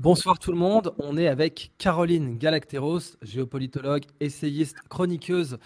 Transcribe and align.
Bonsoir 0.00 0.38
tout 0.38 0.52
le 0.52 0.58
monde, 0.58 0.94
on 1.00 1.16
est 1.16 1.26
avec 1.26 1.72
Caroline 1.76 2.38
Galacteros, 2.38 3.16
géopolitologue, 3.20 4.04
essayiste, 4.20 4.76
chroniqueuse 4.88 5.58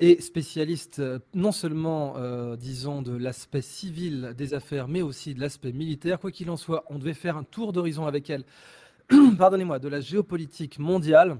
et 0.00 0.20
spécialiste 0.20 0.98
euh, 0.98 1.18
non 1.32 1.50
seulement, 1.50 2.12
euh, 2.18 2.56
disons, 2.56 3.00
de 3.00 3.16
l'aspect 3.16 3.62
civil 3.62 4.34
des 4.36 4.52
affaires, 4.52 4.86
mais 4.86 5.00
aussi 5.00 5.32
de 5.34 5.40
l'aspect 5.40 5.72
militaire. 5.72 6.20
Quoi 6.20 6.30
qu'il 6.30 6.50
en 6.50 6.58
soit, 6.58 6.84
on 6.90 6.98
devait 6.98 7.14
faire 7.14 7.38
un 7.38 7.42
tour 7.42 7.72
d'horizon 7.72 8.06
avec 8.06 8.28
elle, 8.28 8.44
pardonnez-moi, 9.38 9.78
de 9.78 9.88
la 9.88 10.02
géopolitique 10.02 10.78
mondiale. 10.78 11.38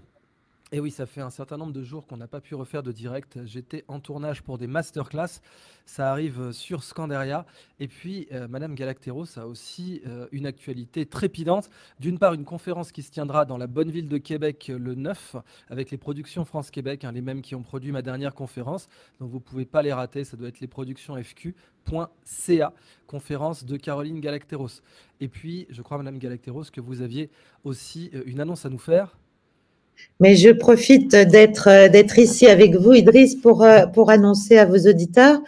Et 0.72 0.78
oui, 0.78 0.92
ça 0.92 1.04
fait 1.04 1.20
un 1.20 1.30
certain 1.30 1.56
nombre 1.56 1.72
de 1.72 1.82
jours 1.82 2.06
qu'on 2.06 2.16
n'a 2.16 2.28
pas 2.28 2.40
pu 2.40 2.54
refaire 2.54 2.84
de 2.84 2.92
direct. 2.92 3.44
J'étais 3.44 3.84
en 3.88 3.98
tournage 3.98 4.42
pour 4.42 4.56
des 4.56 4.68
masterclass. 4.68 5.40
Ça 5.84 6.12
arrive 6.12 6.52
sur 6.52 6.84
Scandaria. 6.84 7.44
Et 7.80 7.88
puis, 7.88 8.28
euh, 8.30 8.46
Madame 8.46 8.76
Galacteros 8.76 9.36
a 9.36 9.46
aussi 9.46 10.00
euh, 10.06 10.28
une 10.30 10.46
actualité 10.46 11.06
trépidante. 11.06 11.70
D'une 11.98 12.20
part, 12.20 12.34
une 12.34 12.44
conférence 12.44 12.92
qui 12.92 13.02
se 13.02 13.10
tiendra 13.10 13.46
dans 13.46 13.58
la 13.58 13.66
bonne 13.66 13.90
ville 13.90 14.08
de 14.08 14.18
Québec 14.18 14.68
euh, 14.70 14.78
le 14.78 14.94
9 14.94 15.34
avec 15.70 15.90
les 15.90 15.98
productions 15.98 16.44
France-Québec, 16.44 17.02
hein, 17.04 17.10
les 17.10 17.20
mêmes 17.20 17.42
qui 17.42 17.56
ont 17.56 17.64
produit 17.64 17.90
ma 17.90 18.02
dernière 18.02 18.36
conférence. 18.36 18.88
Donc, 19.18 19.30
vous 19.30 19.38
ne 19.38 19.42
pouvez 19.42 19.64
pas 19.64 19.82
les 19.82 19.92
rater. 19.92 20.22
Ça 20.22 20.36
doit 20.36 20.46
être 20.46 20.60
les 20.60 20.68
productions 20.68 21.16
FQ.ca, 21.16 22.72
conférence 23.08 23.64
de 23.64 23.76
Caroline 23.76 24.20
Galacteros. 24.20 24.82
Et 25.18 25.26
puis, 25.26 25.66
je 25.68 25.82
crois, 25.82 25.98
Madame 25.98 26.18
Galacteros, 26.18 26.70
que 26.72 26.80
vous 26.80 27.02
aviez 27.02 27.28
aussi 27.64 28.12
une 28.24 28.38
annonce 28.38 28.64
à 28.66 28.68
nous 28.68 28.78
faire. 28.78 29.16
Mais 30.20 30.36
je 30.36 30.50
profite 30.50 31.12
d'être 31.16 31.88
d'être 31.90 32.18
ici 32.18 32.46
avec 32.46 32.76
vous, 32.76 32.92
Idriss, 32.92 33.34
pour 33.36 33.64
euh, 33.64 33.86
pour 33.86 34.10
annoncer 34.10 34.58
à 34.58 34.66
vos 34.66 34.78
auditeurs 34.86 35.40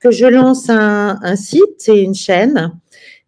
que 0.00 0.10
je 0.10 0.26
lance 0.26 0.68
un, 0.68 1.18
un 1.22 1.36
site 1.36 1.88
et 1.88 2.00
une 2.00 2.14
chaîne 2.14 2.72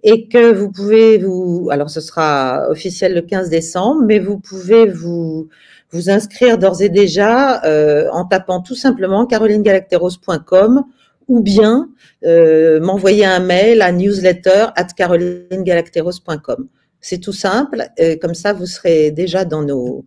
et 0.03 0.29
que 0.29 0.53
vous 0.53 0.71
pouvez 0.71 1.19
vous 1.19 1.69
alors 1.71 1.91
ce 1.91 2.01
sera 2.01 2.69
officiel 2.71 3.15
le 3.15 3.23
15 3.23 3.49
décembre, 3.51 4.03
mais 4.07 4.19
vous 4.19 4.39
pouvez 4.39 4.87
vous 4.87 5.49
vous 5.93 6.11
inscrire 6.11 6.59
d'ores 6.59 6.83
et 6.83 6.89
déjà 6.89 7.65
euh, 7.65 8.09
en 8.13 8.25
tapant 8.25 8.61
tout 8.61 8.75
simplement 8.75 9.27
carolinegalacteros.com 9.27 10.85
ou 11.29 11.41
bien 11.41 11.89
euh, 12.25 12.81
m'envoyer 12.81 13.25
un 13.25 13.41
mail 13.41 13.83
à 13.83 13.93
newsletter 13.93 14.67
at 14.77 14.89
carolinegalacteros.com. 14.97 16.69
C'est 17.01 17.19
tout 17.19 17.33
simple, 17.33 17.85
comme 18.21 18.35
ça 18.35 18.53
vous 18.53 18.67
serez 18.67 19.11
déjà 19.11 19.45
dans 19.45 19.63
nos 19.63 19.99
euh, 19.99 20.03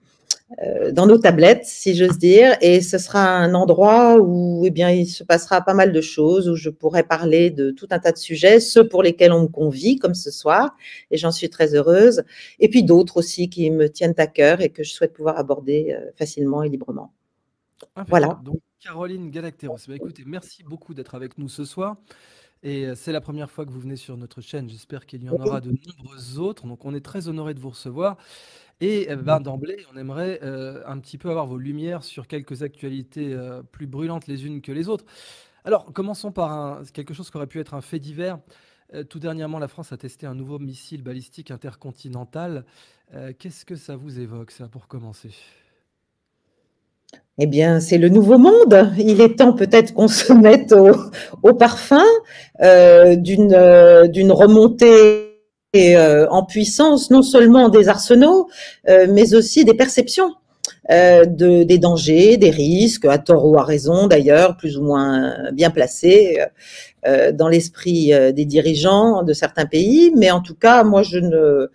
dans 0.91 1.07
nos 1.07 1.17
tablettes, 1.17 1.65
si 1.65 1.95
j'ose 1.95 2.17
dire, 2.17 2.55
et 2.61 2.81
ce 2.81 2.97
sera 2.97 3.25
un 3.25 3.53
endroit 3.53 4.17
où 4.19 4.63
eh 4.65 4.69
bien, 4.69 4.89
il 4.91 5.07
se 5.07 5.23
passera 5.23 5.61
pas 5.61 5.73
mal 5.73 5.91
de 5.91 6.01
choses, 6.01 6.49
où 6.49 6.55
je 6.55 6.69
pourrai 6.69 7.03
parler 7.03 7.49
de 7.49 7.71
tout 7.71 7.87
un 7.91 7.99
tas 7.99 8.11
de 8.11 8.17
sujets, 8.17 8.59
ceux 8.59 8.87
pour 8.87 9.03
lesquels 9.03 9.31
on 9.31 9.43
me 9.43 9.47
convie, 9.47 9.97
comme 9.97 10.13
ce 10.13 10.31
soir, 10.31 10.75
et 11.11 11.17
j'en 11.17 11.31
suis 11.31 11.49
très 11.49 11.75
heureuse, 11.75 12.23
et 12.59 12.69
puis 12.69 12.83
d'autres 12.83 13.17
aussi 13.17 13.49
qui 13.49 13.71
me 13.71 13.89
tiennent 13.89 14.13
à 14.17 14.27
cœur 14.27 14.61
et 14.61 14.69
que 14.69 14.83
je 14.83 14.91
souhaite 14.91 15.13
pouvoir 15.13 15.37
aborder 15.37 15.95
euh, 15.97 16.11
facilement 16.15 16.63
et 16.63 16.69
librement. 16.69 17.13
Voilà. 18.07 18.39
Donc, 18.43 18.59
Caroline 18.79 19.31
Galacteros, 19.31 19.77
bah, 19.87 19.95
écoutez, 19.95 20.23
merci 20.25 20.63
beaucoup 20.63 20.93
d'être 20.93 21.15
avec 21.15 21.37
nous 21.37 21.49
ce 21.49 21.65
soir. 21.65 21.97
Et 22.63 22.85
euh, 22.85 22.95
c'est 22.95 23.11
la 23.11 23.19
première 23.19 23.51
fois 23.51 23.65
que 23.65 23.71
vous 23.71 23.79
venez 23.79 23.97
sur 23.97 24.15
notre 24.15 24.41
chaîne. 24.41 24.69
J'espère 24.69 25.05
qu'il 25.05 25.23
y 25.23 25.29
en 25.29 25.33
aura 25.33 25.59
de 25.59 25.71
nombreuses 25.71 26.39
autres. 26.39 26.65
Donc, 26.65 26.85
on 26.85 26.93
est 26.95 27.03
très 27.03 27.27
honoré 27.27 27.53
de 27.53 27.59
vous 27.59 27.71
recevoir. 27.71 28.17
Et 28.83 29.09
euh, 29.09 29.15
ben, 29.15 29.39
d'emblée, 29.39 29.77
on 29.93 29.97
aimerait 29.97 30.39
euh, 30.43 30.81
un 30.85 30.99
petit 30.99 31.17
peu 31.17 31.29
avoir 31.29 31.47
vos 31.47 31.57
lumières 31.57 32.03
sur 32.03 32.27
quelques 32.27 32.63
actualités 32.63 33.33
plus 33.71 33.87
brûlantes 33.87 34.27
les 34.27 34.45
unes 34.45 34.61
que 34.61 34.73
les 34.73 34.89
autres. 34.89 35.05
Alors, 35.63 35.93
commençons 35.93 36.33
par 36.33 36.81
quelque 36.91 37.13
chose 37.13 37.31
qui 37.31 37.37
aurait 37.37 37.47
pu 37.47 37.61
être 37.61 37.73
un 37.73 37.81
fait 37.81 37.99
divers. 37.99 38.39
tout 39.09 39.19
dernièrement, 39.19 39.59
la 39.59 39.69
France 39.69 39.93
a 39.93 39.97
testé 39.97 40.25
un 40.25 40.35
nouveau 40.35 40.59
missile 40.59 41.01
balistique 41.01 41.51
intercontinental. 41.51 42.65
Qu'est-ce 43.39 43.63
que 43.63 43.75
ça 43.75 43.95
vous 43.95 44.19
évoque, 44.19 44.51
ça, 44.51 44.67
pour 44.67 44.89
commencer? 44.89 45.31
Eh 47.39 47.47
bien, 47.47 47.79
c'est 47.79 47.97
le 47.97 48.09
nouveau 48.09 48.37
monde. 48.37 48.91
Il 48.97 49.19
est 49.19 49.37
temps 49.37 49.53
peut-être 49.53 49.93
qu'on 49.93 50.07
se 50.07 50.33
mette 50.33 50.73
au, 51.41 51.53
parfum 51.53 52.03
euh, 52.61 53.15
euh, 53.15 54.07
d'une 54.07 54.31
remontée 54.31 55.32
euh, 55.75 56.27
en 56.29 56.45
puissance, 56.45 57.09
non 57.09 57.21
seulement 57.21 57.69
des 57.69 57.89
arsenaux, 57.89 58.47
mais 58.87 59.33
aussi 59.33 59.65
des 59.65 59.73
perceptions 59.73 60.33
de, 60.89 61.63
des 61.63 61.77
dangers, 61.77 62.37
des 62.37 62.51
risques, 62.51 63.05
à 63.05 63.17
tort 63.17 63.45
ou 63.45 63.57
à 63.57 63.63
raison 63.63 64.07
d'ailleurs, 64.07 64.57
plus 64.57 64.77
ou 64.77 64.83
moins 64.83 65.51
bien 65.51 65.71
placés 65.71 66.39
dans 67.33 67.47
l'esprit 67.47 68.11
des 68.33 68.45
dirigeants 68.45 69.23
de 69.23 69.33
certains 69.33 69.65
pays. 69.65 70.13
Mais 70.15 70.29
en 70.31 70.41
tout 70.41 70.55
cas, 70.55 70.83
moi, 70.83 71.01
je 71.03 71.17
ne 71.17 71.69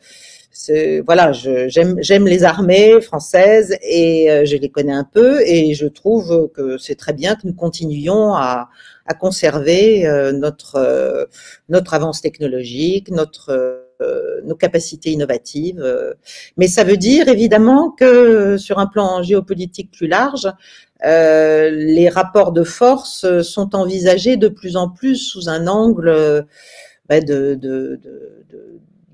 voilà, 1.06 1.32
j'aime 1.32 2.26
les 2.26 2.44
armées 2.44 3.00
françaises 3.00 3.76
et 3.82 4.31
euh, 4.31 4.44
je 4.44 4.56
les 4.56 4.69
connais 4.69 4.92
un 4.92 5.04
peu 5.04 5.41
et 5.47 5.75
je 5.75 5.87
trouve 5.87 6.50
que 6.54 6.78
c'est 6.78 6.97
très 6.97 7.12
bien 7.12 7.34
que 7.37 7.47
nous 7.47 7.54
continuions 7.54 8.34
à, 8.34 8.69
à 9.06 9.14
conserver 9.14 10.06
euh, 10.06 10.32
notre 10.32 10.76
euh, 10.76 11.26
notre 11.69 11.94
avance 11.94 12.20
technologique, 12.20 13.10
notre 13.10 13.88
nos 14.44 14.54
capacités 14.54 15.10
innovatives. 15.10 15.84
Mais 16.56 16.69
ça 16.69 16.84
veut 16.84 16.97
dire 16.97 17.28
évidemment 17.28 17.91
que 17.91 18.56
sur 18.56 18.78
un 18.78 18.86
plan 18.86 19.22
géopolitique 19.22 19.91
plus 19.91 20.09
large, 20.09 20.48
les 21.03 22.08
rapports 22.08 22.53
de 22.53 22.64
force 22.64 23.41
sont 23.42 23.75
envisagés 23.75 24.37
de 24.37 24.48
plus 24.48 24.76
en 24.76 24.88
plus 24.88 25.16
sous 25.16 25.48
un 25.48 25.66
angle 25.66 26.47
bah, 27.08 27.20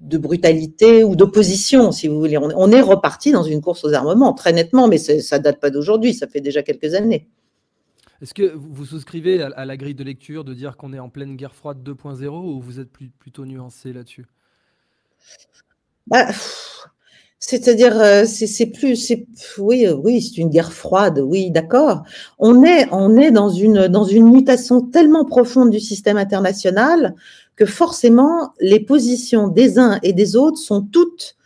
de 0.05 0.19
brutalité 0.19 1.03
ou 1.05 1.17
d'opposition, 1.17 1.91
si 1.91 2.09
vous 2.09 2.19
voulez. 2.19 2.39
On, 2.39 2.71
est 2.71 2.81
reparti 2.81 3.33
dans 3.33 3.43
une 3.43 3.61
course 3.61 3.85
aux 3.85 3.93
armements, 3.93 4.33
très 4.33 4.53
nettement, 4.53 4.89
mais 4.89 4.99
ça 4.99 5.39
date 5.39 5.61
pas 5.61 5.71
d'aujourd'hui, 5.71 6.15
ça 6.15 6.27
fait 6.27 6.41
déjà 6.41 6.63
quelques 6.63 6.95
années. 6.95 7.29
Est-ce 8.23 8.35
que 8.35 8.55
vous 8.55 8.85
souscrivez 8.85 9.43
à, 9.43 9.65
la 9.65 9.77
grille 9.77 9.95
de 9.95 10.05
lecture 10.05 10.45
de 10.45 10.55
dire 10.55 10.77
qu'on 10.77 10.93
est 10.93 10.99
en 10.99 11.09
pleine 11.09 11.37
guerre 11.37 11.55
froide 11.55 11.79
2.0 11.83 12.27
ou 12.29 12.61
vous 12.61 12.81
êtes 12.81 12.91
plutôt 12.91 13.45
nuancé 13.45 13.93
là-dessus? 13.93 14.27
Bah, 16.07 16.27
C'est-à-dire, 17.39 18.01
euh, 18.01 18.25
c'est 18.25 18.67
plus, 18.67 19.13
oui, 19.59 19.87
oui, 19.89 20.23
c'est 20.23 20.39
une 20.41 20.49
guerre 20.49 20.73
froide, 20.73 21.19
oui, 21.19 21.51
d'accord. 21.51 22.03
On 22.39 22.65
est, 22.65 22.89
on 22.91 23.19
est 23.19 23.31
dans 23.31 23.51
une 23.51 23.87
dans 23.89 24.05
une 24.05 24.31
mutation 24.31 24.81
tellement 24.81 25.27
profonde 25.27 25.71
du 25.71 25.81
système 25.81 26.17
international 26.17 27.15
que 27.57 27.67
forcément 27.67 28.55
les 28.61 28.81
positions 28.81 29.49
des 29.49 29.79
uns 29.79 29.99
et 30.03 30.15
des 30.15 30.37
autres 30.37 30.57
sont 30.59 30.83
toutes 30.83 31.37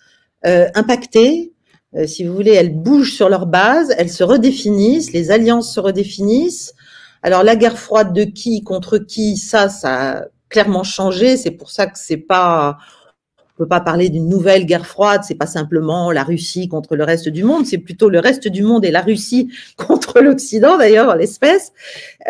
euh, 0.47 0.69
impactées. 0.75 1.53
Euh, 1.97 2.07
si 2.07 2.25
vous 2.25 2.33
voulez, 2.33 2.53
elles 2.53 2.75
bougent 2.75 3.15
sur 3.15 3.29
leur 3.29 3.47
base, 3.47 3.93
elles 3.99 4.11
se 4.11 4.23
redéfinissent, 4.23 5.13
les 5.13 5.33
alliances 5.33 5.75
se 5.75 5.81
redéfinissent. 5.81 6.75
Alors 7.23 7.43
la 7.43 7.57
guerre 7.57 7.79
froide 7.79 8.13
de 8.13 8.23
qui 8.23 8.63
contre 8.63 8.99
qui, 8.99 9.37
ça, 9.37 9.69
ça 9.69 10.13
a 10.13 10.25
clairement 10.49 10.85
changé. 10.85 11.37
C'est 11.37 11.51
pour 11.51 11.71
ça 11.71 11.87
que 11.87 11.99
c'est 11.99 12.19
pas 12.19 12.79
peut 13.59 13.69
pas 13.69 13.81
parler 13.81 14.09
d'une 14.09 14.29
nouvelle 14.29 14.65
guerre 14.65 14.87
froide, 14.87 15.23
c'est 15.25 15.35
pas 15.35 15.47
simplement 15.47 16.13
la 16.13 16.23
Russie 16.23 16.69
contre 16.69 16.97
le 16.97 17.05
reste 17.05 17.29
du 17.29 17.43
monde, 17.43 17.67
c'est 17.67 17.79
plutôt 17.79 18.09
le 18.09 18.21
reste 18.21 18.49
du 18.49 18.63
monde 18.63 18.85
et 18.85 18.91
la 18.91 19.03
Russie 19.03 19.51
contre 19.77 20.21
l'Occident 20.21 20.79
d'ailleurs, 20.79 21.15
l'espèce. 21.17 21.73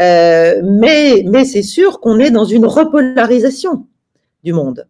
Euh, 0.01 0.61
mais 0.65 1.23
mais 1.27 1.45
c'est 1.45 1.63
sûr 1.63 2.01
qu'on 2.01 2.19
est 2.19 2.31
dans 2.31 2.47
une 2.47 2.67
repolarisation 2.67 3.87
du 4.43 4.53
monde. 4.53 4.87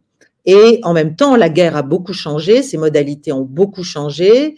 Et 0.46 0.80
en 0.82 0.94
même 0.94 1.14
temps, 1.14 1.36
la 1.36 1.50
guerre 1.50 1.76
a 1.76 1.82
beaucoup 1.82 2.14
changé, 2.14 2.62
ses 2.62 2.78
modalités 2.78 3.32
ont 3.32 3.42
beaucoup 3.42 3.82
changé. 3.82 4.56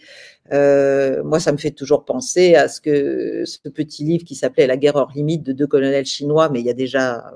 Euh, 0.53 1.23
moi, 1.23 1.39
ça 1.39 1.51
me 1.51 1.57
fait 1.57 1.71
toujours 1.71 2.05
penser 2.05 2.55
à 2.55 2.67
ce 2.67 2.79
que 2.79 3.43
ce 3.45 3.69
petit 3.69 4.03
livre 4.03 4.23
qui 4.23 4.35
s'appelait 4.35 4.67
La 4.67 4.77
guerre 4.77 4.95
hors 4.95 5.11
limite 5.13 5.43
de 5.43 5.51
deux 5.51 5.67
colonels 5.67 6.05
chinois, 6.05 6.49
mais 6.49 6.59
il 6.59 6.65
y 6.65 6.69
a 6.69 6.73
déjà 6.73 7.33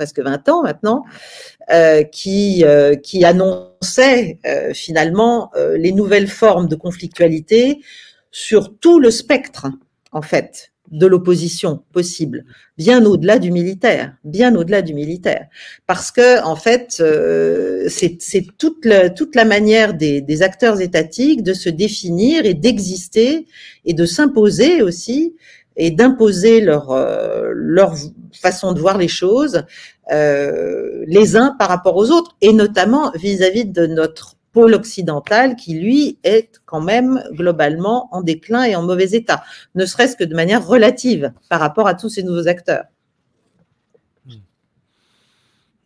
presque 0.00 0.20
20 0.20 0.48
ans 0.48 0.62
maintenant, 0.62 1.04
euh, 1.70 2.04
qui, 2.04 2.64
euh, 2.64 2.94
qui 2.94 3.22
annonçait 3.22 4.38
euh, 4.46 4.72
finalement 4.72 5.50
les 5.76 5.92
nouvelles 5.92 6.28
formes 6.28 6.68
de 6.68 6.74
conflictualité 6.74 7.80
sur 8.30 8.78
tout 8.78 8.98
le 8.98 9.10
spectre, 9.10 9.66
en 10.10 10.22
fait, 10.22 10.72
de 10.90 11.06
l'opposition 11.06 11.82
possible, 11.92 12.46
bien 12.78 13.04
au-delà 13.04 13.38
du 13.38 13.52
militaire, 13.52 14.16
bien 14.24 14.56
au-delà 14.56 14.80
du 14.80 14.94
militaire, 14.94 15.48
parce 15.86 16.10
que 16.10 16.42
en 16.44 16.56
fait, 16.56 17.02
c'est 17.88 18.46
toute 18.56 18.86
la, 18.86 19.10
toute 19.10 19.34
la 19.36 19.44
manière 19.44 19.92
des, 19.92 20.22
des, 20.22 20.42
acteurs 20.42 20.80
étatiques 20.80 21.42
de 21.42 21.52
se 21.52 21.68
définir 21.68 22.46
et 22.46 22.54
d'exister 22.54 23.46
et 23.84 23.92
de 23.92 24.06
s'imposer 24.06 24.80
aussi 24.80 25.36
et 25.76 25.90
d'imposer 25.90 26.60
leur 26.60 26.86
leur 27.54 27.94
façon 28.32 28.72
de 28.72 28.80
voir 28.80 28.98
les 28.98 29.08
choses 29.08 29.64
euh, 30.10 31.04
les 31.06 31.36
uns 31.36 31.54
par 31.58 31.68
rapport 31.68 31.96
aux 31.96 32.10
autres, 32.10 32.36
et 32.40 32.52
notamment 32.52 33.10
vis-à-vis 33.12 33.64
de 33.64 33.86
notre 33.86 34.36
pôle 34.52 34.74
occidental 34.74 35.56
qui, 35.56 35.78
lui, 35.78 36.18
est 36.24 36.60
quand 36.66 36.80
même 36.80 37.22
globalement 37.32 38.08
en 38.12 38.20
déclin 38.20 38.64
et 38.64 38.74
en 38.74 38.82
mauvais 38.82 39.10
état, 39.12 39.44
ne 39.74 39.86
serait-ce 39.86 40.16
que 40.16 40.24
de 40.24 40.34
manière 40.34 40.66
relative 40.66 41.32
par 41.48 41.60
rapport 41.60 41.86
à 41.86 41.94
tous 41.94 42.08
ces 42.08 42.22
nouveaux 42.22 42.48
acteurs. 42.48 42.84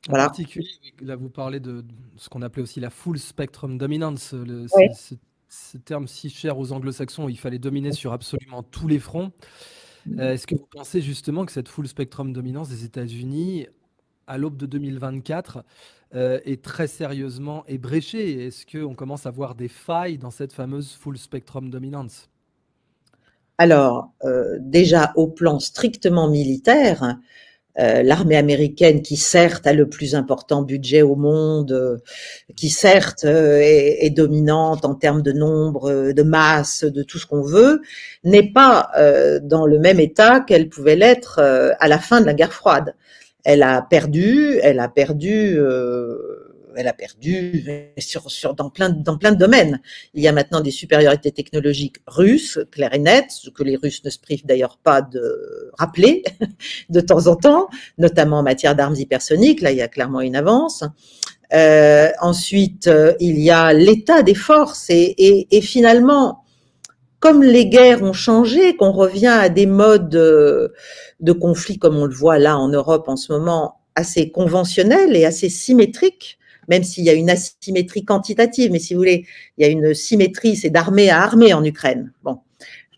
En 0.08 0.12
particulier, 0.12 0.68
là, 1.00 1.16
vous 1.16 1.30
parlez 1.30 1.60
de 1.60 1.82
ce 2.16 2.28
qu'on 2.28 2.42
appelait 2.42 2.62
aussi 2.62 2.78
la 2.78 2.90
full 2.90 3.18
spectrum 3.18 3.78
dominance, 3.78 4.34
ce, 5.48 5.76
terme 5.78 6.08
si 6.08 6.28
cher 6.28 6.58
aux 6.58 6.72
anglo-saxons, 6.72 7.28
il 7.28 7.38
fallait 7.38 7.58
dominer 7.58 7.92
sur 7.92 8.12
absolument 8.12 8.62
tous 8.62 8.88
les 8.88 8.98
fronts. 8.98 9.32
Mm. 10.06 10.20
Euh, 10.20 10.32
est-ce 10.34 10.46
que 10.46 10.56
vous 10.56 10.66
pensez 10.70 11.00
justement 11.00 11.46
que 11.46 11.52
cette 11.52 11.68
full 11.68 11.88
spectrum 11.88 12.32
dominance 12.32 12.68
des 12.68 12.84
États-Unis, 12.84 13.66
à 14.26 14.38
l'aube 14.38 14.56
de 14.56 14.66
2024, 14.66 15.64
euh, 16.14 16.40
est 16.44 16.62
très 16.62 16.86
sérieusement 16.86 17.64
ébréchée 17.66 18.46
Est-ce 18.46 18.64
qu'on 18.66 18.94
commence 18.94 19.26
à 19.26 19.30
voir 19.30 19.54
des 19.54 19.68
failles 19.68 20.18
dans 20.18 20.30
cette 20.30 20.52
fameuse 20.52 20.92
full 20.92 21.18
spectrum 21.18 21.70
dominance? 21.70 22.28
Alors, 23.58 24.12
euh, 24.24 24.58
déjà 24.60 25.12
au 25.16 25.28
plan 25.28 25.58
strictement 25.58 26.28
militaire, 26.28 27.18
euh, 27.80 28.04
l'armée 28.04 28.36
américaine 28.36 29.02
qui 29.02 29.16
certes 29.16 29.66
a 29.66 29.72
le 29.72 29.88
plus 29.88 30.14
important 30.14 30.62
budget 30.62 31.02
au 31.02 31.16
monde, 31.16 31.72
euh, 31.72 31.96
qui 32.54 32.70
certes 32.70 33.24
euh, 33.24 33.58
est, 33.60 34.10
dominante 34.10 34.84
en 34.84 34.94
termes 34.94 35.22
de 35.22 35.32
nombre, 35.32 36.12
de 36.12 36.22
masse, 36.22 36.84
de 36.84 37.02
tout 37.02 37.18
ce 37.18 37.26
qu'on 37.26 37.42
veut, 37.42 37.82
n'est 38.22 38.52
pas 38.52 38.90
dans 39.42 39.66
le 39.66 39.78
même 39.78 39.98
état 39.98 40.40
qu'elle 40.40 40.68
pouvait 40.68 40.94
l'être 40.94 41.40
à 41.40 41.88
la 41.88 41.98
fin 41.98 42.20
de 42.20 42.26
la 42.26 42.34
guerre 42.34 42.52
froide. 42.52 42.94
Elle 43.44 43.62
a 43.62 43.82
perdu, 43.82 44.58
elle 44.62 44.80
a 44.80 44.88
perdu 44.88 45.58
elle 46.76 46.88
a 46.88 46.92
perdu 46.92 47.64
sur, 47.98 48.30
sur, 48.30 48.54
dans, 48.54 48.70
plein, 48.70 48.90
dans 48.90 49.16
plein 49.16 49.32
de 49.32 49.38
domaines. 49.38 49.80
Il 50.14 50.22
y 50.22 50.28
a 50.28 50.32
maintenant 50.32 50.60
des 50.60 50.70
supériorités 50.70 51.32
technologiques 51.32 51.96
russes, 52.06 52.58
claires 52.70 52.94
et 52.94 52.98
nettes, 52.98 53.30
ce 53.30 53.50
que 53.50 53.62
les 53.62 53.76
Russes 53.76 54.04
ne 54.04 54.10
se 54.10 54.18
privent 54.18 54.46
d'ailleurs 54.46 54.78
pas 54.78 55.02
de 55.02 55.70
rappeler 55.78 56.24
de 56.90 57.00
temps 57.00 57.26
en 57.26 57.36
temps, 57.36 57.68
notamment 57.98 58.38
en 58.38 58.42
matière 58.42 58.74
d'armes 58.74 58.96
hypersoniques. 58.96 59.60
Là, 59.60 59.72
il 59.72 59.78
y 59.78 59.82
a 59.82 59.88
clairement 59.88 60.20
une 60.20 60.36
avance. 60.36 60.84
Euh, 61.52 62.10
ensuite, 62.20 62.88
euh, 62.88 63.14
il 63.20 63.38
y 63.38 63.50
a 63.50 63.72
l'état 63.72 64.22
des 64.22 64.34
forces 64.34 64.90
et, 64.90 65.14
et, 65.18 65.56
et, 65.56 65.60
finalement, 65.60 66.43
comme 67.24 67.42
les 67.42 67.64
guerres 67.64 68.02
ont 68.02 68.12
changé, 68.12 68.76
qu'on 68.76 68.92
revient 68.92 69.28
à 69.28 69.48
des 69.48 69.64
modes 69.64 70.10
de, 70.10 70.74
de 71.20 71.32
conflit 71.32 71.78
comme 71.78 71.96
on 71.96 72.04
le 72.04 72.12
voit 72.14 72.38
là 72.38 72.58
en 72.58 72.68
Europe 72.68 73.08
en 73.08 73.16
ce 73.16 73.32
moment, 73.32 73.80
assez 73.94 74.30
conventionnels 74.30 75.16
et 75.16 75.24
assez 75.24 75.48
symétriques, 75.48 76.38
même 76.68 76.84
s'il 76.84 77.02
y 77.02 77.08
a 77.08 77.14
une 77.14 77.30
asymétrie 77.30 78.04
quantitative, 78.04 78.70
mais 78.70 78.78
si 78.78 78.92
vous 78.92 79.00
voulez, 79.00 79.24
il 79.56 79.64
y 79.64 79.66
a 79.66 79.70
une 79.70 79.94
symétrie, 79.94 80.54
c'est 80.54 80.68
d'armée 80.68 81.08
à 81.08 81.22
armée 81.22 81.54
en 81.54 81.64
Ukraine. 81.64 82.12
Bon. 82.24 82.40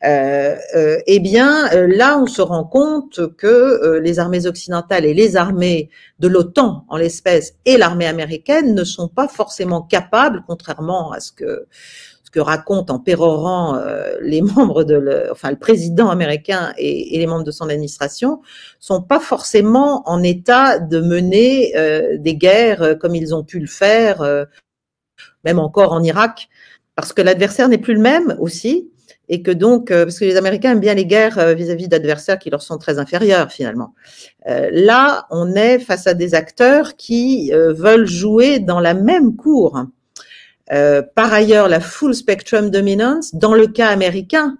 Euh, 0.05 0.57
euh, 0.75 0.99
eh 1.07 1.21
bien, 1.21 1.73
euh, 1.73 1.87
là, 1.87 2.19
on 2.19 2.27
se 2.27 2.43
rend 2.43 2.65
compte 2.65 3.35
que 3.37 4.01
les 4.03 4.19
armées 4.19 4.47
occidentales 4.47 5.05
et 5.05 5.15
les 5.15 5.37
armées 5.37 5.89
de 6.19 6.27
l'OTAN, 6.27 6.85
en 6.89 6.97
l'espèce, 6.97 7.55
et 7.65 7.77
l'armée 7.77 8.07
américaine 8.07 8.75
ne 8.75 8.83
sont 8.83 9.09
pas 9.09 9.29
forcément 9.29 9.83
capables, 9.83 10.43
contrairement 10.49 11.13
à 11.13 11.21
ce 11.21 11.31
que 11.31 11.67
que 12.37 12.41
racontent 12.41 12.93
en 12.93 12.99
pérorant 12.99 13.77
euh, 13.77 14.19
les 14.21 14.43
membres 14.57 14.85
de, 14.85 14.95
le, 14.95 15.33
enfin 15.33 15.51
le 15.51 15.57
président 15.57 16.11
américain 16.11 16.75
et, 16.77 17.19
les 17.19 17.27
membres 17.27 17.45
de 17.45 17.51
son 17.51 17.71
administration, 17.71 18.43
sont 18.79 19.01
pas 19.01 19.21
forcément 19.21 20.07
en 20.07 20.23
état 20.23 20.79
de 20.79 21.01
mener 21.01 21.75
euh, 21.79 22.19
des 22.19 22.37
guerres 22.37 22.83
euh, 22.83 22.95
comme 22.95 23.15
ils 23.15 23.35
ont 23.35 23.43
pu 23.43 23.59
le 23.59 23.67
faire, 23.67 24.23
même 25.45 25.59
encore 25.59 25.93
en 25.93 26.03
Irak, 26.03 26.51
parce 26.95 27.15
que 27.15 27.23
l'adversaire 27.23 27.71
n'est 27.71 27.79
plus 27.79 27.95
le 27.95 28.01
même 28.01 28.37
aussi, 28.39 28.91
et 29.31 29.41
que 29.41 29.51
donc, 29.51 29.89
parce 29.89 30.19
que 30.19 30.27
les 30.27 30.37
Américains 30.37 30.73
aiment 30.73 30.81
bien 30.81 30.95
les 30.95 31.07
guerres 31.07 31.55
vis-à-vis 31.55 31.89
d'adversaires 31.89 32.39
qui 32.39 32.51
leur 32.51 32.61
sont 32.61 32.77
très 32.77 32.99
inférieurs 32.99 33.51
finalement. 33.51 33.95
là, 34.47 35.27
on 35.31 35.55
est 35.55 35.79
face 35.79 36.07
à 36.07 36.15
des 36.15 36.35
acteurs 36.35 36.97
qui 36.97 37.51
veulent 37.53 38.07
jouer 38.07 38.61
dans 38.61 38.81
la 38.81 38.95
même 38.95 39.37
cour 39.37 39.87
euh, 40.73 41.03
par 41.03 41.33
ailleurs, 41.33 41.69
la 41.69 41.81
full 41.81 42.15
spectrum 42.15 42.71
dominance, 42.71 43.35
dans 43.35 43.55
le 43.55 43.67
cas 43.67 43.89
américain, 43.89 44.59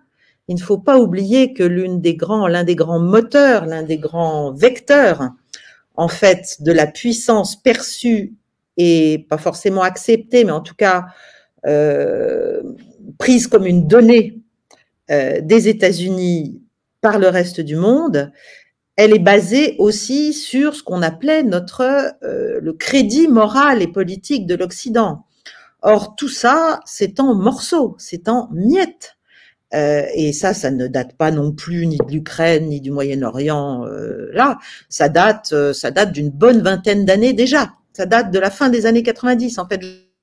il 0.49 0.55
ne 0.55 0.61
faut 0.61 0.79
pas 0.79 0.99
oublier 0.99 1.53
que 1.53 1.65
l'une 1.65 2.01
des 2.01 2.15
grands, 2.15 2.47
l'un 2.47 2.63
des 2.63 2.77
grands 2.77 3.01
moteurs, 3.01 3.67
l'un 3.67 3.83
des 3.83 3.99
grands 3.99 4.53
vecteurs, 4.53 5.31
en 5.97 6.09
fait, 6.09 6.57
de 6.61 6.71
la 6.71 6.87
puissance 6.87 7.61
perçue 7.61 8.35
et 8.77 9.27
pas 9.29 9.39
forcément 9.39 9.83
acceptée, 9.83 10.45
mais 10.45 10.53
en 10.53 10.61
tout 10.61 10.75
cas 10.75 11.07
euh, 11.67 12.63
prise 13.19 13.49
comme 13.49 13.67
une 13.67 13.89
donnée 13.89 14.39
euh, 15.11 15.41
des 15.41 15.69
États-Unis 15.69 16.63
par 17.01 17.19
le 17.19 17.29
reste 17.29 17.61
du 17.61 17.75
monde, 17.75 18.31
elle 18.95 19.15
est 19.15 19.19
basée 19.19 19.75
aussi 19.79 20.33
sur 20.33 20.75
ce 20.75 20.83
qu'on 20.83 21.03
appelait 21.03 21.43
notre 21.43 22.15
le 22.23 22.73
crédit 22.73 23.29
moral 23.29 23.83
et 23.83 23.87
politique 23.87 24.47
de 24.47 24.55
l'Occident. 24.55 25.27
Or, 25.83 26.17
tout 26.17 26.29
ça, 26.29 26.81
c'est 26.87 27.21
en 27.21 27.35
morceaux, 27.35 27.97
c'est 27.99 28.29
en 28.29 28.49
miettes. 28.53 29.17
Euh, 29.75 30.03
et 30.15 30.33
ça, 30.33 30.55
ça 30.55 30.71
ne 30.71 30.87
date 30.87 31.17
pas 31.17 31.31
non 31.31 31.53
plus 31.53 31.87
ni 31.87 31.99
de 31.99 32.11
l'Ukraine 32.11 32.67
ni 32.67 32.81
du 32.81 32.91
Moyen-Orient. 32.91 33.85
Euh, 33.87 34.31
là, 34.33 34.59
ça 34.89 35.09
date, 35.09 35.51
euh, 35.53 35.73
ça 35.73 35.91
date 35.91 36.13
d'une 36.13 36.31
bonne 36.31 36.63
vingtaine 36.63 37.05
d'années 37.05 37.33
déjà. 37.33 37.73
Ça 37.93 38.07
date 38.07 38.31
de 38.31 38.39
la 38.39 38.51
fin 38.51 38.69
des 38.69 38.87
années 38.87 39.03
90. 39.03 39.59
En 39.59 39.67
fait, 39.67 39.81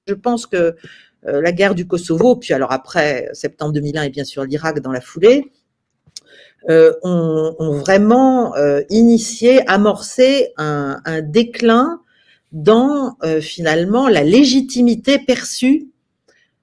je 0.08 0.14
pense 0.14 0.46
que 0.46 0.76
la 1.26 1.54
guerre 1.54 1.74
du 1.74 1.88
Kosovo, 1.88 2.36
puis 2.36 2.54
alors 2.54 2.74
après 2.74 3.30
septembre 3.32 3.72
2001 3.72 4.04
et 4.04 4.10
bien 4.10 4.26
sûr 4.26 4.44
l'Irak 4.44 4.82
dans 4.82 4.92
la 4.92 5.00
foulée, 5.00 5.54
ont, 6.70 7.80
vraiment 7.80 8.54
initié, 8.90 9.68
amorcé 9.70 10.52
un, 10.58 11.00
un 11.06 11.22
déclin 11.22 12.02
dans 12.54 13.18
euh, 13.24 13.42
finalement 13.42 14.08
la 14.08 14.24
légitimité 14.24 15.18
perçue 15.18 15.88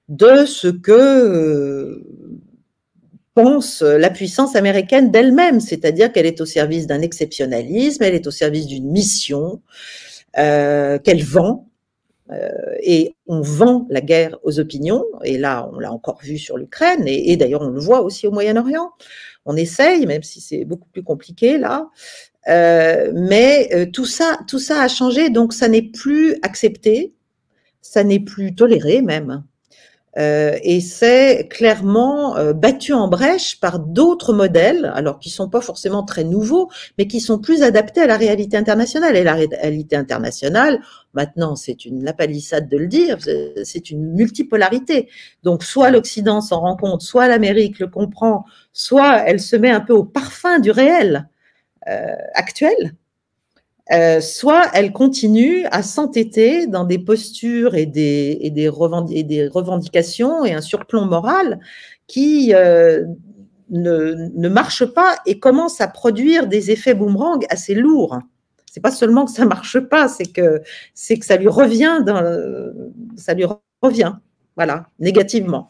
de 0.07 0.45
ce 0.45 0.69
que 0.69 0.91
euh, 0.91 2.03
pense 3.33 3.81
la 3.81 4.09
puissance 4.09 4.55
américaine 4.55 5.11
d'elle-même, 5.11 5.59
c'est-à-dire 5.59 6.11
qu'elle 6.11 6.25
est 6.25 6.41
au 6.41 6.45
service 6.45 6.87
d'un 6.87 7.01
exceptionnalisme, 7.01 8.03
elle 8.03 8.15
est 8.15 8.27
au 8.27 8.31
service 8.31 8.67
d'une 8.67 8.89
mission 8.89 9.61
euh, 10.37 10.97
qu'elle 10.97 11.23
vend. 11.23 11.67
et 12.81 13.13
on 13.27 13.41
vend 13.41 13.87
la 13.89 13.99
guerre 13.99 14.37
aux 14.43 14.59
opinions, 14.59 15.03
et 15.23 15.37
là 15.37 15.69
on 15.73 15.79
l'a 15.79 15.91
encore 15.91 16.19
vu 16.21 16.37
sur 16.37 16.57
l'Ukraine, 16.57 17.03
et 17.05 17.35
d'ailleurs 17.35 17.61
on 17.61 17.69
le 17.69 17.79
voit 17.79 18.01
aussi 18.01 18.27
au 18.27 18.31
Moyen-Orient. 18.31 18.89
On 19.45 19.55
essaye, 19.57 20.05
même 20.05 20.23
si 20.23 20.39
c'est 20.39 20.63
beaucoup 20.63 20.87
plus 20.89 21.03
compliqué 21.03 21.57
là, 21.57 21.89
euh, 22.49 23.11
mais 23.13 23.69
euh, 23.73 23.85
tout 23.85 24.05
ça, 24.05 24.39
tout 24.47 24.59
ça 24.59 24.81
a 24.81 24.87
changé, 24.87 25.29
donc 25.29 25.53
ça 25.53 25.67
n'est 25.67 25.81
plus 25.83 26.35
accepté, 26.41 27.13
ça 27.81 28.03
n'est 28.03 28.19
plus 28.19 28.55
toléré 28.55 29.01
même. 29.01 29.43
Euh, 30.17 30.57
et 30.61 30.81
c'est 30.81 31.47
clairement 31.49 32.35
battu 32.53 32.91
en 32.91 33.07
brèche 33.07 33.61
par 33.61 33.79
d'autres 33.79 34.33
modèles, 34.33 34.91
alors 34.93 35.19
qui 35.19 35.29
sont 35.29 35.47
pas 35.49 35.61
forcément 35.61 36.03
très 36.03 36.25
nouveaux, 36.25 36.69
mais 36.97 37.07
qui 37.07 37.21
sont 37.21 37.39
plus 37.39 37.63
adaptés 37.63 38.01
à 38.01 38.07
la 38.07 38.17
réalité 38.17 38.57
internationale. 38.57 39.15
Et 39.15 39.23
la 39.23 39.35
réalité 39.35 39.95
internationale, 39.95 40.81
maintenant, 41.13 41.55
c'est 41.55 41.85
une 41.85 42.03
la 42.03 42.11
palissade 42.11 42.67
de 42.67 42.77
le 42.77 42.87
dire, 42.87 43.19
c'est 43.63 43.89
une 43.89 44.13
multipolarité. 44.13 45.07
Donc, 45.43 45.63
soit 45.63 45.91
l'Occident 45.91 46.41
s'en 46.41 46.59
rend 46.59 46.75
compte, 46.75 47.01
soit 47.01 47.29
l'Amérique 47.29 47.79
le 47.79 47.87
comprend, 47.87 48.43
soit 48.73 49.19
elle 49.25 49.39
se 49.39 49.55
met 49.55 49.71
un 49.71 49.81
peu 49.81 49.93
au 49.93 50.03
parfum 50.03 50.59
du 50.59 50.71
réel. 50.71 51.29
Euh, 51.89 52.15
actuelle, 52.35 52.93
euh, 53.91 54.21
soit 54.21 54.65
elle 54.75 54.91
continue 54.91 55.65
à 55.71 55.81
s'entêter 55.81 56.67
dans 56.67 56.83
des 56.83 56.99
postures 56.99 57.73
et 57.73 57.87
des, 57.87 58.37
et 58.39 58.51
des, 58.51 58.69
revendications 58.69 60.45
et 60.45 60.53
un 60.53 60.61
surplomb 60.61 61.05
moral 61.05 61.59
qui 62.05 62.53
euh, 62.53 63.03
ne, 63.71 64.29
ne 64.35 64.47
marche 64.47 64.85
pas 64.85 65.15
et 65.25 65.39
commence 65.39 65.81
à 65.81 65.87
produire 65.87 66.45
des 66.45 66.69
effets 66.69 66.93
boomerang 66.93 67.43
assez 67.49 67.73
lourds. 67.73 68.19
C'est 68.71 68.81
pas 68.81 68.91
seulement 68.91 69.25
que 69.25 69.31
ça 69.31 69.45
marche 69.45 69.79
pas, 69.79 70.07
c'est 70.07 70.31
que 70.31 70.61
c'est 70.93 71.17
que 71.17 71.25
ça 71.25 71.37
lui 71.37 71.47
revient, 71.47 72.03
dans, 72.05 72.23
ça 73.15 73.33
lui 73.33 73.45
revient, 73.81 74.13
voilà, 74.55 74.85
négativement 74.99 75.67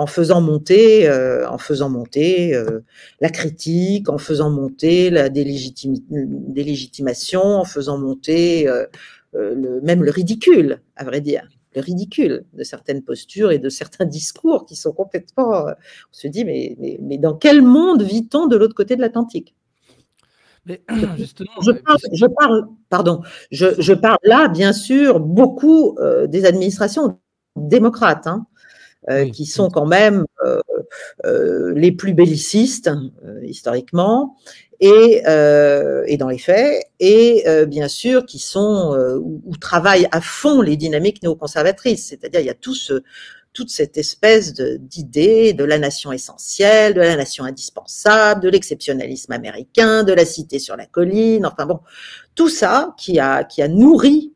en 0.00 0.06
faisant 0.06 0.40
monter, 0.40 1.06
euh, 1.10 1.46
en 1.46 1.58
faisant 1.58 1.90
monter 1.90 2.54
euh, 2.54 2.80
la 3.20 3.28
critique, 3.28 4.08
en 4.08 4.16
faisant 4.16 4.48
monter 4.48 5.10
la 5.10 5.28
délégitimation, 5.28 7.42
en 7.42 7.66
faisant 7.66 7.98
monter 7.98 8.66
euh, 8.66 8.86
le, 9.34 9.82
même 9.82 10.02
le 10.02 10.10
ridicule, 10.10 10.80
à 10.96 11.04
vrai 11.04 11.20
dire, 11.20 11.46
le 11.74 11.82
ridicule 11.82 12.46
de 12.54 12.64
certaines 12.64 13.02
postures 13.02 13.52
et 13.52 13.58
de 13.58 13.68
certains 13.68 14.06
discours 14.06 14.64
qui 14.64 14.74
sont 14.74 14.92
complètement. 14.92 15.66
on 15.66 16.12
se 16.12 16.28
dit, 16.28 16.46
mais, 16.46 16.78
mais, 17.02 17.18
dans 17.18 17.34
quel 17.34 17.60
monde 17.60 18.02
vit-on 18.02 18.46
de 18.46 18.56
l'autre 18.56 18.74
côté 18.74 18.96
de 18.96 19.02
l'Atlantique? 19.02 19.54
Je 20.66 22.26
parle, 22.26 22.68
pardon, 22.88 23.20
je, 23.50 23.66
je, 23.78 23.92
parle 23.92 24.18
là, 24.22 24.48
bien 24.48 24.72
sûr, 24.72 25.20
beaucoup 25.20 25.98
des 26.26 26.46
administrations 26.46 27.18
démocrates. 27.56 28.26
Hein, 28.26 28.46
euh, 29.08 29.30
qui 29.30 29.46
sont 29.46 29.70
quand 29.70 29.86
même 29.86 30.26
euh, 30.44 30.60
euh, 31.24 31.72
les 31.74 31.90
plus 31.90 32.12
bellicistes 32.12 32.90
historiquement 33.42 34.36
et, 34.80 35.22
et 36.06 36.16
dans 36.16 36.28
les 36.28 36.38
faits, 36.38 36.84
et 37.00 37.44
bien 37.66 37.88
sûr 37.88 38.24
qui 38.24 38.38
sont 38.38 38.96
où, 39.20 39.42
où, 39.44 39.56
travaillent 39.58 40.08
à 40.10 40.22
fond 40.22 40.62
les 40.62 40.76
dynamiques 40.76 41.22
néoconservatrices, 41.22 42.08
c'est-à-dire 42.08 42.40
il 42.40 42.46
y 42.46 42.50
a 42.50 42.54
tout 42.54 42.74
ce 42.74 43.02
toute 43.52 43.70
cette 43.70 43.98
espèce 43.98 44.54
d'idée 44.54 45.52
de, 45.52 45.64
la 45.64 45.78
nation 45.78 46.12
essentielle, 46.12 46.94
de 46.94 47.00
la 47.00 47.16
nation 47.16 47.44
indispensable, 47.44 48.42
de 48.42 48.48
l'exceptionnalisme 48.48 49.32
américain, 49.32 50.04
de 50.04 50.12
la 50.12 50.24
cité 50.24 50.58
sur 50.60 50.76
la 50.76 50.86
colline, 50.86 51.44
enfin 51.44 51.66
bon, 51.66 51.80
tout 52.36 52.48
ça 52.48 52.94
qui 52.96 53.18
a, 53.18 53.42
qui 53.42 53.60
a 53.60 53.66
nourri 53.66 54.32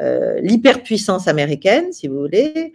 euh, 0.00 0.40
l'hyperpuissance 0.40 1.28
américaine, 1.28 1.92
si 1.92 2.08
vous 2.08 2.18
voulez, 2.18 2.72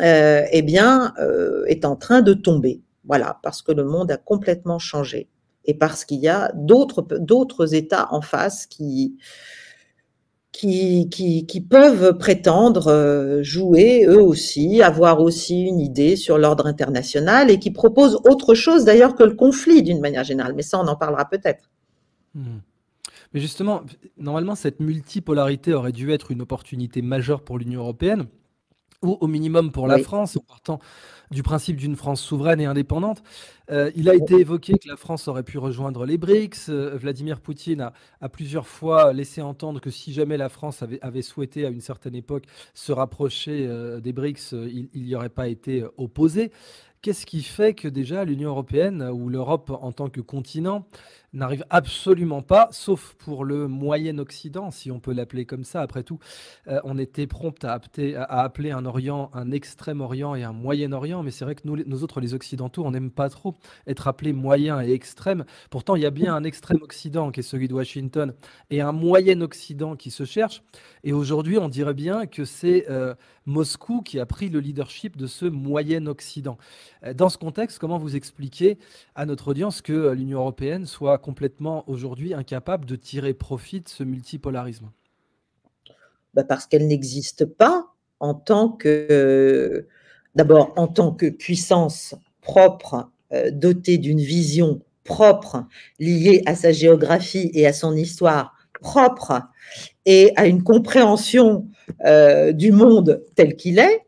euh, 0.00 0.42
eh 0.52 0.62
bien, 0.62 1.12
euh, 1.18 1.64
est 1.66 1.84
en 1.84 1.96
train 1.96 2.22
de 2.22 2.34
tomber. 2.34 2.80
Voilà, 3.04 3.38
parce 3.42 3.62
que 3.62 3.72
le 3.72 3.84
monde 3.84 4.10
a 4.10 4.16
complètement 4.16 4.78
changé 4.78 5.28
et 5.64 5.74
parce 5.74 6.04
qu'il 6.04 6.20
y 6.20 6.28
a 6.28 6.52
d'autres 6.54 7.74
États 7.74 8.08
en 8.12 8.20
face 8.20 8.66
qui, 8.66 9.16
qui, 10.52 11.66
peuvent 11.68 12.16
prétendre 12.18 12.88
euh, 12.88 13.42
jouer 13.42 14.04
eux 14.06 14.22
aussi, 14.22 14.82
avoir 14.82 15.20
aussi 15.20 15.62
une 15.62 15.80
idée 15.80 16.16
sur 16.16 16.38
l'ordre 16.38 16.66
international 16.66 17.50
et 17.50 17.58
qui 17.58 17.70
proposent 17.70 18.20
autre 18.24 18.54
chose 18.54 18.84
d'ailleurs 18.84 19.14
que 19.14 19.24
le 19.24 19.34
conflit 19.34 19.82
d'une 19.82 20.00
manière 20.00 20.24
générale. 20.24 20.54
Mais 20.54 20.62
ça, 20.62 20.80
on 20.80 20.86
en 20.86 20.96
parlera 20.96 21.28
peut-être. 21.28 21.70
Hmm. 22.34 22.58
Mais 23.34 23.40
justement, 23.40 23.82
normalement, 24.16 24.54
cette 24.54 24.80
multipolarité 24.80 25.74
aurait 25.74 25.92
dû 25.92 26.12
être 26.12 26.30
une 26.30 26.42
opportunité 26.42 27.02
majeure 27.02 27.42
pour 27.42 27.58
l'Union 27.58 27.80
européenne 27.80 28.26
ou 29.02 29.16
au 29.20 29.26
minimum 29.26 29.70
pour 29.70 29.86
la 29.86 29.98
France, 29.98 30.36
en 30.36 30.40
partant 30.40 30.80
du 31.30 31.42
principe 31.42 31.76
d'une 31.76 31.94
France 31.94 32.20
souveraine 32.20 32.60
et 32.60 32.64
indépendante. 32.64 33.22
Euh, 33.70 33.90
il 33.94 34.08
a 34.08 34.14
été 34.14 34.34
évoqué 34.36 34.74
que 34.78 34.88
la 34.88 34.96
France 34.96 35.28
aurait 35.28 35.42
pu 35.42 35.58
rejoindre 35.58 36.06
les 36.06 36.16
BRICS. 36.16 36.70
Euh, 36.70 36.96
Vladimir 36.96 37.40
Poutine 37.40 37.90
a, 38.20 38.28
plusieurs 38.28 38.66
fois 38.66 39.12
laissé 39.12 39.42
entendre 39.42 39.80
que 39.80 39.90
si 39.90 40.12
jamais 40.12 40.36
la 40.36 40.48
France 40.48 40.82
avait, 40.82 41.22
souhaité 41.22 41.66
à 41.66 41.68
une 41.68 41.80
certaine 41.80 42.14
époque 42.14 42.44
se 42.74 42.92
rapprocher 42.92 43.66
euh, 43.66 44.00
des 44.00 44.12
BRICS, 44.12 44.52
il 44.52 45.02
n'y 45.02 45.14
aurait 45.14 45.28
pas 45.28 45.48
été 45.48 45.84
opposé. 45.96 46.50
Qu'est-ce 47.00 47.26
qui 47.26 47.42
fait 47.42 47.74
que 47.74 47.86
déjà 47.86 48.24
l'Union 48.24 48.50
européenne 48.50 49.08
ou 49.12 49.28
l'Europe 49.28 49.70
en 49.70 49.92
tant 49.92 50.08
que 50.08 50.20
continent 50.20 50.84
n'arrive 51.32 51.64
absolument 51.70 52.42
pas, 52.42 52.68
sauf 52.70 53.14
pour 53.18 53.44
le 53.44 53.68
Moyen-Occident, 53.68 54.70
si 54.70 54.90
on 54.90 55.00
peut 55.00 55.12
l'appeler 55.12 55.44
comme 55.44 55.64
ça. 55.64 55.82
Après 55.82 56.02
tout, 56.02 56.18
euh, 56.68 56.80
on 56.84 56.98
était 56.98 57.26
prompt 57.26 57.62
à, 57.64 57.80
appeler 58.28 58.70
un 58.70 58.84
Orient 58.86 59.30
un 59.34 59.50
Extrême-Orient 59.50 60.34
et 60.34 60.44
un 60.44 60.52
Moyen-Orient, 60.52 61.22
mais 61.22 61.30
c'est 61.30 61.44
vrai 61.44 61.54
que 61.54 61.62
nous, 61.64 61.76
nous 61.84 62.04
autres, 62.04 62.20
les 62.20 62.34
Occidentaux, 62.34 62.84
on 62.84 62.90
n'aime 62.90 63.10
pas 63.10 63.28
trop 63.28 63.54
être 63.86 64.08
appelés 64.08 64.32
moyen 64.32 64.80
et 64.80 64.92
extrême. 64.92 65.44
Pourtant, 65.70 65.96
il 65.96 66.02
y 66.02 66.06
a 66.06 66.10
bien 66.10 66.34
un 66.34 66.44
Extrême-Occident 66.44 67.30
qui 67.30 67.40
est 67.40 67.42
celui 67.42 67.68
de 67.68 67.74
Washington 67.74 68.34
et 68.70 68.80
un 68.80 68.92
Moyen-Occident 68.92 69.96
qui 69.96 70.10
se 70.10 70.24
cherche. 70.24 70.62
Et 71.04 71.12
aujourd'hui, 71.12 71.58
on 71.58 71.68
dirait 71.68 71.94
bien 71.94 72.26
que 72.26 72.44
c'est 72.44 72.86
euh, 72.90 73.14
Moscou 73.46 74.02
qui 74.02 74.18
a 74.18 74.26
pris 74.26 74.48
le 74.48 74.60
leadership 74.60 75.16
de 75.16 75.26
ce 75.26 75.46
Moyen-Occident. 75.46 76.58
Euh, 77.04 77.14
dans 77.14 77.28
ce 77.28 77.38
contexte, 77.38 77.78
comment 77.78 77.98
vous 77.98 78.16
expliquez 78.16 78.78
à 79.14 79.26
notre 79.26 79.48
audience 79.48 79.82
que 79.82 80.10
l'Union 80.12 80.40
européenne 80.40 80.86
soit 80.86 81.17
complètement 81.18 81.84
aujourd'hui 81.88 82.34
incapable 82.34 82.84
de 82.86 82.96
tirer 82.96 83.34
profit 83.34 83.80
de 83.80 83.88
ce 83.88 84.02
multipolarisme 84.04 84.90
bah, 86.34 86.44
Parce 86.44 86.66
qu'elle 86.66 86.86
n'existe 86.86 87.44
pas 87.44 87.86
en 88.20 88.34
tant 88.34 88.70
que, 88.70 89.86
d'abord 90.34 90.72
en 90.76 90.88
tant 90.88 91.12
que 91.12 91.26
puissance 91.26 92.14
propre, 92.40 93.10
euh, 93.32 93.50
dotée 93.50 93.98
d'une 93.98 94.20
vision 94.20 94.80
propre, 95.04 95.64
liée 95.98 96.42
à 96.46 96.54
sa 96.54 96.72
géographie 96.72 97.50
et 97.54 97.66
à 97.66 97.72
son 97.72 97.96
histoire 97.96 98.54
propre, 98.80 99.42
et 100.06 100.32
à 100.36 100.46
une 100.46 100.62
compréhension 100.62 101.66
euh, 102.04 102.52
du 102.52 102.72
monde 102.72 103.22
tel 103.34 103.56
qu'il 103.56 103.78
est, 103.78 104.00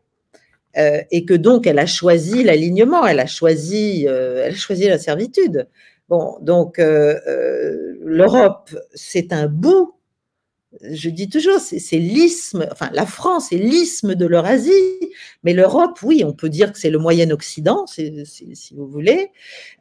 euh, 0.77 1.01
et 1.11 1.25
que 1.25 1.33
donc 1.33 1.67
elle 1.67 1.79
a 1.79 1.85
choisi 1.85 2.43
l'alignement, 2.43 3.05
elle 3.05 3.19
a 3.19 3.27
choisi, 3.27 4.05
elle 4.05 4.53
a 4.53 4.55
choisi 4.55 4.87
la 4.87 4.97
servitude. 4.97 5.67
Bon, 6.11 6.37
donc 6.41 6.77
euh, 6.77 7.17
euh, 7.25 7.93
l'Europe, 8.01 8.75
c'est 8.93 9.31
un 9.31 9.47
bout, 9.47 9.93
je 10.81 11.09
dis 11.09 11.29
toujours, 11.29 11.61
c'est 11.61 11.97
l'isthme, 11.99 12.67
enfin 12.69 12.89
la 12.91 13.05
France 13.05 13.53
est 13.53 13.57
l'isthme 13.57 14.15
de 14.15 14.25
l'Eurasie, 14.25 14.73
mais 15.43 15.53
l'Europe, 15.53 15.99
oui, 16.03 16.23
on 16.25 16.33
peut 16.33 16.49
dire 16.49 16.73
que 16.73 16.79
c'est 16.79 16.89
le 16.89 16.99
Moyen-Occident, 16.99 17.85
si 17.87 18.73
vous 18.75 18.87
voulez. 18.87 19.31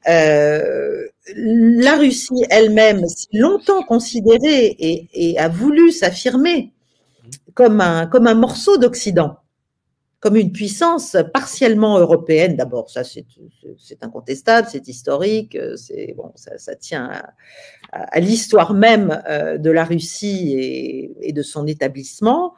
Euh, 0.09 1.05
la 1.35 1.97
Russie 1.97 2.45
elle-même, 2.49 3.03
longtemps 3.33 3.83
considérée 3.83 4.67
et, 4.79 5.09
et 5.13 5.37
a 5.37 5.49
voulu 5.49 5.91
s'affirmer 5.91 6.73
comme 7.55 7.81
un, 7.81 8.07
comme 8.07 8.29
un 8.29 8.35
morceau 8.35 8.79
d'Occident 8.79 9.40
comme 10.21 10.37
une 10.37 10.53
puissance 10.53 11.17
partiellement 11.33 11.99
européenne. 11.99 12.57
D'abord, 12.57 12.91
ça 12.91 13.05
c'est 13.05 13.25
incontestable, 14.03 14.69
c'est 14.71 14.87
historique, 14.87 15.57
c'est 15.77 16.15
bon, 16.17 16.31
ça, 16.37 16.59
ça, 16.59 16.77
tient 16.77 17.11
à, 17.11 17.33
à 17.93 18.21
l'histoire 18.21 18.75
même 18.75 19.23
euh, 19.29 19.59
de 19.59 19.71
la 19.71 19.85
Russie 19.85 20.55
et, 20.57 21.29
et 21.29 21.33
de 21.33 21.43
son 21.43 21.67
établissement. 21.67 22.55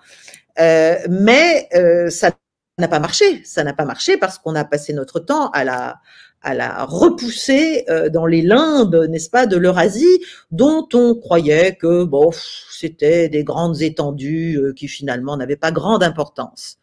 Euh, 0.58 0.96
mais 1.08 1.68
euh, 1.74 2.10
ça 2.10 2.32
n'a 2.78 2.88
pas 2.88 3.00
marché. 3.00 3.42
Ça 3.44 3.64
n'a 3.64 3.72
pas 3.72 3.84
marché 3.84 4.16
parce 4.16 4.38
qu'on 4.38 4.54
a 4.54 4.64
passé 4.64 4.92
notre 4.92 5.20
temps 5.20 5.48
à 5.50 5.64
la 5.64 6.00
à 6.42 6.54
la 6.54 6.84
repousser 6.84 7.84
euh, 7.88 8.08
dans 8.08 8.26
les 8.26 8.42
limbes, 8.42 9.06
n'est-ce 9.08 9.30
pas, 9.30 9.46
de 9.46 9.56
l'Eurasie, 9.56 10.24
dont 10.50 10.88
on 10.92 11.14
croyait 11.14 11.76
que 11.76 12.04
bon, 12.04 12.30
c'était 12.70 13.28
des 13.28 13.44
grandes 13.44 13.80
étendues 13.80 14.58
euh, 14.58 14.72
qui 14.72 14.88
finalement 14.88 15.36
n'avaient 15.36 15.56
pas 15.56 15.70
grande 15.70 16.02
importance 16.02 16.78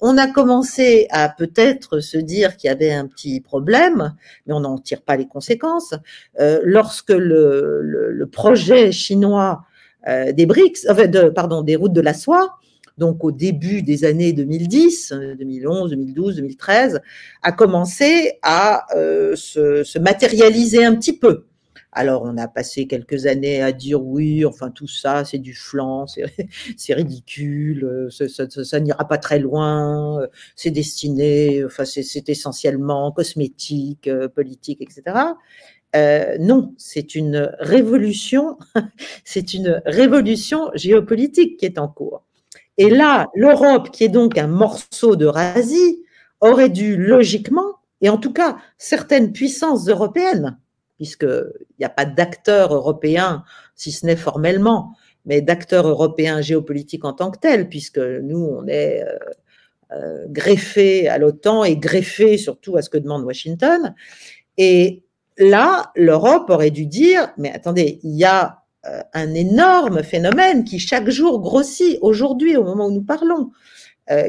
on 0.00 0.18
a 0.18 0.26
commencé 0.26 1.06
à 1.10 1.28
peut-être 1.28 2.00
se 2.00 2.18
dire 2.18 2.56
qu'il 2.56 2.68
y 2.68 2.72
avait 2.72 2.92
un 2.92 3.06
petit 3.06 3.40
problème, 3.40 4.14
mais 4.46 4.54
on 4.54 4.60
n'en 4.60 4.78
tire 4.78 5.02
pas 5.02 5.16
les 5.16 5.26
conséquences, 5.26 5.94
euh, 6.38 6.60
lorsque 6.64 7.10
le, 7.10 8.28
projet 8.32 8.92
chinois 8.92 9.62
euh, 10.08 10.32
des 10.32 10.46
BRICS, 10.46 10.86
de, 10.86 11.28
pardon, 11.28 11.62
des 11.62 11.76
routes 11.76 11.92
de 11.92 12.00
la 12.00 12.14
soie, 12.14 12.56
donc 13.00 13.24
au 13.24 13.32
début 13.32 13.82
des 13.82 14.04
années 14.04 14.32
2010, 14.32 15.14
2011, 15.38 15.90
2012, 15.90 16.36
2013, 16.36 17.00
a 17.42 17.52
commencé 17.52 18.38
à 18.42 18.86
euh, 18.94 19.34
se, 19.36 19.98
matérialiser 19.98 20.84
un 20.84 20.94
petit 20.94 21.16
peu. 21.16 21.46
Alors, 21.92 22.22
on 22.22 22.36
a 22.36 22.46
passé 22.46 22.86
quelques 22.86 23.26
années 23.26 23.62
à 23.62 23.72
dire 23.72 24.02
oui, 24.04 24.44
enfin 24.44 24.70
tout 24.70 24.86
ça, 24.86 25.24
c'est 25.24 25.38
du 25.38 25.54
flanc, 25.54 26.06
c'est 26.76 26.94
ridicule, 26.94 27.84
euh, 27.84 28.10
ça, 28.10 28.80
n'ira 28.80 29.08
pas 29.08 29.18
très 29.18 29.40
loin, 29.40 30.22
euh, 30.22 30.28
c'est 30.54 30.70
destiné, 30.70 31.64
enfin 31.64 31.84
c'est 31.84 32.28
essentiellement 32.28 33.10
cosmétique, 33.10 34.06
euh, 34.06 34.28
politique, 34.28 34.80
etc. 34.80 35.34
non, 36.38 36.74
c'est 36.78 37.16
une 37.16 37.50
révolution, 37.58 38.56
c'est 39.24 39.52
une 39.54 39.82
révolution 39.84 40.70
géopolitique 40.74 41.58
qui 41.58 41.66
est 41.66 41.78
en 41.78 41.88
cours. 41.88 42.24
Et 42.78 42.88
là, 42.88 43.28
l'Europe, 43.34 43.90
qui 43.90 44.04
est 44.04 44.08
donc 44.08 44.38
un 44.38 44.46
morceau 44.46 45.16
d'Eurasie, 45.16 46.04
aurait 46.40 46.70
dû 46.70 46.96
logiquement, 46.96 47.80
et 48.00 48.08
en 48.08 48.16
tout 48.16 48.32
cas 48.32 48.56
certaines 48.78 49.32
puissances 49.32 49.88
européennes, 49.88 50.56
puisqu'il 51.00 51.64
n'y 51.78 51.86
a 51.86 51.88
pas 51.88 52.04
d'acteurs 52.04 52.74
européens, 52.74 53.42
si 53.74 53.90
ce 53.90 54.04
n'est 54.04 54.16
formellement, 54.16 54.92
mais 55.24 55.40
d'acteurs 55.40 55.88
européens 55.88 56.42
géopolitiques 56.42 57.06
en 57.06 57.14
tant 57.14 57.30
que 57.30 57.38
tels, 57.38 57.70
puisque 57.70 57.96
nous, 57.96 58.44
on 58.44 58.66
est 58.66 59.02
euh, 59.92 60.26
euh, 60.26 61.08
à 61.08 61.16
l'OTAN 61.16 61.64
et 61.64 61.78
greffés 61.78 62.36
surtout 62.36 62.76
à 62.76 62.82
ce 62.82 62.90
que 62.90 62.98
demande 62.98 63.24
Washington. 63.24 63.94
Et 64.58 65.04
là, 65.38 65.90
l'Europe 65.96 66.50
aurait 66.50 66.70
dû 66.70 66.84
dire, 66.84 67.32
mais 67.38 67.50
attendez, 67.50 67.98
il 68.02 68.14
y 68.14 68.26
a 68.26 68.58
euh, 68.84 69.00
un 69.14 69.32
énorme 69.32 70.02
phénomène 70.02 70.64
qui 70.64 70.78
chaque 70.78 71.08
jour 71.08 71.40
grossit 71.40 71.96
aujourd'hui, 72.02 72.58
au 72.58 72.64
moment 72.64 72.88
où 72.88 72.92
nous 72.92 73.04
parlons, 73.04 73.52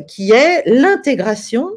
qui 0.07 0.31
est 0.31 0.61
l'intégration 0.67 1.67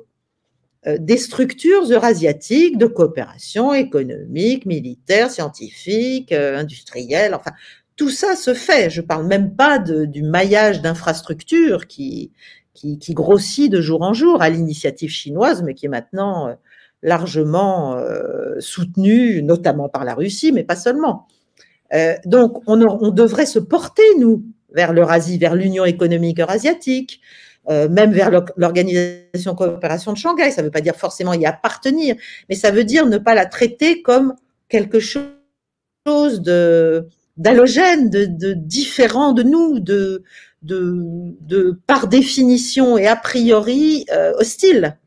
des 0.98 1.16
structures 1.16 1.90
eurasiatiques 1.90 2.76
de 2.76 2.86
coopération 2.86 3.72
économique, 3.72 4.66
militaire, 4.66 5.30
scientifique, 5.30 6.32
euh, 6.32 6.58
industrielle, 6.58 7.34
enfin, 7.34 7.52
tout 7.96 8.10
ça 8.10 8.36
se 8.36 8.54
fait. 8.54 8.90
Je 8.90 9.00
parle 9.00 9.26
même 9.26 9.54
pas 9.54 9.78
du 9.78 10.22
maillage 10.22 10.82
d'infrastructures 10.82 11.86
qui, 11.86 12.32
qui, 12.74 12.98
grossit 13.14 13.70
de 13.70 13.80
jour 13.80 14.02
en 14.02 14.12
jour 14.12 14.42
à 14.42 14.50
l'initiative 14.50 15.10
chinoise, 15.10 15.62
mais 15.62 15.74
qui 15.74 15.86
est 15.86 15.88
maintenant 15.90 16.48
euh, 16.48 16.54
largement 17.02 17.98
soutenue, 18.60 19.42
notamment 19.42 19.90
par 19.90 20.04
la 20.04 20.14
Russie, 20.14 20.52
mais 20.52 20.64
pas 20.64 20.74
seulement. 20.74 21.28
donc, 22.24 22.62
on, 22.66 22.80
on 22.80 23.10
devrait 23.10 23.44
se 23.44 23.58
porter, 23.58 24.02
nous, 24.18 24.42
vers 24.72 24.94
l'Eurasie, 24.94 25.36
vers 25.36 25.54
l'Union 25.54 25.84
économique 25.84 26.40
eurasiatique, 26.40 27.20
euh, 27.70 27.88
même 27.88 28.12
vers 28.12 28.30
l'organisation 28.56 29.54
coopération 29.54 30.12
de 30.12 30.18
Shanghai. 30.18 30.50
Ça 30.50 30.60
ne 30.62 30.66
veut 30.66 30.70
pas 30.70 30.80
dire 30.80 30.96
forcément 30.96 31.32
y 31.32 31.46
appartenir, 31.46 32.16
mais 32.48 32.54
ça 32.54 32.70
veut 32.70 32.84
dire 32.84 33.06
ne 33.06 33.18
pas 33.18 33.34
la 33.34 33.46
traiter 33.46 34.02
comme 34.02 34.34
quelque 34.68 35.00
chose 35.00 35.30
de 36.06 37.08
d'halogène, 37.36 38.10
de, 38.10 38.26
de, 38.26 38.52
différent 38.52 39.32
de 39.32 39.42
nous, 39.42 39.80
de, 39.80 40.22
de, 40.62 40.94
de 41.40 41.80
par 41.86 42.06
définition 42.06 42.96
et 42.96 43.08
a 43.08 43.16
priori 43.16 44.06
euh, 44.12 44.32
hostile. 44.38 44.98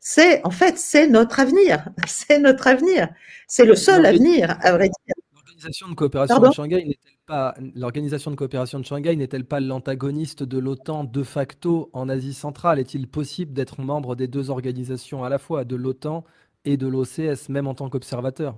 C'est 0.00 0.40
en 0.44 0.50
fait 0.50 0.78
c'est 0.78 1.08
notre 1.08 1.40
avenir, 1.40 1.84
c'est 2.06 2.38
notre 2.38 2.66
avenir, 2.68 3.08
c'est 3.48 3.64
le 3.64 3.76
seul 3.76 4.06
avenir 4.06 4.56
à 4.62 4.72
vrai 4.72 4.88
dire. 4.88 5.14
L'organisation 5.58 5.88
de 5.88 5.94
coopération 5.94 6.38
de 6.38 6.52
Shanghai 6.52 6.84
n'est-elle 6.84 7.18
pas 7.26 7.54
l'organisation 7.74 8.30
de 8.30 8.36
coopération 8.36 8.78
de 8.78 8.84
Shanghai 8.84 9.16
n'est-elle 9.16 9.44
pas 9.44 9.58
l'antagoniste 9.58 10.44
de 10.44 10.56
l'OTAN 10.56 11.02
de 11.02 11.22
facto 11.24 11.90
en 11.92 12.08
Asie 12.08 12.32
centrale? 12.32 12.78
Est-il 12.78 13.08
possible 13.08 13.52
d'être 13.54 13.80
membre 13.80 14.14
des 14.14 14.28
deux 14.28 14.50
organisations 14.50 15.24
à 15.24 15.28
la 15.28 15.38
fois, 15.38 15.64
de 15.64 15.74
l'OTAN 15.74 16.22
et 16.64 16.76
de 16.76 16.86
l'OCS, 16.86 17.48
même 17.48 17.66
en 17.66 17.74
tant 17.74 17.90
qu'observateur? 17.90 18.56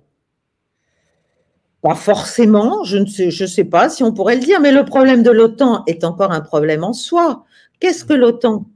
Pas 1.80 1.94
forcément, 1.94 2.84
je 2.84 2.98
ne 2.98 3.06
sais, 3.06 3.30
je 3.30 3.46
sais 3.46 3.64
pas 3.64 3.88
si 3.88 4.02
on 4.02 4.12
pourrait 4.12 4.34
le 4.34 4.42
dire, 4.42 4.60
mais 4.60 4.72
le 4.72 4.84
problème 4.84 5.22
de 5.22 5.30
l'OTAN 5.30 5.84
est 5.86 6.04
encore 6.04 6.32
un 6.32 6.42
problème 6.42 6.84
en 6.84 6.92
soi. 6.92 7.44
Qu'est-ce 7.78 8.04
que 8.04 8.12
l'OTAN 8.12 8.66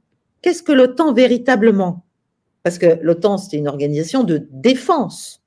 Qu'est-ce 0.41 0.63
que 0.63 0.73
l'OTAN 0.73 1.13
véritablement? 1.13 2.07
Parce 2.63 2.79
que 2.79 2.99
l'OTAN, 3.03 3.37
c'est 3.37 3.59
une 3.59 3.69
organisation 3.69 4.25
de 4.25 4.49
défense. 4.51 5.44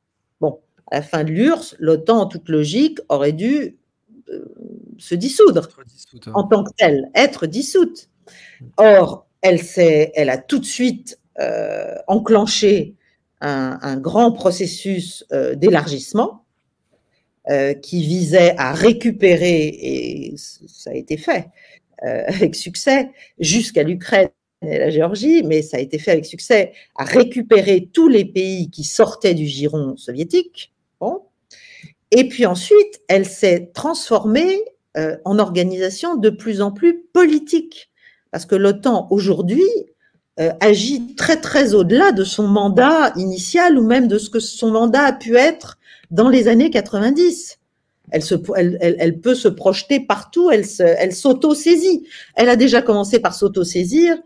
À 0.89 0.97
la 0.97 1.01
fin 1.01 1.23
de 1.23 1.31
l'URSS, 1.31 1.75
l'OTAN, 1.79 2.21
en 2.21 2.25
toute 2.27 2.47
logique, 2.49 2.99
aurait 3.09 3.33
dû 3.33 3.77
euh, 4.29 4.45
se 4.97 5.15
dissoudre 5.15 5.69
en 6.33 6.43
tant 6.43 6.63
que 6.63 6.71
telle, 6.75 7.09
être 7.13 7.45
dissoute. 7.45 8.09
Or, 8.77 9.27
elle, 9.41 9.59
elle 9.77 10.29
a 10.29 10.37
tout 10.37 10.59
de 10.59 10.65
suite 10.65 11.19
euh, 11.39 11.95
enclenché 12.07 12.95
un, 13.39 13.97
grand 13.97 14.31
processus 14.31 15.23
euh, 15.31 15.55
d'élargissement 15.55 16.43
qui 17.81 18.01
visait 18.01 18.55
à 18.57 18.73
récupérer, 18.73 19.67
et 19.67 20.33
ça 20.35 20.89
a 20.89 20.93
été 20.93 21.15
fait 21.15 21.47
avec 22.01 22.55
succès, 22.55 23.11
jusqu'à 23.39 23.83
l'Ukraine 23.83 24.27
et 24.61 24.77
la 24.77 24.89
Géorgie, 24.89 25.43
mais 25.43 25.61
ça 25.61 25.77
a 25.77 25.79
été 25.79 25.97
fait 25.97 26.11
avec 26.11 26.25
succès, 26.25 26.73
à 26.95 27.05
récupérer 27.05 27.89
tous 27.93 28.09
les 28.09 28.25
pays 28.25 28.69
qui 28.69 28.83
sortaient 28.83 29.33
du 29.33 29.45
giron 29.45 29.95
soviétique. 29.95 30.73
Et 32.11 32.27
puis 32.29 32.45
ensuite, 32.45 33.01
elle 33.07 33.25
s'est 33.25 33.71
transformée 33.73 34.59
euh, 34.95 35.17
en 35.25 35.39
organisation 35.39 36.15
de 36.15 36.29
plus 36.29 36.61
en 36.61 36.71
plus 36.71 37.03
politique, 37.13 37.89
parce 38.31 38.45
que 38.45 38.55
l'OTAN 38.55 39.07
aujourd'hui 39.09 39.69
agit 40.59 41.15
très 41.15 41.41
très 41.41 41.73
au-delà 41.73 42.11
de 42.11 42.23
son 42.23 42.47
mandat 42.47 43.11
initial 43.15 43.75
ou 43.75 43.83
même 43.83 44.07
de 44.07 44.19
ce 44.19 44.29
que 44.29 44.39
son 44.39 44.69
mandat 44.69 45.05
a 45.05 45.11
pu 45.11 45.35
être 45.35 45.79
dans 46.11 46.29
les 46.29 46.47
années 46.47 46.69
90. 46.69 47.57
Elle, 48.11 49.19
peut 49.19 49.35
se 49.35 49.49
projeter 49.49 49.99
partout, 49.99 50.49
elle, 50.49 50.65
s'auto-saisit. 50.65 52.07
Elle 52.35 52.49
a 52.49 52.55
déjà 52.55 52.81
commencé 52.81 53.19
par 53.19 53.33
s'auto-saisir 53.33 54.17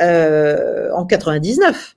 euh, 0.00 0.90
en 0.92 1.06
99, 1.06 1.96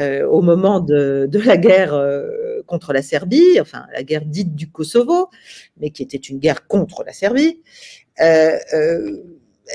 euh, 0.00 0.26
au 0.28 0.40
moment 0.40 0.78
de, 0.78 1.28
la 1.44 1.56
guerre 1.56 1.94
euh, 1.94 2.28
contre 2.68 2.92
la 2.92 3.02
Serbie, 3.02 3.60
enfin 3.60 3.86
la 3.92 4.04
guerre 4.04 4.24
dite 4.24 4.54
du 4.54 4.70
Kosovo, 4.70 5.30
mais 5.78 5.90
qui 5.90 6.04
était 6.04 6.16
une 6.16 6.38
guerre 6.38 6.68
contre 6.68 7.02
la 7.04 7.12
Serbie. 7.12 7.60
Euh, 8.20 8.56
euh 8.74 9.24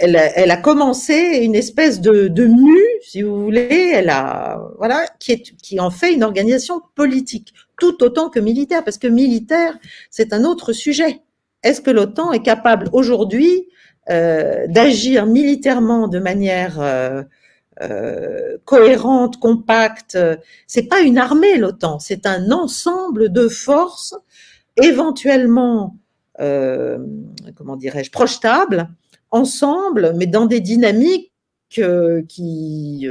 elle, 0.01 0.15
elle, 0.35 0.49
a 0.49 0.57
commencé 0.57 1.13
une 1.43 1.53
espèce 1.53 2.01
de, 2.01 2.27
de 2.27 2.45
mue, 2.45 2.87
si 3.03 3.21
vous 3.21 3.43
voulez, 3.43 3.91
elle 3.93 4.09
a, 4.09 4.59
voilà, 4.79 5.05
qui, 5.19 5.33
est, 5.33 5.55
qui 5.57 5.79
en 5.79 5.91
fait 5.91 6.13
une 6.13 6.23
organisation 6.23 6.81
politique 6.95 7.53
tout 7.79 8.03
autant 8.03 8.29
que 8.29 8.39
militaire, 8.39 8.83
parce 8.83 8.97
que 8.97 9.07
militaire, 9.07 9.77
c'est 10.09 10.33
un 10.33 10.45
autre 10.45 10.73
sujet. 10.73 11.21
Est-ce 11.63 11.79
que 11.79 11.91
l'OTAN 11.91 12.31
est 12.31 12.41
capable 12.41 12.89
aujourd'hui 12.91 13.67
euh, 14.09 14.65
d'agir 14.67 15.25
militairement 15.25 16.07
de 16.07 16.19
manière 16.19 16.79
euh, 17.81 18.53
euh, 18.53 18.57
cohérente, 18.65 19.39
compacte 19.39 20.17
C'est 20.67 20.83
pas 20.83 21.01
une 21.01 21.17
armée 21.17 21.57
l'OTAN, 21.57 21.99
c'est 21.99 22.25
un 22.25 22.51
ensemble 22.51 23.31
de 23.31 23.47
forces 23.47 24.15
éventuellement, 24.81 25.97
comment 26.37 27.75
dirais-je, 27.77 28.11
projetables 28.11 28.89
ensemble, 29.31 30.13
mais 30.15 30.27
dans 30.27 30.45
des 30.45 30.61
dynamiques 30.61 31.31
qui 31.69 33.07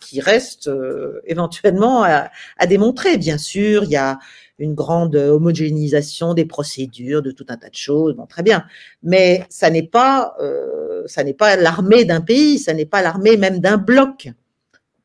qui 0.00 0.20
reste 0.20 0.68
euh, 0.68 1.20
éventuellement 1.26 2.02
à, 2.02 2.30
démontrer. 2.66 3.18
Bien 3.18 3.38
sûr, 3.38 3.84
il 3.84 3.90
y 3.90 3.96
a 3.96 4.18
une 4.58 4.74
grande 4.74 5.16
homogénéisation 5.16 6.34
des 6.34 6.44
procédures, 6.44 7.22
de 7.22 7.30
tout 7.30 7.46
un 7.48 7.56
tas 7.56 7.68
de 7.68 7.74
choses, 7.74 8.14
bon, 8.14 8.26
très 8.26 8.42
bien. 8.42 8.64
Mais 9.02 9.44
ça 9.48 9.70
n'est 9.70 9.86
pas, 9.86 10.34
euh, 10.40 11.02
ça 11.06 11.24
n'est 11.24 11.34
pas 11.34 11.56
l'armée 11.56 12.04
d'un 12.04 12.20
pays, 12.20 12.58
ça 12.58 12.74
n'est 12.74 12.86
pas 12.86 13.02
l'armée 13.02 13.36
même 13.36 13.60
d'un 13.60 13.76
bloc. 13.76 14.30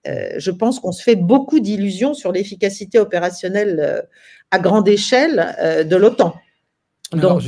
Euh, 0.07 0.33
je 0.37 0.51
pense 0.51 0.79
qu'on 0.79 0.91
se 0.91 1.03
fait 1.03 1.15
beaucoup 1.15 1.59
d'illusions 1.59 2.13
sur 2.13 2.31
l'efficacité 2.31 2.99
opérationnelle 2.99 4.07
à 4.51 4.59
grande 4.59 4.87
échelle 4.87 5.85
de 5.89 5.95
l'OTAN. 5.95 6.35
Donc, 7.13 7.43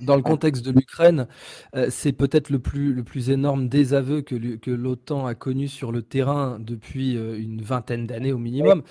dans 0.00 0.16
le 0.16 0.22
contexte 0.22 0.64
de 0.64 0.70
l'Ukraine, 0.70 1.26
euh, 1.74 1.88
c'est 1.90 2.12
peut-être 2.12 2.50
le 2.50 2.58
plus, 2.58 2.92
le 2.92 3.04
plus 3.04 3.30
énorme 3.30 3.68
désaveu 3.68 4.22
que, 4.22 4.56
que 4.56 4.70
l'OTAN 4.70 5.26
a 5.26 5.34
connu 5.34 5.68
sur 5.68 5.92
le 5.92 6.02
terrain 6.02 6.58
depuis 6.58 7.16
euh, 7.16 7.38
une 7.38 7.62
vingtaine 7.62 8.06
d'années 8.06 8.32
au 8.32 8.38
minimum. 8.38 8.82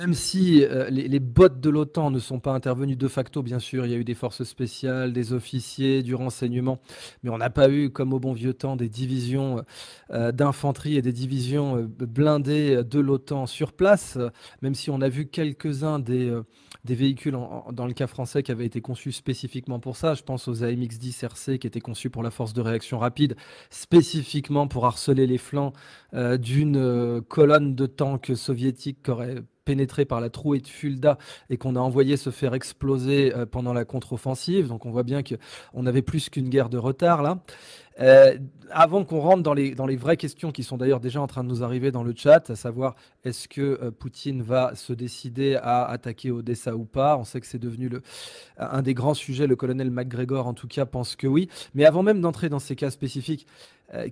Même 0.00 0.14
si 0.14 0.64
euh, 0.64 0.88
les, 0.88 1.20
bottes 1.20 1.60
de 1.60 1.68
l'OTAN 1.68 2.10
ne 2.10 2.18
sont 2.20 2.40
pas 2.40 2.52
intervenues 2.52 2.96
de 2.96 3.06
facto, 3.06 3.42
bien 3.42 3.58
sûr, 3.58 3.84
il 3.84 3.92
y 3.92 3.94
a 3.94 3.98
eu 3.98 4.04
des 4.04 4.14
forces 4.14 4.44
spéciales, 4.44 5.12
des 5.12 5.34
officiers, 5.34 6.02
du 6.02 6.14
renseignement, 6.14 6.80
mais 7.22 7.28
on 7.28 7.36
n'a 7.36 7.50
pas 7.50 7.68
eu, 7.68 7.90
comme 7.90 8.14
au 8.14 8.18
bon 8.18 8.32
vieux 8.32 8.54
temps, 8.54 8.76
des 8.76 8.88
divisions 8.88 9.62
d'infanterie 10.08 10.96
et 10.96 11.02
des 11.02 11.12
divisions 11.12 11.86
blindées 11.98 12.82
de 12.82 12.98
l'OTAN 12.98 13.44
sur 13.44 13.74
place, 13.74 14.16
même 14.62 14.74
si 14.74 14.88
on 14.88 15.02
a 15.02 15.10
vu 15.10 15.26
quelques-uns 15.26 15.98
des 15.98 16.32
véhicules, 16.86 17.36
dans 17.70 17.86
le 17.86 17.92
cas 17.92 18.06
français, 18.06 18.42
qui 18.42 18.52
avaient 18.52 18.64
été 18.64 18.80
conçus 18.80 19.12
spécifiquement 19.12 19.80
pour 19.80 19.98
ça. 19.98 20.14
Je 20.14 20.22
pense 20.22 20.48
aux 20.48 20.64
AMX-10 20.64 21.26
RC 21.26 21.58
qui 21.58 21.66
étaient 21.66 21.80
conçus 21.80 22.08
pour 22.08 22.22
la 22.22 22.30
force 22.30 22.54
de 22.54 22.62
réaction 22.62 22.98
rapide, 22.98 23.36
spécifiquement 23.68 24.66
pour 24.66 24.86
harceler 24.86 25.26
les 25.26 25.38
flancs 25.38 25.74
euh, 26.14 26.38
d'une 26.38 26.76
euh, 26.78 27.20
colonne 27.20 27.74
de 27.74 27.84
tanks 27.84 28.32
soviétiques 28.34 29.02
qui 29.02 29.10
aurait 29.10 29.42
pénétré 29.64 30.04
par 30.04 30.20
la 30.20 30.30
trouée 30.30 30.60
de 30.60 30.66
Fulda 30.66 31.18
et 31.48 31.56
qu'on 31.56 31.76
a 31.76 31.80
envoyé 31.80 32.16
se 32.16 32.30
faire 32.30 32.54
exploser 32.54 33.34
euh, 33.34 33.46
pendant 33.46 33.72
la 33.72 33.84
contre-offensive. 33.84 34.68
Donc 34.68 34.86
on 34.86 34.90
voit 34.90 35.02
bien 35.02 35.22
qu'on 35.22 35.86
avait 35.86 36.02
plus 36.02 36.28
qu'une 36.30 36.48
guerre 36.48 36.68
de 36.68 36.78
retard 36.78 37.22
là. 37.22 37.38
Euh, 38.00 38.38
avant 38.70 39.04
qu'on 39.04 39.20
rentre 39.20 39.42
dans 39.42 39.52
les, 39.52 39.74
dans 39.74 39.84
les 39.84 39.96
vraies 39.96 40.16
questions 40.16 40.52
qui 40.52 40.62
sont 40.62 40.78
d'ailleurs 40.78 41.00
déjà 41.00 41.20
en 41.20 41.26
train 41.26 41.44
de 41.44 41.48
nous 41.48 41.62
arriver 41.62 41.90
dans 41.90 42.02
le 42.02 42.14
chat, 42.16 42.48
à 42.48 42.56
savoir 42.56 42.94
est-ce 43.24 43.46
que 43.46 43.60
euh, 43.60 43.90
Poutine 43.90 44.42
va 44.42 44.74
se 44.74 44.94
décider 44.94 45.56
à 45.56 45.84
attaquer 45.84 46.30
Odessa 46.30 46.74
ou 46.74 46.86
pas? 46.86 47.18
On 47.18 47.24
sait 47.24 47.40
que 47.40 47.46
c'est 47.46 47.58
devenu 47.58 47.90
le, 47.90 48.00
un 48.56 48.80
des 48.80 48.94
grands 48.94 49.12
sujets. 49.12 49.46
Le 49.46 49.56
colonel 49.56 49.90
McGregor, 49.90 50.46
en 50.46 50.54
tout 50.54 50.68
cas, 50.68 50.86
pense 50.86 51.14
que 51.14 51.26
oui. 51.26 51.50
Mais 51.74 51.84
avant 51.84 52.02
même 52.02 52.22
d'entrer 52.22 52.48
dans 52.48 52.58
ces 52.58 52.76
cas 52.76 52.90
spécifiques, 52.90 53.46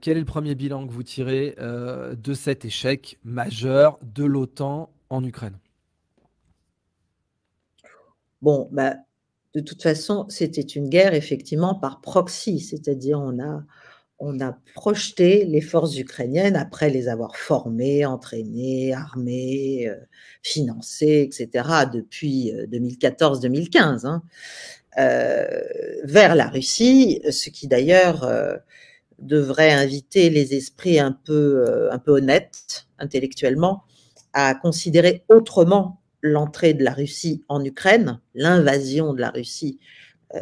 quel 0.00 0.16
est 0.16 0.20
le 0.20 0.26
premier 0.26 0.56
bilan 0.56 0.88
que 0.88 0.92
vous 0.92 1.04
tirez 1.04 1.54
de 1.56 2.34
cet 2.34 2.64
échec 2.64 3.16
majeur 3.24 3.98
de 4.02 4.24
l'OTAN 4.24 4.90
en 5.10 5.24
Ukraine 5.24 5.58
Bon, 8.40 8.68
bah, 8.70 8.94
de 9.54 9.60
toute 9.60 9.82
façon, 9.82 10.26
c'était 10.28 10.60
une 10.60 10.88
guerre 10.88 11.14
effectivement 11.14 11.74
par 11.74 12.00
proxy, 12.00 12.60
c'est-à-dire 12.60 13.18
on 13.20 13.40
a, 13.40 13.64
on 14.20 14.40
a 14.40 14.58
projeté 14.74 15.44
les 15.44 15.60
forces 15.60 15.96
ukrainiennes 15.98 16.56
après 16.56 16.90
les 16.90 17.08
avoir 17.08 17.36
formées, 17.36 18.04
entraînées, 18.04 18.92
armées, 18.92 19.88
euh, 19.88 19.96
financées, 20.42 21.22
etc., 21.26 21.68
depuis 21.92 22.52
2014-2015, 22.68 24.04
euh, 24.04 24.08
hein, 24.08 24.22
euh, 24.98 25.60
vers 26.04 26.34
la 26.34 26.48
Russie, 26.48 27.20
ce 27.30 27.50
qui 27.50 27.68
d'ailleurs 27.68 28.28
devrait 29.18 29.72
inviter 29.72 30.30
les 30.30 30.54
esprits 30.54 30.98
un 30.98 31.12
peu, 31.12 31.88
un 31.90 31.98
peu 31.98 32.12
honnêtes 32.12 32.86
intellectuellement 32.98 33.84
à 34.32 34.54
considérer 34.54 35.24
autrement 35.28 36.00
l'entrée 36.22 36.74
de 36.74 36.84
la 36.84 36.92
Russie 36.92 37.44
en 37.48 37.64
Ukraine, 37.64 38.20
l'invasion 38.34 39.14
de 39.14 39.20
la 39.20 39.30
Russie 39.30 39.78
euh, 40.34 40.40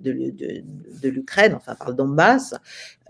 de, 0.00 1.08
l'Ukraine, 1.08 1.54
enfin 1.54 1.74
par 1.74 1.88
le 1.88 1.94
Donbass, 1.94 2.54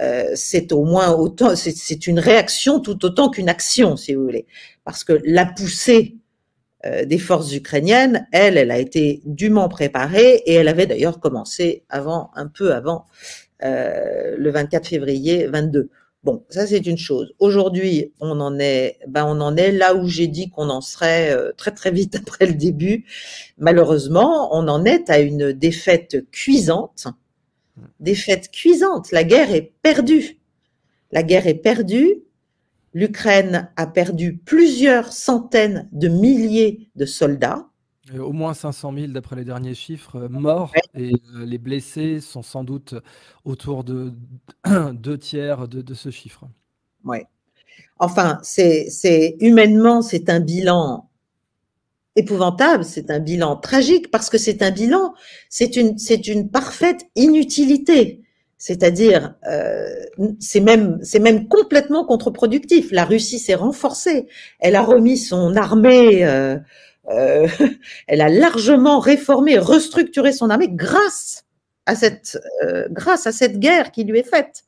euh, 0.00 0.30
c'est 0.35 0.72
au 0.72 0.85
moins 0.85 1.12
autant, 1.12 1.56
c'est 1.56 2.06
une 2.06 2.20
réaction 2.20 2.80
tout 2.80 3.04
autant 3.04 3.28
qu'une 3.28 3.48
action, 3.48 3.96
si 3.96 4.14
vous 4.14 4.22
voulez, 4.22 4.46
parce 4.85 5.04
que 5.04 5.20
la 5.24 5.46
poussée 5.46 6.16
euh, 6.87 7.04
des 7.04 7.18
forces 7.18 7.52
ukrainiennes, 7.52 8.28
elle, 8.30 8.56
elle 8.56 8.70
a 8.70 8.78
été 8.78 9.20
dûment 9.24 9.68
préparée 9.68 10.42
et 10.46 10.54
elle 10.54 10.68
avait 10.68 10.87
d'ailleurs 10.87 11.18
commencé 11.18 11.85
avant, 11.88 12.30
un 12.35 12.46
peu 12.46 12.72
avant 12.72 13.06
le 13.61 14.50
24 14.50 14.88
février 14.88 15.46
22. 15.46 15.90
Bon, 16.24 16.44
ça 16.50 16.68
c'est 16.68 16.87
une 16.87 16.98
chose. 16.98 17.35
Aujourd'hui, 17.40 18.12
on 18.20 18.40
en 18.40 18.56
est, 18.61 19.00
ben 19.08 19.24
on 19.26 19.40
en 19.40 19.56
est 19.56 19.72
là 19.72 19.96
où 19.96 20.06
j'ai 20.06 20.28
dit 20.28 20.50
qu'on 20.50 20.70
en 20.70 20.80
serait 20.80 21.32
euh, 21.32 21.50
très 21.56 21.72
très 21.72 21.90
vite 21.90 22.14
après 22.20 22.46
le 22.46 22.54
début. 22.54 23.04
Malheureusement, 23.58 24.56
on 24.56 24.68
en 24.68 24.85
est 24.85 25.11
à 25.11 25.18
une 25.18 25.52
défaite 25.52 26.30
cuisante. 26.30 27.08
Défaite 27.98 28.50
cuisante. 28.52 29.11
La 29.11 29.24
guerre 29.24 29.52
est 29.52 29.72
perdue. 29.82 30.38
La 31.11 31.24
guerre 31.24 31.48
est 31.48 31.54
perdue. 31.54 32.22
L'Ukraine 32.94 33.70
a 33.76 33.87
perdu 33.88 34.37
plusieurs 34.37 35.12
centaines 35.12 35.88
de 35.90 36.06
milliers 36.08 36.88
de 36.94 37.04
soldats. 37.04 37.66
Au 38.18 38.33
moins 38.33 38.55
500 38.55 38.92
000 38.94 39.07
d'après 39.09 39.37
les 39.37 39.44
derniers 39.44 39.75
chiffres 39.75 40.16
euh, 40.16 40.29
morts 40.29 40.72
et 40.94 41.12
euh, 41.35 41.44
les 41.44 41.59
blessés 41.59 42.20
sont 42.20 42.42
sans 42.42 42.64
doute 42.64 42.94
autour 43.44 43.85
de 43.85 44.12
deux 44.92 45.18
tiers 45.18 45.68
de, 45.68 45.94
ce 45.94 46.11
chiffre. 46.11 46.44
Oui. 47.05 47.18
Enfin, 47.98 48.38
c'est 48.42 49.37
humainement, 49.40 50.03
c'est 50.03 50.29
un 50.29 50.40
bilan 50.40 51.09
épouvantable, 52.16 52.85
c'est 52.85 53.11
un 53.11 53.20
bilan 53.20 53.57
tragique 53.57 54.11
parce 54.11 54.29
que 54.29 54.38
c'est 54.38 54.62
un 54.62 54.70
bilan, 54.70 55.14
c'est 55.48 55.77
une, 55.77 55.98
c'est 55.98 56.29
une 56.29 56.51
parfaite 56.51 57.07
inutilité. 57.16 58.22
C'est-à-dire, 58.62 59.35
euh, 59.51 59.92
c'est 60.38 60.61
même, 60.61 61.01
c'est 61.03 61.18
même 61.18 61.48
complètement 61.48 62.05
contre-productif. 62.05 62.92
La 62.92 63.05
Russie 63.05 63.40
s'est 63.40 63.57
renforcée. 63.57 64.29
Elle 64.61 64.77
a 64.77 64.83
remis 64.83 65.16
son 65.18 65.57
armée, 65.57 66.25
euh, 66.25 66.59
euh, 67.10 67.48
elle 68.06 68.20
a 68.20 68.28
largement 68.28 68.98
réformé, 68.98 69.58
restructuré 69.58 70.32
son 70.32 70.50
armée 70.50 70.68
grâce 70.70 71.44
à 71.86 71.96
cette, 71.96 72.38
grâce 72.90 73.26
à 73.26 73.32
cette 73.32 73.58
guerre 73.58 73.90
qui 73.90 74.04
lui 74.04 74.20
est 74.20 74.28
faite. 74.28 74.62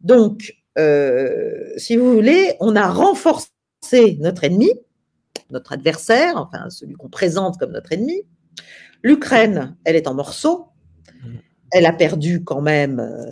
Donc, 0.00 0.54
si 1.76 1.96
vous 1.96 2.14
voulez, 2.14 2.54
on 2.60 2.76
a 2.76 2.88
renforcé 2.88 4.16
notre 4.20 4.44
ennemi, 4.44 4.72
notre 5.50 5.72
adversaire, 5.72 6.38
enfin 6.38 6.70
celui 6.70 6.94
qu'on 6.94 7.10
présente 7.10 7.58
comme 7.58 7.72
notre 7.72 7.92
ennemi. 7.92 8.22
L'Ukraine, 9.02 9.76
elle 9.84 9.96
est 9.96 10.08
en 10.08 10.14
morceaux 10.14 10.70
elle 11.70 11.86
a 11.86 11.92
perdu 11.92 12.42
quand 12.44 12.60
même 12.60 13.00
euh, 13.00 13.30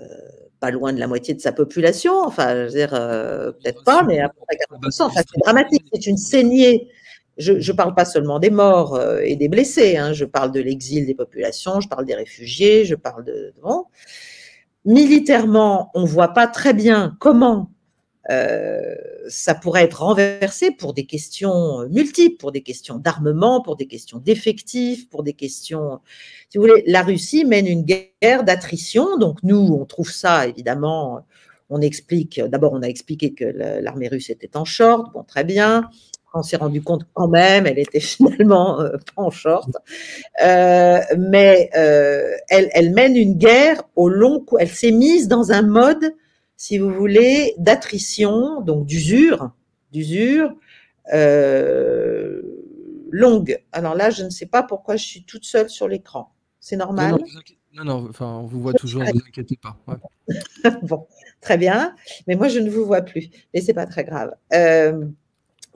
pas 0.60 0.70
loin 0.70 0.92
de 0.92 0.98
la 0.98 1.06
moitié 1.06 1.34
de 1.34 1.40
sa 1.40 1.52
population. 1.52 2.20
Enfin, 2.24 2.54
je 2.54 2.62
veux 2.64 2.70
dire, 2.70 2.94
euh, 2.94 3.52
peut-être 3.52 3.84
pas, 3.84 4.02
mais 4.02 4.20
à 4.20 4.28
peu 4.28 4.40
près 4.46 4.56
40%. 4.56 5.02
Enfin, 5.02 5.20
c'est 5.20 5.40
dramatique. 5.40 5.86
C'est 5.92 6.06
une 6.06 6.16
saignée. 6.16 6.88
Je 7.38 7.53
ne 7.53 7.77
parle 7.77 7.94
pas 7.94 8.05
seulement 8.05 8.40
des 8.40 8.51
morts 8.51 8.96
euh, 8.96 9.20
et 9.24 9.37
des 9.37 9.48
blessés. 9.48 9.96
Hein. 9.96 10.12
Je 10.12 10.24
parle 10.24 10.51
de 10.53 10.61
l'exil 10.61 11.07
des 11.07 11.14
populations. 11.14 11.81
Je 11.81 11.88
parle 11.88 12.05
des 12.05 12.14
réfugiés. 12.14 12.85
Je 12.85 12.96
parle 12.96 13.24
de. 13.24 13.55
Bon. 13.62 13.85
Militairement, 14.85 15.90
on 15.94 16.05
voit 16.05 16.35
pas 16.35 16.48
très 16.48 16.74
bien 16.74 17.16
comment 17.20 17.70
euh, 18.31 18.94
ça 19.29 19.55
pourrait 19.55 19.85
être 19.85 20.03
renversé 20.03 20.70
pour 20.70 20.92
des 20.94 21.07
questions 21.07 21.88
multiples, 21.88 22.37
pour 22.37 22.53
des 22.53 22.62
questions 22.62 22.98
d'armement, 22.98 23.62
pour 23.62 23.77
des 23.77 23.87
questions 23.87 24.18
d'effectifs, 24.18 25.09
pour 25.09 25.22
des 25.22 25.33
questions. 25.33 26.01
Si 26.51 26.59
vous 26.59 26.64
voulez, 26.64 26.83
la 26.87 27.03
Russie 27.03 27.44
mène 27.44 27.66
une 27.66 27.85
guerre 27.85 28.44
d'attrition. 28.44 29.16
Donc 29.18 29.38
nous, 29.42 29.79
on 29.81 29.85
trouve 29.85 30.11
ça 30.11 30.46
évidemment. 30.46 31.24
On 31.70 31.81
explique. 31.81 32.40
D'abord, 32.40 32.72
on 32.72 32.83
a 32.83 32.87
expliqué 32.87 33.35
que 33.35 33.44
l'armée 33.44 34.09
russe 34.09 34.31
était 34.31 34.57
en 34.57 34.64
short. 34.64 35.12
Bon, 35.12 35.22
très 35.22 35.44
bien. 35.44 35.90
On 36.38 36.42
s'est 36.42 36.57
rendu 36.57 36.83
compte 36.83 37.07
quand 37.14 37.29
même, 37.29 37.66
elle 37.66 37.79
était 37.79 38.01
finalement 38.01 38.81
euh, 38.81 38.96
pas 39.14 39.22
en 39.22 39.31
short. 39.31 39.68
Euh, 40.44 41.01
mais 41.18 41.70
euh, 41.77 42.31
elle, 42.48 42.68
elle, 42.72 42.92
mène 42.92 43.16
une 43.16 43.35
guerre 43.35 43.83
au 43.96 44.09
long 44.09 44.40
cours. 44.40 44.61
Elle 44.61 44.70
s'est 44.70 44.92
mise 44.92 45.29
dans 45.29 45.53
un 45.53 45.62
mode 45.62 46.14
si 46.57 46.79
vous 46.79 46.92
voulez, 46.92 47.55
d'attrition, 47.59 48.61
donc 48.62 48.85
d'usure, 48.85 49.53
d'usure 49.92 50.53
longue. 53.11 53.62
Alors 53.72 53.94
là, 53.94 54.11
je 54.11 54.24
ne 54.24 54.31
sais 54.31 54.46
pas 54.46 54.62
pourquoi 54.62 54.96
je 54.96 55.05
suis 55.05 55.24
toute 55.24 55.44
seule 55.44 55.70
sur 55.70 55.88
l'écran. 55.88 56.33
C'est 56.61 56.77
normal? 56.77 57.16
Non, 57.74 57.85
non, 57.85 58.07
enfin, 58.09 58.27
on 58.27 58.46
vous 58.46 58.61
voit 58.61 58.72
toujours, 58.72 59.03
ne 59.03 59.12
vous 59.12 59.20
inquiétez 59.27 59.57
pas. 59.57 59.77
bon, 60.83 61.07
très 61.40 61.57
bien. 61.57 61.94
Mais 62.27 62.35
moi, 62.35 62.48
je 62.48 62.59
ne 62.59 62.70
vous 62.70 62.85
vois 62.85 63.03
plus. 63.03 63.29
Mais 63.55 63.61
c'est 63.61 63.74
pas 63.74 63.87
très 63.87 64.05
grave. 64.05 64.35
Euh, 64.53 65.05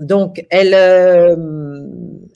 donc, 0.02 0.44
elle, 0.50 0.74
euh, 0.74 1.36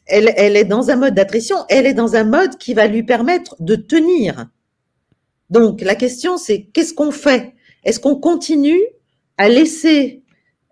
elle, 0.07 0.57
est 0.57 0.64
dans 0.64 0.90
un 0.90 0.96
mode 0.96 1.14
d'attrition. 1.14 1.57
Elle 1.68 1.87
est 1.87 1.94
dans 1.94 2.14
un 2.14 2.24
mode 2.24 2.57
qui 2.59 2.74
va 2.74 2.87
lui 2.87 3.02
permettre 3.02 3.57
de 3.61 3.74
tenir. 3.74 4.46
Donc, 5.50 5.81
la 5.81 5.96
question, 5.96 6.37
c'est 6.37 6.62
qu'est-ce 6.72 6.94
qu'on 6.94 7.11
fait? 7.11 7.55
Est-ce 7.85 8.00
qu'on 8.00 8.16
continue 8.16 8.81
à 9.37 9.48
laisser 9.48 10.22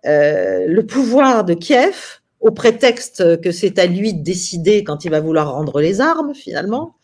euh, 0.05 0.65
le 0.67 0.85
pouvoir 0.85 1.43
de 1.43 1.53
Kiev 1.53 2.21
au 2.39 2.51
prétexte 2.51 3.41
que 3.41 3.51
c'est 3.51 3.77
à 3.77 3.85
lui 3.85 4.13
de 4.13 4.23
décider 4.23 4.83
quand 4.83 5.03
il 5.03 5.11
va 5.11 5.19
vouloir 5.19 5.53
rendre 5.53 5.81
les 5.81 5.99
armes 5.99 6.33
finalement? 6.33 6.95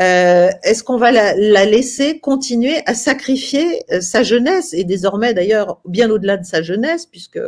Euh, 0.00 0.50
Est-ce 0.64 0.82
qu'on 0.82 0.96
va 0.96 1.12
la, 1.12 1.64
laisser 1.64 2.18
continuer 2.18 2.80
à 2.86 2.94
sacrifier 2.94 3.82
sa 4.00 4.22
jeunesse 4.22 4.74
et 4.74 4.84
désormais 4.84 5.32
d'ailleurs 5.32 5.80
bien 5.86 6.10
au-delà 6.10 6.36
de 6.36 6.44
sa 6.44 6.62
jeunesse 6.62 7.06
puisque 7.06 7.40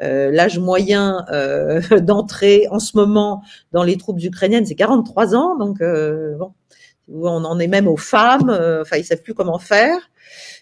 l'âge 0.00 0.58
moyen 0.58 1.24
d'entrée 2.00 2.66
en 2.70 2.78
ce 2.78 2.96
moment 2.96 3.42
dans 3.72 3.82
les 3.82 3.96
troupes 3.96 4.22
ukrainiennes 4.22 4.66
c'est 4.66 4.74
43 4.74 5.34
ans 5.34 5.56
donc 5.56 5.78
bon 5.80 6.52
on 7.08 7.44
en 7.44 7.58
est 7.58 7.66
même 7.66 7.88
aux 7.88 7.96
femmes 7.96 8.50
enfin 8.50 8.96
ils 8.96 9.04
savent 9.04 9.22
plus 9.22 9.34
comment 9.34 9.58
faire 9.58 10.10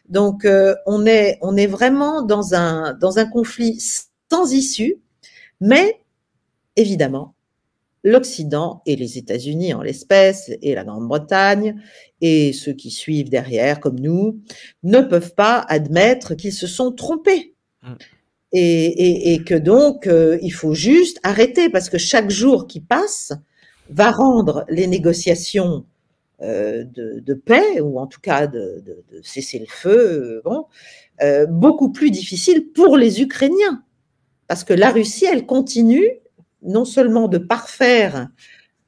donc, 0.08 0.44
euh, 0.44 0.74
on, 0.86 1.06
est, 1.06 1.38
on 1.40 1.56
est 1.56 1.66
vraiment 1.66 2.22
dans 2.22 2.54
un, 2.54 2.94
dans 2.94 3.18
un 3.18 3.26
conflit 3.26 3.78
sans 4.30 4.52
issue, 4.52 4.96
mais 5.60 6.00
évidemment, 6.76 7.34
l'Occident 8.02 8.82
et 8.84 8.96
les 8.96 9.16
États-Unis 9.16 9.72
en 9.72 9.80
l'espèce, 9.80 10.50
et 10.60 10.74
la 10.74 10.84
Grande-Bretagne, 10.84 11.80
et 12.20 12.52
ceux 12.52 12.74
qui 12.74 12.90
suivent 12.90 13.30
derrière, 13.30 13.80
comme 13.80 13.98
nous, 13.98 14.40
ne 14.82 15.00
peuvent 15.00 15.34
pas 15.34 15.64
admettre 15.68 16.34
qu'ils 16.34 16.52
se 16.52 16.66
sont 16.66 16.92
trompés. 16.92 17.54
Et, 18.56 19.42
que 19.44 19.54
donc, 19.54 20.06
euh, 20.06 20.38
il 20.40 20.52
faut 20.52 20.74
juste 20.74 21.18
arrêter, 21.24 21.68
parce 21.68 21.90
que 21.90 21.98
chaque 21.98 22.30
jour 22.30 22.68
qui 22.68 22.80
passe 22.80 23.32
va 23.90 24.12
rendre 24.12 24.64
les 24.68 24.86
négociations 24.86 25.84
euh, 26.40 26.84
de, 26.84 27.34
paix, 27.34 27.80
ou 27.80 27.98
en 27.98 28.06
tout 28.06 28.20
cas 28.20 28.46
de, 28.46 28.84
cesser 29.22 29.58
le 29.58 29.66
feu, 29.66 30.40
euh, 31.20 31.46
beaucoup 31.46 31.90
plus 31.90 32.12
difficile 32.12 32.70
pour 32.72 32.96
les 32.96 33.20
Ukrainiens. 33.20 33.82
Parce 34.46 34.62
que 34.62 34.72
la 34.72 34.90
Russie, 34.90 35.26
elle 35.26 35.46
continue 35.46 36.08
non 36.62 36.84
seulement 36.84 37.26
de 37.26 37.38
parfaire 37.38 38.28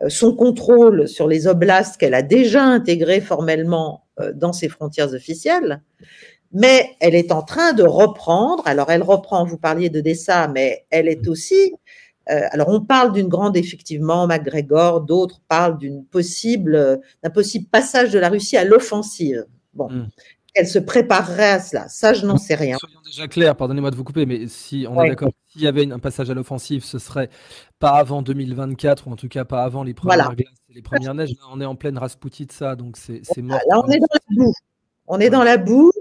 son 0.09 0.35
contrôle 0.37 1.09
sur 1.09 1.27
les 1.27 1.47
oblasts 1.47 1.97
qu'elle 1.97 2.15
a 2.15 2.23
déjà 2.23 2.63
intégrés 2.63 3.21
formellement 3.21 4.07
dans 4.35 4.53
ses 4.53 4.69
frontières 4.69 5.13
officielles, 5.13 5.83
mais 6.53 6.97
elle 7.01 7.15
est 7.15 7.33
en 7.33 7.43
train 7.43 7.73
de 7.73 7.83
reprendre, 7.83 8.67
alors 8.67 8.91
elle 8.91 9.03
reprend, 9.03 9.45
vous 9.45 9.59
parliez 9.59 9.91
de 9.91 10.01
Dessa, 10.01 10.49
mais 10.49 10.87
elle 10.91 11.09
est 11.09 11.29
aussi 11.29 11.73
euh, 12.29 12.41
alors, 12.51 12.69
on 12.69 12.81
parle 12.81 13.13
d'une 13.13 13.29
grande, 13.29 13.57
effectivement, 13.57 14.27
MacGregor, 14.27 15.03
d'autres 15.03 15.41
parlent 15.49 15.79
d'une 15.79 16.05
possible, 16.05 17.01
d'un 17.23 17.31
possible 17.31 17.67
passage 17.67 18.11
de 18.11 18.19
la 18.19 18.29
Russie 18.29 18.57
à 18.57 18.65
l'offensive. 18.65 19.47
Bon, 19.75 19.89
hmm. 19.89 20.09
elle 20.55 20.67
se 20.67 20.81
préparerait 20.81 21.51
à 21.51 21.61
cela. 21.61 21.89
Ça, 21.89 22.15
je 22.15 22.27
n'en 22.27 22.37
sais 22.37 22.57
rien. 22.57 22.79
Soyons 22.79 23.01
déjà 23.05 23.29
clairs, 23.29 23.55
pardonnez-moi 23.55 23.93
de 23.93 23.97
vous 23.97 24.03
couper, 24.03 24.27
mais 24.27 24.49
si 24.49 24.87
on 24.91 25.01
est 25.05 25.11
d'accord, 25.11 25.31
s'il 25.53 25.63
y 25.63 25.69
avait 25.69 25.91
un 25.93 26.01
passage 26.01 26.29
à 26.29 26.35
l'offensive, 26.35 26.85
ce 26.85 26.99
serait 26.99 27.31
pas 27.79 27.91
avant 27.91 28.23
2024, 28.23 29.07
ou 29.07 29.13
en 29.13 29.17
tout 29.17 29.29
cas 29.29 29.45
pas 29.45 29.63
avant 29.63 29.85
les 29.85 29.95
premières 29.95 30.35
glaces 30.35 30.49
et 30.69 30.75
les 30.75 30.83
premières 30.83 31.15
neiges. 31.15 31.31
Là, 31.31 31.47
on 31.53 31.61
est 31.61 31.67
en 31.67 31.77
pleine 31.77 31.97
Rasputie 31.97 32.47
de 32.47 32.53
ça, 32.53 32.75
donc 32.75 32.97
c'est 32.97 33.23
mort. 33.39 33.61
Là, 33.71 33.81
on 33.85 33.89
est 33.89 34.01
dans 34.01 34.07
la 34.13 34.37
boue. 34.37 34.53
On 35.07 35.21
est 35.21 35.31
dans 35.31 35.45
la 35.45 35.59
boue. 35.59 35.93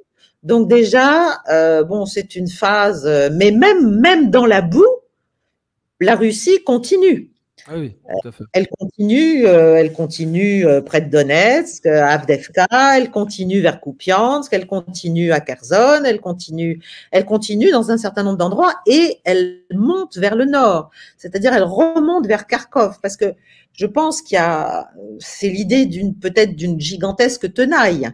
Donc 0.46 0.70
déjà, 0.70 1.42
euh, 1.50 1.84
bon, 1.84 2.06
c'est 2.06 2.36
une 2.36 2.48
phase, 2.48 3.08
euh, 3.08 3.30
mais 3.34 3.50
même, 3.50 4.00
même 4.00 4.30
dans 4.30 4.46
la 4.46 4.62
boue, 4.62 4.86
la 6.00 6.16
Russie 6.16 6.64
continue. 6.64 7.32
Ah 7.68 7.80
oui, 7.80 7.96
tout 8.22 8.28
à 8.28 8.32
fait. 8.32 8.44
Elle 8.54 8.68
continue, 8.68 9.48
euh, 9.48 9.74
elle 9.78 9.92
continue 9.92 10.68
euh, 10.68 10.82
près 10.82 11.02
de 11.02 11.10
Donetsk, 11.10 11.88
à 11.88 12.10
Avdevka, 12.10 12.68
elle 12.96 13.10
continue 13.10 13.60
vers 13.60 13.82
Kupiansk, 13.82 14.54
elle 14.54 14.68
continue 14.68 15.32
à 15.32 15.40
Kherson, 15.40 16.04
elle 16.06 16.22
continue, 16.22 16.80
elle 17.12 17.26
continue 17.26 17.72
dans 17.72 17.90
un 17.90 17.98
certain 17.98 18.22
nombre 18.22 18.38
d'endroits 18.38 18.76
et 18.86 19.18
elle 19.24 19.62
monte 19.74 20.16
vers 20.18 20.36
le 20.36 20.46
nord. 20.46 20.92
C'est-à-dire, 21.18 21.54
elle 21.54 21.64
remonte 21.64 22.28
vers 22.28 22.46
Kharkov 22.46 23.00
parce 23.02 23.18
que 23.18 23.34
je 23.74 23.88
pense 23.88 24.22
qu'il 24.22 24.36
y 24.36 24.40
a, 24.40 24.92
c'est 25.18 25.50
l'idée 25.50 25.88
d'une 25.88 26.14
peut-être 26.14 26.56
d'une 26.56 26.80
gigantesque 26.80 27.52
tenaille. 27.52 28.12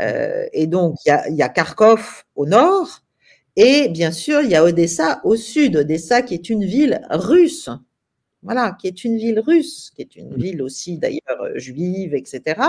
Euh, 0.00 0.46
et 0.52 0.66
donc, 0.66 0.96
il 1.04 1.08
y, 1.08 1.12
a, 1.12 1.28
y 1.30 1.42
a 1.42 1.48
Kharkov 1.48 2.24
au 2.34 2.46
nord, 2.46 3.02
et 3.56 3.88
bien 3.88 4.12
sûr, 4.12 4.42
il 4.42 4.50
y 4.50 4.54
a 4.54 4.62
Odessa 4.62 5.20
au 5.24 5.34
sud, 5.34 5.76
Odessa 5.76 6.22
qui 6.22 6.34
est 6.34 6.50
une 6.50 6.64
ville 6.64 7.00
russe. 7.10 7.70
Voilà, 8.42 8.76
qui 8.78 8.86
est 8.86 9.02
une 9.02 9.16
ville 9.16 9.40
russe, 9.40 9.90
qui 9.96 10.02
est 10.02 10.14
une 10.14 10.36
ville 10.36 10.62
aussi 10.62 10.98
d'ailleurs 10.98 11.40
euh, 11.40 11.58
juive, 11.58 12.14
etc., 12.14 12.60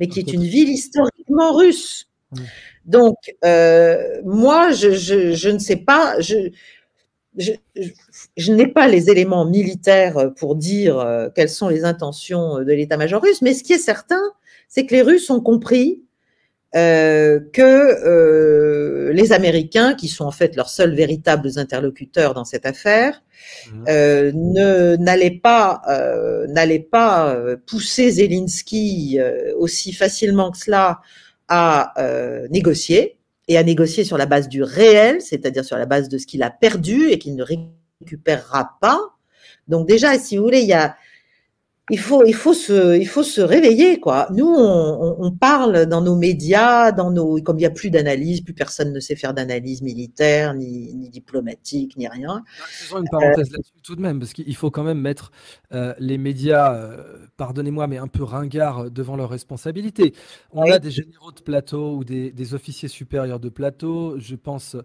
mais 0.00 0.08
qui 0.08 0.18
est 0.18 0.32
une 0.32 0.42
ville 0.42 0.70
historiquement 0.70 1.52
russe. 1.52 2.08
Donc, 2.84 3.16
euh, 3.44 4.20
moi, 4.24 4.72
je, 4.72 4.92
je, 4.92 5.32
je, 5.32 5.48
ne 5.50 5.58
sais 5.58 5.76
pas, 5.76 6.18
je, 6.20 6.50
je, 7.36 7.52
je 8.36 8.52
n'ai 8.52 8.66
pas 8.66 8.88
les 8.88 9.10
éléments 9.10 9.44
militaires 9.44 10.32
pour 10.36 10.56
dire 10.56 10.98
euh, 10.98 11.28
quelles 11.34 11.48
sont 11.48 11.68
les 11.68 11.84
intentions 11.84 12.58
de 12.58 12.72
l'état-major 12.72 13.22
russe, 13.22 13.42
mais 13.42 13.54
ce 13.54 13.62
qui 13.62 13.74
est 13.74 13.78
certain, 13.78 14.22
c'est 14.68 14.86
que 14.86 14.94
les 14.94 15.02
Russes 15.02 15.30
ont 15.30 15.40
compris 15.40 16.02
euh, 16.76 17.40
que 17.52 17.62
euh, 17.62 19.12
les 19.12 19.32
Américains, 19.32 19.94
qui 19.94 20.06
sont 20.06 20.24
en 20.24 20.30
fait 20.30 20.54
leurs 20.54 20.68
seuls 20.68 20.94
véritables 20.94 21.58
interlocuteurs 21.58 22.32
dans 22.32 22.44
cette 22.44 22.64
affaire, 22.64 23.24
mmh. 23.72 23.84
euh, 23.88 24.30
ne 24.34 24.94
n'allaient 24.96 25.40
pas 25.42 25.82
n'allaient 26.48 26.78
pas 26.78 27.36
pousser 27.66 28.10
Zelensky 28.12 29.18
aussi 29.58 29.92
facilement 29.92 30.52
que 30.52 30.58
cela 30.58 31.00
à 31.48 31.92
négocier 32.50 33.18
et 33.48 33.58
à 33.58 33.64
négocier 33.64 34.04
sur 34.04 34.16
la 34.16 34.26
base 34.26 34.48
du 34.48 34.62
réel, 34.62 35.20
c'est-à-dire 35.20 35.64
sur 35.64 35.76
la 35.76 35.86
base 35.86 36.08
de 36.08 36.18
ce 36.18 36.26
qu'il 36.26 36.44
a 36.44 36.50
perdu 36.50 37.08
et 37.08 37.18
qu'il 37.18 37.34
ne 37.34 37.44
récupérera 38.00 38.76
pas. 38.80 39.00
Donc 39.66 39.88
déjà, 39.88 40.16
si 40.18 40.36
vous 40.36 40.44
voulez, 40.44 40.60
il 40.60 40.68
y 40.68 40.72
a 40.72 40.94
il 41.90 41.98
faut, 41.98 42.24
il 42.24 42.34
faut 42.34 42.54
se, 42.54 42.98
il 42.98 43.06
faut 43.06 43.22
se 43.22 43.40
réveiller, 43.40 44.00
quoi. 44.00 44.28
Nous, 44.32 44.46
on, 44.46 45.16
on, 45.18 45.30
parle 45.32 45.86
dans 45.86 46.00
nos 46.00 46.16
médias, 46.16 46.92
dans 46.92 47.10
nos, 47.10 47.40
comme 47.42 47.56
il 47.56 47.60
n'y 47.60 47.66
a 47.66 47.70
plus 47.70 47.90
d'analyse, 47.90 48.40
plus 48.40 48.54
personne 48.54 48.92
ne 48.92 49.00
sait 49.00 49.16
faire 49.16 49.34
d'analyse 49.34 49.82
militaire, 49.82 50.54
ni, 50.54 50.94
ni, 50.94 51.10
diplomatique, 51.10 51.96
ni 51.96 52.08
rien. 52.08 52.42
Faisons 52.66 52.98
une 52.98 53.08
parenthèse 53.08 53.48
euh, 53.48 53.56
là-dessus 53.56 53.72
tout 53.82 53.96
de 53.96 54.00
même, 54.00 54.18
parce 54.18 54.32
qu'il 54.32 54.56
faut 54.56 54.70
quand 54.70 54.84
même 54.84 55.00
mettre 55.00 55.32
euh, 55.72 55.94
les 55.98 56.18
médias, 56.18 56.74
euh, 56.74 57.26
pardonnez-moi, 57.36 57.86
mais 57.86 57.98
un 57.98 58.08
peu 58.08 58.22
ringards 58.22 58.90
devant 58.90 59.16
leurs 59.16 59.30
responsabilités. 59.30 60.14
On 60.52 60.70
a 60.70 60.78
des 60.78 60.90
généraux 60.90 61.32
de 61.32 61.40
plateau 61.40 61.96
ou 61.96 62.04
des, 62.04 62.30
des 62.30 62.54
officiers 62.54 62.88
supérieurs 62.88 63.40
de 63.40 63.48
plateau. 63.48 64.18
Je 64.18 64.36
pense 64.36 64.76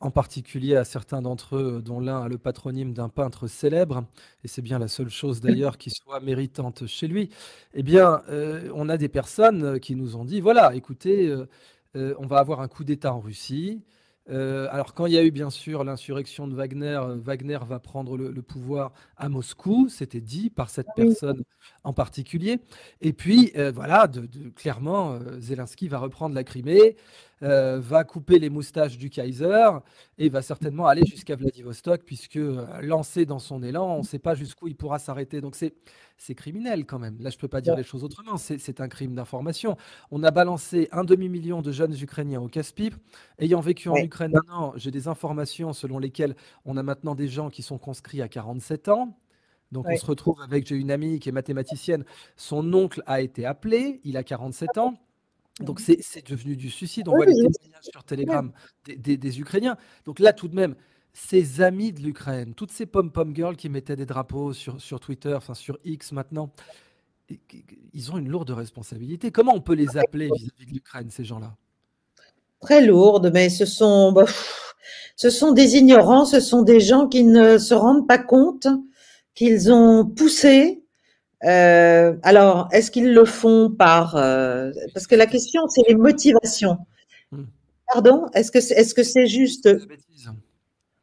en 0.00 0.10
particulier 0.10 0.76
à 0.76 0.84
certains 0.84 1.22
d'entre 1.22 1.56
eux, 1.56 1.82
dont 1.82 2.00
l'un 2.00 2.22
a 2.22 2.28
le 2.28 2.38
patronyme 2.38 2.92
d'un 2.92 3.08
peintre 3.08 3.46
célèbre, 3.46 4.04
et 4.44 4.48
c'est 4.48 4.62
bien 4.62 4.78
la 4.78 4.88
seule 4.88 5.08
chose 5.08 5.40
d'ailleurs 5.40 5.78
qui 5.78 5.90
soit 5.90 6.20
méritante 6.20 6.86
chez 6.86 7.08
lui, 7.08 7.30
eh 7.74 7.82
bien, 7.82 8.22
euh, 8.28 8.70
on 8.74 8.88
a 8.88 8.98
des 8.98 9.08
personnes 9.08 9.80
qui 9.80 9.96
nous 9.96 10.16
ont 10.16 10.24
dit, 10.24 10.40
voilà, 10.40 10.74
écoutez, 10.74 11.28
euh, 11.28 11.48
euh, 11.96 12.14
on 12.18 12.26
va 12.26 12.38
avoir 12.38 12.60
un 12.60 12.68
coup 12.68 12.84
d'État 12.84 13.14
en 13.14 13.20
Russie. 13.20 13.82
alors 14.28 14.92
quand 14.94 15.06
il 15.06 15.12
y 15.12 15.18
a 15.18 15.24
eu 15.24 15.30
bien 15.30 15.50
sûr 15.50 15.84
l'insurrection 15.84 16.48
de 16.48 16.54
Wagner, 16.54 17.00
Wagner 17.16 17.58
va 17.64 17.78
prendre 17.78 18.16
le, 18.18 18.42
pouvoir 18.42 18.92
à 19.16 19.28
Moscou, 19.28 19.88
c'était 19.88 20.20
dit 20.20 20.50
par 20.50 20.68
cette 20.68 20.88
personne 20.96 21.42
en 21.84 21.92
particulier. 21.92 22.58
Et 23.00 23.12
puis 23.12 23.52
voilà, 23.72 24.08
de, 24.08 24.26
clairement, 24.50 25.18
Zelensky 25.38 25.88
va 25.88 25.98
reprendre 25.98 26.34
la 26.34 26.42
Crimée. 26.44 26.96
Euh, 27.42 27.78
va 27.80 28.04
couper 28.04 28.38
les 28.38 28.48
moustaches 28.48 28.96
du 28.96 29.10
Kaiser 29.10 29.68
et 30.16 30.30
va 30.30 30.40
certainement 30.40 30.86
aller 30.86 31.04
jusqu'à 31.04 31.36
Vladivostok, 31.36 32.02
puisque 32.02 32.36
euh, 32.36 32.64
lancé 32.80 33.26
dans 33.26 33.38
son 33.38 33.62
élan, 33.62 33.96
on 33.96 33.98
ne 33.98 34.04
sait 34.04 34.18
pas 34.18 34.34
jusqu'où 34.34 34.68
il 34.68 34.74
pourra 34.74 34.98
s'arrêter. 34.98 35.42
Donc 35.42 35.54
c'est 35.54 36.34
criminel 36.34 36.86
quand 36.86 36.98
même. 36.98 37.18
Là, 37.20 37.28
je 37.28 37.36
ne 37.36 37.40
peux 37.40 37.48
pas 37.48 37.60
dire 37.60 37.76
les 37.76 37.82
choses 37.82 38.04
autrement. 38.04 38.38
C'est 38.38 38.80
un 38.80 38.88
crime 38.88 39.14
d'information. 39.14 39.76
On 40.10 40.22
a 40.22 40.30
balancé 40.30 40.88
un 40.92 41.04
demi-million 41.04 41.60
de 41.60 41.72
jeunes 41.72 41.94
Ukrainiens 42.00 42.40
au 42.40 42.48
casse-pipe. 42.48 42.94
Ayant 43.38 43.60
vécu 43.60 43.90
en 43.90 43.96
Ukraine 43.96 44.32
un 44.48 44.52
an, 44.54 44.72
j'ai 44.76 44.90
des 44.90 45.06
informations 45.06 45.74
selon 45.74 45.98
lesquelles 45.98 46.36
on 46.64 46.78
a 46.78 46.82
maintenant 46.82 47.14
des 47.14 47.28
gens 47.28 47.50
qui 47.50 47.62
sont 47.62 47.76
conscrits 47.76 48.22
à 48.22 48.28
47 48.28 48.88
ans. 48.88 49.14
Donc 49.72 49.86
on 49.90 49.96
se 49.96 50.06
retrouve 50.06 50.40
avec, 50.40 50.66
j'ai 50.66 50.76
une 50.76 50.90
amie 50.90 51.18
qui 51.18 51.28
est 51.28 51.32
mathématicienne, 51.32 52.04
son 52.36 52.72
oncle 52.72 53.02
a 53.04 53.20
été 53.20 53.44
appelé, 53.44 54.00
il 54.04 54.16
a 54.16 54.22
47 54.22 54.78
ans. 54.78 54.94
Donc 55.60 55.80
c'est 55.80 56.28
devenu 56.28 56.56
du 56.56 56.70
suicide. 56.70 57.08
On 57.08 57.12
voit 57.12 57.24
les 57.24 57.32
témoignages 57.32 57.84
sur 57.90 58.04
Telegram 58.04 58.52
des, 58.84 59.40
Ukrainiens. 59.40 59.76
Donc 60.04 60.18
là, 60.18 60.32
tout 60.32 60.48
de 60.48 60.54
même, 60.54 60.74
ces 61.14 61.62
amis 61.62 61.92
de 61.92 62.00
l'Ukraine, 62.00 62.54
toutes 62.54 62.72
ces 62.72 62.84
pom-pom 62.84 63.34
girls 63.34 63.56
qui 63.56 63.70
mettaient 63.70 63.96
des 63.96 64.04
drapeaux 64.04 64.52
sur, 64.52 64.80
sur 64.80 65.00
Twitter, 65.00 65.34
enfin 65.34 65.54
sur 65.54 65.78
X 65.84 66.12
maintenant, 66.12 66.50
ils 67.94 68.12
ont 68.12 68.18
une 68.18 68.28
lourde 68.28 68.50
responsabilité. 68.50 69.30
Comment 69.30 69.54
on 69.54 69.62
peut 69.62 69.74
les 69.74 69.96
appeler 69.96 70.28
vis-à-vis 70.34 70.66
de 70.66 70.72
l'Ukraine, 70.72 71.10
ces 71.10 71.24
gens-là? 71.24 71.56
Très 72.60 72.84
lourde, 72.84 73.30
mais 73.32 73.48
ce 73.48 73.64
sont, 73.64 74.12
bah, 74.12 74.26
ce 75.16 75.30
sont 75.30 75.52
des 75.52 75.76
ignorants, 75.76 76.26
ce 76.26 76.40
sont 76.40 76.62
des 76.62 76.80
gens 76.80 77.08
qui 77.08 77.24
ne 77.24 77.56
se 77.56 77.74
rendent 77.74 78.06
pas 78.06 78.18
compte 78.18 78.68
qu'ils 79.34 79.72
ont 79.72 80.04
poussé 80.04 80.82
euh, 81.44 82.14
alors, 82.22 82.68
est-ce 82.72 82.90
qu'ils 82.90 83.12
le 83.12 83.24
font 83.24 83.70
par 83.70 84.16
euh, 84.16 84.72
parce 84.94 85.06
que 85.06 85.14
la 85.14 85.26
question 85.26 85.62
c'est 85.68 85.82
les 85.88 85.94
motivations. 85.94 86.78
Hmm. 87.30 87.44
Pardon, 87.92 88.26
est-ce 88.34 88.50
que 88.50 88.60
c'est 88.60 88.74
est-ce 88.74 88.94
que 88.94 89.02
c'est 89.02 89.26
juste 89.26 89.68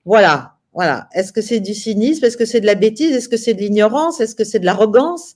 Voilà, 0.06 0.56
voilà. 0.74 1.08
Est-ce 1.14 1.32
que 1.32 1.42
c'est 1.42 1.60
du 1.60 1.74
cynisme? 1.74 2.26
Est-ce 2.26 2.38
que 2.38 2.46
c'est 2.46 2.62
de 2.62 2.66
la 2.66 2.76
bêtise? 2.76 3.16
Est-ce 3.16 3.30
que 3.30 3.38
c'est 3.38 3.54
de 3.54 3.60
l'ignorance? 3.60 4.22
Est-ce 4.22 4.36
que 4.36 4.44
c'est 4.44 4.60
de 4.60 4.66
l'arrogance? 4.66 5.36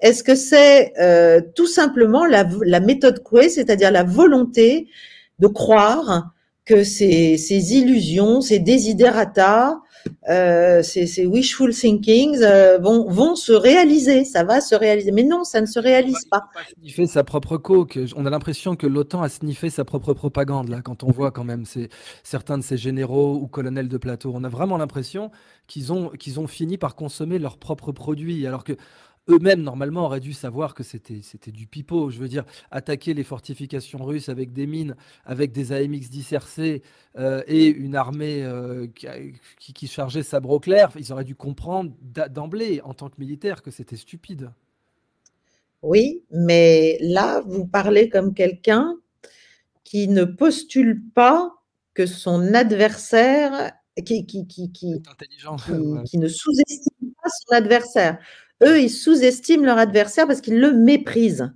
Est-ce 0.00 0.24
que 0.24 0.34
c'est 0.34 0.92
euh, 0.98 1.40
tout 1.54 1.66
simplement 1.66 2.24
la, 2.24 2.48
la 2.62 2.80
méthode 2.80 3.22
Coué, 3.22 3.48
c'est-à-dire 3.48 3.90
la 3.90 4.04
volonté 4.04 4.88
de 5.40 5.46
croire 5.46 6.32
que 6.68 6.84
ces, 6.84 7.38
ces 7.38 7.74
illusions, 7.74 8.42
ces 8.42 8.58
desiderata, 8.58 9.80
euh, 10.28 10.82
ces, 10.82 11.26
wishful 11.26 11.74
thinkings 11.74 12.42
euh, 12.42 12.78
vont, 12.78 13.08
vont 13.10 13.34
se 13.36 13.52
réaliser, 13.52 14.24
ça 14.26 14.44
va 14.44 14.60
se 14.60 14.74
réaliser. 14.74 15.10
Mais 15.10 15.22
non, 15.22 15.44
ça 15.44 15.62
ne 15.62 15.66
se 15.66 15.78
réalise 15.78 16.26
pas. 16.30 16.44
Il 16.82 16.92
fait 16.92 17.06
sa 17.06 17.24
propre 17.24 17.56
coke. 17.56 17.98
On 18.16 18.26
a 18.26 18.30
l'impression 18.30 18.76
que 18.76 18.86
l'OTAN 18.86 19.22
a 19.22 19.30
sniffé 19.30 19.70
sa 19.70 19.86
propre 19.86 20.12
propagande, 20.12 20.68
là, 20.68 20.82
quand 20.82 21.04
on 21.04 21.10
voit 21.10 21.30
quand 21.30 21.44
même 21.44 21.64
certains 22.22 22.58
de 22.58 22.62
ces 22.62 22.76
généraux 22.76 23.36
ou 23.36 23.46
colonels 23.46 23.88
de 23.88 23.98
plateau. 23.98 24.32
On 24.34 24.44
a 24.44 24.48
vraiment 24.50 24.76
l'impression 24.76 25.30
qu'ils 25.66 25.92
ont, 25.92 26.10
qu'ils 26.10 26.38
ont 26.38 26.46
fini 26.46 26.76
par 26.76 26.94
consommer 26.96 27.38
leurs 27.38 27.56
propres 27.56 27.92
produits, 27.92 28.46
alors 28.46 28.64
que 28.64 28.74
eux-mêmes, 29.28 29.62
normalement, 29.62 30.04
auraient 30.04 30.20
dû 30.20 30.32
savoir 30.32 30.74
que 30.74 30.82
c'était, 30.82 31.20
c'était 31.22 31.50
du 31.50 31.66
pipeau. 31.66 32.10
Je 32.10 32.18
veux 32.18 32.28
dire, 32.28 32.44
attaquer 32.70 33.14
les 33.14 33.24
fortifications 33.24 34.04
russes 34.04 34.28
avec 34.28 34.52
des 34.52 34.66
mines, 34.66 34.96
avec 35.24 35.52
des 35.52 35.72
AMX-10 35.72 36.34
RC 36.34 36.82
euh, 37.18 37.42
et 37.46 37.66
une 37.66 37.94
armée 37.94 38.42
euh, 38.42 38.86
qui, 39.58 39.72
qui, 39.74 39.86
chargeait 39.86 40.22
sabre 40.22 40.50
au 40.50 40.60
clair, 40.60 40.90
ils 40.96 41.12
auraient 41.12 41.24
dû 41.24 41.34
comprendre 41.34 41.92
d'emblée, 42.02 42.80
en 42.82 42.94
tant 42.94 43.08
que 43.08 43.16
militaire, 43.18 43.62
que 43.62 43.70
c'était 43.70 43.96
stupide. 43.96 44.50
Oui, 45.82 46.24
mais 46.30 46.98
là, 47.00 47.40
vous 47.46 47.66
parlez 47.66 48.08
comme 48.08 48.34
quelqu'un 48.34 48.96
qui 49.84 50.08
ne 50.08 50.24
postule 50.24 51.02
pas 51.14 51.54
que 51.94 52.06
son 52.06 52.54
adversaire, 52.54 53.72
qui, 54.04 54.26
qui, 54.26 54.46
qui, 54.46 54.72
qui, 54.72 55.02
qui 56.06 56.18
ne 56.18 56.28
sous-estime 56.28 57.12
pas 57.22 57.28
son 57.28 57.56
adversaire. 57.56 58.18
Eux, 58.62 58.80
ils 58.80 58.90
sous-estiment 58.90 59.64
leur 59.64 59.78
adversaire 59.78 60.26
parce 60.26 60.40
qu'ils 60.40 60.60
le 60.60 60.72
méprisent. 60.72 61.50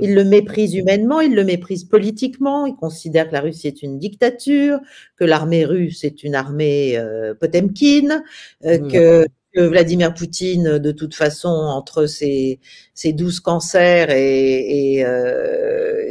Ils 0.00 0.14
le 0.14 0.24
méprisent 0.24 0.74
humainement, 0.74 1.20
ils 1.20 1.34
le 1.34 1.44
méprisent 1.44 1.84
politiquement, 1.84 2.66
ils 2.66 2.76
considèrent 2.76 3.28
que 3.28 3.32
la 3.32 3.40
Russie 3.40 3.66
est 3.66 3.82
une 3.82 3.98
dictature, 3.98 4.78
que 5.16 5.24
l'armée 5.24 5.64
russe 5.64 6.04
est 6.04 6.22
une 6.22 6.34
armée 6.34 6.96
euh, 6.96 7.34
Potemkin, 7.34 8.22
euh, 8.64 8.78
que, 8.78 9.26
Vladimir 9.56 10.14
Poutine, 10.14 10.78
de 10.78 10.92
toute 10.92 11.16
façon, 11.16 11.48
entre 11.48 12.06
ses, 12.06 12.60
ses 12.94 13.12
douze 13.12 13.40
cancers 13.40 14.10
et, 14.10 14.98
et, 14.98 15.04
euh, 15.04 16.04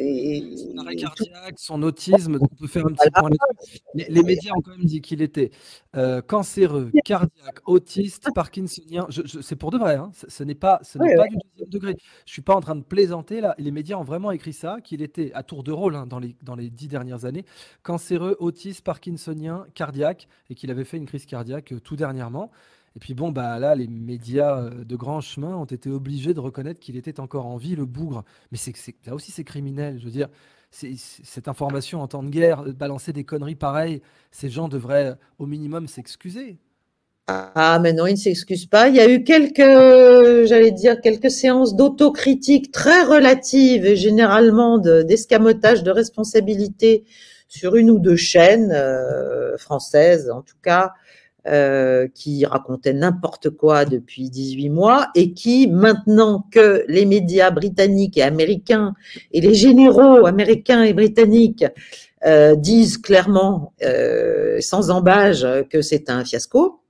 cardiaque, 0.96 1.56
son 1.58 1.82
autisme, 1.84 2.38
on 2.42 2.48
peut 2.48 2.68
faire 2.68 2.86
un 2.86 2.94
petit 2.94 3.10
point. 3.12 3.30
Les, 3.94 4.24
médias 4.24 4.54
ont 4.56 4.62
quand 4.62 4.72
même 4.72 4.86
dit 4.86 5.02
qu'il 5.02 5.22
était 5.22 5.52
euh, 5.96 6.22
cancéreux, 6.22 6.92
cardiaque, 7.06 7.60
autiste, 7.66 8.30
parkinsonien. 8.34 9.08
c'est 9.42 9.56
pour 9.56 9.72
de 9.72 9.78
vrai, 9.78 9.96
hein. 9.96 10.12
ce, 10.28 10.44
n'est 10.44 10.56
pas, 10.56 10.80
ce 10.84 10.98
n'est 10.98 11.16
pas 11.16 11.28
du 11.28 11.36
deuxième 11.36 11.70
degré. 11.70 11.98
Je 12.26 12.32
suis 12.32 12.42
pas 12.42 12.56
en 12.56 12.62
train 12.62 12.76
de 12.76 12.84
plaisanter 12.84 13.42
là. 13.42 13.56
Les 13.58 13.72
médias 13.72 13.98
ont 13.98 14.04
vraiment 14.04 14.32
écrit 14.32 14.54
ça, 14.54 14.80
qu'il 14.82 15.02
était 15.02 15.32
à 15.34 15.44
tour 15.44 15.64
de 15.64 15.72
rôle 15.72 15.96
hein, 15.96 16.06
dans, 16.06 16.20
les, 16.20 16.36
dans 16.44 16.56
les 16.56 16.70
dix 16.70 16.88
dernières 16.88 17.26
années, 17.26 17.46
cancéreux, 17.84 18.36
autiste, 18.40 18.84
parkinsonien, 18.84 19.66
cardiaque, 19.74 20.28
et 20.50 20.56
qu'il 20.56 20.72
avait 20.72 20.86
fait 20.86 20.98
une 20.98 21.06
crise 21.06 21.26
cardiaque 21.26 21.74
euh, 21.74 21.80
tout 21.80 21.96
dernièrement. 21.96 22.52
Et 22.96 23.00
puis 23.00 23.14
bon, 23.14 23.32
bah 23.32 23.60
là, 23.60 23.76
les 23.76 23.88
médias 23.88 24.60
euh, 24.60 24.84
de 24.84 24.96
grand 24.96 25.22
chemin 25.22 25.56
ont 25.56 25.66
été 25.66 25.90
obligés 25.90 26.34
de 26.34 26.40
reconnaître 26.40 26.80
qu'il 26.80 26.98
était 26.98 27.20
encore 27.20 27.46
en 27.46 27.58
vie, 27.58 27.76
le 27.76 27.86
bougre. 27.86 28.24
Mais 28.52 28.58
c'est, 28.58 28.74
là 29.06 29.16
aussi, 29.16 29.32
c'est 29.32 29.44
criminel. 29.44 30.00
Je 30.00 30.06
veux 30.06 30.12
dire, 30.12 30.30
cette 30.72 31.48
information 31.48 32.02
en 32.02 32.08
temps 32.08 32.24
de 32.24 32.30
guerre, 32.30 32.64
balancer 32.74 33.14
des 33.14 33.24
conneries 33.24 33.56
pareilles, 33.56 34.02
ces 34.32 34.50
gens 34.50 34.68
devraient 34.68 35.16
au 35.40 35.46
minimum 35.46 35.88
s'excuser. 35.88 36.60
Ah, 37.28 37.78
mais 37.80 37.94
non, 37.94 38.08
ils 38.08 38.14
ne 38.14 38.18
s'excusent 38.18 38.66
pas. 38.66 38.88
Il 38.88 38.96
y 38.96 39.00
a 39.00 39.08
eu 39.08 39.24
quelques, 39.24 39.60
j'allais 40.48 40.72
dire, 40.72 41.00
quelques 41.00 41.30
séances 41.30 41.76
d'autocritique 41.76 42.72
très 42.72 43.04
relatives 43.04 43.86
et 43.86 43.96
généralement 43.96 44.80
d'escamotage 44.80 45.84
de, 45.84 45.92
responsabilité 45.92 47.04
sur 47.48 47.76
une 47.76 47.92
ou 47.92 48.00
deux 48.00 48.16
chaînes 48.16 48.72
euh, 48.74 49.58
françaises, 49.58 50.32
en 50.32 50.42
tout 50.42 50.58
cas, 50.64 50.94
euh, 51.48 52.08
qui 52.14 52.46
racontait 52.46 52.94
n'importe 52.94 53.50
quoi 53.50 53.86
depuis 53.86 54.30
18 54.30 54.70
mois 54.70 55.08
et 55.16 55.32
qui, 55.32 55.68
maintenant 55.68 56.46
que 56.52 56.84
les 56.90 57.06
médias 57.06 57.50
britanniques 57.50 58.18
et 58.18 58.24
américains 58.24 58.94
et 59.32 59.40
les 59.40 59.54
généraux 59.54 60.26
américains 60.26 60.84
et 60.84 60.92
britanniques 60.92 61.66
euh, 62.26 62.56
disent 62.56 62.98
clairement, 62.98 63.72
euh, 63.84 64.60
sans 64.60 64.90
embâge, 64.90 65.48
que 65.70 65.82
c'est 65.82 66.10
un 66.10 66.26
fiasco, 66.26 66.82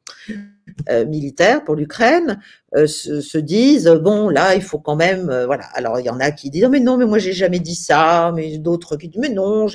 euh, 0.89 1.05
militaires 1.05 1.63
pour 1.63 1.75
l'Ukraine 1.75 2.39
euh, 2.75 2.87
se, 2.87 3.37
disent 3.37 3.87
bon 4.01 4.29
là 4.29 4.55
il 4.55 4.61
faut 4.61 4.79
quand 4.79 4.95
même 4.95 5.29
euh, 5.29 5.45
voilà. 5.45 5.65
Alors 5.73 5.99
il 5.99 6.05
y 6.05 6.09
en 6.09 6.19
a 6.19 6.31
qui 6.31 6.49
disent 6.49 6.67
mais 6.69 6.79
non 6.79 6.97
mais 6.97 7.05
moi 7.05 7.17
j'ai 7.17 7.33
jamais 7.33 7.59
dit 7.59 7.75
ça 7.75 8.31
mais 8.35 8.57
d'autres 8.57 8.95
qui 8.95 9.09
disent 9.09 9.21
mais 9.21 9.29
non 9.29 9.65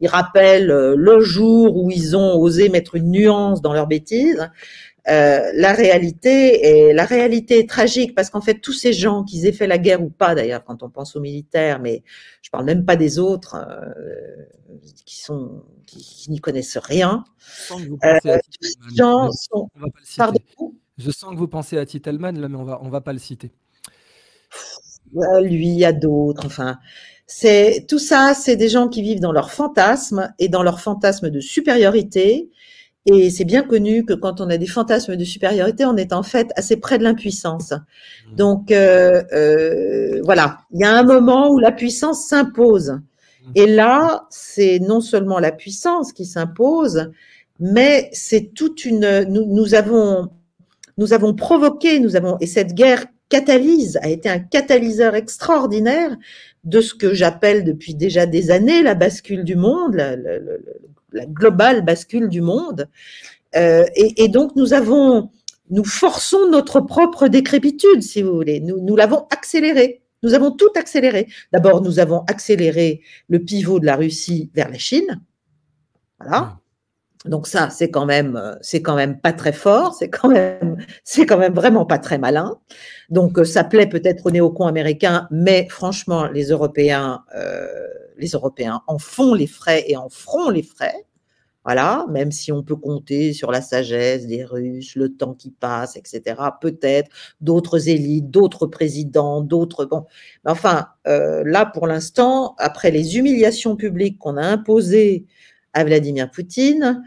ils 0.00 0.08
rappellent 0.08 0.66
le 0.66 1.20
jour 1.20 1.76
où 1.76 1.90
ils 1.90 2.16
ont 2.16 2.36
osé 2.38 2.68
mettre 2.68 2.94
une 2.94 3.10
nuance 3.10 3.62
dans 3.62 3.72
leur 3.72 3.86
bêtise 3.86 4.48
la 5.06 5.72
réalité 5.72 6.66
est 6.66 6.92
la 6.92 7.04
réalité 7.04 7.58
est 7.58 7.68
tragique 7.68 8.14
parce 8.14 8.30
qu'en 8.30 8.40
fait 8.40 8.60
tous 8.60 8.72
ces 8.72 8.92
gens 8.92 9.22
qu'ils 9.22 9.46
aient 9.46 9.52
fait 9.52 9.66
la 9.66 9.78
guerre 9.78 10.02
ou 10.02 10.08
pas 10.08 10.34
d'ailleurs 10.34 10.64
quand 10.64 10.82
on 10.82 10.88
pense 10.88 11.14
aux 11.14 11.20
militaires 11.20 11.78
mais 11.78 12.02
je 12.40 12.50
parle 12.50 12.64
même 12.64 12.86
pas 12.86 12.96
des 12.96 13.18
autres 13.18 13.56
qui 15.04 15.20
sont 15.20 15.62
qui, 15.86 16.30
n'y 16.30 16.40
connaissent 16.40 16.78
rien. 16.78 17.24
gens 18.96 19.30
sont... 19.30 19.68
Je 20.96 21.10
sens 21.10 21.32
que 21.32 21.36
vous 21.36 21.48
pensez 21.48 21.76
à 21.76 21.84
Titelman, 21.86 22.38
là, 22.38 22.48
mais 22.48 22.56
on 22.56 22.64
va, 22.64 22.80
on 22.82 22.88
va 22.88 23.00
pas 23.00 23.12
le 23.12 23.18
citer. 23.18 23.50
Lui, 25.42 25.68
il 25.68 25.78
y 25.78 25.84
a 25.84 25.92
d'autres. 25.92 26.46
Enfin, 26.46 26.78
c'est 27.26 27.86
tout 27.88 27.98
ça, 27.98 28.34
c'est 28.34 28.56
des 28.56 28.68
gens 28.68 28.88
qui 28.88 29.02
vivent 29.02 29.20
dans 29.20 29.32
leur 29.32 29.50
fantasme 29.50 30.32
et 30.38 30.48
dans 30.48 30.62
leur 30.62 30.80
fantasme 30.80 31.30
de 31.30 31.40
supériorité. 31.40 32.50
Et 33.06 33.28
c'est 33.30 33.44
bien 33.44 33.62
connu 33.62 34.04
que 34.04 34.14
quand 34.14 34.40
on 34.40 34.48
a 34.48 34.56
des 34.56 34.66
fantasmes 34.66 35.16
de 35.16 35.24
supériorité, 35.24 35.84
on 35.84 35.96
est 35.96 36.12
en 36.12 36.22
fait 36.22 36.50
assez 36.56 36.78
près 36.78 36.96
de 36.98 37.04
l'impuissance. 37.04 37.72
Mmh. 37.72 38.36
Donc 38.36 38.70
euh, 38.70 39.22
euh, 39.32 40.22
voilà, 40.24 40.60
il 40.72 40.80
y 40.80 40.84
a 40.84 40.92
un 40.92 41.02
moment 41.02 41.50
où 41.50 41.58
la 41.58 41.72
puissance 41.72 42.26
s'impose. 42.26 42.90
Mmh. 42.90 43.50
Et 43.56 43.66
là, 43.66 44.26
c'est 44.30 44.78
non 44.78 45.02
seulement 45.02 45.38
la 45.38 45.52
puissance 45.52 46.14
qui 46.14 46.24
s'impose, 46.24 47.10
mais 47.60 48.08
c'est 48.12 48.54
toute 48.54 48.86
une. 48.86 49.24
Nous, 49.28 49.44
nous, 49.44 49.74
avons, 49.74 50.30
nous 50.96 51.12
avons 51.12 51.34
provoqué, 51.34 52.00
nous 52.00 52.16
avons 52.16 52.38
et 52.40 52.46
cette 52.46 52.74
guerre 52.74 53.04
catalyse 53.28 53.98
a 54.02 54.08
été 54.08 54.30
un 54.30 54.38
catalyseur 54.38 55.14
extraordinaire 55.14 56.16
de 56.64 56.80
ce 56.80 56.94
que 56.94 57.12
j'appelle 57.12 57.64
depuis 57.64 57.94
déjà 57.94 58.26
des 58.26 58.50
années 58.50 58.82
la 58.82 58.94
bascule 58.94 59.44
du 59.44 59.56
monde, 59.56 59.94
la, 59.94 60.16
la, 60.16 60.38
la 61.14 61.26
globale 61.26 61.84
bascule 61.84 62.28
du 62.28 62.40
monde. 62.40 62.88
Euh, 63.56 63.84
et, 63.94 64.28
donc 64.28 64.56
nous 64.56 64.74
avons, 64.74 65.30
nous 65.70 65.84
forçons 65.84 66.50
notre 66.50 66.80
propre 66.80 67.28
décrépitude, 67.28 68.02
si 68.02 68.22
vous 68.22 68.34
voulez. 68.34 68.60
Nous, 68.60 68.80
nous 68.80 68.96
l'avons 68.96 69.26
accélérée. 69.30 70.02
Nous 70.22 70.34
avons 70.34 70.50
tout 70.50 70.70
accéléré. 70.76 71.28
D'abord, 71.52 71.82
nous 71.82 71.98
avons 71.98 72.24
accéléré 72.28 73.02
le 73.28 73.38
pivot 73.38 73.78
de 73.78 73.86
la 73.86 73.96
Russie 73.96 74.50
vers 74.54 74.70
la 74.70 74.78
Chine. 74.78 75.20
Voilà. 76.18 76.58
Donc 77.24 77.46
ça, 77.46 77.70
c'est 77.70 77.90
quand 77.90 78.04
même, 78.04 78.58
c'est 78.60 78.82
quand 78.82 78.96
même 78.96 79.18
pas 79.18 79.32
très 79.32 79.52
fort, 79.52 79.94
c'est 79.94 80.10
quand 80.10 80.28
même, 80.28 80.76
c'est 81.04 81.24
quand 81.24 81.38
même 81.38 81.54
vraiment 81.54 81.86
pas 81.86 81.98
très 81.98 82.18
malin. 82.18 82.58
Donc 83.08 83.38
ça 83.46 83.64
plaît 83.64 83.86
peut-être 83.86 84.26
aux 84.26 84.30
néocons 84.30 84.66
américains, 84.66 85.26
mais 85.30 85.66
franchement, 85.70 86.26
les 86.26 86.48
Européens, 86.48 87.24
euh, 87.34 87.66
les 88.18 88.30
Européens 88.30 88.82
en 88.86 88.98
font 88.98 89.34
les 89.34 89.46
frais 89.46 89.84
et 89.88 89.96
en 89.96 90.08
feront 90.08 90.50
les 90.50 90.62
frais. 90.62 91.06
Voilà, 91.64 92.04
même 92.10 92.30
si 92.30 92.52
on 92.52 92.62
peut 92.62 92.76
compter 92.76 93.32
sur 93.32 93.50
la 93.50 93.62
sagesse 93.62 94.26
des 94.26 94.44
Russes, 94.44 94.96
le 94.96 95.16
temps 95.16 95.32
qui 95.32 95.50
passe, 95.50 95.96
etc. 95.96 96.36
Peut-être 96.60 97.10
d'autres 97.40 97.88
élites, 97.88 98.30
d'autres 98.30 98.66
présidents, 98.66 99.40
d'autres. 99.40 99.86
Bon, 99.86 100.04
enfin, 100.44 100.88
euh, 101.06 101.42
là 101.46 101.64
pour 101.64 101.86
l'instant, 101.86 102.54
après 102.58 102.90
les 102.90 103.16
humiliations 103.16 103.76
publiques 103.76 104.18
qu'on 104.18 104.36
a 104.36 104.46
imposées 104.46 105.24
à 105.72 105.84
Vladimir 105.84 106.30
Poutine, 106.30 107.02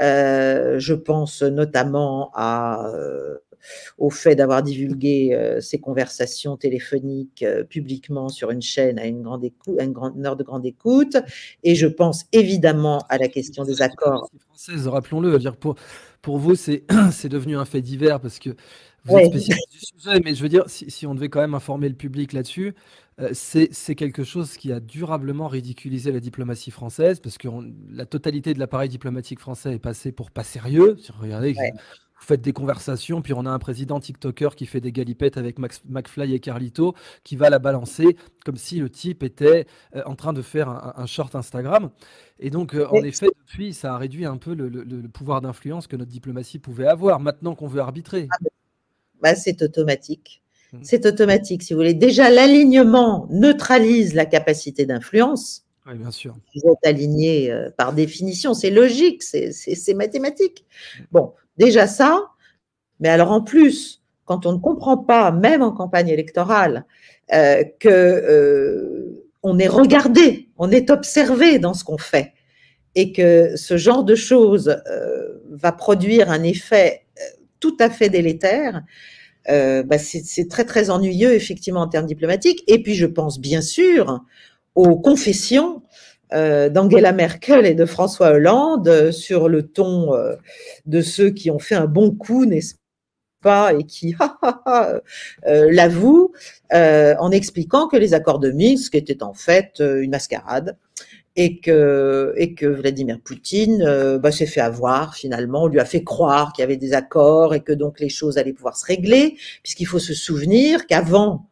euh, 0.00 0.78
je 0.78 0.94
pense 0.94 1.42
notamment 1.42 2.30
à 2.34 2.86
euh, 2.94 3.38
au 3.98 4.10
fait 4.10 4.34
d'avoir 4.34 4.62
divulgué 4.62 5.34
euh, 5.34 5.60
ces 5.60 5.78
conversations 5.78 6.56
téléphoniques 6.56 7.42
euh, 7.42 7.64
publiquement 7.64 8.28
sur 8.28 8.50
une 8.50 8.62
chaîne 8.62 8.98
à 8.98 9.06
une 9.06 9.22
grande, 9.22 9.44
écoute, 9.44 9.76
une, 9.80 9.92
grande, 9.92 10.24
heure 10.24 10.36
de 10.36 10.44
grande 10.44 10.66
écoute. 10.66 11.16
Et 11.62 11.74
je 11.74 11.86
pense 11.86 12.24
évidemment 12.32 13.04
à 13.08 13.18
la 13.18 13.28
question 13.28 13.64
des 13.64 13.82
accords. 13.82 14.30
Française, 14.48 14.86
rappelons-le, 14.88 15.38
dire 15.38 15.56
pour, 15.56 15.76
pour 16.20 16.38
vous, 16.38 16.54
c'est 16.56 16.82
devenu 17.28 17.56
un 17.56 17.64
fait 17.64 17.82
divers 17.82 18.20
parce 18.20 18.38
que 18.38 18.50
vous 19.04 19.16
êtes 19.16 19.30
spécialiste 19.30 19.72
du 19.72 19.78
sujet, 19.80 20.20
mais 20.24 20.34
je 20.34 20.42
veux 20.42 20.48
dire, 20.48 20.64
si, 20.68 20.88
si, 20.90 21.06
on 21.06 21.14
devait 21.14 21.28
quand 21.28 21.40
même 21.40 21.54
informer 21.54 21.88
le 21.88 21.94
public 21.96 22.32
là-dessus, 22.32 22.74
euh, 23.20 23.30
c'est 23.32 23.94
quelque 23.94 24.24
chose 24.24 24.56
qui 24.56 24.72
a 24.72 24.80
durablement 24.80 25.48
ridiculisé 25.48 26.12
la 26.12 26.20
diplomatie 26.20 26.70
française, 26.70 27.20
parce 27.20 27.36
que 27.36 27.48
la 27.90 28.06
totalité 28.06 28.54
de 28.54 28.58
l'appareil 28.58 28.88
diplomatique 28.88 29.38
français 29.38 29.74
est 29.74 29.78
passé 29.78 30.12
pour 30.12 30.30
pas 30.30 30.44
sérieux. 30.44 30.96
Regardez, 31.20 31.54
vous 32.22 32.28
faites 32.28 32.40
des 32.40 32.52
conversations, 32.52 33.20
puis 33.20 33.32
on 33.32 33.44
a 33.46 33.50
un 33.50 33.58
président 33.58 33.98
TikToker 33.98 34.54
qui 34.54 34.66
fait 34.66 34.80
des 34.80 34.92
galipettes 34.92 35.36
avec 35.36 35.58
Max, 35.58 35.82
McFly 35.88 36.34
et 36.34 36.38
Carlito, 36.38 36.94
qui 37.24 37.34
va 37.34 37.50
la 37.50 37.58
balancer 37.58 38.16
comme 38.44 38.56
si 38.56 38.78
le 38.78 38.88
type 38.88 39.24
était 39.24 39.66
euh, 39.96 40.02
en 40.06 40.14
train 40.14 40.32
de 40.32 40.40
faire 40.40 40.68
un, 40.68 41.06
short 41.06 41.34
Instagram. 41.34 41.90
Et 42.38 42.50
donc, 42.50 42.74
euh, 42.74 42.86
en 42.90 43.02
effet, 43.02 43.26
depuis, 43.26 43.74
ça 43.74 43.94
a 43.94 43.98
réduit 43.98 44.24
un 44.24 44.36
peu 44.36 44.54
le, 44.54 45.08
pouvoir 45.08 45.40
d'influence 45.40 45.88
que 45.88 45.96
notre 45.96 46.12
diplomatie 46.12 46.60
pouvait 46.60 46.86
avoir, 46.86 47.18
maintenant 47.18 47.56
qu'on 47.56 47.66
veut 47.66 47.80
arbitrer. 47.80 48.28
Ah, 48.30 48.46
bah, 49.20 49.34
c'est 49.34 49.60
automatique. 49.62 50.42
Mmh. 50.72 50.78
C'est 50.82 51.06
automatique, 51.06 51.64
si 51.64 51.72
vous 51.72 51.80
voulez. 51.80 51.94
Déjà, 51.94 52.30
l'alignement 52.30 53.26
neutralise 53.30 54.14
la 54.14 54.26
capacité 54.26 54.86
d'influence. 54.86 55.66
Oui, 55.86 55.94
bien 55.96 56.12
sûr. 56.12 56.36
Vous 56.54 56.70
êtes 56.70 56.86
aligné 56.86 57.50
euh, 57.50 57.68
par 57.76 57.92
définition, 57.92 58.54
c'est 58.54 58.70
logique, 58.70 59.24
c'est 59.24 59.94
mathématique. 59.94 60.64
Bon, 61.10 61.32
Déjà 61.62 61.86
ça, 61.86 62.26
mais 62.98 63.08
alors 63.08 63.30
en 63.30 63.40
plus, 63.40 64.02
quand 64.24 64.46
on 64.46 64.52
ne 64.54 64.58
comprend 64.58 64.96
pas, 64.96 65.30
même 65.30 65.62
en 65.62 65.70
campagne 65.70 66.08
électorale, 66.08 66.86
euh, 67.32 67.62
que 67.78 67.88
euh, 67.88 69.28
on 69.44 69.60
est 69.60 69.68
regardé, 69.68 70.48
on 70.58 70.72
est 70.72 70.90
observé 70.90 71.60
dans 71.60 71.72
ce 71.72 71.84
qu'on 71.84 71.98
fait, 71.98 72.32
et 72.96 73.12
que 73.12 73.54
ce 73.54 73.76
genre 73.76 74.02
de 74.02 74.16
choses 74.16 74.76
euh, 74.90 75.40
va 75.50 75.70
produire 75.70 76.32
un 76.32 76.42
effet 76.42 77.06
euh, 77.20 77.22
tout 77.60 77.76
à 77.78 77.90
fait 77.90 78.08
délétère, 78.08 78.82
bah 79.46 79.98
c'est 79.98 80.48
très 80.48 80.64
très 80.64 80.90
ennuyeux 80.90 81.32
effectivement 81.34 81.82
en 81.82 81.88
termes 81.88 82.06
diplomatiques. 82.06 82.64
Et 82.66 82.82
puis 82.82 82.94
je 82.96 83.06
pense 83.06 83.38
bien 83.38 83.60
sûr 83.60 84.20
aux 84.74 84.96
confessions 84.96 85.82
euh, 86.32 86.68
d'Angela 86.68 87.12
Merkel 87.12 87.66
et 87.66 87.74
de 87.74 87.84
François 87.84 88.30
Hollande 88.30 88.88
euh, 88.88 89.12
sur 89.12 89.48
le 89.48 89.66
ton 89.66 90.14
euh, 90.14 90.34
de 90.86 91.00
ceux 91.00 91.30
qui 91.30 91.50
ont 91.50 91.58
fait 91.58 91.74
un 91.74 91.86
bon 91.86 92.10
coup, 92.10 92.44
n'est-ce 92.44 92.74
pas, 93.42 93.72
et 93.74 93.84
qui 93.84 94.14
l'avouent 95.44 96.32
en 96.70 97.30
expliquant 97.32 97.88
que 97.88 97.96
les 97.96 98.14
accords 98.14 98.38
de 98.38 98.52
Minsk 98.52 98.94
étaient 98.94 99.22
en 99.24 99.34
fait 99.34 99.80
une 99.80 100.10
mascarade 100.10 100.76
et 101.34 101.58
que, 101.58 102.34
et 102.36 102.54
que 102.54 102.66
Vladimir 102.66 103.18
Poutine 103.20 104.18
bah, 104.22 104.30
s'est 104.30 104.46
fait 104.46 104.60
avoir 104.60 105.16
finalement, 105.16 105.64
on 105.64 105.66
lui 105.66 105.80
a 105.80 105.84
fait 105.84 106.04
croire 106.04 106.52
qu'il 106.52 106.62
y 106.62 106.64
avait 106.64 106.76
des 106.76 106.92
accords 106.92 107.52
et 107.52 107.62
que 107.62 107.72
donc 107.72 107.98
les 107.98 108.08
choses 108.08 108.38
allaient 108.38 108.52
pouvoir 108.52 108.76
se 108.76 108.86
régler, 108.86 109.36
puisqu'il 109.64 109.86
faut 109.86 109.98
se 109.98 110.14
souvenir 110.14 110.86
qu'avant 110.86 111.48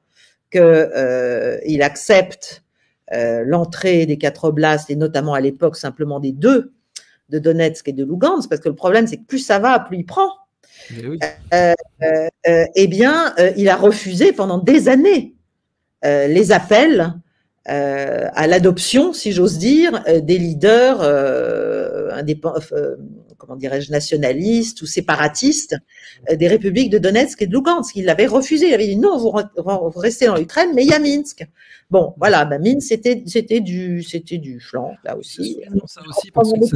qu'il 0.51 1.83
accepte 1.83 2.63
euh, 2.63 2.70
l'entrée 3.13 4.07
des 4.07 4.19
quatre 4.19 4.45
oblasts, 4.45 4.91
et 4.91 4.97
notamment 4.97 5.35
à 5.35 5.41
l'époque 5.41 5.77
simplement 5.77 6.21
des 6.21 6.33
deux, 6.33 6.73
de 7.31 7.39
Donetsk 7.39 7.89
et 7.89 7.93
de 7.93 8.05
Lugansk, 8.05 8.49
parce 8.49 8.61
que 8.61 8.69
le 8.69 8.75
problème, 8.75 9.07
c'est 9.07 9.17
que 9.17 9.25
plus 9.25 9.39
ça 9.39 9.59
va, 9.59 9.79
plus 9.81 9.99
il 9.99 10.07
prend. 10.07 10.31
Eh, 10.91 11.19
euh, 11.55 11.75
euh, 12.49 12.65
eh 12.75 12.87
bien, 12.89 13.35
il 13.57 13.69
a 13.69 13.77
refusé 13.77 14.33
pendant 14.33 14.59
des 14.59 14.89
années 14.89 15.35
les 16.03 16.53
appels 16.53 17.15
à 17.67 18.47
l'adoption, 18.47 19.13
si 19.13 19.33
j'ose 19.33 19.59
dire, 19.59 20.03
des 20.23 20.39
leaders 20.39 21.01
comment 23.41 23.57
dirais-je, 23.57 23.91
nationalistes 23.91 24.83
ou 24.83 24.87
séparatistes 24.87 25.77
des 26.31 26.47
républiques 26.47 26.91
de 26.91 26.99
Donetsk 26.99 27.43
et 27.43 27.47
de 27.47 27.53
Lugansk. 27.53 27.97
Il 27.97 28.05
l'avait 28.05 28.27
refusé. 28.27 28.69
Il 28.69 28.75
avait 28.75 28.87
dit 28.87 28.97
non, 28.97 29.19
vous, 29.19 29.33
restez 29.99 30.27
dans 30.27 30.37
l'Ukraine, 30.37 30.71
mais 30.75 30.85
il 30.85 30.91
y 30.91 30.93
a 30.93 30.99
Minsk. 30.99 31.49
Bon, 31.91 32.15
voilà, 32.19 32.45
bah, 32.45 32.59
mine, 32.59 32.81
c'était, 32.81 33.25
c'était 33.27 33.61
du, 33.61 34.03
c'était 34.03 34.39
du 34.39 34.61
flanc, 34.61 34.93
là 35.05 35.17
aussi. 35.17 35.59
Ça 35.87 36.03
aussi, 36.07 36.31
parce 36.31 36.53
que 36.53 36.67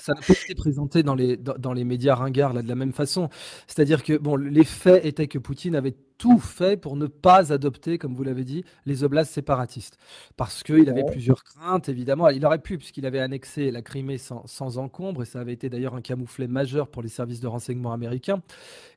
ça 0.00 0.12
n'a 0.14 0.20
pas 0.20 0.32
été 0.32 0.54
présenté 0.54 1.02
dans 1.02 1.16
les, 1.16 1.36
dans, 1.36 1.72
les 1.72 1.84
médias 1.84 2.14
ringards 2.14 2.52
là, 2.52 2.62
de 2.62 2.68
la 2.68 2.76
même 2.76 2.92
façon. 2.92 3.28
C'est-à-dire 3.66 4.04
que 4.04 4.16
bon, 4.16 4.36
les 4.36 4.64
faits 4.64 5.04
étaient 5.04 5.26
que 5.26 5.38
Poutine 5.38 5.74
avait 5.74 5.96
tout 6.20 6.38
fait 6.38 6.76
pour 6.76 6.96
ne 6.96 7.06
pas 7.06 7.50
adopter, 7.50 7.96
comme 7.96 8.14
vous 8.14 8.22
l'avez 8.22 8.44
dit, 8.44 8.62
les 8.84 9.04
oblasts 9.04 9.32
séparatistes. 9.32 9.96
Parce 10.36 10.62
qu'il 10.62 10.88
avait 10.90 11.04
plusieurs 11.04 11.42
craintes, 11.42 11.88
évidemment. 11.88 12.28
Il 12.28 12.44
aurait 12.44 12.58
pu, 12.58 12.76
puisqu'il 12.76 13.06
avait 13.06 13.20
annexé 13.20 13.70
la 13.70 13.80
Crimée 13.80 14.18
sans, 14.18 14.46
sans, 14.46 14.76
encombre, 14.76 15.22
et 15.22 15.24
ça 15.24 15.40
avait 15.40 15.54
été 15.54 15.70
d'ailleurs 15.70 15.94
un 15.94 16.02
camouflet 16.02 16.46
majeur 16.46 16.88
pour 16.88 17.02
les 17.02 17.08
services 17.08 17.40
de 17.40 17.46
renseignement 17.46 17.92
américains. 17.92 18.42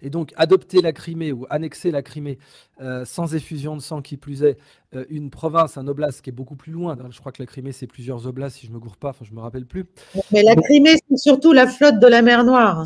Et 0.01 0.09
donc, 0.09 0.33
adopter 0.35 0.81
la 0.81 0.91
Crimée 0.91 1.31
ou 1.31 1.45
annexer 1.49 1.91
la 1.91 2.01
Crimée 2.01 2.39
euh, 2.81 3.05
sans 3.05 3.33
effusion 3.33 3.77
de 3.77 3.81
sang 3.81 4.01
qui 4.01 4.17
plus 4.17 4.43
est, 4.43 4.57
euh, 4.93 5.05
une 5.09 5.29
province, 5.29 5.77
un 5.77 5.87
oblast 5.87 6.21
qui 6.21 6.29
est 6.29 6.33
beaucoup 6.33 6.57
plus 6.57 6.73
loin. 6.73 6.97
Je 7.09 7.19
crois 7.21 7.31
que 7.31 7.41
la 7.41 7.47
Crimée, 7.47 7.71
c'est 7.71 7.87
plusieurs 7.87 8.27
oblasts, 8.27 8.57
si 8.57 8.65
je 8.65 8.71
ne 8.71 8.75
me 8.75 8.81
gourre 8.81 8.97
pas, 8.97 9.09
enfin, 9.09 9.23
je 9.23 9.31
ne 9.31 9.37
me 9.37 9.41
rappelle 9.41 9.65
plus. 9.65 9.85
Mais 10.33 10.43
la 10.43 10.57
Crimée, 10.57 10.97
c'est 11.09 11.17
surtout 11.17 11.53
la 11.53 11.67
flotte 11.67 11.99
de 11.99 12.07
la 12.07 12.21
mer 12.21 12.43
Noire. 12.43 12.85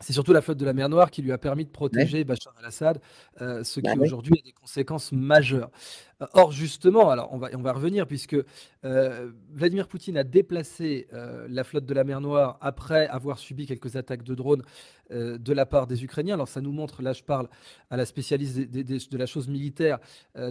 C'est 0.00 0.14
surtout 0.14 0.32
la 0.32 0.40
flotte 0.40 0.58
de 0.58 0.64
la 0.64 0.72
mer 0.72 0.88
Noire 0.88 1.10
qui 1.10 1.20
lui 1.20 1.30
a 1.30 1.38
permis 1.38 1.64
de 1.66 1.70
protéger 1.70 2.24
Bachar 2.24 2.54
el-Assad, 2.60 3.00
euh, 3.42 3.62
ce 3.62 3.80
bah 3.80 3.92
qui 3.92 3.98
aujourd'hui 3.98 4.34
a 4.38 4.42
des 4.42 4.52
conséquences 4.52 5.12
majeures. 5.12 5.70
Or, 6.34 6.52
justement, 6.52 7.10
alors 7.10 7.32
on 7.32 7.38
va, 7.38 7.48
on 7.54 7.62
va 7.62 7.72
revenir, 7.72 8.06
puisque 8.06 8.36
euh, 8.84 9.30
Vladimir 9.52 9.88
Poutine 9.88 10.18
a 10.18 10.24
déplacé 10.24 11.08
euh, 11.14 11.46
la 11.48 11.64
flotte 11.64 11.86
de 11.86 11.94
la 11.94 12.04
mer 12.04 12.20
Noire 12.20 12.58
après 12.60 13.06
avoir 13.08 13.38
subi 13.38 13.66
quelques 13.66 13.96
attaques 13.96 14.22
de 14.22 14.34
drones 14.34 14.62
euh, 15.12 15.38
de 15.38 15.52
la 15.54 15.64
part 15.64 15.86
des 15.86 16.04
Ukrainiens. 16.04 16.34
Alors 16.34 16.48
ça 16.48 16.60
nous 16.60 16.72
montre, 16.72 17.02
là 17.02 17.14
je 17.14 17.22
parle 17.22 17.48
à 17.88 17.96
la 17.96 18.04
spécialiste 18.04 18.58
de 18.58 19.18
la 19.18 19.26
chose 19.26 19.48
militaire, 19.48 19.98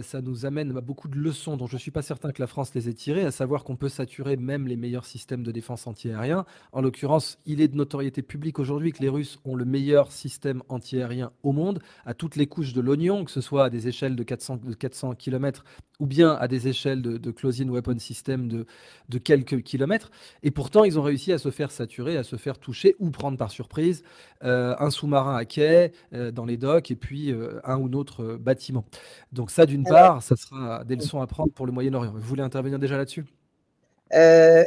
ça 0.02 0.20
nous 0.20 0.44
amène 0.44 0.76
à 0.76 0.80
beaucoup 0.80 1.08
de 1.08 1.16
leçons 1.16 1.56
dont 1.56 1.66
je 1.66 1.74
ne 1.74 1.78
suis 1.78 1.90
pas 1.90 2.02
certain 2.02 2.32
que 2.32 2.42
la 2.42 2.46
France 2.46 2.74
les 2.74 2.88
ait 2.88 2.94
tirées, 2.94 3.24
à 3.24 3.30
savoir 3.30 3.64
qu'on 3.64 3.76
peut 3.76 3.88
saturer 3.88 4.36
même 4.36 4.66
les 4.66 4.76
meilleurs 4.76 5.06
systèmes 5.06 5.42
de 5.42 5.52
défense 5.52 5.86
antiaérien. 5.86 6.44
En 6.72 6.82
l'occurrence, 6.82 7.38
il 7.46 7.60
est 7.60 7.68
de 7.68 7.76
notoriété 7.76 8.22
publique 8.22 8.58
aujourd'hui 8.58 8.92
que 8.92 9.00
les 9.00 9.08
Russes 9.08 9.38
ont 9.44 9.54
le 9.54 9.64
meilleur 9.64 10.12
système 10.12 10.62
antiaérien 10.68 11.32
au 11.42 11.52
monde, 11.52 11.80
à 12.04 12.14
toutes 12.14 12.36
les 12.36 12.46
couches 12.46 12.72
de 12.72 12.80
l'oignon, 12.80 13.24
que 13.24 13.30
ce 13.30 13.40
soit 13.40 13.64
à 13.64 13.70
des 13.70 13.88
échelles 13.88 14.16
de 14.16 14.22
400, 14.22 14.56
de 14.56 14.74
400 14.74 15.14
km 15.14 15.59
ou 16.00 16.06
bien 16.06 16.32
à 16.32 16.48
des 16.48 16.66
échelles 16.66 17.02
de, 17.02 17.30
closing 17.30 17.68
weapon 17.68 17.98
system 17.98 18.48
de, 18.48 18.66
de, 19.08 19.18
quelques 19.18 19.62
kilomètres. 19.62 20.10
Et 20.42 20.50
pourtant, 20.50 20.84
ils 20.84 20.98
ont 20.98 21.02
réussi 21.02 21.32
à 21.32 21.38
se 21.38 21.50
faire 21.50 21.70
saturer, 21.70 22.16
à 22.16 22.22
se 22.22 22.36
faire 22.36 22.58
toucher 22.58 22.96
ou 22.98 23.10
prendre 23.10 23.36
par 23.36 23.50
surprise 23.50 24.02
euh, 24.42 24.74
un 24.78 24.90
sous-marin 24.90 25.36
à 25.36 25.44
quai 25.44 25.92
euh, 26.14 26.30
dans 26.30 26.46
les 26.46 26.56
docks 26.56 26.90
et 26.90 26.96
puis 26.96 27.30
euh, 27.30 27.60
un 27.64 27.78
ou 27.78 27.92
autre 27.94 28.36
bâtiment. 28.36 28.84
Donc 29.32 29.50
ça, 29.50 29.66
d'une 29.66 29.84
part, 29.84 30.22
ça 30.22 30.36
sera 30.36 30.84
des 30.84 30.96
leçons 30.96 31.20
à 31.20 31.26
prendre 31.26 31.52
pour 31.52 31.66
le 31.66 31.72
Moyen-Orient. 31.72 32.12
Vous 32.12 32.20
voulez 32.20 32.42
intervenir 32.42 32.78
déjà 32.78 32.96
là-dessus? 32.96 33.26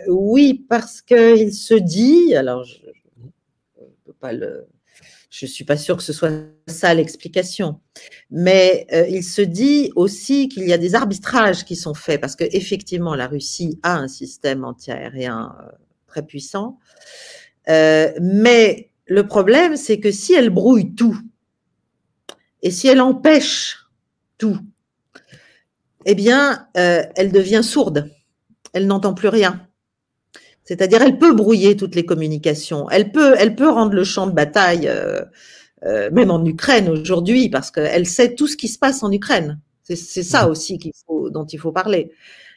Oui, 0.07 0.65
parce 0.69 1.01
qu'il 1.01 1.53
se 1.53 1.73
dit, 1.73 2.35
alors 2.35 2.63
je 2.63 2.77
ne 3.17 3.89
peux 4.05 4.13
pas 4.13 4.31
le 4.31 4.67
je 5.33 5.47
ne 5.47 5.49
suis 5.49 5.63
pas 5.63 5.77
sûre 5.77 5.97
que 5.97 6.03
ce 6.03 6.13
soit 6.13 6.31
ça 6.67 6.93
l'explication. 6.93 7.79
Mais 8.29 8.85
euh, 8.93 9.07
il 9.09 9.23
se 9.23 9.41
dit 9.41 9.91
aussi 9.95 10.47
qu'il 10.47 10.67
y 10.67 10.73
a 10.73 10.77
des 10.77 10.93
arbitrages 10.93 11.65
qui 11.65 11.75
sont 11.75 11.95
faits, 11.95 12.21
parce 12.21 12.35
qu'effectivement, 12.35 13.15
la 13.15 13.25
Russie 13.25 13.79
a 13.81 13.97
un 13.97 14.07
système 14.07 14.63
antiaérien 14.63 15.55
euh, 15.59 15.71
très 16.05 16.23
puissant. 16.23 16.77
Euh, 17.67 18.11
mais 18.21 18.91
le 19.07 19.25
problème, 19.25 19.75
c'est 19.75 19.99
que 19.99 20.11
si 20.11 20.35
elle 20.35 20.51
brouille 20.51 20.93
tout, 20.93 21.17
et 22.61 22.69
si 22.69 22.87
elle 22.87 23.01
empêche 23.01 23.87
tout, 24.37 24.59
eh 26.05 26.13
bien, 26.13 26.67
elle 26.75 27.31
devient 27.31 27.61
sourde. 27.63 28.11
Elle 28.73 28.87
n'entend 28.87 29.13
plus 29.13 29.29
rien. 29.29 29.67
C'est-à-dire, 30.65 31.01
elle 31.01 31.17
peut 31.17 31.33
brouiller 31.33 31.75
toutes 31.75 31.95
les 31.95 32.05
communications. 32.05 32.89
Elle 32.89 33.11
peut, 33.11 33.35
elle 33.37 33.55
peut 33.55 33.69
rendre 33.69 33.93
le 33.93 34.03
champ 34.03 34.27
de 34.27 34.31
bataille, 34.31 34.87
euh, 34.87 35.21
euh, 35.85 36.09
même 36.11 36.31
en 36.31 36.43
Ukraine 36.45 36.89
aujourd'hui, 36.89 37.49
parce 37.49 37.71
qu'elle 37.71 38.05
sait 38.05 38.35
tout 38.35 38.47
ce 38.47 38.55
qui 38.55 38.67
se 38.67 38.79
passe 38.79 39.03
en 39.03 39.11
Ukraine. 39.11 39.59
C'est 39.83 40.23
ça 40.23 40.47
mmh. 40.47 40.49
aussi 40.49 40.77
qu'il 40.77 40.93
faut, 41.05 41.29
dont 41.29 41.45
il 41.45 41.59
faut 41.59 41.73
parler. 41.73 42.11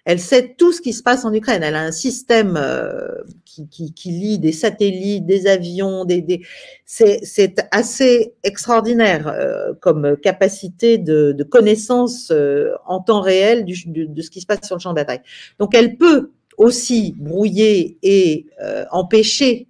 Elle 0.06 0.20
sait 0.20 0.54
tout 0.56 0.72
ce 0.72 0.80
qui 0.80 0.92
se 0.92 1.02
passe 1.02 1.24
en 1.24 1.34
Ukraine. 1.34 1.64
Elle 1.64 1.74
a 1.74 1.82
un 1.82 1.90
système 1.90 2.56
euh, 2.56 3.08
qui, 3.44 3.68
qui, 3.68 3.92
qui, 3.92 4.10
lie 4.12 4.38
des 4.38 4.52
satellites, 4.52 5.26
des 5.26 5.48
avions, 5.48 6.04
des, 6.04 6.22
des... 6.22 6.42
c'est 6.84 7.66
assez 7.72 8.34
extraordinaire 8.44 9.26
euh, 9.26 9.74
comme 9.80 10.16
capacité 10.16 10.96
de, 10.98 11.32
de 11.32 11.42
connaissance 11.42 12.30
euh, 12.30 12.70
en 12.86 13.00
temps 13.00 13.20
réel 13.20 13.64
du, 13.64 13.74
de, 13.86 14.04
de, 14.04 14.22
ce 14.22 14.30
qui 14.30 14.40
se 14.40 14.46
passe 14.46 14.64
sur 14.64 14.76
le 14.76 14.80
champ 14.80 14.90
de 14.90 14.94
bataille. 14.94 15.22
Donc 15.58 15.74
elle 15.74 15.96
peut 15.96 16.30
aussi 16.56 17.14
brouiller 17.16 17.98
et 18.02 18.46
euh, 18.62 18.84
empêcher 18.90 19.68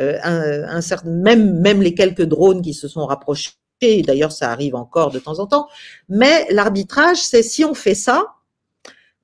euh, 0.00 0.18
un, 0.22 0.80
certain, 0.80 1.10
même, 1.10 1.60
même 1.60 1.82
les 1.82 1.94
quelques 1.94 2.22
drones 2.22 2.62
qui 2.62 2.74
se 2.74 2.88
sont 2.88 3.06
rapprochés, 3.06 3.52
d'ailleurs 3.80 4.32
ça 4.32 4.50
arrive 4.50 4.74
encore 4.74 5.10
de 5.10 5.18
temps 5.18 5.38
en 5.38 5.46
temps, 5.46 5.68
mais 6.08 6.46
l'arbitrage, 6.50 7.18
c'est 7.18 7.42
si 7.42 7.64
on 7.64 7.74
fait 7.74 7.94
ça, 7.94 8.26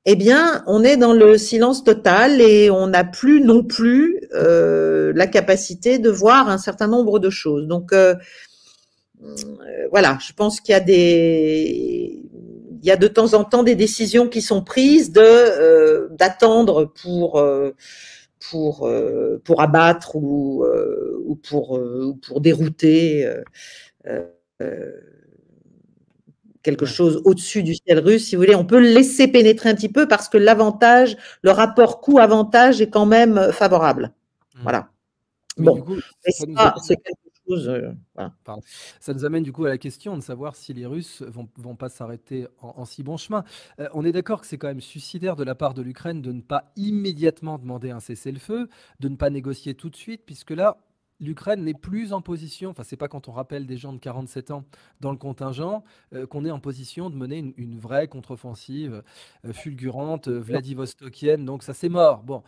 eh 0.06 0.16
bien, 0.16 0.62
on 0.66 0.82
est 0.82 0.96
dans 0.96 1.12
le 1.12 1.36
silence 1.36 1.84
total 1.84 2.40
et 2.40 2.70
on 2.70 2.86
n'a 2.86 3.04
plus 3.04 3.42
non 3.42 3.62
plus 3.62 4.18
euh, 4.34 5.12
la 5.14 5.26
capacité 5.26 5.98
de 5.98 6.08
voir 6.08 6.48
un 6.48 6.56
certain 6.56 6.86
nombre 6.86 7.18
de 7.18 7.28
choses. 7.28 7.66
Donc, 7.66 7.92
voilà, 9.90 10.18
je 10.26 10.32
pense 10.32 10.60
qu'il 10.60 10.72
y 10.72 10.76
a 10.76 10.80
des 10.80 12.19
il 12.82 12.86
y 12.86 12.90
a 12.90 12.96
de 12.96 13.08
temps 13.08 13.34
en 13.34 13.44
temps 13.44 13.62
des 13.62 13.74
décisions 13.74 14.28
qui 14.28 14.42
sont 14.42 14.62
prises 14.62 15.12
de 15.12 15.20
euh, 15.22 16.08
d'attendre 16.10 16.86
pour 17.02 17.38
euh, 17.38 17.72
pour 18.50 18.86
euh, 18.86 19.40
pour 19.44 19.60
abattre 19.60 20.16
ou 20.16 20.64
ou 21.26 21.36
pour 21.36 21.80
pour 22.26 22.40
dérouter 22.40 23.30
quelque 26.62 26.84
chose 26.84 27.22
au-dessus 27.24 27.62
du 27.62 27.74
ciel 27.74 28.00
russe, 28.00 28.26
si 28.26 28.36
vous 28.36 28.42
voulez, 28.42 28.54
on 28.54 28.66
peut 28.66 28.80
le 28.80 28.92
laisser 28.92 29.28
pénétrer 29.28 29.70
un 29.70 29.74
petit 29.74 29.88
peu 29.88 30.06
parce 30.06 30.28
que 30.28 30.36
l'avantage, 30.36 31.16
le 31.40 31.52
rapport 31.52 32.02
coût-avantage 32.02 32.82
est 32.82 32.90
quand 32.90 33.06
même 33.06 33.50
favorable. 33.50 34.12
Mmh. 34.54 34.62
Voilà. 34.62 34.90
bon, 35.56 35.82
c'est 36.22 36.46
euh, 37.52 37.92
ça 39.00 39.14
nous 39.14 39.24
amène 39.24 39.42
du 39.42 39.52
coup 39.52 39.64
à 39.64 39.68
la 39.68 39.78
question 39.78 40.16
de 40.16 40.22
savoir 40.22 40.56
si 40.56 40.72
les 40.72 40.86
Russes 40.86 41.22
vont, 41.22 41.48
vont 41.56 41.76
pas 41.76 41.88
s'arrêter 41.88 42.46
en, 42.60 42.84
si 42.84 43.02
bon 43.02 43.16
chemin. 43.16 43.44
Euh, 43.78 43.88
on 43.94 44.04
est 44.04 44.12
d'accord 44.12 44.40
que 44.40 44.46
c'est 44.46 44.58
quand 44.58 44.68
même 44.68 44.80
suicidaire 44.80 45.36
de 45.36 45.44
la 45.44 45.54
part 45.54 45.74
de 45.74 45.82
l'Ukraine 45.82 46.22
de 46.22 46.32
ne 46.32 46.40
pas 46.40 46.72
immédiatement 46.76 47.58
demander 47.58 47.90
un 47.90 48.00
cessez-le-feu, 48.00 48.68
de 49.00 49.08
ne 49.08 49.16
pas 49.16 49.30
négocier 49.30 49.74
tout 49.74 49.90
de 49.90 49.96
suite, 49.96 50.22
puisque 50.24 50.50
là, 50.50 50.78
l'Ukraine 51.20 51.62
n'est 51.62 51.74
plus 51.74 52.12
en 52.12 52.22
position, 52.22 52.70
enfin 52.70 52.82
c'est 52.82 52.96
pas 52.96 53.08
quand 53.08 53.28
on 53.28 53.32
rappelle 53.32 53.66
des 53.66 53.76
gens 53.76 53.92
de 53.92 53.98
47 53.98 54.50
ans 54.50 54.64
dans 55.00 55.12
le 55.12 55.18
contingent 55.18 55.84
euh, 56.14 56.26
qu'on 56.26 56.44
est 56.44 56.50
en 56.50 56.60
position 56.60 57.10
de 57.10 57.16
mener 57.16 57.54
une, 57.56 57.78
vraie 57.78 58.08
contre-offensive 58.08 59.02
euh, 59.44 59.52
fulgurante, 59.52 60.28
euh, 60.28 60.40
vladivostokienne, 60.40 61.44
donc 61.44 61.62
ça 61.62 61.74
c'est 61.74 61.88
mort. 61.88 62.22
Bon, 62.22 62.42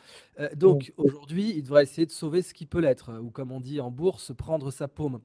donc 0.57 0.93
aujourd'hui 0.97 1.53
il 1.57 1.63
devrait 1.63 1.85
essayer 1.85 2.07
de 2.07 2.13
sauver 2.13 2.43
ce 2.43 2.55
qui 2.55 2.67
peut 2.67 2.81
l'être, 2.81 3.13
ou 3.21 3.31
comme 3.31 3.53
on 3.53 3.61
dit 3.61 3.81
en 3.81 3.91
bourse, 3.91 4.33
prendre 4.35 4.71
sa 4.71 4.89
paume. 4.89 5.21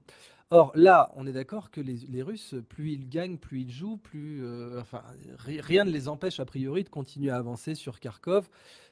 Or 0.49 0.71
là, 0.75 1.11
on 1.15 1.27
est 1.27 1.33
d'accord 1.33 1.71
que 1.71 1.81
les, 1.81 2.21
Russes, 2.21 2.55
plus 2.69 2.93
ils 2.93 3.09
gagnent, 3.09 3.37
plus 3.37 3.61
ils 3.61 3.71
jouent, 3.71 3.97
plus, 3.97 4.41
enfin, 4.79 5.03
rien 5.37 5.83
ne 5.83 5.91
les 5.91 6.07
empêche 6.07 6.39
a 6.39 6.45
priori 6.45 6.85
de 6.85 6.89
continuer 6.89 7.31
à 7.31 7.35
avancer 7.35 7.75
sur 7.75 7.99
Kharkov, 7.99 8.47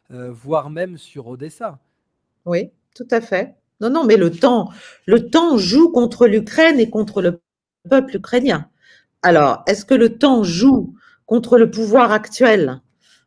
voire 0.10 0.70
même 0.70 0.98
sur 0.98 1.28
Odessa. 1.28 1.80
Oui, 2.46 2.72
tout 2.94 3.08
à 3.10 3.22
fait. 3.22 3.56
Non, 3.82 3.90
non, 3.90 4.06
mais 4.06 4.18
le 4.18 4.32
temps, 4.32 4.70
le 5.06 5.30
temps 5.30 5.58
joue 5.58 5.92
contre 5.92 6.28
l'Ukraine 6.28 6.80
et 6.80 6.90
contre 6.90 7.22
le 7.22 7.42
peuple 7.90 8.18
ukrainien. 8.18 8.70
Alors, 9.22 9.64
est-ce 9.68 9.86
que 9.86 9.94
le 9.94 10.18
temps 10.18 10.44
joue 10.44 10.94
contre 11.26 11.58
le 11.58 11.70
pouvoir 11.70 12.12
actuel 12.12 12.82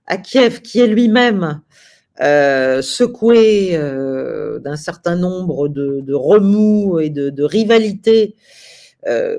à 0.07 0.16
Kiev, 0.16 0.62
qui 0.62 0.80
est 0.80 0.86
lui-même 0.86 1.61
euh, 2.20 2.82
secoué 2.82 3.76
euh, 3.76 4.59
d'un 4.59 4.76
certain 4.76 5.16
nombre 5.16 5.68
de, 5.68 6.14
remous 6.14 6.99
et 6.99 7.11
de, 7.11 7.42
rivalités 7.42 8.34
euh, 9.07 9.38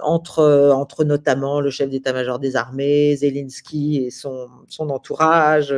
entre, 0.00 0.70
entre 0.74 1.04
notamment 1.04 1.60
le 1.60 1.70
chef 1.70 1.90
d'état-major 1.90 2.38
des 2.38 2.56
armées, 2.56 3.14
Zelensky 3.16 3.98
et 3.98 4.10
son, 4.10 4.48
son 4.68 4.90
entourage, 4.90 5.74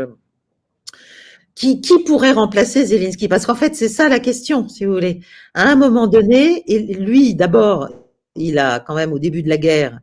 qui, 1.55 1.81
pourrait 2.07 2.33
remplacer 2.33 2.87
Zelensky? 2.87 3.29
Parce 3.29 3.47
qu'en 3.47 3.55
fait, 3.55 3.75
c'est 3.75 3.89
ça 3.89 4.09
la 4.09 4.21
question, 4.21 4.69
si 4.69 4.85
vous 4.85 4.93
voulez. 4.93 5.21
À 5.55 5.71
un 5.71 5.77
moment 5.77 6.07
donné, 6.07 6.65
lui, 6.69 7.35
d'abord, 7.35 7.89
il 8.35 8.59
a 8.59 8.81
quand 8.81 8.95
même 8.95 9.13
au 9.13 9.19
début 9.19 9.43
de 9.43 9.49
la 9.49 9.59
guerre, 9.59 10.01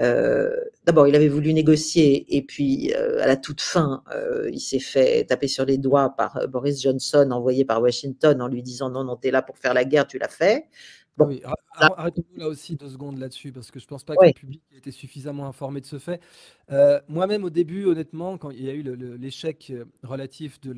euh, 0.00 0.50
d'abord, 0.84 1.06
il 1.06 1.14
avait 1.14 1.28
voulu 1.28 1.52
négocier, 1.52 2.24
et 2.34 2.42
puis 2.42 2.92
euh, 2.94 3.22
à 3.22 3.26
la 3.26 3.36
toute 3.36 3.60
fin, 3.60 4.02
euh, 4.14 4.48
il 4.50 4.60
s'est 4.60 4.78
fait 4.78 5.24
taper 5.24 5.48
sur 5.48 5.64
les 5.64 5.78
doigts 5.78 6.14
par 6.16 6.36
euh, 6.38 6.46
Boris 6.46 6.82
Johnson, 6.82 7.28
envoyé 7.30 7.64
par 7.64 7.80
Washington, 7.82 8.40
en 8.40 8.48
lui 8.48 8.62
disant 8.62 8.90
non, 8.90 9.04
non, 9.04 9.16
t'es 9.16 9.30
là 9.30 9.42
pour 9.42 9.58
faire 9.58 9.74
la 9.74 9.84
guerre, 9.84 10.06
tu 10.06 10.18
l'as 10.18 10.28
fait. 10.28 10.66
Oui, 11.18 11.42
arrêtons-nous 11.74 12.38
là 12.38 12.48
aussi 12.48 12.76
deux 12.76 12.88
secondes 12.88 13.18
là-dessus, 13.18 13.52
parce 13.52 13.70
que 13.70 13.78
je 13.78 13.84
ne 13.84 13.88
pense 13.88 14.04
pas 14.04 14.16
que 14.16 14.24
le 14.24 14.32
public 14.32 14.62
ait 14.72 14.78
été 14.78 14.90
suffisamment 14.90 15.46
informé 15.46 15.80
de 15.80 15.86
ce 15.86 15.98
fait. 15.98 16.20
Euh, 16.70 17.00
moi-même, 17.08 17.44
au 17.44 17.50
début, 17.50 17.84
honnêtement, 17.84 18.38
quand 18.38 18.50
il 18.50 18.62
y 18.64 18.70
a 18.70 18.74
eu 18.74 18.82
l'échec 19.18 19.70
euh, 19.70 19.84
relatif 20.02 20.60
de 20.60 20.72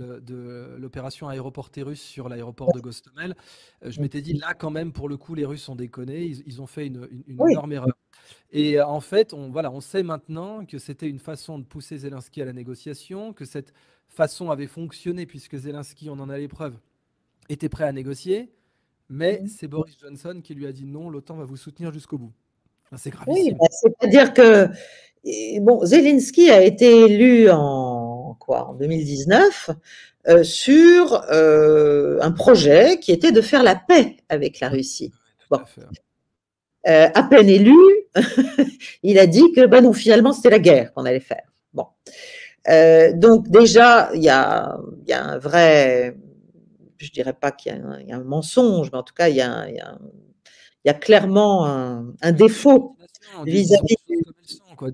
l'opération 0.76 1.28
aéroportée 1.28 1.82
russe 1.82 2.03
sur 2.03 2.28
l'aéroport 2.28 2.72
de 2.72 2.80
Gostomel, 2.80 3.37
euh, 3.85 3.91
je 3.91 4.01
m'étais 4.01 4.22
dit, 4.22 4.32
là, 4.35 4.55
quand 4.55 4.70
même, 4.70 4.93
pour 4.93 5.09
le 5.09 5.16
coup, 5.16 5.35
les 5.35 5.45
Russes 5.45 5.68
ont 5.68 5.76
déconné, 5.76 6.24
ils, 6.24 6.61
ont 6.61 6.66
fait 6.66 6.87
une, 6.87 7.09
énorme 7.28 7.72
erreur. 7.72 7.95
Et 8.51 8.80
en 8.80 9.01
fait, 9.01 9.35
on, 9.35 9.51
voilà, 9.51 9.70
on 9.70 9.80
sait 9.80 10.03
maintenant 10.03 10.64
que 10.66 10.78
c'était 10.78 11.09
une 11.09 11.18
façon 11.18 11.59
de 11.59 11.64
pousser 11.64 11.99
Zelensky 11.99 12.43
à 12.43 12.45
la 12.45 12.53
négociation, 12.53 13.32
que 13.32 13.45
cette 13.45 13.72
façon 14.09 14.51
avait 14.51 14.66
fonctionné, 14.66 15.26
puisque 15.26 15.57
Zelensky, 15.57 16.11
on 16.11 16.18
en 16.18 16.28
a 16.28 16.39
les 16.39 16.49
preuves, 16.49 16.78
était 17.49 17.68
prêt 17.68 17.85
à 17.85 17.93
négocier. 17.93 18.51
Mais 19.09 19.41
mmh. 19.43 19.49
c'est 19.49 19.69
Boris 19.69 19.97
Johnson 20.01 20.41
qui 20.43 20.55
lui 20.55 20.67
a 20.67 20.73
dit 20.73 20.87
non, 20.87 21.11
l'OTAN 21.11 21.37
va 21.37 21.45
vous 21.45 21.57
soutenir 21.57 21.93
jusqu'au 21.93 22.19
bout. 22.19 22.33
c'est 22.97 23.11
grave. 23.11 23.27
Oui, 23.29 23.53
bah, 23.53 23.67
c'est-à-dire 23.71 24.33
que 24.33 24.69
bon, 25.61 25.85
Zelensky 25.85 26.51
a 26.51 26.63
été 26.63 27.05
élu 27.07 27.51
en 27.51 28.37
quoi 28.39 28.69
en 28.71 28.75
2019 28.75 29.71
euh, 30.29 30.43
sur 30.43 31.23
euh, 31.31 32.19
un 32.21 32.33
projet 32.33 32.99
qui 32.99 33.13
était 33.13 33.33
de 33.33 33.41
faire 33.41 33.63
la 33.63 33.75
paix 33.75 34.17
avec 34.29 34.61
la 34.61 34.69
Russie. 34.69 35.13
Euh, 36.87 37.09
à, 37.15 37.23
peine 37.23 37.49
élu, 37.49 37.77
il 39.03 39.19
a 39.19 39.27
dit 39.27 39.53
que 39.53 39.67
ben 39.67 39.83
non, 39.83 39.93
finalement 39.93 40.33
c'était 40.33 40.51
la 40.51 40.59
guerre 40.59 40.93
qu'on 40.93 41.05
allait 41.05 41.21
faire. 41.21 41.45
Bon, 41.73 41.87
donc 43.15 43.49
déjà 43.49 44.11
il 44.15 44.23
y 44.23 44.29
a, 44.29 44.77
y 45.07 45.13
a 45.13 45.25
un 45.25 45.39
vrai 45.39 46.17
je 47.05 47.13
dirais 47.13 47.33
pas 47.33 47.53
qu'il 47.53 47.73
y, 48.07 48.13
a 48.13 48.17
un 48.17 48.25
mensonge, 48.25 48.91
mais 48.93 48.99
en 48.99 49.03
tout 49.03 49.15
cas, 49.15 49.29
il 49.29 49.37
y 49.37 49.41
a, 49.41 49.69
il 49.69 49.77
y 50.85 50.91
a, 50.91 50.95
clairement 50.95 51.67
un, 51.67 52.33
défaut 52.33 52.97
vis-à-vis. 53.45 53.97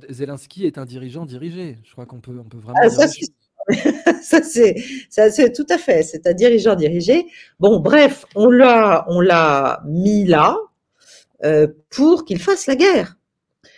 Zelensky 0.09 0.67
est 0.67 0.79
un 0.79 0.85
dirigeant 0.85 1.25
dirigé. 1.25 1.79
Je 1.85 1.93
crois 1.93 2.07
qu'on 2.07 2.21
peut, 2.21 2.39
on 2.39 2.49
peut 2.49 2.59
vraiment. 2.59 2.79
Ah, 2.83 2.91
ça, 4.23 4.43
c'est, 4.43 4.77
ça, 5.09 5.31
c'est 5.31 5.53
tout 5.53 5.67
à 5.69 5.79
fait. 5.79 6.03
C'est 6.03 6.27
un 6.27 6.33
dirigeant 6.33 6.75
dirigé. 6.75 7.27
Bon, 7.59 7.81
bref, 7.81 8.25
on 8.35 8.51
l'a, 8.51 9.05
on 9.09 9.21
l'a 9.21 9.83
mis 9.87 10.25
là 10.25 10.57
euh, 11.45 11.67
pour 11.91 12.25
qu'il 12.25 12.41
fasse 12.41 12.67
la 12.67 12.77
guerre. 12.77 13.17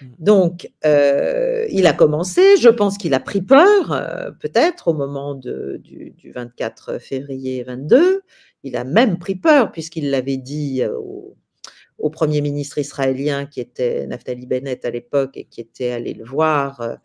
Mmh. 0.00 0.06
Donc, 0.18 0.70
euh, 0.84 1.66
il 1.70 1.86
a 1.86 1.92
commencé, 1.92 2.56
je 2.56 2.68
pense 2.68 2.98
qu'il 2.98 3.14
a 3.14 3.20
pris 3.20 3.42
peur, 3.42 3.92
euh, 3.92 4.30
peut-être 4.30 4.88
au 4.88 4.94
moment 4.94 5.34
du, 5.34 6.14
24 6.34 6.98
février 6.98 7.62
22. 7.64 8.22
Il 8.64 8.76
a 8.76 8.84
même 8.84 9.18
pris 9.18 9.34
peur, 9.34 9.72
puisqu'il 9.72 10.10
l'avait 10.10 10.36
dit 10.36 10.82
euh, 10.82 10.96
au, 10.98 12.10
Premier 12.10 12.40
ministre 12.40 12.78
israélien, 12.78 13.46
qui 13.46 13.60
était 13.60 14.06
Naftali 14.06 14.46
Bennett 14.46 14.84
à 14.84 14.90
l'époque, 14.90 15.36
et 15.36 15.44
qui 15.44 15.60
était 15.60 15.90
allé 15.90 16.14
le 16.14 16.24
voir. 16.24 16.98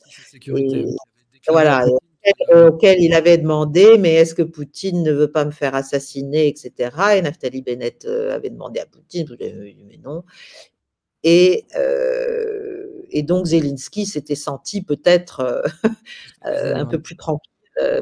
voilà, 1.48 1.86
auquel, 2.54 3.00
il 3.00 3.14
avait 3.14 3.38
demandé, 3.38 3.98
mais 4.00 4.16
est-ce 4.16 4.34
que 4.34 4.42
Poutine 4.42 5.04
ne 5.04 5.12
veut 5.12 5.32
pas 5.32 5.46
me 5.46 5.52
faire 5.52 5.76
assassiner, 5.76 6.48
etc. 6.48 6.92
Et 7.16 7.22
Naftali 7.22 7.62
Bennett 7.62 8.06
avait 8.06 8.50
demandé 8.50 8.80
à 8.80 8.86
Poutine, 8.86 9.28
mais 9.40 10.00
non. 10.04 10.24
Euh, 11.26 12.86
et, 13.10 13.24
donc 13.24 13.48
Zelensky 13.48 14.06
s'était 14.06 14.36
senti 14.36 14.82
peut-être 14.82 15.40
euh, 15.40 15.62
euh, 16.46 16.76
un 16.76 16.86
peu 16.86 17.02
plus 17.02 17.16
tranquille. 17.16 17.52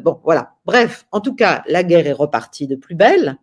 bon, 0.01 0.19
voilà. 0.23 0.53
Bref, 0.65 1.05
en 1.11 1.21
tout 1.21 1.35
cas, 1.35 1.63
la 1.67 1.83
guerre 1.83 2.07
est 2.07 2.13
repartie 2.13 2.67
de 2.67 2.75
plus 2.75 2.95
belle. 2.95 3.37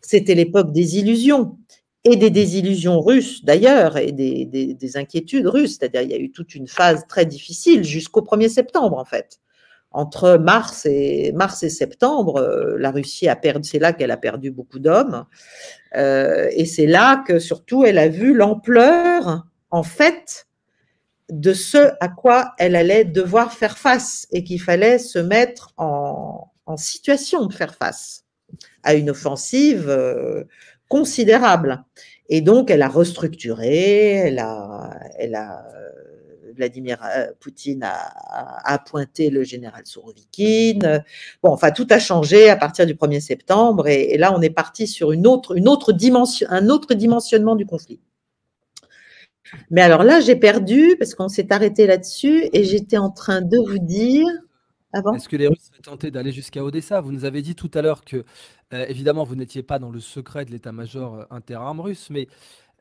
C'était 0.00 0.34
l'époque 0.34 0.72
des 0.72 0.98
illusions 0.98 1.58
et 2.04 2.16
des 2.16 2.30
désillusions 2.30 3.00
russes 3.00 3.44
d'ailleurs, 3.44 3.96
et 3.96 4.12
des, 4.12 4.44
des, 4.44 4.96
inquiétudes 4.96 5.46
russes. 5.46 5.78
C'est-à-dire, 5.78 6.02
il 6.02 6.10
y 6.10 6.14
a 6.14 6.18
eu 6.18 6.30
toute 6.30 6.54
une 6.54 6.68
phase 6.68 7.06
très 7.08 7.24
difficile 7.24 7.82
jusqu'au 7.82 8.20
1er 8.20 8.50
septembre, 8.50 8.98
en 8.98 9.06
fait 9.06 9.40
entre 9.94 10.38
mars 10.38 10.86
et, 10.86 11.30
mars 11.32 11.62
et 11.62 11.70
septembre, 11.70 12.74
la 12.76 12.90
Russie 12.90 13.28
a 13.28 13.36
perdu, 13.36 13.68
c'est 13.68 13.78
là 13.78 13.92
qu'elle 13.92 14.10
a 14.10 14.16
perdu 14.16 14.50
beaucoup 14.50 14.80
d'hommes. 14.80 15.24
Euh, 15.96 16.48
et 16.52 16.66
c'est 16.66 16.86
là 16.86 17.22
que 17.26 17.38
surtout 17.38 17.84
elle 17.84 17.98
a 17.98 18.08
vu 18.08 18.34
l'ampleur, 18.34 19.46
en 19.70 19.82
fait, 19.82 20.46
de 21.30 21.52
ce 21.52 21.92
à 22.00 22.08
quoi 22.08 22.52
elle 22.58 22.76
allait 22.76 23.04
devoir 23.04 23.52
faire 23.52 23.78
face 23.78 24.26
et 24.30 24.44
qu'il 24.44 24.60
fallait 24.60 24.98
se 24.98 25.18
mettre 25.18 25.72
en, 25.76 26.50
situation 26.76 27.46
de 27.46 27.52
faire 27.52 27.74
face 27.74 28.24
à 28.82 28.94
une 28.94 29.10
offensive 29.10 29.88
euh, 29.88 30.44
considérable. 30.88 31.84
Et 32.28 32.40
donc, 32.40 32.70
elle 32.70 32.82
a 32.82 32.88
restructuré, 32.88 34.12
elle 34.12 34.38
a, 34.38 34.98
elle 35.18 35.34
a 35.34 35.62
Vladimir 36.54 36.98
euh, 37.04 37.26
Poutine 37.40 37.82
a, 37.82 38.64
appointé 38.64 39.30
le 39.30 39.44
général 39.44 39.86
Sourovikine. 39.86 41.04
Bon, 41.42 41.50
enfin, 41.50 41.70
tout 41.70 41.86
a 41.90 41.98
changé 41.98 42.48
à 42.50 42.56
partir 42.56 42.86
du 42.86 42.94
1er 42.94 43.20
septembre 43.20 43.88
et, 43.88 44.16
là, 44.18 44.34
on 44.36 44.40
est 44.40 44.50
parti 44.50 44.86
sur 44.86 45.12
une 45.12 45.26
autre, 45.26 45.54
dimension, 45.92 46.46
un 46.50 46.68
autre 46.68 46.94
dimensionnement 46.94 47.56
du 47.56 47.66
conflit. 47.66 48.00
Mais 49.70 49.82
alors 49.82 50.02
là, 50.02 50.20
j'ai 50.20 50.36
perdu 50.36 50.96
parce 50.98 51.14
qu'on 51.14 51.28
s'est 51.28 51.52
arrêté 51.52 51.86
là-dessus 51.86 52.48
et 52.52 52.64
j'étais 52.64 52.98
en 52.98 53.10
train 53.10 53.40
de 53.40 53.58
vous 53.58 53.78
dire. 53.78 54.26
Est-ce 55.14 55.28
que 55.28 55.36
les 55.36 55.48
Russes 55.48 55.70
seraient 55.70 55.82
tentés 55.82 56.10
d'aller 56.10 56.30
jusqu'à 56.30 56.62
Odessa? 56.62 57.00
Vous 57.00 57.10
nous 57.10 57.24
avez 57.24 57.42
dit 57.42 57.56
tout 57.56 57.70
à 57.74 57.82
l'heure 57.82 58.04
que, 58.04 58.24
euh, 58.72 58.86
évidemment, 58.88 59.24
vous 59.24 59.34
n'étiez 59.34 59.62
pas 59.62 59.78
dans 59.78 59.90
le 59.90 59.98
secret 59.98 60.44
de 60.44 60.52
l'état-major 60.52 61.14
euh, 61.14 61.24
interarmes 61.30 61.80
russe, 61.80 62.08
mais 62.10 62.28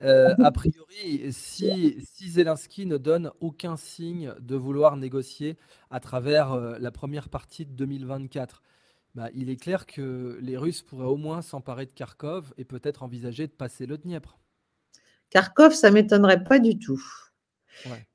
euh, 0.04 0.36
a 0.44 0.52
priori, 0.52 1.32
si, 1.32 1.98
Zelensky 2.20 2.86
ne 2.86 2.98
donne 2.98 3.32
aucun 3.40 3.78
signe 3.78 4.34
de 4.40 4.56
vouloir 4.56 4.98
négocier 4.98 5.58
à 5.90 6.00
travers 6.00 6.54
euh, 6.54 6.78
la 6.80 6.92
première 6.92 7.30
partie 7.30 7.66
de 7.66 7.72
2024, 7.72 8.62
bah, 9.16 9.30
il 9.34 9.50
est 9.50 9.56
clair 9.56 9.86
que 9.86 10.38
les 10.42 10.58
Russes 10.58 10.82
pourraient 10.82 11.06
au 11.06 11.18
moins 11.18 11.42
s'emparer 11.42 11.86
de 11.86 11.92
Kharkov 11.92 12.54
et 12.58 12.66
peut-être 12.66 13.04
envisager 13.04 13.48
de 13.48 13.52
passer 13.52 13.86
le 13.86 13.98
Dniepr. 13.98 14.38
Kharkov, 15.30 15.74
ça 15.74 15.92
m'étonnerait 15.92 16.44
pas 16.44 16.60
du 16.60 16.78
tout. 16.78 17.04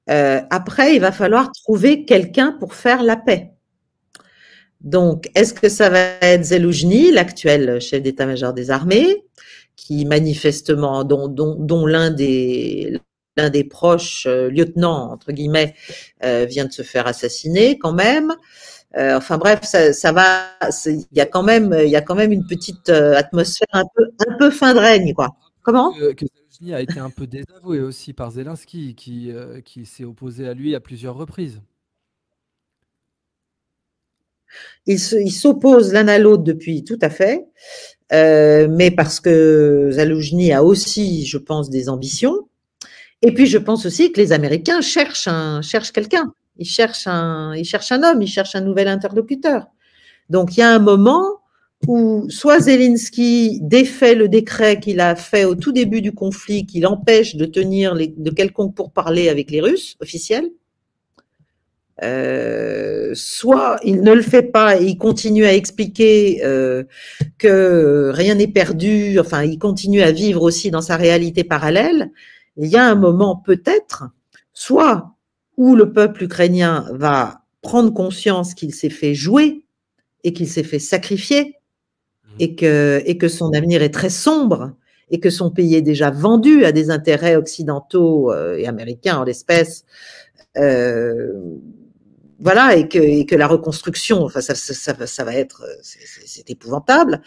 Euh, 0.08 0.40
après, 0.50 0.94
il 0.94 1.00
va 1.00 1.12
falloir 1.12 1.50
trouver 1.52 2.04
quelqu'un 2.04 2.52
pour 2.52 2.74
faire 2.74 3.02
la 3.02 3.16
paix. 3.16 3.52
Donc, 4.80 5.28
est-ce 5.34 5.52
que 5.54 5.68
ça 5.68 5.90
va 5.90 5.98
être 5.98 6.44
Zeloujny, 6.44 7.10
l'actuel 7.10 7.80
chef 7.80 8.02
d'état-major 8.02 8.52
des 8.52 8.70
armées? 8.70 9.24
Qui 9.78 10.04
manifestement, 10.04 11.04
dont, 11.04 11.28
dont, 11.28 11.86
l'un 11.86 12.10
des, 12.10 13.00
l'un 13.36 13.48
des 13.48 13.62
proches 13.62 14.26
euh, 14.26 14.50
lieutenants, 14.50 15.12
entre 15.12 15.30
guillemets, 15.30 15.76
euh, 16.24 16.46
vient 16.46 16.64
de 16.64 16.72
se 16.72 16.82
faire 16.82 17.06
assassiner 17.06 17.78
quand 17.78 17.92
même. 17.92 18.34
Euh, 18.96 19.16
enfin 19.16 19.38
bref, 19.38 19.60
ça, 19.62 19.92
ça 19.92 20.10
va. 20.10 20.50
Il 20.84 21.06
y 21.12 21.20
a 21.20 21.26
quand 21.26 21.44
même, 21.44 21.74
il 21.80 21.90
y 21.90 21.94
a 21.94 22.02
quand 22.02 22.16
même 22.16 22.32
une 22.32 22.44
petite 22.44 22.88
atmosphère 22.88 23.68
un 23.72 23.84
peu, 23.94 24.10
un 24.26 24.36
peu 24.36 24.50
fin 24.50 24.74
de 24.74 24.80
règne, 24.80 25.14
quoi. 25.14 25.36
Comment? 25.62 25.92
Que, 25.92 26.12
que 26.12 26.26
a 26.72 26.80
été 26.80 26.98
un 26.98 27.10
peu 27.10 27.28
désavoué 27.28 27.78
aussi 27.78 28.12
par 28.12 28.32
Zelensky, 28.32 28.96
qui, 28.96 29.30
qui 29.64 29.86
s'est 29.86 30.04
opposé 30.04 30.48
à 30.48 30.54
lui 30.54 30.74
à 30.74 30.80
plusieurs 30.80 31.14
reprises. 31.14 31.60
Ils 34.86 34.98
s'opposent 34.98 35.92
l'un 35.92 36.08
à 36.08 36.18
l'autre 36.18 36.42
depuis 36.42 36.82
tout 36.82 36.98
à 37.00 37.10
fait. 37.10 37.46
Euh, 38.12 38.68
mais 38.70 38.90
parce 38.90 39.20
que 39.20 39.90
Zaloujny 39.92 40.52
a 40.52 40.64
aussi, 40.64 41.26
je 41.26 41.38
pense, 41.38 41.70
des 41.70 41.88
ambitions. 41.88 42.48
Et 43.22 43.32
puis, 43.32 43.46
je 43.46 43.58
pense 43.58 43.84
aussi 43.84 44.12
que 44.12 44.20
les 44.20 44.32
Américains 44.32 44.80
cherchent, 44.80 45.28
un, 45.28 45.60
cherchent 45.62 45.92
quelqu'un. 45.92 46.32
Ils 46.56 46.66
cherchent, 46.66 47.06
un, 47.06 47.54
ils 47.54 47.64
cherchent 47.64 47.92
un 47.92 48.02
homme, 48.02 48.22
ils 48.22 48.28
cherchent 48.28 48.54
un 48.54 48.60
nouvel 48.60 48.88
interlocuteur. 48.88 49.66
Donc, 50.30 50.56
il 50.56 50.60
y 50.60 50.62
a 50.62 50.70
un 50.70 50.78
moment 50.78 51.38
où 51.86 52.28
soit 52.28 52.60
Zelensky 52.60 53.60
défait 53.62 54.14
le 54.14 54.28
décret 54.28 54.80
qu'il 54.80 55.00
a 55.00 55.14
fait 55.14 55.44
au 55.44 55.54
tout 55.54 55.72
début 55.72 56.02
du 56.02 56.12
conflit, 56.12 56.66
qui 56.66 56.80
l'empêche 56.80 57.36
de 57.36 57.44
tenir 57.44 57.94
les, 57.94 58.08
de 58.08 58.30
quelconque 58.30 58.74
pourparler 58.74 59.28
avec 59.28 59.50
les 59.50 59.60
Russes 59.60 59.96
officiels, 60.00 60.50
euh, 62.02 63.10
soit 63.14 63.78
il 63.82 64.02
ne 64.02 64.12
le 64.12 64.22
fait 64.22 64.42
pas 64.42 64.80
et 64.80 64.84
il 64.84 64.98
continue 64.98 65.44
à 65.44 65.54
expliquer 65.54 66.44
euh, 66.44 66.84
que 67.38 68.10
rien 68.14 68.36
n'est 68.36 68.48
perdu, 68.48 69.18
enfin 69.18 69.42
il 69.42 69.58
continue 69.58 70.02
à 70.02 70.12
vivre 70.12 70.42
aussi 70.42 70.70
dans 70.70 70.80
sa 70.80 70.96
réalité 70.96 71.44
parallèle, 71.44 72.10
il 72.56 72.68
y 72.68 72.76
a 72.76 72.84
un 72.84 72.94
moment 72.94 73.36
peut-être, 73.36 74.04
soit 74.52 75.14
où 75.56 75.74
le 75.74 75.92
peuple 75.92 76.24
ukrainien 76.24 76.86
va 76.92 77.42
prendre 77.62 77.92
conscience 77.92 78.54
qu'il 78.54 78.74
s'est 78.74 78.90
fait 78.90 79.14
jouer 79.14 79.64
et 80.22 80.32
qu'il 80.32 80.48
s'est 80.48 80.62
fait 80.62 80.78
sacrifier 80.78 81.44
mmh. 82.24 82.28
et 82.38 82.54
que, 82.54 83.02
et 83.06 83.18
que 83.18 83.28
son 83.28 83.52
avenir 83.52 83.82
est 83.82 83.90
très 83.90 84.10
sombre 84.10 84.72
et 85.10 85.20
que 85.20 85.30
son 85.30 85.50
pays 85.50 85.74
est 85.74 85.82
déjà 85.82 86.10
vendu 86.10 86.64
à 86.64 86.72
des 86.72 86.90
intérêts 86.90 87.36
occidentaux 87.36 88.32
euh, 88.32 88.56
et 88.56 88.66
américains 88.66 89.18
en 89.18 89.24
l'espèce, 89.24 89.84
euh, 90.56 91.32
voilà, 92.38 92.76
et 92.76 92.88
que, 92.88 92.98
et 92.98 93.26
que 93.26 93.34
la 93.34 93.46
reconstruction, 93.46 94.22
enfin, 94.24 94.40
ça, 94.40 94.54
ça, 94.54 95.06
ça 95.06 95.24
va 95.24 95.34
être, 95.34 95.64
c'est 95.82 96.50
épouvantable. 96.50 97.20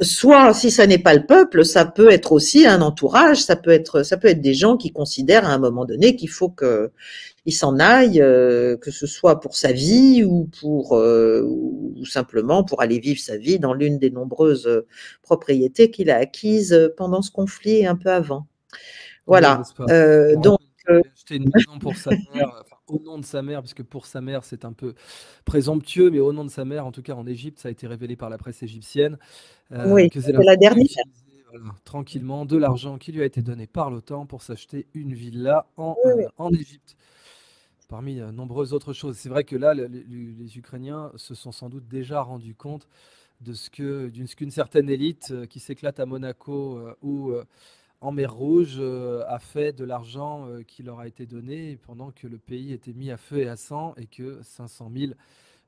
soit, 0.00 0.52
si 0.54 0.70
ça 0.70 0.86
n'est 0.86 0.98
pas 0.98 1.14
le 1.14 1.26
peuple, 1.26 1.64
ça 1.64 1.84
peut 1.84 2.10
être 2.10 2.32
aussi 2.32 2.66
un 2.66 2.82
entourage, 2.82 3.42
ça 3.42 3.56
peut 3.56 3.70
être, 3.70 4.02
ça 4.02 4.16
peut 4.16 4.28
être 4.28 4.40
des 4.40 4.54
gens 4.54 4.76
qui 4.76 4.92
considèrent 4.92 5.46
à 5.46 5.52
un 5.52 5.58
moment 5.58 5.84
donné 5.84 6.16
qu'il 6.16 6.30
faut 6.30 6.50
qu'il 6.50 7.54
s'en 7.54 7.78
aille, 7.78 8.20
euh, 8.20 8.76
que 8.76 8.90
ce 8.90 9.06
soit 9.06 9.40
pour 9.40 9.56
sa 9.56 9.72
vie 9.72 10.24
ou 10.24 10.48
pour 10.60 10.96
euh, 10.96 11.42
ou 11.44 12.04
simplement 12.04 12.64
pour 12.64 12.82
aller 12.82 12.98
vivre 12.98 13.20
sa 13.20 13.36
vie 13.36 13.58
dans 13.58 13.74
l'une 13.74 13.98
des 13.98 14.10
nombreuses 14.10 14.84
propriétés 15.22 15.90
qu'il 15.90 16.10
a 16.10 16.16
acquises 16.16 16.92
pendant 16.96 17.22
ce 17.22 17.30
conflit 17.30 17.86
un 17.86 17.96
peu 17.96 18.10
avant. 18.10 18.46
Voilà. 19.26 19.62
Euh, 19.88 20.36
donc, 20.36 20.60
acheté 20.88 21.36
une 21.36 21.50
maison 21.54 21.78
pour 21.78 21.94
sa 21.96 22.10
mère, 22.34 22.64
au 22.88 23.00
nom 23.00 23.18
de 23.18 23.24
sa 23.24 23.42
mère, 23.42 23.60
parce 23.60 23.74
que 23.74 23.82
pour 23.82 24.06
sa 24.06 24.20
mère, 24.20 24.44
c'est 24.44 24.64
un 24.64 24.72
peu 24.72 24.94
présomptueux, 25.44 26.10
mais 26.10 26.20
au 26.20 26.32
nom 26.32 26.44
de 26.44 26.50
sa 26.50 26.64
mère, 26.64 26.86
en 26.86 26.92
tout 26.92 27.02
cas 27.02 27.14
en 27.14 27.26
Égypte, 27.26 27.58
ça 27.58 27.68
a 27.68 27.70
été 27.70 27.86
révélé 27.86 28.16
par 28.16 28.30
la 28.30 28.38
presse 28.38 28.62
égyptienne. 28.62 29.18
Euh, 29.72 29.90
oui, 29.92 30.08
c'est 30.12 30.32
la, 30.32 30.56
dernière. 30.56 30.86
tranquillement, 31.84 32.44
de 32.44 32.56
l'argent 32.56 32.98
qui 32.98 33.12
lui 33.12 33.22
a 33.22 33.24
été 33.24 33.42
donné 33.42 33.66
par 33.66 33.90
l'OTAN 33.90 34.26
pour 34.26 34.42
s'acheter 34.42 34.86
une 34.94 35.14
villa 35.14 35.66
en, 35.76 35.96
euh, 36.06 36.26
en 36.38 36.52
Égypte. 36.52 36.96
Parmi 37.88 38.20
euh, 38.20 38.32
nombreuses 38.32 38.72
autres 38.72 38.92
choses. 38.92 39.16
C'est 39.16 39.28
vrai 39.28 39.44
que 39.44 39.56
là, 39.56 39.74
les, 39.74 40.58
Ukrainiens 40.58 41.12
se 41.16 41.34
sont 41.34 41.52
sans 41.52 41.68
doute 41.68 41.86
déjà 41.88 42.22
rendus 42.22 42.54
compte 42.54 42.88
de 43.40 43.52
ce 43.54 43.70
que 43.70 44.08
d'une 44.08 44.50
certaine 44.50 44.88
élite 44.88 45.34
qui 45.48 45.58
s'éclate 45.58 45.98
à 45.98 46.06
Monaco 46.06 46.80
ou 47.02 47.34
en 48.02 48.10
mer 48.10 48.34
Rouge 48.34 48.78
euh, 48.80 49.22
a 49.28 49.38
fait 49.38 49.72
de 49.72 49.84
l'argent 49.84 50.48
euh, 50.48 50.62
qui 50.62 50.82
leur 50.82 50.98
a 50.98 51.06
été 51.06 51.24
donné 51.24 51.76
pendant 51.76 52.10
que 52.10 52.26
le 52.26 52.36
pays 52.36 52.72
était 52.72 52.92
mis 52.92 53.12
à 53.12 53.16
feu 53.16 53.38
et 53.38 53.48
à 53.48 53.56
sang 53.56 53.94
et 53.96 54.06
que 54.06 54.42
500 54.42 54.90
000 54.94 55.12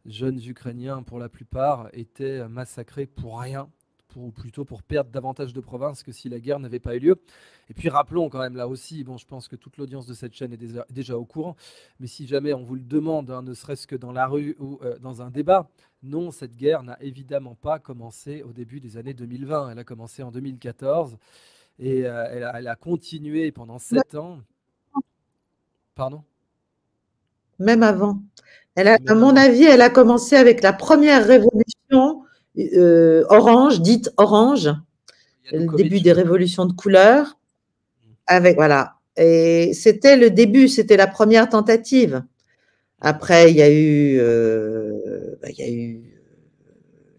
jeunes 0.05 0.41
Ukrainiens, 0.45 1.05
pour 1.05 1.21
la 1.21 1.29
plupart, 1.29 1.89
étaient 1.93 2.47
massacrés 2.49 3.07
pour 3.07 3.41
rien, 3.41 3.71
ou 4.17 4.33
plutôt 4.33 4.65
pour 4.65 4.83
perdre 4.83 5.11
davantage 5.11 5.53
de 5.53 5.61
provinces 5.61 6.03
que 6.03 6.11
si 6.11 6.29
la 6.29 6.41
guerre 6.41 6.59
n'avait 6.59 6.81
pas 6.81 6.97
eu 6.97 6.99
lieu. 6.99 7.23
Et 7.71 7.75
puis 7.75 7.89
rappelons 7.89 8.29
quand 8.29 8.41
même 8.41 8.57
là 8.57 8.67
aussi, 8.67 9.05
bon, 9.05 9.17
je 9.17 9.27
pense 9.27 9.47
que 9.47 9.57
toute 9.57 9.77
l'audience 9.77 10.07
de 10.07 10.13
cette 10.13 10.35
chaîne 10.35 10.53
est 10.53 10.93
déjà, 10.93 11.17
au 11.17 11.25
courant, 11.25 11.57
mais 12.01 12.09
si 12.09 12.27
jamais 12.27 12.53
on 12.53 12.65
vous 12.65 12.75
le 12.75 12.83
demande, 12.83 13.31
hein, 13.31 13.43
ne 13.43 13.55
serait-ce 13.55 13.87
que 13.87 13.97
dans 13.97 14.13
la 14.13 14.27
rue 14.27 14.57
ou 14.59 14.81
euh, 14.83 14.99
dans 14.99 15.23
un 15.23 15.31
débat, 15.31 15.71
non, 16.03 16.33
cette 16.33 16.57
guerre 16.57 16.83
n'a 16.83 17.01
évidemment 17.01 17.55
pas 17.55 17.79
commencé 17.79 18.43
au 18.43 18.53
début 18.53 18.81
des 18.81 18.97
années 18.97 19.15
2020, 19.15 19.71
elle 19.71 19.79
a 19.79 19.85
commencé 19.85 20.23
en 20.23 20.33
2014. 20.33 21.17
Et 21.79 22.07
euh, 22.07 22.53
elle, 22.55 22.69
a, 22.69 22.77
continué 22.77 23.51
pendant 23.51 23.79
sept 23.79 24.15
ans. 24.15 24.39
Pardon? 25.95 26.23
Même 27.59 27.83
avant. 27.83 28.21
Elle 28.77 28.89
a, 28.89 28.99
à 29.07 29.15
mon 29.15 29.37
avis, 29.37 29.65
elle 29.65 29.83
a 29.83 29.91
commencé 29.91 30.37
avec 30.37 30.63
la 30.63 30.73
première 30.73 31.27
révolution 31.27 32.25
euh, 32.59 33.25
orange, 33.29 33.81
dite 33.81 34.13
orange, 34.17 34.71
le 35.53 35.77
début 35.77 36.01
des 36.01 36.13
révolutions 36.13 36.67
de 36.67 36.73
couleur. 36.73 37.27
Mmh. 37.27 38.11
Avec 38.27 38.57
voilà. 38.57 38.97
Et 39.17 39.73
c'était 39.75 40.17
le 40.17 40.31
début, 40.31 40.69
c'était 40.69 40.97
la 40.97 41.07
première 41.07 41.49
tentative. 41.49 42.25
Après, 43.01 43.51
il 43.51 43.57
y 43.57 43.63
a 43.63 43.71
eu, 43.71 44.19
euh, 44.19 45.37
bah, 45.43 45.49
il 45.51 45.59
y 45.59 45.63
a 45.63 45.71
eu, 45.71 46.01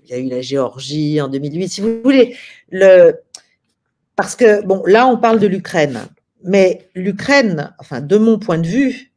il 0.03 0.10
y 0.10 0.14
a 0.14 0.18
eu 0.18 0.30
la 0.30 0.41
Géorgie 0.41 1.22
en 1.22 1.28
2008. 1.28 1.68
Si 1.70 1.82
vous 1.82 2.01
voulez, 2.03 2.36
le, 2.70 3.14
parce 4.16 4.36
que, 4.36 4.63
bon, 4.63 4.84
là, 4.86 5.07
on 5.07 5.18
parle 5.18 5.39
de 5.39 5.47
l'Ukraine. 5.47 6.07
Mais 6.43 6.89
l'Ukraine, 6.95 7.74
enfin, 7.80 8.01
de 8.01 8.18
mon 8.18 8.39
point 8.39 8.57
de 8.57 8.68
vue, 8.68 9.11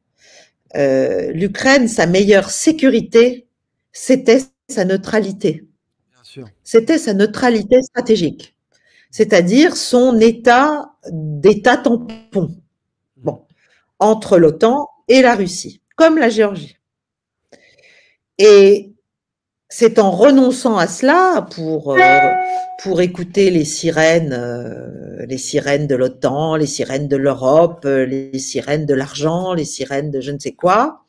euh, 0.77 1.33
l'Ukraine, 1.33 1.89
sa 1.89 2.07
meilleure 2.07 2.51
sécurité, 2.51 3.47
c'était 3.93 4.41
sa 4.69 4.85
neutralité. 4.85 5.65
C'était 6.63 6.99
sa 6.99 7.15
neutralité 7.15 7.83
stratégique, 7.83 8.55
c'est-à-dire 9.11 9.77
son 9.77 10.21
état 10.21 10.93
d'état 11.11 11.79
tampon, 11.79 12.55
bon, 13.17 13.47
entre 13.99 14.39
l'OTAN 14.39 14.89
et 15.09 15.23
la 15.23 15.35
Russie, 15.35 15.81
comme 15.97 16.19
la 16.19 16.29
Géorgie. 16.29 16.77
Et 18.37 18.93
c'est 19.69 19.99
en 19.99 20.11
renonçant 20.11 20.79
à 20.79 20.87
cela 20.87 21.47
pour 21.55 21.93
euh, 21.93 21.99
pour 22.83 23.01
écouter 23.03 23.51
les 23.51 23.65
sirènes, 23.65 24.33
euh, 24.33 25.27
les 25.27 25.37
sirènes 25.37 25.87
de 25.87 25.95
l'OTAN, 25.95 26.57
les 26.57 26.67
sirènes 26.67 27.09
de 27.09 27.17
l'Europe, 27.17 27.83
euh, 27.85 28.07
les 28.07 28.39
sirènes 28.39 28.87
de 28.87 28.95
l'argent, 28.95 29.53
les 29.53 29.67
sirènes 29.67 30.11
de 30.11 30.21
je 30.21 30.31
ne 30.31 30.39
sais 30.39 30.53
quoi, 30.53 31.03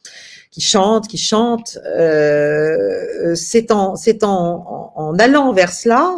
qui 0.51 0.61
chantent, 0.61 1.07
qui 1.07 1.17
chantent. 1.17 1.77
Euh, 1.85 3.33
c'est 3.35 3.71
en, 3.71 3.95
c'est 3.95 4.23
en, 4.23 4.91
en, 4.95 5.17
allant 5.19 5.53
vers 5.53 5.71
cela 5.71 6.15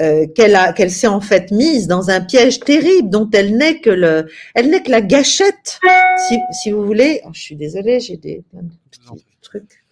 euh, 0.00 0.26
qu'elle 0.34 0.56
a, 0.56 0.72
qu'elle 0.72 0.90
s'est 0.90 1.06
en 1.06 1.20
fait 1.20 1.52
mise 1.52 1.86
dans 1.86 2.10
un 2.10 2.20
piège 2.20 2.58
terrible 2.60 3.10
dont 3.10 3.28
elle 3.32 3.56
n'est 3.56 3.80
que 3.80 3.90
le, 3.90 4.26
elle 4.54 4.70
n'est 4.70 4.82
que 4.82 4.90
la 4.90 5.02
gâchette. 5.02 5.78
Si, 6.26 6.38
si 6.62 6.70
vous 6.72 6.84
voulez, 6.84 7.20
oh, 7.26 7.30
je 7.32 7.40
suis 7.40 7.56
désolée, 7.56 8.00
j'ai 8.00 8.16
des 8.16 8.42
petits 8.90 9.24
trucs 9.42 9.84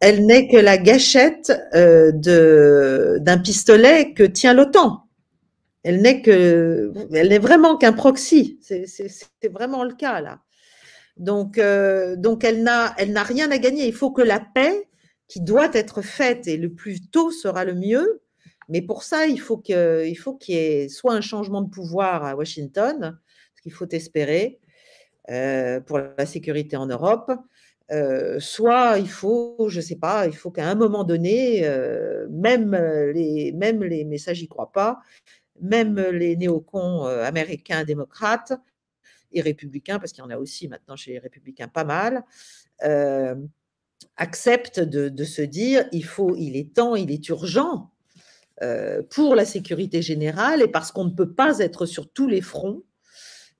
elle 0.00 0.26
n'est 0.26 0.48
que 0.48 0.56
la 0.56 0.78
gâchette 0.78 1.52
euh, 1.74 2.10
d'un 3.18 3.38
pistolet 3.38 4.12
que 4.12 4.22
tient 4.22 4.54
l'OTAN. 4.54 5.04
Elle 5.82 6.00
n'est 6.00 7.38
vraiment 7.38 7.76
qu'un 7.76 7.92
proxy. 7.92 8.58
C'est 8.62 9.52
vraiment 9.52 9.84
le 9.84 9.94
cas 9.94 10.20
là. 10.20 10.40
Donc, 11.16 11.58
euh, 11.58 12.16
elle 12.42 12.62
n'a, 12.62 12.94
rien 13.22 13.50
à 13.50 13.58
gagner. 13.58 13.86
Il 13.86 13.94
faut 13.94 14.10
que 14.10 14.22
la 14.22 14.40
paix, 14.40 14.88
qui 15.28 15.40
doit 15.40 15.70
être 15.72 16.02
faite 16.02 16.46
et 16.48 16.56
le 16.56 16.72
plus 16.74 17.08
tôt 17.10 17.30
sera 17.30 17.64
le 17.64 17.74
mieux. 17.74 18.22
Mais 18.68 18.82
pour 18.82 19.02
ça, 19.02 19.26
il 19.26 19.40
faut 19.40 19.58
que, 19.58 20.06
il 20.06 20.14
faut 20.14 20.34
qu'il 20.34 20.54
y 20.54 20.58
ait 20.58 20.88
soit 20.88 21.14
un 21.14 21.20
changement 21.20 21.62
de 21.62 21.70
pouvoir 21.70 22.24
à 22.24 22.34
Washington, 22.34 23.18
ce 23.56 23.62
qu'il 23.62 23.72
faut 23.72 23.88
espérer 23.90 24.58
euh, 25.30 25.80
pour 25.80 25.98
la 25.98 26.26
sécurité 26.26 26.76
en 26.76 26.86
Europe, 26.86 27.32
euh, 27.92 28.40
soit 28.40 28.98
il 28.98 29.08
faut, 29.08 29.66
je 29.68 29.76
ne 29.76 29.84
sais 29.84 29.96
pas, 29.96 30.26
il 30.26 30.34
faut 30.34 30.50
qu'à 30.50 30.68
un 30.68 30.74
moment 30.74 31.04
donné, 31.04 31.66
euh, 31.66 32.26
même, 32.30 32.74
les, 33.14 33.52
même 33.52 33.82
les, 33.84 34.18
ça 34.18 34.32
j'y 34.32 34.48
crois 34.48 34.72
pas, 34.72 35.00
même 35.60 36.00
les 36.00 36.36
néocons 36.36 37.06
euh, 37.06 37.24
américains 37.24 37.84
démocrates 37.84 38.54
et 39.32 39.42
républicains, 39.42 39.98
parce 39.98 40.12
qu'il 40.12 40.22
y 40.24 40.26
en 40.26 40.30
a 40.30 40.38
aussi 40.38 40.66
maintenant 40.68 40.96
chez 40.96 41.12
les 41.12 41.18
républicains 41.18 41.68
pas 41.68 41.84
mal, 41.84 42.24
acceptent 44.16 44.80
de, 44.80 45.08
de, 45.08 45.24
se 45.24 45.42
dire 45.42 45.86
il 45.92 46.04
faut, 46.04 46.34
il 46.36 46.56
est 46.56 46.74
temps, 46.74 46.94
il 46.96 47.10
est 47.10 47.28
urgent 47.28 47.90
pour 49.10 49.34
la 49.34 49.44
sécurité 49.44 50.02
générale 50.02 50.62
et 50.62 50.68
parce 50.68 50.92
qu'on 50.92 51.04
ne 51.04 51.10
peut 51.10 51.32
pas 51.32 51.58
être 51.58 51.86
sur 51.86 52.10
tous 52.10 52.28
les 52.28 52.40
fronts, 52.40 52.84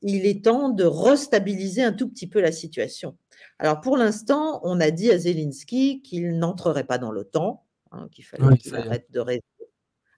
il 0.03 0.27
est 0.27 0.45
temps 0.45 0.69
de 0.69 0.85
restabiliser 0.85 1.83
un 1.83 1.93
tout 1.93 2.09
petit 2.09 2.27
peu 2.27 2.41
la 2.41 2.53
situation. 2.53 3.17
Alors 3.59 3.81
pour 3.81 3.97
l'instant, 3.97 4.61
on 4.65 4.81
a 4.81 4.91
dit 4.91 5.11
à 5.11 5.19
Zelensky 5.19 6.03
qu'il 6.03 6.39
n'entrerait 6.39 6.85
pas 6.85 6.99
dans 6.99 7.11
l'OTAN, 7.11 7.65
hein, 7.93 8.09
qu'il 8.11 8.25
fallait 8.25 8.57
qu'il 8.59 8.75
arrête 8.75 9.11
de 9.11 9.21
rester. 9.21 9.45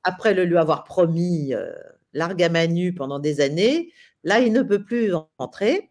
Après 0.05 0.35
le 0.35 0.45
lui 0.45 0.57
avoir 0.57 0.85
promis 0.85 1.53
euh, 1.53 1.73
l'argamanu 2.13 2.95
pendant 2.95 3.19
des 3.19 3.41
années, 3.41 3.93
là, 4.25 4.41
il 4.41 4.53
ne 4.53 4.63
peut 4.63 4.85
plus 4.85 5.13
entrer. 5.39 5.91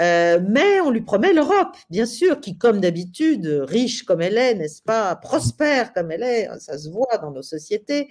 Euh, 0.00 0.40
mais 0.48 0.80
on 0.80 0.90
lui 0.90 1.02
promet 1.02 1.34
l'Europe, 1.34 1.76
bien 1.90 2.06
sûr, 2.06 2.40
qui, 2.40 2.56
comme 2.56 2.80
d'habitude, 2.80 3.46
riche 3.46 4.04
comme 4.04 4.22
elle 4.22 4.38
est, 4.38 4.54
n'est-ce 4.54 4.82
pas, 4.82 5.14
prospère 5.16 5.92
comme 5.92 6.10
elle 6.10 6.22
est, 6.22 6.48
ça 6.60 6.78
se 6.78 6.88
voit 6.88 7.18
dans 7.20 7.30
nos 7.30 7.42
sociétés, 7.42 8.08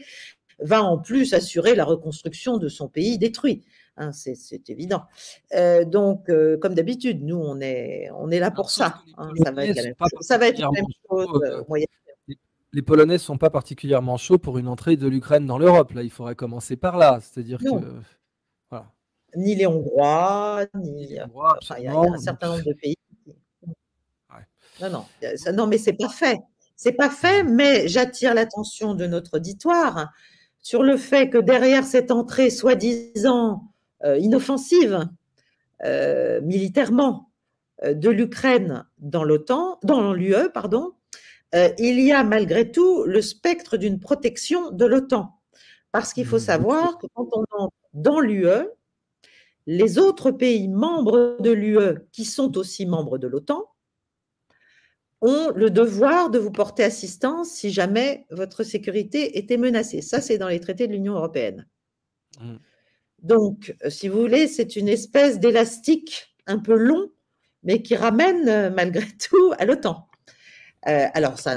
va 0.60 0.84
en 0.84 1.00
plus 1.00 1.34
assurer 1.34 1.74
la 1.74 1.84
reconstruction 1.84 2.58
de 2.58 2.68
son 2.68 2.88
pays 2.88 3.18
détruit. 3.18 3.64
Hein, 4.02 4.12
c'est 4.14 4.68
évident. 4.70 5.04
Euh, 5.54 5.86
donc, 5.86 6.28
euh, 6.30 6.58
comme 6.58 6.74
d'habitude, 6.74 7.24
nous, 7.24 7.38
on 7.38 7.62
est, 7.62 8.10
on 8.16 8.32
est 8.32 8.40
là 8.40 8.50
pour 8.50 8.72
ça. 8.72 9.04
Hein, 9.18 9.32
ça, 9.44 9.52
va 9.52 9.66
être, 9.68 10.60
la 10.60 10.72
même 10.72 10.86
chose. 11.08 11.28
Euh, 11.46 11.86
les 12.74 12.82
Polonais 12.82 13.14
ne 13.14 13.18
sont 13.20 13.38
pas 13.38 13.52
particulièrement 13.52 14.18
chauds 14.18 14.40
pour 14.40 14.58
une 14.58 14.68
entrée 14.68 14.98
de 14.98 15.08
l'Ukraine 15.08 15.46
dans 15.46 15.60
l'Europe. 15.60 15.92
Là, 15.92 16.02
il 16.02 16.10
faudrait 16.10 16.34
commencer 16.34 16.78
par 16.78 16.98
là. 16.98 17.20
C'est-à-dire 17.22 17.60
que. 17.60 18.02
Voilà. 18.72 18.92
Ni 19.36 19.54
les 19.54 19.68
Hongrois, 19.68 20.66
ni. 20.74 21.06
Les 21.08 21.22
Hongrois, 21.22 21.60
enfin, 21.62 21.76
il 21.78 21.84
y, 21.84 21.88
a 21.88 21.96
un 21.96 22.18
certain 22.18 22.48
nombre 22.48 22.66
de 22.66 22.74
pays. 22.74 22.98
Non, 24.82 24.90
non, 24.90 25.06
ça, 25.36 25.52
non, 25.52 25.68
mais 25.68 25.78
c'est 25.78 25.94
pas 25.94 26.10
fait. 26.10 26.40
C'est 26.76 26.94
pas 26.94 27.12
fait, 27.12 27.44
mais 27.44 27.88
j'attire 27.88 28.34
l'attention 28.34 28.96
de 28.96 29.06
notre 29.06 29.38
auditoire 29.38 30.12
sur 30.64 30.82
le 30.82 30.98
fait 30.98 31.30
que 31.30 31.38
derrière 31.38 31.84
cette 31.84 32.10
entrée 32.10 32.50
soi-disant 32.50 33.71
inoffensive 34.04 35.08
euh, 35.84 36.42
militairement 36.42 37.32
euh, 37.84 37.94
de 37.94 38.10
l'Ukraine 38.10 38.86
dans 39.00 39.24
l'OTAN, 39.24 39.80
dans 39.84 40.14
l'UE, 40.14 40.52
pardon, 40.54 40.94
il 41.54 42.00
y 42.00 42.14
a 42.14 42.24
malgré 42.24 42.72
tout 42.72 43.04
le 43.04 43.22
spectre 43.22 43.76
d'une 43.76 44.00
protection 44.00 44.72
de 44.72 44.86
l'OTAN. 44.86 45.38
Parce 45.92 46.14
qu'il 46.14 46.26
faut 46.26 46.38
mmh. 46.38 46.40
savoir 46.40 46.98
que 46.98 47.08
quand 47.14 47.28
on 47.34 47.44
entre 47.52 47.76
dans 47.94 48.22
l'UE, 48.22 48.70
les 49.68 49.98
autres 49.98 50.32
pays 50.32 50.70
membres 50.70 51.36
de 51.42 51.52
l'UE 51.52 52.08
qui 52.14 52.24
sont 52.24 52.58
aussi 52.58 52.86
membres 52.86 53.18
de 53.18 53.28
l'OTAN 53.28 53.66
ont 55.22 55.52
le 55.54 55.70
devoir 55.70 56.30
de 56.30 56.40
vous 56.40 56.52
porter 56.52 56.84
assistance 56.84 57.50
si 57.50 57.70
jamais 57.72 58.26
votre 58.32 58.64
sécurité 58.64 59.38
était 59.38 59.58
menacée. 59.58 60.02
Ça, 60.02 60.22
c'est 60.22 60.38
dans 60.38 60.48
les 60.48 60.62
traités 60.62 60.88
de 60.88 60.94
l'Union 60.94 61.16
européenne. 61.16 61.68
Donc, 63.22 63.76
euh, 63.86 63.90
si 63.90 64.08
vous 64.08 64.20
voulez, 64.20 64.48
c'est 64.48 64.76
une 64.76 64.88
espèce 64.88 65.40
d'élastique 65.40 66.36
un 66.48 66.60
peu 66.60 66.76
long, 66.76 67.12
mais 67.64 67.82
qui 67.82 67.96
ramène 67.96 68.50
euh, 68.50 68.70
malgré 68.70 69.06
tout 69.30 69.54
à 69.58 69.66
l'OTAN. 69.66 70.08
Euh, 70.88 71.06
alors, 71.14 71.38
ça, 71.40 71.56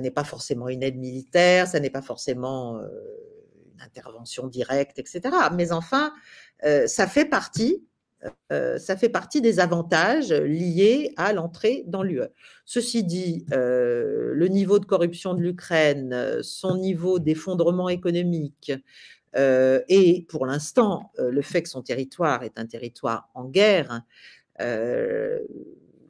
n'est 0.00 0.10
pas 0.10 0.24
forcément 0.24 0.68
une 0.68 0.82
aide 0.82 0.98
militaire, 0.98 1.68
ça 1.68 1.78
n'est 1.78 1.90
pas 1.90 2.02
forcément 2.02 2.80
une 2.80 3.80
intervention 3.80 4.48
directe, 4.48 4.98
etc. 4.98 5.20
Mais 5.54 5.70
enfin, 5.70 6.12
ça 6.86 7.06
fait 7.06 7.26
partie 7.26 7.86
des 9.40 9.60
avantages 9.60 10.32
liés 10.32 11.14
à 11.16 11.32
l'entrée 11.32 11.84
dans 11.86 12.02
l'UE. 12.02 12.22
Ceci 12.64 13.04
dit, 13.04 13.46
le 13.50 14.48
niveau 14.48 14.80
de 14.80 14.84
corruption 14.84 15.34
de 15.34 15.42
l'Ukraine, 15.42 16.42
son 16.42 16.76
niveau 16.76 17.20
d'effondrement 17.20 17.88
économique 17.88 18.72
et 19.34 20.26
pour 20.28 20.46
l'instant 20.46 21.12
le 21.18 21.42
fait 21.42 21.62
que 21.62 21.68
son 21.68 21.82
territoire 21.82 22.42
est 22.42 22.58
un 22.58 22.66
territoire 22.66 23.28
en 23.34 23.44
guerre 23.44 24.02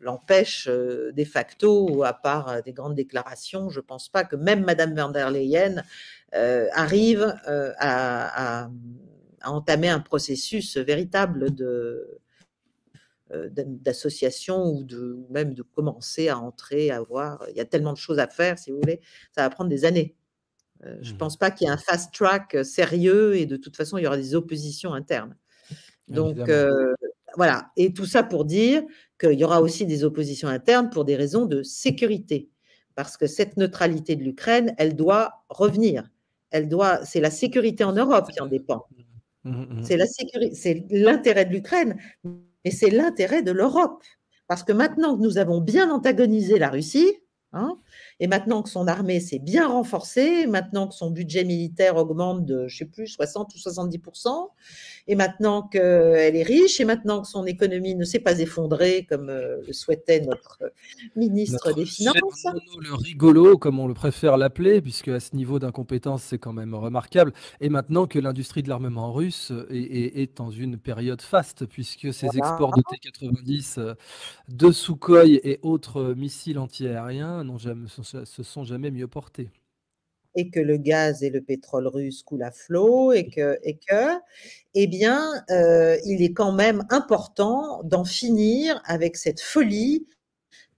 l'empêche 0.00 0.66
de 0.68 1.24
facto, 1.24 2.02
à 2.04 2.14
part 2.14 2.62
des 2.62 2.72
grandes 2.72 2.94
déclarations, 2.94 3.68
je 3.68 3.80
ne 3.80 3.84
pense 3.84 4.08
pas 4.08 4.24
que 4.24 4.36
même 4.36 4.64
Madame 4.64 4.94
van 4.94 5.10
der 5.10 5.30
Leyen 5.30 5.84
arrive 6.32 7.34
à 7.46 8.70
entamer 9.44 9.88
un 9.88 10.00
processus 10.00 10.76
véritable 10.76 11.46
euh, 13.32 13.48
d'association 13.52 14.66
ou 14.66 14.86
même 15.30 15.54
de 15.54 15.62
commencer 15.62 16.28
à 16.28 16.38
entrer, 16.38 16.90
à 16.90 17.00
voir. 17.00 17.44
Il 17.50 17.56
y 17.56 17.60
a 17.60 17.64
tellement 17.64 17.92
de 17.92 17.98
choses 17.98 18.18
à 18.18 18.26
faire, 18.26 18.58
si 18.58 18.70
vous 18.70 18.80
voulez, 18.80 19.00
ça 19.32 19.42
va 19.42 19.50
prendre 19.50 19.70
des 19.70 19.84
années. 19.84 20.16
Euh, 20.84 20.96
je 21.02 21.10
ne 21.10 21.14
mmh. 21.14 21.18
pense 21.18 21.36
pas 21.36 21.50
qu'il 21.50 21.66
y 21.66 21.70
ait 21.70 21.72
un 21.72 21.78
fast 21.78 22.12
track 22.14 22.56
sérieux 22.64 23.36
et 23.36 23.46
de 23.46 23.56
toute 23.56 23.76
façon, 23.76 23.98
il 23.98 24.04
y 24.04 24.06
aura 24.06 24.16
des 24.16 24.34
oppositions 24.34 24.94
internes. 24.94 25.36
Donc, 26.08 26.38
euh, 26.48 26.94
voilà. 27.36 27.70
Et 27.76 27.92
tout 27.92 28.06
ça 28.06 28.22
pour 28.22 28.44
dire 28.44 28.82
qu'il 29.18 29.38
y 29.38 29.44
aura 29.44 29.60
aussi 29.60 29.86
des 29.86 30.04
oppositions 30.04 30.48
internes 30.48 30.90
pour 30.90 31.04
des 31.04 31.16
raisons 31.16 31.46
de 31.46 31.62
sécurité. 31.62 32.48
Parce 32.94 33.16
que 33.16 33.26
cette 33.26 33.56
neutralité 33.56 34.16
de 34.16 34.24
l'Ukraine, 34.24 34.74
elle 34.78 34.96
doit 34.96 35.44
revenir. 35.48 36.10
Elle 36.50 36.68
doit, 36.68 37.04
c'est 37.04 37.20
la 37.20 37.30
sécurité 37.30 37.84
en 37.84 37.92
Europe 37.92 38.30
qui 38.32 38.40
en 38.40 38.46
dépend. 38.46 38.86
Mmh, 39.44 39.50
mmh. 39.50 39.82
C'est 39.84 39.96
la 39.96 40.06
sécurité, 40.06 40.54
c'est 40.54 40.84
l'intérêt 40.90 41.44
de 41.44 41.52
l'Ukraine, 41.52 41.96
mais 42.24 42.70
c'est 42.70 42.90
l'intérêt 42.90 43.42
de 43.42 43.52
l'Europe. 43.52 44.02
Parce 44.48 44.64
que 44.64 44.72
maintenant 44.72 45.16
que 45.16 45.22
nous 45.22 45.38
avons 45.38 45.60
bien 45.60 45.90
antagonisé 45.90 46.58
la 46.58 46.70
Russie, 46.70 47.12
hein, 47.52 47.78
et 48.20 48.26
maintenant 48.26 48.62
que 48.62 48.68
son 48.68 48.86
armée 48.86 49.18
s'est 49.18 49.38
bien 49.38 49.66
renforcée, 49.66 50.46
maintenant 50.46 50.86
que 50.86 50.94
son 50.94 51.10
budget 51.10 51.44
militaire 51.44 51.96
augmente 51.96 52.44
de, 52.44 52.68
je 52.68 52.76
sais 52.76 52.84
plus, 52.84 53.08
60 53.08 53.54
ou 53.54 53.58
70% 53.58 54.50
et 55.10 55.16
maintenant 55.16 55.62
qu'elle 55.62 56.36
est 56.36 56.42
riche, 56.42 56.80
et 56.80 56.84
maintenant 56.84 57.22
que 57.22 57.26
son 57.26 57.44
économie 57.44 57.94
ne 57.94 58.04
s'est 58.04 58.20
pas 58.20 58.38
effondrée 58.38 59.06
comme 59.08 59.28
euh, 59.28 59.56
le 59.66 59.72
souhaitait 59.72 60.20
notre 60.20 60.72
ministre 61.16 61.72
des 61.72 61.84
Finances. 61.84 62.46
Le 62.78 62.94
rigolo, 62.94 63.58
comme 63.58 63.80
on 63.80 63.88
le 63.88 63.94
préfère 63.94 64.36
l'appeler, 64.36 64.80
puisque 64.80 65.08
à 65.08 65.18
ce 65.18 65.34
niveau 65.34 65.58
d'incompétence, 65.58 66.22
c'est 66.22 66.38
quand 66.38 66.52
même 66.52 66.74
remarquable. 66.74 67.32
Et 67.60 67.68
maintenant 67.68 68.06
que 68.06 68.18
l'industrie 68.18 68.62
de 68.62 68.68
l'armement 68.68 69.12
russe 69.12 69.52
est, 69.70 70.36
dans 70.36 70.50
une 70.50 70.76
période 70.76 71.22
faste, 71.22 71.66
puisque 71.66 72.12
ses 72.14 72.26
exports 72.26 72.76
de 72.76 72.82
T-90, 72.82 73.80
euh, 73.80 73.94
de 74.48 74.70
Sukhoi 74.70 75.26
et 75.26 75.58
autres 75.62 76.14
missiles 76.16 76.58
antiaériens 76.58 77.42
n'ont 77.42 77.58
jamais, 77.58 77.88
se 78.24 78.42
sont 78.42 78.64
jamais 78.64 78.90
mieux 78.90 79.08
portés. 79.08 79.50
Et 80.36 80.50
que 80.50 80.60
le 80.60 80.76
gaz 80.76 81.22
et 81.22 81.30
le 81.30 81.40
pétrole 81.40 81.88
russe 81.88 82.22
coulent 82.22 82.44
à 82.44 82.52
flot, 82.52 83.12
et 83.12 83.28
que, 83.28 83.58
et 83.62 83.76
que 83.76 84.18
eh 84.74 84.86
bien, 84.86 85.32
euh, 85.50 85.96
il 86.04 86.22
est 86.22 86.32
quand 86.32 86.52
même 86.52 86.84
important 86.90 87.82
d'en 87.84 88.04
finir 88.04 88.80
avec 88.84 89.16
cette 89.16 89.40
folie 89.40 90.06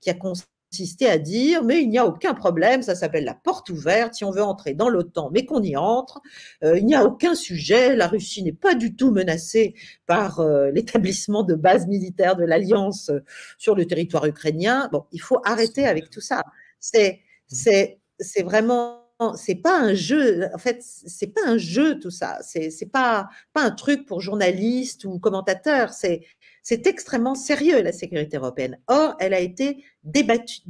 qui 0.00 0.10
a 0.10 0.14
consisté 0.14 1.06
à 1.06 1.18
dire 1.18 1.64
mais 1.64 1.82
il 1.82 1.90
n'y 1.90 1.98
a 1.98 2.06
aucun 2.06 2.34
problème, 2.34 2.82
ça 2.82 2.94
s'appelle 2.94 3.24
la 3.24 3.34
porte 3.34 3.68
ouverte, 3.68 4.14
si 4.14 4.24
on 4.24 4.30
veut 4.30 4.42
entrer 4.42 4.74
dans 4.74 4.88
l'OTAN, 4.88 5.30
mais 5.32 5.44
qu'on 5.44 5.62
y 5.62 5.76
entre, 5.76 6.22
euh, 6.64 6.78
il 6.78 6.86
n'y 6.86 6.94
a 6.94 7.04
aucun 7.04 7.34
sujet, 7.34 7.94
la 7.94 8.06
Russie 8.08 8.42
n'est 8.42 8.52
pas 8.52 8.74
du 8.74 8.96
tout 8.96 9.10
menacée 9.10 9.74
par 10.06 10.40
euh, 10.40 10.70
l'établissement 10.70 11.42
de 11.42 11.54
bases 11.54 11.86
militaires 11.86 12.36
de 12.36 12.44
l'Alliance 12.44 13.10
sur 13.58 13.74
le 13.74 13.86
territoire 13.86 14.24
ukrainien. 14.24 14.88
Bon, 14.92 15.04
il 15.12 15.20
faut 15.20 15.40
arrêter 15.44 15.86
avec 15.86 16.08
tout 16.10 16.20
ça. 16.22 16.42
C'est 16.82 17.22
c'est 17.48 18.00
c'est 18.20 18.42
vraiment 18.42 19.02
c'est 19.36 19.54
pas 19.56 19.78
un 19.80 19.94
jeu. 19.94 20.48
En 20.54 20.58
fait, 20.58 20.78
c'est 20.82 21.28
pas 21.28 21.42
un 21.46 21.58
jeu 21.58 21.98
tout 22.00 22.10
ça. 22.10 22.38
C'est 22.42 22.70
c'est 22.70 22.86
pas 22.90 23.28
pas 23.52 23.62
un 23.62 23.70
truc 23.70 24.06
pour 24.06 24.20
journalistes 24.20 25.04
ou 25.04 25.18
commentateurs. 25.18 25.92
C'est 25.92 26.22
c'est 26.62 26.86
extrêmement 26.86 27.34
sérieux 27.34 27.82
la 27.82 27.92
sécurité 27.92 28.36
européenne. 28.36 28.78
Or, 28.88 29.16
elle 29.20 29.34
a 29.34 29.40
été 29.40 29.84
débattue, 30.04 30.60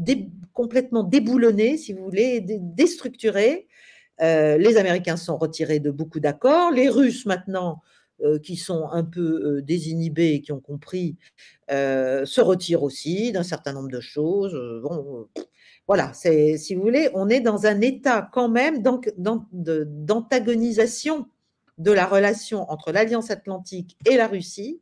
complètement 0.53 1.03
déboulonnée, 1.05 1.77
si 1.77 1.93
vous 1.93 2.05
voulez, 2.05 2.41
déstructurée. 2.41 3.69
Euh, 4.23 4.57
les 4.59 4.77
Américains 4.77 5.17
sont 5.17 5.37
retirés 5.37 5.81
de 5.81 5.91
beaucoup 5.91 6.21
d'accords. 6.21 6.71
Les 6.71 6.89
Russes 6.89 7.27
maintenant, 7.27 7.81
euh, 8.23 8.39
qui 8.39 8.57
sont 8.57 8.89
un 8.91 9.05
peu 9.05 9.59
euh, 9.59 9.63
désinhibés 9.63 10.35
et 10.35 10.41
qui 10.43 10.53
ont 10.53 10.61
compris, 10.61 11.17
se 11.71 12.41
retirent 12.41 12.83
aussi 12.83 13.33
d'un 13.33 13.43
certain 13.43 13.73
nombre 13.73 13.91
de 13.91 14.01
choses. 14.01 14.55
Bon, 14.83 15.27
voilà, 15.95 16.15
c'est, 16.15 16.57
si 16.57 16.75
vous 16.75 16.81
voulez, 16.81 17.11
on 17.13 17.29
est 17.29 17.41
dans 17.41 17.67
un 17.67 17.83
état 17.83 18.27
quand 18.33 18.49
même 18.49 18.83
d'antagonisation 18.83 21.27
de 21.77 21.93
la 21.93 22.07
relation 22.07 22.63
entre 22.71 22.93
l'Alliance 22.93 23.31
atlantique 23.31 23.99
et 24.07 24.17
la 24.17 24.27
Russie 24.27 24.81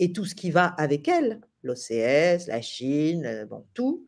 et 0.00 0.12
tout 0.12 0.24
ce 0.24 0.34
qui 0.34 0.50
va 0.50 0.64
avec 0.64 1.06
elle, 1.06 1.42
l'OCS, 1.62 2.48
la 2.48 2.60
Chine, 2.60 3.24
euh, 3.24 3.46
bon, 3.46 3.66
tout, 3.72 4.04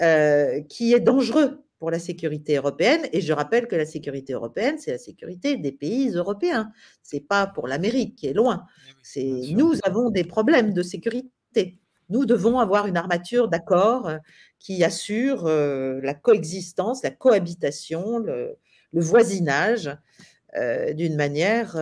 euh, 0.00 0.60
qui 0.68 0.94
est 0.94 1.00
dangereux 1.00 1.64
pour 1.80 1.90
la 1.90 1.98
sécurité 1.98 2.58
européenne. 2.58 3.00
Et 3.12 3.20
je 3.20 3.32
rappelle 3.32 3.66
que 3.66 3.74
la 3.74 3.84
sécurité 3.84 4.34
européenne, 4.34 4.78
c'est 4.78 4.92
la 4.92 4.98
sécurité 4.98 5.56
des 5.56 5.72
pays 5.72 6.10
européens. 6.10 6.70
C'est 7.02 7.26
pas 7.26 7.48
pour 7.48 7.66
l'Amérique 7.66 8.14
qui 8.14 8.28
est 8.28 8.34
loin. 8.34 8.66
C'est 9.02 9.32
nous 9.50 9.74
avons 9.82 10.10
des 10.10 10.22
problèmes 10.22 10.74
de 10.74 10.82
sécurité. 10.84 11.80
Nous 12.08 12.24
devons 12.24 12.60
avoir 12.60 12.86
une 12.86 12.96
armature 12.96 13.48
d'accord 13.48 14.08
euh, 14.08 14.18
qui 14.62 14.84
assure 14.84 15.46
euh, 15.46 16.00
la 16.02 16.14
coexistence, 16.14 17.02
la 17.02 17.10
cohabitation, 17.10 18.18
le, 18.18 18.56
voisinage 18.92 19.90
euh, 20.56 20.92
d'une 20.92 21.16
manière, 21.16 21.76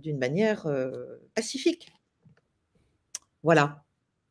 d'une 0.00 0.18
manière 0.18 0.66
pacifique. 1.34 1.90
Voilà. 3.42 3.84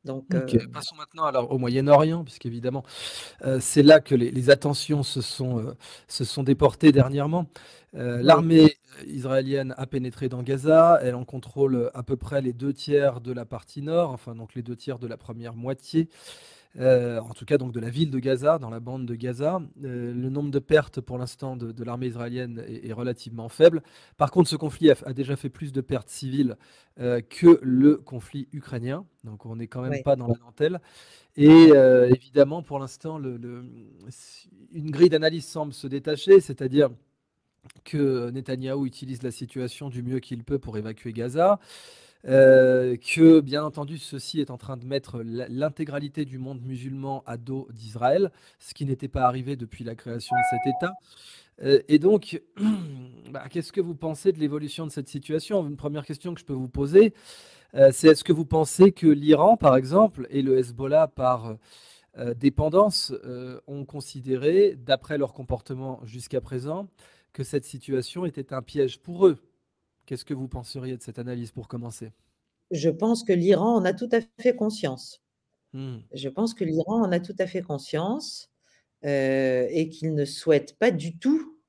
Donc, 0.05 0.27
Passons 0.71 0.95
maintenant 0.95 1.25
alors 1.25 1.51
au 1.51 1.57
Moyen-Orient, 1.57 2.23
puisqu'évidemment, 2.23 2.83
c'est 3.59 3.83
là 3.83 3.99
que 3.99 4.15
les, 4.15 4.49
attentions 4.49 5.01
se 5.01 5.21
sont, 5.21 5.75
se 6.07 6.23
sont 6.25 6.43
déportées 6.43 6.91
dernièrement. 6.91 7.47
L'armée 7.93 8.75
israélienne 9.07 9.73
a 9.77 9.87
pénétré 9.87 10.29
dans 10.29 10.43
Gaza, 10.43 10.99
elle 11.01 11.15
en 11.15 11.25
contrôle 11.25 11.89
à 11.93 12.03
peu 12.03 12.17
près 12.17 12.41
les 12.41 12.53
deux 12.53 12.73
tiers 12.73 13.21
de 13.21 13.31
la 13.31 13.45
partie 13.45 13.81
nord, 13.81 14.11
enfin 14.11 14.35
donc 14.35 14.55
les 14.55 14.61
deux 14.61 14.75
tiers 14.75 14.99
de 14.99 15.07
la 15.07 15.17
première 15.17 15.55
moitié. 15.55 16.09
Euh, 16.77 17.19
en 17.19 17.33
tout 17.33 17.45
cas 17.45 17.57
donc 17.57 17.71
de 17.71 17.79
la 17.79 17.89
ville 17.89 18.11
de 18.11 18.19
Gaza, 18.19 18.59
dans 18.59 18.69
la 18.69 18.79
bande 18.79 19.05
de 19.05 19.15
Gaza. 19.15 19.59
Euh, 19.83 20.13
le 20.13 20.29
nombre 20.29 20.51
de 20.51 20.59
pertes 20.59 21.01
pour 21.01 21.17
l'instant 21.17 21.55
de, 21.55 21.83
l'armée 21.83 22.07
israélienne 22.07 22.63
est, 22.67 22.93
relativement 22.93 23.49
faible. 23.49 23.81
Par 24.17 24.31
contre, 24.31 24.49
ce 24.49 24.55
conflit 24.55 24.91
a, 24.91 25.13
déjà 25.13 25.35
fait 25.35 25.49
plus 25.49 25.71
de 25.71 25.81
pertes 25.81 26.09
civiles 26.09 26.57
euh, 26.99 27.21
que 27.21 27.59
le 27.63 27.97
conflit 27.97 28.47
ukrainien, 28.53 29.05
donc 29.23 29.45
on 29.45 29.55
n'est 29.55 29.67
quand 29.67 29.81
même 29.81 30.03
pas 30.03 30.15
dans 30.15 30.27
la 30.27 30.35
dentelle. 30.35 30.79
Et 31.35 31.69
évidemment, 32.09 32.61
pour 32.61 32.79
l'instant, 32.79 33.17
le, 33.17 33.39
une 34.73 34.91
grille 34.91 35.09
d'analyse 35.09 35.47
semble 35.47 35.73
se 35.73 35.87
détacher, 35.87 36.41
c'est-à-dire 36.41 36.89
que 37.85 38.29
Netanyahou 38.29 38.85
utilise 38.85 39.23
la 39.23 39.31
situation 39.31 39.89
du 39.89 40.03
mieux 40.03 40.19
qu'il 40.19 40.43
peut 40.43 40.59
pour 40.59 40.77
évacuer 40.77 41.13
Gaza. 41.13 41.59
Euh, 42.27 42.97
que 42.97 43.39
bien 43.39 43.63
entendu 43.63 43.97
ceci 43.97 44.41
est 44.41 44.51
en 44.51 44.57
train 44.57 44.75
de 44.75 44.85
mettre 44.85 45.21
l'intégralité 45.23 46.25
du 46.25 46.37
monde 46.37 46.61
musulman 46.61 47.23
à 47.25 47.37
dos 47.37 47.67
d'Israël, 47.71 48.31
ce 48.59 48.73
qui 48.73 48.85
n'était 48.85 49.07
pas 49.07 49.23
arrivé 49.23 49.55
depuis 49.55 49.85
la 49.85 49.95
création 49.95 50.35
de 50.35 50.43
cet 50.49 50.75
État. 50.75 50.93
Euh, 51.63 51.81
et 51.87 51.97
donc, 51.97 52.41
bah, 53.31 53.45
qu'est-ce 53.49 53.71
que 53.71 53.81
vous 53.81 53.95
pensez 53.95 54.33
de 54.33 54.39
l'évolution 54.39 54.85
de 54.85 54.91
cette 54.91 55.07
situation? 55.07 55.65
Une 55.65 55.77
première 55.77 56.05
question 56.05 56.33
que 56.33 56.41
je 56.41 56.45
peux 56.45 56.53
vous 56.53 56.67
poser, 56.67 57.13
euh, 57.75 57.89
c'est 57.93 58.09
est-ce 58.09 58.23
que 58.25 58.33
vous 58.33 58.45
pensez 58.45 58.91
que 58.91 59.07
l'Iran, 59.07 59.55
par 59.55 59.77
exemple, 59.77 60.27
et 60.29 60.41
le 60.41 60.57
Hezbollah, 60.57 61.07
par 61.07 61.55
dépendance, 62.35 63.13
ont 63.67 63.85
considéré, 63.85 64.75
d'après 64.75 65.17
leur 65.17 65.31
comportement 65.31 66.01
jusqu'à 66.03 66.41
présent, 66.41 66.89
que 67.31 67.45
cette 67.45 67.63
situation 67.63 68.25
était 68.25 68.51
un 68.51 68.61
piège 68.61 68.99
pour 68.99 69.27
eux? 69.27 69.37
Qu'est-ce 70.09 70.25
que 70.25 70.33
vous 70.33 70.47
penseriez 70.47 70.97
de 70.97 71.03
cette 71.03 71.19
analyse 71.19 71.51
pour 71.51 71.67
commencer? 71.67 72.11
Je 72.71 72.89
pense 72.89 73.23
que 73.23 73.33
l'Iran 73.33 73.75
en 73.75 73.85
a 73.85 73.93
tout 73.93 74.09
à 74.11 74.19
fait 74.41 74.55
conscience. 74.55 75.21
Mmh. 75.73 76.09
Je 76.13 76.29
pense 76.29 76.53
que 76.53 76.63
l'Iran 76.65 77.01
en 77.03 77.11
a 77.11 77.19
tout 77.19 77.35
à 77.39 77.47
fait 77.47 77.61
conscience, 77.61 78.51
heu, 79.05 79.67
et 79.71 79.89
qu'il 79.89 80.15
ne 80.15 80.25
souhaite 80.25 80.77
pas 80.79 80.91
du 80.91 81.17
tout, 81.19 81.59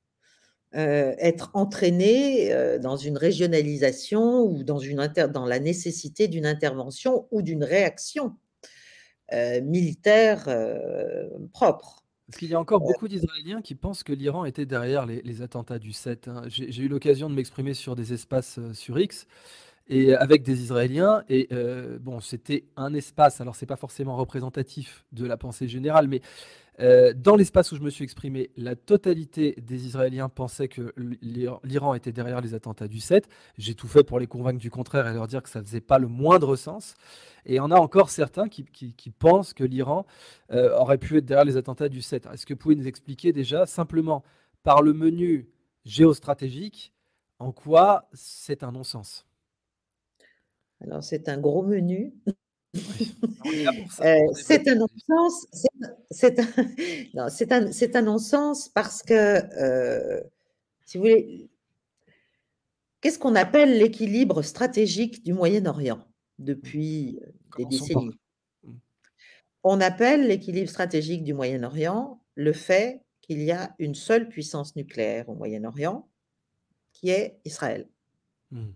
heu, 0.76 1.14
être 1.18 1.50
entraîné, 1.54 2.52
heu, 2.54 2.78
dans 2.80 2.96
une 2.96 3.18
régionalisation 3.18 4.42
ou 4.44 4.64
dans 4.64 4.80
une 4.80 5.00
inter 5.00 5.28
dans 5.32 5.46
la 5.46 5.60
nécessité 5.60 6.28
d'une 6.28 6.46
intervention 6.46 7.28
ou 7.32 7.42
d'une 7.42 7.64
réaction, 7.64 8.36
militaire, 9.62 10.48
propre. 11.52 11.99
Parce 12.30 12.38
qu'il 12.38 12.48
y 12.50 12.54
a 12.54 12.60
encore 12.60 12.78
beaucoup 12.80 13.08
d'Israéliens 13.08 13.60
qui 13.60 13.74
pensent 13.74 14.04
que 14.04 14.12
l'Iran 14.12 14.44
était 14.44 14.64
derrière 14.64 15.04
les 15.04 15.20
les 15.22 15.42
attentats 15.42 15.80
du 15.80 15.92
7, 15.92 16.28
hein. 16.28 16.42
J'ai 16.46 16.80
eu 16.84 16.86
l'occasion 16.86 17.28
de 17.28 17.34
m'exprimer 17.34 17.74
sur 17.74 17.96
des 17.96 18.12
espaces, 18.12 18.58
heu, 18.58 18.72
sur 18.72 19.00
X 19.00 19.26
et 19.88 20.14
avec 20.14 20.42
des 20.44 20.62
Israéliens 20.62 21.24
et 21.28 21.48
heu, 21.52 21.98
bon, 22.00 22.20
c'était 22.20 22.66
un 22.76 22.94
espace, 22.94 23.40
alors 23.40 23.56
c'est 23.56 23.66
pas 23.66 23.76
forcément 23.76 24.16
représentatif 24.16 25.04
de 25.12 25.26
la 25.26 25.36
pensée 25.36 25.68
générale, 25.68 26.08
mais 26.08 26.22
Heu, 26.80 27.12
dans 27.14 27.36
l'espace 27.36 27.72
où 27.72 27.76
je 27.76 27.82
me 27.82 27.90
suis 27.90 28.04
exprimé, 28.04 28.50
la 28.56 28.74
totalité 28.74 29.54
des 29.60 29.86
Israéliens 29.86 30.28
pensaient 30.28 30.68
que 30.68 30.94
l'Iran 31.22 31.94
était 31.94 32.12
derrière 32.12 32.40
les 32.40 32.54
attentats 32.54 32.88
du 32.88 33.00
7. 33.00 33.28
J'ai 33.58 33.74
tout 33.74 33.88
fait 33.88 34.02
pour 34.02 34.18
les 34.18 34.26
convaincre 34.26 34.58
du 34.58 34.70
contraire 34.70 35.06
et 35.06 35.12
leur 35.12 35.26
dire 35.26 35.42
que 35.42 35.50
ça 35.50 35.62
faisait 35.62 35.80
pas 35.80 35.98
le 35.98 36.08
moindre 36.08 36.56
sens 36.56 36.94
et 37.44 37.54
il 37.54 37.56
y 37.56 37.60
en 37.60 37.70
a 37.70 37.76
encore 37.76 38.10
certains 38.10 38.48
qui 38.48 39.10
pensent 39.18 39.52
que 39.54 39.64
l'Iran, 39.64 40.06
heu, 40.52 40.72
aurait 40.74 40.98
pu 40.98 41.18
être 41.18 41.26
derrière 41.26 41.44
les 41.44 41.56
attentats 41.56 41.88
du 41.88 42.02
7. 42.02 42.26
Est-ce 42.32 42.46
que 42.46 42.54
vous 42.54 42.58
pouvez 42.58 42.76
nous 42.76 42.88
expliquer 42.88 43.32
déjà 43.32 43.66
simplement 43.66 44.22
par 44.62 44.82
le 44.82 44.92
menu 44.92 45.48
géostratégique, 45.84 46.92
en 47.38 47.52
quoi 47.52 48.08
c'est 48.12 48.62
un 48.62 48.72
non-sens? 48.72 49.26
Alors 50.82 51.02
c'est 51.02 51.28
un 51.28 51.38
gros 51.38 51.62
menu. 51.62 52.14
Pour 52.72 53.52
c'est 54.34 54.68
un 54.68 54.74
non-sens, 54.76 55.46
c'est 57.72 57.96
un 57.96 58.02
non-sens 58.02 58.68
parce 58.68 59.02
que, 59.02 59.40
heu, 59.60 60.22
si 60.84 60.98
vous 60.98 61.02
voulez 61.02 61.50
qu'est-ce 63.00 63.18
qu'on 63.18 63.34
appelle 63.34 63.78
l'équilibre 63.78 64.42
stratégique 64.42 65.24
du 65.24 65.32
Moyen-Orient 65.32 66.06
depuis, 66.38 67.18
heu, 67.22 67.32
des 67.58 67.64
décennies? 67.64 68.10
Mmh. 68.62 68.72
On 69.64 69.80
appelle 69.80 70.26
l'équilibre 70.28 70.68
stratégique 70.68 71.24
du 71.24 71.34
Moyen-Orient 71.34 72.22
le 72.34 72.52
fait 72.52 73.02
qu'il 73.20 73.42
y 73.42 73.52
a 73.52 73.74
une 73.78 73.94
seule 73.94 74.28
puissance 74.28 74.76
nucléaire 74.76 75.28
au 75.28 75.34
Moyen-Orient, 75.34 76.08
qui 76.92 77.10
est 77.10 77.40
Israël. 77.44 77.88
Mmh. 78.50 78.68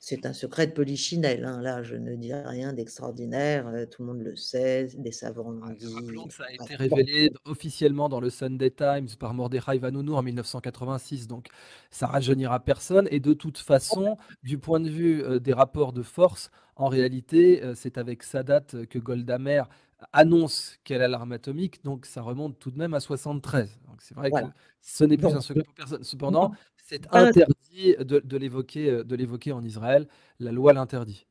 C'est 0.00 0.26
un 0.26 0.32
secret 0.32 0.68
de 0.68 0.72
polichinelle, 0.72 1.44
hein, 1.44 1.60
là, 1.60 1.82
je 1.82 1.96
ne 1.96 2.14
dis 2.14 2.32
rien 2.32 2.72
d'extraordinaire, 2.72 3.66
heu, 3.68 3.86
tout 3.88 4.02
le 4.02 4.08
monde 4.08 4.22
le 4.22 4.36
sait, 4.36 4.86
des 4.96 5.10
savants 5.12 5.50
l'ont 5.50 5.60
Ouais, 5.66 5.74
rappelons 5.92 6.26
dit, 6.26 6.30
ça 6.30 6.44
a 6.44 6.52
été 6.52 6.76
révélé 6.76 7.30
officiellement 7.44 8.08
dans 8.08 8.20
le 8.20 8.30
Sunday 8.30 8.70
Times 8.70 9.08
par 9.18 9.34
Mordechai 9.34 9.78
Vanunu 9.78 10.12
en 10.12 10.22
1986, 10.22 11.26
donc 11.26 11.48
ça 11.90 12.06
rajeunira 12.06 12.60
personne. 12.60 13.08
Et 13.10 13.18
de 13.18 13.32
toute 13.32 13.58
façon, 13.58 14.16
du 14.44 14.58
point 14.58 14.78
de 14.78 14.88
vue, 14.88 15.20
heu, 15.24 15.40
des 15.40 15.52
rapports 15.52 15.92
de 15.92 16.02
force, 16.04 16.50
en 16.76 16.86
réalité, 16.86 17.64
heu, 17.64 17.74
c'est 17.74 17.98
avec 17.98 18.22
Sadat 18.22 18.60
que 18.88 18.98
Golda 19.00 19.38
Meir 19.38 19.68
annonce 20.12 20.78
qu'elle 20.84 21.02
a 21.02 21.08
l'arme 21.08 21.32
atomique, 21.32 21.82
donc 21.82 22.06
ça 22.06 22.22
remonte 22.22 22.60
tout 22.60 22.70
de 22.70 22.78
même 22.78 22.94
à 22.94 23.00
73. 23.00 23.80
Donc 23.88 24.00
c'est 24.00 24.14
vrai 24.14 24.32
que 24.32 24.44
ce 24.80 25.02
n'est 25.02 25.18
plus 25.18 25.34
un 25.34 25.40
secret 25.40 25.64
pour 25.64 25.74
personne. 25.74 26.04
Cependant, 26.04 26.52
c'est 26.88 27.06
un 27.12 27.26
interdit 27.26 27.96
de 27.98 28.18
de 28.20 28.36
l'évoquer, 28.38 28.90
heu, 28.90 29.04
de 29.04 29.14
l'évoquer 29.14 29.52
en 29.52 29.62
Israël. 29.62 30.08
La 30.40 30.52
loi 30.52 30.72
l'interdit. 30.72 31.26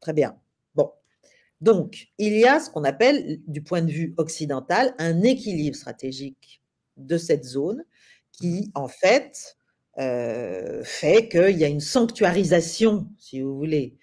très 0.00 0.12
bien. 0.12 0.36
Bon, 0.74 0.92
donc 1.60 2.08
il 2.18 2.34
y 2.38 2.46
a 2.46 2.60
ce 2.60 2.70
qu'on 2.70 2.84
appelle, 2.84 3.40
du 3.46 3.62
point 3.62 3.82
de 3.82 3.90
vue 3.90 4.14
occidental, 4.18 4.94
un 4.98 5.22
équilibre 5.22 5.76
stratégique 5.76 6.62
de 6.96 7.18
cette 7.18 7.44
zone 7.44 7.84
qui, 8.32 8.70
en 8.74 8.88
fait, 8.88 9.56
heu, 10.00 10.82
fait 10.84 11.28
qu'il 11.28 11.58
y 11.58 11.64
a 11.64 11.68
une 11.68 11.80
sanctuarisation, 11.80 13.08
si 13.18 13.40
vous 13.42 13.56
voulez, 13.56 13.96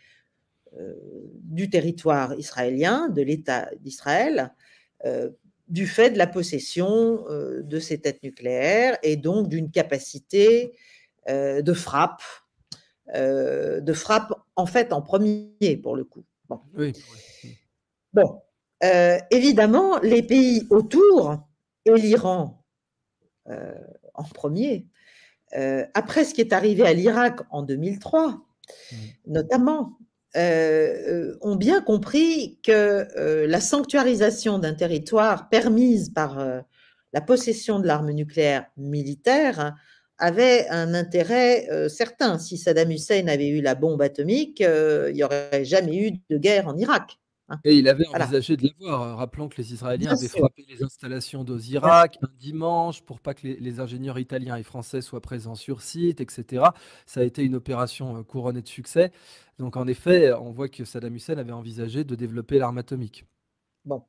heu, 0.80 0.98
du 1.44 1.70
territoire 1.70 2.36
israélien, 2.40 3.10
de 3.10 3.22
l'État 3.22 3.70
d'Israël, 3.82 4.54
du 5.72 5.88
fait 5.88 6.12
de 6.12 6.20
la 6.20 6.28
possession, 6.28 7.26
heu, 7.30 7.64
de 7.64 7.80
ces 7.80 8.00
têtes 8.02 8.24
nucléaires 8.24 8.98
et 9.04 9.18
donc 9.18 9.50
d'une 9.50 9.72
capacité, 9.72 10.74
heu, 11.30 11.64
de 11.64 11.74
frappe, 11.74 12.24
heu, 13.16 13.82
de 13.82 13.94
frappe, 13.94 14.34
en 14.58 14.66
fait, 14.68 14.94
en 14.94 15.02
premier 15.02 15.80
pour 15.84 15.96
le 15.98 16.06
coup. 16.06 16.26
Bon. 16.50 16.62
Oui, 16.76 16.94
oui. 17.44 17.58
Bon, 18.14 18.42
heu, 18.84 19.18
évidemment, 19.32 20.00
les 20.02 20.24
pays 20.24 20.68
autour 20.70 21.38
et 21.86 21.94
l'Iran, 21.96 22.64
en 24.16 24.24
premier, 24.24 24.88
après 25.96 26.26
ce 26.26 26.34
qui 26.34 26.42
est 26.42 26.54
arrivé 26.54 26.86
à 26.86 26.94
l'Irak 26.94 27.42
en 27.52 27.64
2003, 27.64 28.42
Mmh. 28.92 28.96
notamment, 29.28 29.98
heu 30.36 30.42
heu, 31.32 31.38
ont 31.42 31.56
bien 31.56 31.82
compris 31.82 32.60
que, 32.64 33.08
heu, 33.18 33.46
la 33.48 33.62
sanctuarisation 33.62 34.60
d'un 34.60 34.74
territoire 34.74 35.50
permise 35.50 36.10
par, 36.14 36.40
heu, 36.40 36.62
la 37.14 37.22
possession 37.22 37.80
de 37.80 37.88
l'arme 37.88 38.12
nucléaire 38.12 38.66
militaire 38.78 39.76
avait 40.18 40.68
un 40.70 40.94
intérêt, 40.94 41.68
heu, 41.72 41.90
certain. 41.90 42.40
Si 42.40 42.58
Saddam 42.58 42.92
Hussein 42.92 43.28
avait 43.28 43.50
eu 43.50 43.62
la 43.62 43.76
bombe 43.76 44.02
atomique, 44.02 44.62
il 44.62 45.16
y 45.18 45.24
aurait 45.24 45.66
jamais 45.66 45.98
eu 45.98 46.12
de 46.30 46.38
guerre 46.38 46.68
en 46.68 46.78
Irak. 46.78 47.18
Et 47.64 47.78
il 47.78 47.88
avait 47.88 48.08
Voilà, 48.12 48.36
envisagé 48.36 48.58
de 48.58 48.68
l'avoir, 48.68 49.04
heu, 49.04 49.14
rappelons 49.16 49.48
que 49.48 49.58
les 49.58 49.74
Israéliens 49.74 50.14
avaient 50.14 50.28
frappé 50.28 50.66
les 50.68 50.84
installations 50.84 51.44
d'Osirak 51.44 52.18
un 52.24 52.28
dimanche 52.40 53.04
pour 53.04 53.20
pas 53.22 53.36
que 53.36 53.46
les 53.48 53.58
les 53.60 53.80
ingénieurs 53.80 54.18
italiens 54.20 54.56
et 54.58 54.64
français 54.64 55.02
soient 55.02 55.22
présents 55.22 55.54
sur 55.56 55.82
site 55.84 56.22
et 56.22 56.28
cetera. 56.30 56.74
Ça 57.06 57.20
a 57.22 57.24
été 57.24 57.44
une 57.44 57.56
opération, 57.56 58.18
heu, 58.18 58.24
couronnée 58.24 58.62
de 58.64 58.68
succès. 58.68 59.12
Donc 59.60 59.78
en 59.78 59.86
effet, 59.88 60.34
on 60.34 60.52
voit 60.52 60.70
que 60.70 60.86
Saddam 60.86 61.16
Hussein 61.16 61.38
avait 61.38 61.52
envisagé 61.52 62.04
de 62.04 62.16
développer 62.16 62.58
l'arme 62.58 62.80
atomique. 62.80 63.26
bon. 63.86 64.04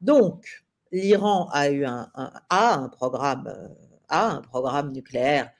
Donc, 0.00 0.64
l'Iran 0.92 1.48
a 1.52 1.70
eu 1.70 1.84
un 1.86 2.10
un 2.16 2.32
a 2.50 2.74
un 2.76 2.88
programme, 2.90 3.48
heu, 3.48 3.70
a 4.10 4.30
un 4.36 4.42
programme 4.42 4.92
nucléaire 4.92 5.52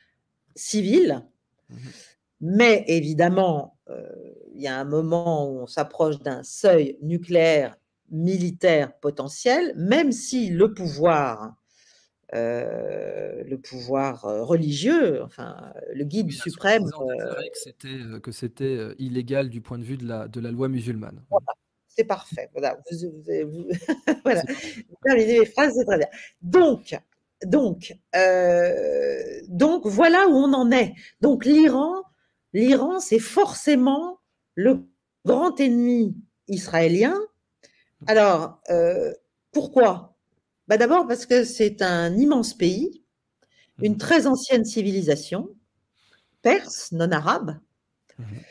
civil, 0.56 1.24
Mmh 1.68 1.76
mh. 1.88 1.94
mais 2.40 2.84
évidemment, 2.88 3.73
il 4.54 4.60
y 4.62 4.66
a 4.66 4.78
un 4.78 4.84
moment 4.84 5.48
où 5.50 5.60
on 5.60 5.66
s'approche 5.66 6.18
d'un 6.20 6.42
seuil 6.42 6.98
nucléaire 7.02 7.76
militaire 8.10 8.96
potentiel, 9.00 9.74
même 9.76 10.12
si 10.12 10.48
le 10.50 10.72
pouvoir, 10.74 11.56
heu, 12.34 13.44
le 13.44 13.56
pouvoir, 13.58 14.26
heu, 14.26 14.42
religieux, 14.42 15.22
enfin, 15.22 15.72
le 15.94 16.04
guide 16.04 16.26
Oui, 16.26 16.32
suprême, 16.32 16.84
heu, 16.84 16.88
déclaré 17.18 17.50
que 17.50 18.18
que 18.18 18.32
c'était, 18.32 18.94
illégal 18.98 19.50
du 19.50 19.60
point 19.60 19.78
de 19.78 19.84
vue 19.84 19.96
de 19.96 20.06
la 20.06 20.28
de 20.28 20.40
la 20.40 20.50
loi 20.50 20.68
musulmane. 20.68 21.22
Voilà, 21.30 21.46
c'est 21.88 22.04
parfait, 22.04 22.48
voilà, 22.52 22.76
vous 22.90 23.10
vous 23.22 23.30
avez 23.30 23.44
vous 23.44 23.66
voilà, 24.24 24.40
C'est 24.42 24.46
parfait. 24.52 24.84
vous 24.88 24.96
terminez 25.04 25.40
mes 25.40 25.46
phrases, 25.46 25.74
c'est 25.76 25.84
très 25.84 25.98
bien. 25.98 26.08
Donc 26.42 26.96
donc 27.46 27.92
donc 29.48 29.86
voilà 29.86 30.26
où 30.28 30.32
on 30.34 30.52
en 30.52 30.70
est. 30.70 30.94
Donc 31.20 31.44
l'Iran 31.44 32.02
l'Iran, 32.54 33.00
c'est 33.00 33.18
forcément 33.20 34.20
le 34.56 34.86
grand 35.26 35.58
ennemi 35.60 36.16
israélien. 36.48 37.18
Alors, 38.06 38.60
heu, 38.70 39.16
pourquoi? 39.52 40.16
Bah, 40.68 40.78
d'abord 40.78 41.06
parce 41.08 41.26
que 41.26 41.44
c'est 41.44 41.82
un 41.82 42.16
immense 42.16 42.54
pays, 42.54 43.02
Mmh 43.78 43.84
une 43.86 43.98
très 43.98 44.26
ancienne 44.26 44.64
civilisation, 44.64 45.48
perse, 46.42 46.92
non 46.92 47.12
arabe. 47.12 47.58
Mmh 48.18 48.24
mh. 48.24 48.44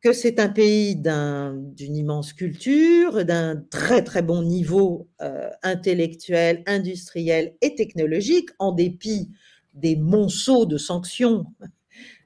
que 0.00 0.12
c'est 0.12 0.40
un 0.40 0.48
pays 0.48 0.96
d'un 0.96 1.54
d'une 1.54 1.94
immense 1.96 2.32
culture, 2.32 3.24
d'un 3.24 3.56
très, 3.70 4.02
très 4.02 4.22
bon 4.22 4.42
niveau, 4.42 5.08
heu, 5.22 5.48
intellectuel, 5.62 6.62
industriel 6.66 7.54
et 7.60 7.74
technologique, 7.76 8.50
en 8.58 8.72
dépit 8.72 9.30
des 9.74 9.94
monceaux 9.96 10.66
de 10.66 10.76
sanctions, 10.76 11.46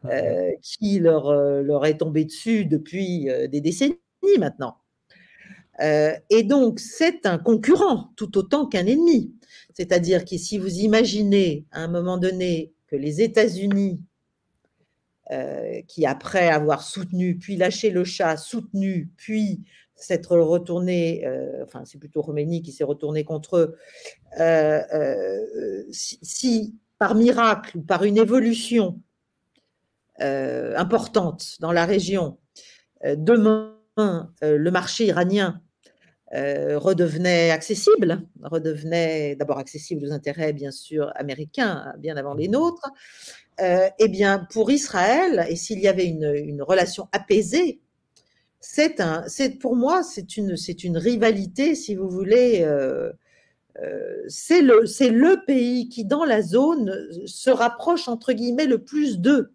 Mh. 0.04 0.08
heu, 0.10 0.52
qui 0.62 0.98
leur, 1.00 1.30
heu, 1.30 1.62
leur 1.62 1.86
est 1.86 1.98
tombé 1.98 2.24
dessus 2.24 2.64
depuis, 2.66 3.28
heu, 3.30 3.48
des 3.48 3.60
décennies 3.60 3.96
maintenant. 4.38 4.76
Et 6.30 6.42
donc 6.42 6.80
c'est 6.80 7.26
un 7.26 7.38
concurrent 7.38 8.12
tout 8.16 8.38
autant 8.38 8.66
qu'un 8.66 8.86
ennemi. 8.86 9.34
C'est-à-dire 9.74 10.24
que 10.24 10.36
si 10.38 10.58
vous 10.58 10.78
imaginez 10.80 11.66
à 11.72 11.82
un 11.82 11.88
moment 11.88 12.18
donné 12.18 12.72
que 12.88 12.96
les 12.96 13.20
États-Unis 13.22 14.00
euh, 15.32 15.80
qui, 15.88 16.06
après 16.06 16.48
avoir 16.48 16.82
soutenu, 16.82 17.36
puis 17.36 17.56
lâché 17.56 17.90
le 17.90 18.04
chat, 18.04 18.36
soutenu, 18.36 19.10
puis 19.16 19.62
s'être 19.96 20.36
retourné, 20.38 21.26
euh, 21.26 21.64
enfin 21.64 21.82
c'est 21.84 21.98
plutôt 21.98 22.22
Roménie 22.22 22.62
qui 22.62 22.70
s'est 22.70 22.84
retourné 22.84 23.24
contre 23.24 23.56
eux, 23.56 23.76
euh, 24.40 24.80
euh, 24.94 25.84
si, 25.90 26.76
par 26.98 27.14
miracle 27.16 27.78
ou 27.78 27.82
par 27.82 28.04
une 28.04 28.18
évolution 28.18 29.00
euh, 30.20 30.76
importante 30.76 31.56
dans 31.60 31.72
la 31.72 31.86
région, 31.86 32.38
euh, 33.04 33.16
demain 33.16 33.72
le 34.42 34.68
marché 34.68 35.06
iranien 35.06 35.62
redevenait 36.30 37.50
accessible, 37.50 38.20
redevenait 38.42 39.36
d'abord 39.36 39.58
accessible 39.58 40.04
aux 40.04 40.12
intérêts, 40.12 40.52
bien 40.52 40.70
sûr, 40.70 41.10
américains, 41.14 41.94
bien 41.96 42.18
avant 42.18 42.34
les 42.34 42.48
nôtres, 42.48 42.90
eh 43.58 44.08
bien, 44.08 44.46
pour 44.52 44.70
Israël, 44.70 45.46
et 45.48 45.56
s'il 45.56 45.78
y 45.78 45.88
avait 45.88 46.04
une, 46.04 46.30
une 46.34 46.60
relation 46.60 47.08
apaisée 47.12 47.80
c'est 48.68 49.00
un, 49.00 49.22
c'est 49.28 49.58
pour 49.58 49.76
moi, 49.76 50.02
c'est 50.02 50.36
une, 50.36 50.56
c'est 50.56 50.82
une 50.82 50.98
rivalité, 50.98 51.74
si 51.76 51.94
vous 51.94 52.08
voulez. 52.08 52.62
Euh, 52.62 53.12
euh, 53.82 54.24
c'est 54.28 54.62
le, 54.62 54.86
c'est 54.86 55.10
le 55.10 55.44
pays 55.46 55.88
qui, 55.88 56.04
dans 56.04 56.24
la 56.24 56.42
zone, 56.42 56.92
se 57.26 57.50
rapproche 57.50 58.08
entre 58.08 58.32
guillemets 58.32 58.66
le 58.66 58.82
plus 58.82 59.20
d'eux. 59.20 59.52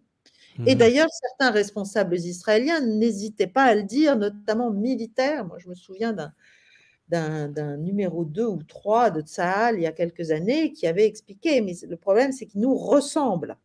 Et 0.66 0.74
mmh. 0.74 0.78
d'ailleurs, 0.78 1.08
certains 1.10 1.50
responsables 1.50 2.16
israéliens 2.16 2.80
n'hésitaient 2.80 3.46
pas 3.46 3.64
à 3.64 3.74
le 3.74 3.82
dire, 3.82 4.16
notamment 4.16 4.70
militaires. 4.70 5.46
Moi, 5.46 5.58
je 5.58 5.68
me 5.68 5.74
souviens 5.74 6.12
d'un, 6.12 7.48
d'un, 7.48 7.76
numéro 7.76 8.24
2 8.24 8.44
ou 8.44 8.62
3 8.62 9.10
de 9.10 9.20
Tsahal 9.22 9.76
il 9.76 9.82
y 9.82 9.86
a 9.86 9.92
quelques 9.92 10.30
années 10.30 10.72
qui 10.72 10.86
avait 10.86 11.06
expliqué, 11.06 11.60
mais 11.60 11.74
le 11.88 11.96
problème, 11.96 12.32
c'est 12.32 12.46
qu'ils 12.46 12.60
nous 12.60 12.74
ressemblent. 12.74 13.56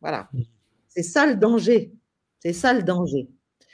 Voilà. 0.00 0.28
Mmh. 0.32 0.42
C'est 0.88 1.02
ça 1.02 1.26
le 1.26 1.36
danger. 1.36 1.92
C'est 2.40 2.52
ça 2.52 2.72
le 2.72 2.82
danger. 2.82 3.28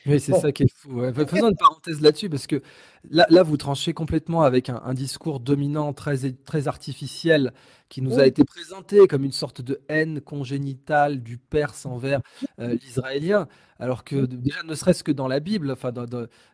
Oui, 0.06 0.18
c'est 0.18 0.34
ça 0.34 0.50
qui 0.50 0.62
est 0.62 0.74
fou. 0.74 1.02
Faisons 1.26 1.50
une 1.50 1.56
parenthèse 1.56 2.00
là-dessus 2.00 2.30
parce 2.30 2.46
que 2.46 2.62
là, 3.10 3.26
là, 3.28 3.42
vous 3.42 3.56
tranchez 3.56 3.92
complètement 3.92 4.42
avec 4.42 4.70
un, 4.70 4.94
discours 4.94 5.40
dominant 5.40 5.92
très, 5.92 6.32
très 6.32 6.68
artificiel 6.68 7.52
qui 7.90 8.02
nous 8.02 8.20
a 8.20 8.26
été 8.26 8.44
présenté 8.44 9.06
comme 9.08 9.24
une 9.24 9.32
sorte 9.32 9.60
de 9.60 9.80
haine 9.88 10.20
congénitale 10.20 11.22
du 11.22 11.36
Perse 11.36 11.84
envers 11.86 12.20
euh, 12.60 12.76
l'Israélien, 12.80 13.48
alors 13.80 14.04
que 14.04 14.26
déjà 14.26 14.62
ne 14.62 14.74
serait-ce 14.76 15.02
que 15.02 15.10
dans 15.10 15.26
la 15.26 15.40
Bible, 15.40 15.72
enfin 15.72 15.90
dans, 15.90 16.06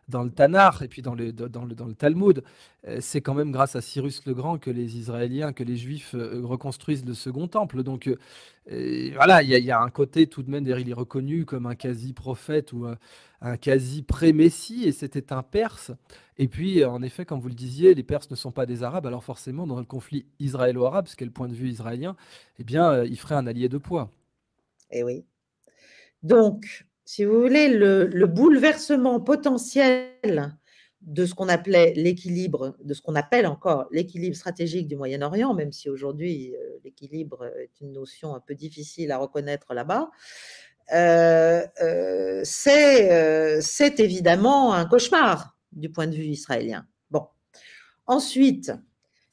dans, 0.09 0.23
le 0.23 0.31
Tanakh 0.31 0.81
et 0.81 0.87
puis 0.87 1.03
dans 1.03 1.13
le, 1.13 1.31
dans 1.31 1.63
le, 1.63 1.75
dans 1.75 1.85
le 1.85 1.93
Talmud, 1.93 2.43
euh, 2.87 2.97
c'est 3.01 3.21
quand 3.21 3.35
même 3.35 3.51
grâce 3.51 3.75
à 3.75 3.81
Cyrus 3.81 4.25
le 4.25 4.33
Grand 4.33 4.57
que 4.57 4.71
les 4.71 4.97
Israéliens, 4.97 5.53
que 5.53 5.63
les 5.63 5.77
Juifs 5.77 6.15
euh, 6.15 6.41
reconstruisent 6.43 7.05
le 7.05 7.13
Second 7.13 7.47
Temple. 7.47 7.83
Donc 7.83 8.09
voilà, 8.65 9.43
il 9.43 9.49
y, 9.49 9.61
y, 9.61 9.71
a 9.71 9.79
un 9.79 9.89
côté 9.89 10.27
tout 10.27 10.41
de 10.41 10.49
même, 10.49 10.65
il 10.65 10.89
est 10.89 10.93
reconnu 10.93 11.45
comme 11.45 11.67
un 11.67 11.75
quasi-prophète 11.75 12.73
ou 12.73 12.85
un 13.41 13.57
quasi 13.57 14.01
pré-messie, 14.01 14.85
et 14.85 14.91
c'était 14.91 15.31
un 15.31 15.43
Perse. 15.43 15.91
Et 16.37 16.47
puis, 16.47 16.83
en 16.85 17.01
effet, 17.01 17.25
comme 17.25 17.39
vous 17.39 17.47
le 17.47 17.55
disiez, 17.55 17.93
les 17.95 18.03
Perses 18.03 18.29
ne 18.29 18.35
sont 18.35 18.51
pas 18.51 18.65
des 18.65 18.83
Arabes, 18.83 19.07
alors 19.07 19.23
forcément, 19.23 19.65
dans 19.65 19.79
le 19.79 19.85
conflit 19.85 20.25
israélo-arabe, 20.39 21.07
ce 21.07 21.15
qui 21.15 21.23
est 21.23 21.27
le 21.27 21.33
point 21.33 21.47
de 21.47 21.53
vue 21.53 21.69
israélien, 21.69 22.15
eh 22.59 22.63
bien, 22.63 22.91
euh, 22.91 23.05
il 23.05 23.17
ferait 23.17 23.35
un 23.35 23.47
allié 23.47 23.69
de 23.69 23.77
poids. 23.77 24.11
Eh 24.91 25.03
oui. 25.03 25.25
Donc, 26.21 26.85
si 27.05 27.25
vous 27.25 27.41
voulez, 27.41 27.69
le, 27.69 28.25
bouleversement 28.27 29.19
potentiel 29.19 30.11
de 31.01 31.25
ce 31.25 31.33
qu'on 31.33 31.47
appelait 31.47 31.93
l'équilibre, 31.95 32.75
de 32.83 32.93
ce 32.93 33.01
qu'on 33.01 33.15
appelle 33.15 33.47
encore 33.47 33.87
l'équilibre 33.91 34.35
stratégique 34.35 34.87
du 34.87 34.95
Moyen-Orient, 34.95 35.53
même 35.53 35.71
si 35.71 35.89
aujourd'hui 35.89 36.53
euh, 36.55 36.79
l'équilibre 36.83 37.45
est 37.45 37.79
une 37.81 37.93
notion 37.93 38.35
un 38.35 38.39
peu 38.39 38.55
difficile 38.55 39.11
à 39.11 39.17
reconnaître 39.17 39.73
là-bas, 39.73 40.09
euh, 40.93 41.65
euh, 41.81 42.43
euh, 42.45 43.57
c'est 43.61 43.99
évidemment 43.99 44.73
un 44.73 44.85
cauchemar 44.85 45.56
du 45.77 45.89
point 45.89 46.07
de 46.07 46.15
vue 46.15 46.25
israélien. 46.25 46.85
Bon. 47.09 47.27
Ensuite, 48.05 48.71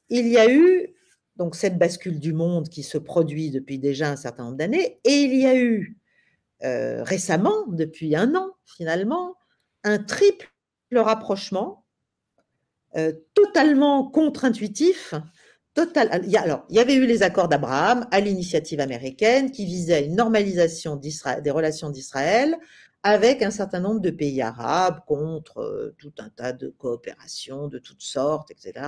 il 0.08 0.28
y 0.28 0.38
a 0.38 0.50
eu 0.50 0.94
donc 1.36 1.56
cette 1.56 1.78
bascule 1.78 2.20
du 2.20 2.32
monde 2.32 2.68
qui 2.68 2.84
se 2.84 2.98
produit 2.98 3.50
depuis 3.50 3.78
déjà 3.80 4.10
un 4.10 4.16
certain 4.16 4.44
nombre 4.44 4.56
d'années, 4.56 5.00
et 5.04 5.22
il 5.22 5.34
y 5.34 5.46
a 5.46 5.56
eu 5.56 5.98
récemment, 6.60 7.66
depuis 7.66 8.14
un 8.14 8.34
an 8.36 8.52
finalement, 8.64 9.36
un 9.82 9.98
triple 9.98 10.48
rapprochement 10.92 11.84
totalement 13.34 14.08
contre-intuitif 14.08 15.14
il 15.76 16.30
y 16.70 16.78
avait 16.78 16.94
eu 16.94 17.04
les 17.04 17.24
accords 17.24 17.48
d'Abraham 17.48 18.06
à 18.12 18.20
l'initiative 18.20 18.78
américaine 18.78 19.50
qui 19.50 19.66
visaient 19.66 20.06
une 20.06 20.14
normalisation 20.14 20.94
des 20.96 21.50
relations 21.50 21.90
d'Israël 21.90 22.56
avec 23.04 23.42
un 23.42 23.50
certain 23.50 23.80
nombre 23.80 24.00
de 24.00 24.10
pays 24.10 24.40
arabes 24.40 25.00
contre 25.06 25.58
euh, 25.58 25.94
tout 25.98 26.12
un 26.18 26.30
tas 26.30 26.54
de 26.54 26.68
coopérations 26.70 27.68
de 27.68 27.78
toutes 27.78 28.02
sortes, 28.02 28.50
etc. 28.50 28.86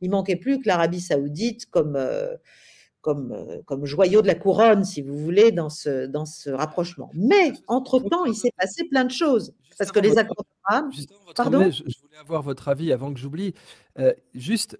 Il 0.00 0.10
manquait 0.10 0.36
plus 0.36 0.60
que 0.60 0.68
l'Arabie 0.68 1.00
saoudite 1.00 1.68
comme, 1.68 1.96
euh, 1.96 2.36
comme, 3.00 3.32
euh, 3.32 3.60
comme 3.66 3.84
joyau 3.84 4.22
de 4.22 4.28
la 4.28 4.36
couronne, 4.36 4.84
si 4.84 5.02
vous 5.02 5.18
voulez, 5.18 5.50
dans 5.50 5.70
ce, 5.70 6.06
dans 6.06 6.24
ce 6.24 6.50
rapprochement. 6.50 7.10
Mais, 7.14 7.52
entre-temps, 7.66 8.24
il 8.26 8.36
s'est 8.36 8.52
passé 8.56 8.84
plein 8.84 9.04
de 9.04 9.10
choses. 9.10 9.52
Parce 9.76 9.90
que 9.90 9.98
les 9.98 10.16
accords 10.18 10.44
d'Abraham... 10.44 10.92
Pardon? 11.34 11.70
je, 11.70 11.82
voulais 11.82 12.18
avoir 12.20 12.42
votre 12.42 12.68
avis 12.68 12.92
avant 12.92 13.12
que 13.12 13.18
j'oublie. 13.18 13.54
juste, 14.34 14.78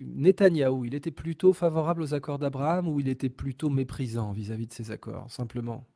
Netanyahou, 0.00 0.86
il 0.86 0.94
était 0.94 1.10
plutôt 1.10 1.52
favorable 1.52 2.00
aux 2.00 2.14
accords 2.14 2.38
d'Abraham 2.38 2.88
ou 2.88 2.98
il 2.98 3.08
était 3.08 3.28
plutôt 3.28 3.68
méprisant 3.68 4.32
vis-à-vis 4.32 4.68
de 4.68 4.72
ces 4.72 4.90
accords, 4.90 5.30
simplement? 5.30 5.86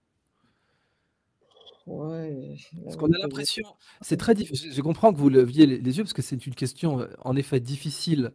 Parce 2.85 2.97
qu'on 2.97 3.13
a 3.13 3.19
l'impression, 3.19 3.65
c'est 4.01 4.17
très 4.17 4.35
difficile. 4.35 4.73
Je 4.73 4.81
comprends 4.83 5.13
que 5.13 5.19
vous 5.19 5.29
leviez 5.29 5.67
les, 5.67 5.99
yeux 5.99 6.05
parce 6.05 6.13
que 6.13 6.23
c'est 6.23 6.47
une 6.47 6.55
question 6.55 7.07
en 7.21 7.37
effet 7.37 7.61
difficile 7.61 8.33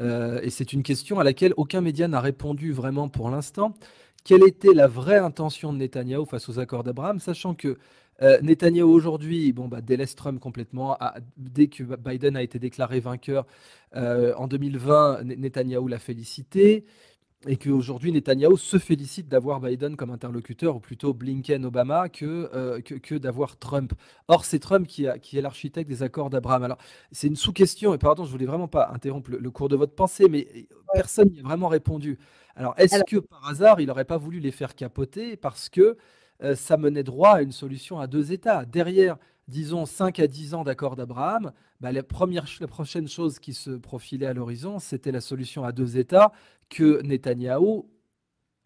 euh, 0.00 0.40
et 0.42 0.50
c'est 0.50 0.72
une 0.72 0.82
question 0.82 1.18
à 1.18 1.24
laquelle 1.24 1.54
aucun 1.56 1.80
média 1.80 2.08
n'a 2.08 2.20
répondu 2.20 2.72
vraiment 2.72 3.08
pour 3.08 3.30
l'instant. 3.30 3.74
Quelle 4.24 4.46
était 4.46 4.74
la 4.74 4.88
vraie 4.88 5.18
intention 5.18 5.72
de 5.72 5.78
Netanyahou 5.78 6.26
face 6.26 6.48
aux 6.48 6.58
accords 6.58 6.84
d'Abraham, 6.84 7.18
sachant 7.18 7.54
que 7.54 7.78
euh, 8.20 8.40
Netanyahu 8.42 8.84
aujourd'hui, 8.84 9.52
bon, 9.52 9.68
bah, 9.68 9.80
délaisse 9.80 10.14
Trump 10.14 10.40
complètement. 10.40 10.98
dès 11.36 11.68
que 11.68 11.84
Biden 11.84 12.36
a 12.36 12.42
été 12.42 12.58
déclaré 12.58 13.00
vainqueur 13.00 13.46
euh, 13.96 14.34
en 14.36 14.48
2020, 14.48 15.22
Netanyahu 15.24 15.88
l'a 15.88 15.98
félicité. 15.98 16.84
Et 17.46 17.56
qu'aujourd'hui, 17.56 18.10
Netanyahu 18.10 18.56
se 18.56 18.78
félicite 18.78 19.28
d'avoir 19.28 19.60
Biden 19.60 19.94
comme 19.94 20.10
interlocuteur, 20.10 20.74
ou 20.74 20.80
plutôt 20.80 21.14
Blinken-Obama, 21.14 22.08
que, 22.08 22.50
euh, 22.52 22.80
que, 22.80 23.14
d'avoir 23.14 23.56
Trump. 23.58 23.92
Or, 24.26 24.44
c'est 24.44 24.58
Trump 24.58 24.88
qui, 24.88 25.06
a, 25.06 25.20
qui 25.20 25.38
est 25.38 25.40
l'architecte 25.40 25.88
des 25.88 26.02
accords 26.02 26.30
d'Abraham. 26.30 26.64
Alors, 26.64 26.78
c'est 27.12 27.28
une 27.28 27.36
sous-question, 27.36 27.94
et 27.94 27.98
pardon, 27.98 28.24
je 28.24 28.32
voulais 28.32 28.46
vraiment 28.46 28.66
pas 28.66 28.90
interrompre 28.92 29.30
le, 29.30 29.50
cours 29.52 29.68
de 29.68 29.76
votre 29.76 29.94
pensée, 29.94 30.28
mais 30.28 30.48
personne 30.92 31.30
n'y 31.30 31.38
a 31.38 31.42
vraiment 31.44 31.68
répondu. 31.68 32.18
Alors, 32.56 32.74
est-ce 32.76 33.04
que 33.04 33.18
par 33.18 33.48
hasard, 33.48 33.80
il 33.80 33.86
n'aurait 33.86 34.04
pas 34.04 34.16
voulu 34.16 34.40
les 34.40 34.50
faire 34.50 34.74
capoter 34.74 35.36
parce 35.36 35.68
que 35.68 35.96
euh, 36.42 36.56
ça 36.56 36.76
menait 36.76 37.04
droit 37.04 37.34
à 37.36 37.42
une 37.42 37.52
solution 37.52 38.00
à 38.00 38.08
deux 38.08 38.32
États? 38.32 38.64
Derrière, 38.64 39.16
disons, 39.48 39.86
5 39.86 40.20
à 40.20 40.26
10 40.26 40.54
ans 40.54 40.62
d'accord 40.62 40.94
d'Abraham, 40.94 41.52
bah, 41.80 41.90
la, 41.90 42.02
la 42.02 42.66
prochaine 42.68 43.08
chose 43.08 43.38
qui 43.38 43.54
se 43.54 43.70
profilait 43.70 44.26
à 44.26 44.34
l'horizon, 44.34 44.78
c'était 44.78 45.10
la 45.10 45.20
solution 45.20 45.64
à 45.64 45.72
deux 45.72 45.96
États 45.96 46.32
que 46.68 47.02
Netanyahou 47.02 47.90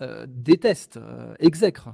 euh, 0.02 0.26
déteste, 0.28 0.96
euh, 0.96 1.34
exècre. 1.38 1.90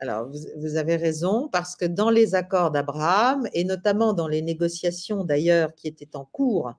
Alors, 0.00 0.28
vous, 0.56 0.76
avez 0.76 0.96
raison, 0.96 1.48
parce 1.48 1.76
que 1.76 1.84
dans 1.84 2.10
les 2.10 2.34
accords 2.34 2.72
d'Abraham, 2.72 3.46
et 3.52 3.62
notamment 3.62 4.14
dans 4.14 4.26
les 4.26 4.42
négociations 4.42 5.22
d'ailleurs 5.22 5.74
qui 5.74 5.86
étaient 5.86 6.16
en 6.16 6.24
cours 6.24 6.74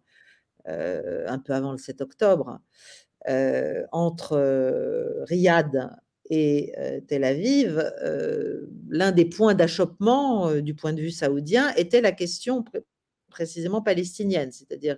un 0.66 1.40
peu 1.40 1.54
avant 1.54 1.72
le 1.72 1.78
7 1.78 2.02
octobre, 2.02 2.60
entre 3.92 5.24
Riyad 5.24 5.90
et 6.34 6.74
Tel 7.08 7.24
Aviv, 7.24 7.84
l'un 8.90 9.12
des 9.12 9.26
points 9.26 9.54
d'achoppement 9.54 10.56
du 10.56 10.74
point 10.74 10.94
de 10.94 11.02
vue 11.02 11.12
saoudien 11.12 11.74
était 11.76 12.02
la 12.02 12.12
question 12.12 12.64
précisément 13.30 13.82
palestinienne, 13.82 14.52
c'est-à-dire 14.52 14.98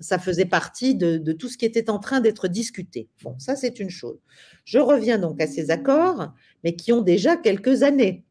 ça 0.00 0.18
faisait 0.18 0.44
partie 0.44 0.94
de, 0.94 1.32
tout 1.32 1.48
ce 1.48 1.58
qui 1.58 1.64
était 1.64 1.90
en 1.90 1.98
train 1.98 2.20
d'être 2.20 2.48
discuté. 2.48 3.08
Bon, 3.22 3.38
ça 3.38 3.56
c'est 3.56 3.80
une 3.80 3.90
chose. 3.90 4.18
Je 4.64 4.78
reviens 4.78 5.18
donc 5.18 5.40
à 5.40 5.46
ces 5.46 5.70
accords, 5.70 6.32
mais 6.62 6.74
qui 6.76 6.92
ont 6.92 7.02
déjà 7.02 7.36
quelques 7.36 7.82
années, 7.82 8.24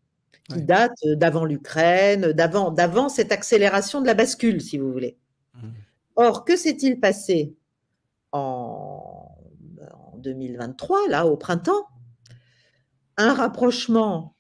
qui 0.50 0.62
datent 0.62 1.06
d'avant 1.06 1.46
l'Ukraine, 1.46 2.32
d'avant, 2.34 2.72
d'avant 2.72 3.10
cette 3.10 3.32
accélération 3.32 4.02
de 4.02 4.08
la 4.08 4.14
bascule, 4.14 4.62
si 4.62 4.78
vous 4.78 4.92
voulez. 4.92 5.18
Mmh. 5.56 5.68
Or, 6.16 6.46
que 6.46 6.58
s'est-il 6.58 7.00
passé 7.00 7.56
en, 8.32 9.30
en 10.12 10.18
2023, 10.18 11.08
là, 11.10 11.26
au 11.26 11.38
printemps? 11.38 11.88
Un 13.18 13.34
rapprochement 13.34 14.34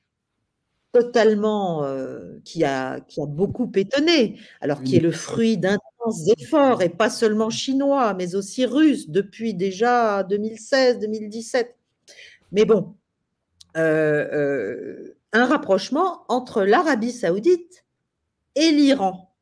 totalement 0.93 1.83
euh, 1.83 2.39
qui, 2.45 2.63
a, 2.63 3.01
qui 3.01 3.19
a 3.19 3.25
beaucoup 3.25 3.69
étonné, 3.75 4.39
alors 4.61 4.83
qui 4.83 4.95
est 4.95 4.99
le 4.99 5.11
fruit 5.11 5.57
d'intenses 5.57 6.29
efforts, 6.37 6.81
et 6.83 6.89
pas 6.89 7.09
seulement 7.09 7.49
chinois, 7.49 8.13
mais 8.13 8.35
aussi 8.35 8.65
russes, 8.65 9.09
depuis 9.09 9.55
déjà 9.55 10.23
2016-2017. 10.23 11.69
Mais 12.51 12.65
bon, 12.65 12.95
euh, 13.75 14.27
euh, 14.31 15.17
un 15.33 15.45
rapprochement 15.45 16.25
entre 16.29 16.63
l'Arabie 16.63 17.11
saoudite 17.11 17.85
et 18.55 18.69
l'Iran. 18.69 19.33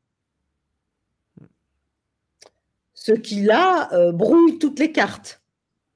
Ce 2.94 3.12
qui 3.12 3.42
là 3.42 3.90
brouille 4.12 4.58
toutes 4.58 4.78
les 4.78 4.92
cartes. 4.92 5.42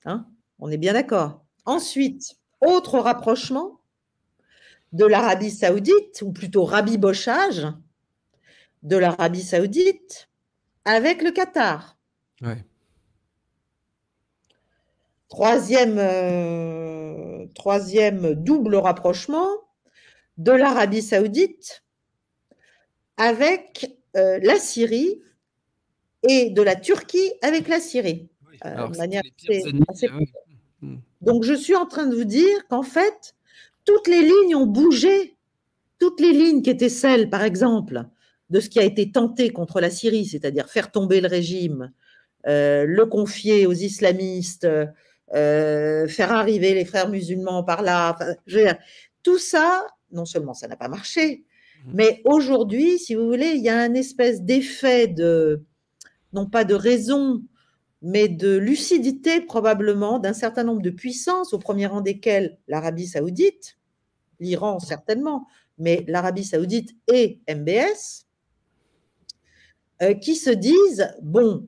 Hein 0.05 0.27
On 0.59 0.71
est 0.71 0.77
bien 0.77 0.93
d'accord. 0.93 1.45
Ensuite, 1.65 2.36
autre 2.61 2.99
rapprochement 2.99 3.81
de 4.93 5.05
l'Arabie 5.05 5.51
saoudite, 5.51 6.23
ou 6.23 6.33
plutôt 6.33 6.65
rabibochage, 6.65 7.67
de 8.83 8.97
l'Arabie 8.97 9.43
saoudite 9.43 10.29
avec 10.85 11.23
le 11.23 11.33
Qatar. 11.33 11.99
Troisième, 15.29 15.99
euh, 15.99 17.47
troisième 17.55 18.35
double 18.35 18.77
rapprochement 18.77 19.49
de 20.39 20.53
l'Arabie 20.53 21.03
saoudite 21.03 21.83
avec 23.17 23.99
euh, 24.17 24.39
la 24.43 24.57
Syrie 24.59 25.23
et 26.29 26.51
de 26.51 26.63
la 26.63 26.77
Turquie 26.77 27.33
avec 27.43 27.69
la 27.69 27.81
Syrie. 27.81 28.29
Euh, 28.65 28.89
hmm. 30.81 30.97
Donc 31.27 31.45
je 31.45 31.53
suis 31.53 31.77
en 31.77 31.87
train 31.87 32.07
de 32.07 32.17
vous 32.17 32.25
dire 32.25 32.67
qu'en 32.69 32.83
fait, 32.83 33.35
toutes 33.85 34.09
les 34.09 34.23
lignes 34.23 34.55
ont 34.55 34.67
bougé. 34.67 35.37
Toutes 35.99 36.21
les 36.21 36.33
lignes 36.33 36.63
qui 36.63 36.71
étaient 36.71 36.89
celles, 36.89 37.29
par 37.29 37.43
exemple, 37.43 38.05
de 38.51 38.61
ce 38.61 38.69
qui 38.69 38.79
a 38.79 38.85
été 38.85 39.11
tenté 39.11 39.51
contre 39.51 39.81
la 39.81 39.91
Syrie, 39.91 40.25
c'est-à-dire 40.25 40.69
faire 40.69 40.91
tomber 40.91 41.21
le 41.21 41.29
régime, 41.29 41.93
le 42.45 43.05
confier 43.05 43.67
aux 43.67 43.73
islamistes, 43.73 44.69
euh, 45.35 46.07
faire 46.07 46.31
arriver 46.31 46.73
les 46.75 46.85
frères 46.85 47.09
musulmans 47.09 47.65
par 47.65 47.83
là. 47.83 48.17
tout 49.25 49.39
ça, 49.39 49.85
non 50.13 50.25
seulement 50.25 50.55
ça 50.55 50.69
n'a 50.69 50.77
pas 50.77 50.87
marché, 50.87 51.43
mmh. 51.85 51.91
mais 51.95 52.23
aujourd'hui, 52.25 53.01
si 53.01 53.17
vous 53.17 53.27
voulez, 53.27 53.53
il 53.57 53.63
y 53.63 53.69
a 53.69 53.81
un 53.81 53.95
espèce 53.95 54.43
d'effet 54.43 55.09
de, 55.09 55.65
non 56.33 56.47
pas 56.47 56.63
de 56.63 56.75
raison, 56.75 57.43
mais 58.03 58.29
de 58.29 58.57
lucidité 58.57 59.41
probablement 59.41 60.19
d'un 60.19 60.33
certain 60.33 60.65
nombre 60.65 60.83
de 60.83 60.91
puissances, 60.91 61.53
au 61.53 61.59
premier 61.59 61.87
rang 61.87 62.01
desquelles 62.01 62.59
l'Arabie 62.69 63.07
saoudite, 63.07 63.79
l'Iran 64.41 64.79
certainement, 64.79 65.47
mais 65.79 66.05
l'Arabie 66.09 66.45
saoudite 66.45 66.95
et 67.09 67.41
MBS, 67.49 68.27
euh, 70.03 70.15
qui 70.15 70.37
se 70.37 70.51
disent, 70.51 71.09
bon, 71.23 71.67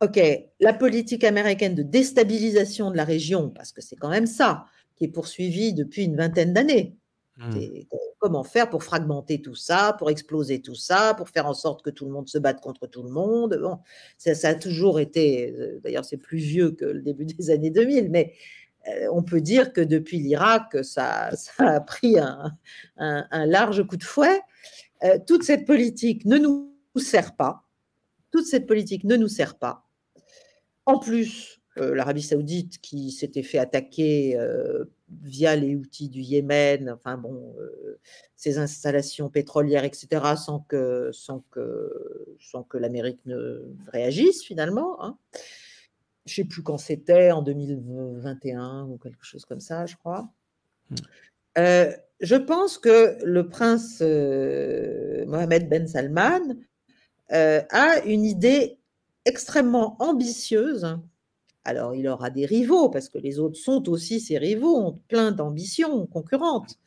OK, 0.00 0.20
la 0.60 0.74
politique 0.74 1.24
américaine 1.24 1.74
de 1.74 1.82
déstabilisation 1.82 2.90
de 2.90 2.96
la 2.96 3.04
région, 3.04 3.50
parce 3.50 3.72
que 3.72 3.80
c'est 3.80 3.96
quand 3.96 4.10
même 4.10 4.26
ça 4.26 4.66
qui 4.96 5.04
est 5.04 5.08
poursuivi 5.08 5.72
depuis 5.72 6.04
une 6.04 6.16
vingtaine 6.16 6.52
d'années. 6.52 6.96
Hmm. 7.36 7.58
Comment 8.20 8.44
faire 8.44 8.70
pour 8.70 8.84
fragmenter 8.84 9.42
tout 9.42 9.56
ça, 9.56 9.96
pour 9.98 10.08
exploser 10.08 10.62
tout 10.62 10.76
ça, 10.76 11.14
pour 11.16 11.28
faire 11.28 11.46
en 11.46 11.54
sorte 11.54 11.84
que 11.84 11.90
tout 11.90 12.04
le 12.04 12.12
monde 12.12 12.28
se 12.28 12.38
batte 12.38 12.60
contre 12.60 12.86
tout 12.86 13.02
le 13.02 13.10
monde. 13.10 13.58
Bon, 13.60 13.80
ça, 14.18 14.48
a 14.48 14.54
toujours 14.54 15.00
été, 15.00 15.50
euh, 15.50 15.80
d'ailleurs 15.82 16.04
c'est 16.04 16.16
plus 16.16 16.38
vieux 16.38 16.70
que 16.70 16.84
le 16.84 17.02
début 17.02 17.24
des 17.38 17.50
années 17.50 17.70
2000, 17.70 18.10
mais 18.10 18.34
euh, 18.88 19.08
on 19.12 19.22
peut 19.22 19.40
dire 19.40 19.72
que 19.72 19.80
depuis 19.80 20.18
l'Irak, 20.18 20.76
ça, 20.82 21.30
a 21.58 21.80
pris 21.80 22.16
un, 22.18 22.56
large 23.46 23.84
coup 23.84 23.96
de 23.96 24.04
fouet. 24.04 24.40
Euh, 25.02 25.18
toute 25.26 25.42
cette 25.42 25.66
politique 25.66 26.24
ne 26.24 26.38
nous 26.38 26.72
sert 26.96 27.34
pas. 27.34 27.64
Toute 28.30 28.46
cette 28.46 28.66
politique 28.66 29.04
ne 29.04 29.16
nous 29.16 29.28
sert 29.28 29.58
pas. 29.58 29.86
En 30.86 30.98
plus, 30.98 31.60
l'Arabie 31.76 32.22
saoudite 32.22 32.80
qui 32.80 33.10
s'était 33.10 33.42
fait 33.42 33.58
attaquer 33.58 34.38
euh, 34.38 34.84
via 35.22 35.56
les 35.56 35.74
outils 35.74 36.08
du 36.08 36.20
Yémen, 36.20 36.90
enfin 36.90 37.16
bon, 37.16 37.54
euh, 37.58 37.98
ses 38.36 38.58
installations 38.58 39.28
pétrolières, 39.28 39.84
etc., 39.84 40.08
sans 40.36 40.60
que, 40.60 41.10
sans 41.12 41.40
que, 41.50 42.36
sans 42.40 42.62
que 42.62 42.78
l'Amérique 42.78 43.20
ne 43.26 43.62
réagisse 43.88 44.44
finalement. 44.44 45.02
Hein. 45.02 45.18
Je 46.26 46.32
ne 46.32 46.44
sais 46.44 46.48
plus 46.48 46.62
quand 46.62 46.78
c'était, 46.78 47.32
en 47.32 47.42
2021 47.42 48.84
ou 48.84 48.98
quelque 48.98 49.24
chose 49.24 49.44
comme 49.44 49.60
ça, 49.60 49.86
je 49.86 49.96
crois. 49.96 50.28
Hmm. 50.90 50.96
je 52.20 52.36
pense 52.36 52.78
que 52.78 53.16
le 53.24 53.48
prince 53.48 54.00
Mohamed 54.00 55.68
Ben 55.68 55.88
Salman 55.88 56.56
a 57.30 58.04
une 58.04 58.24
idée 58.24 58.78
extrêmement 59.24 59.96
ambitieuse. 60.00 60.98
Alors, 61.64 61.94
il 61.94 62.06
aura 62.08 62.28
des 62.28 62.44
rivaux, 62.44 62.90
parce 62.90 63.08
que 63.08 63.18
les 63.18 63.38
autres 63.38 63.58
sont 63.58 63.88
aussi 63.88 64.20
ses 64.20 64.36
rivaux, 64.36 64.76
ont 64.76 65.00
plein 65.08 65.32
d'ambitions 65.32 66.06
concurrentes, 66.06 66.78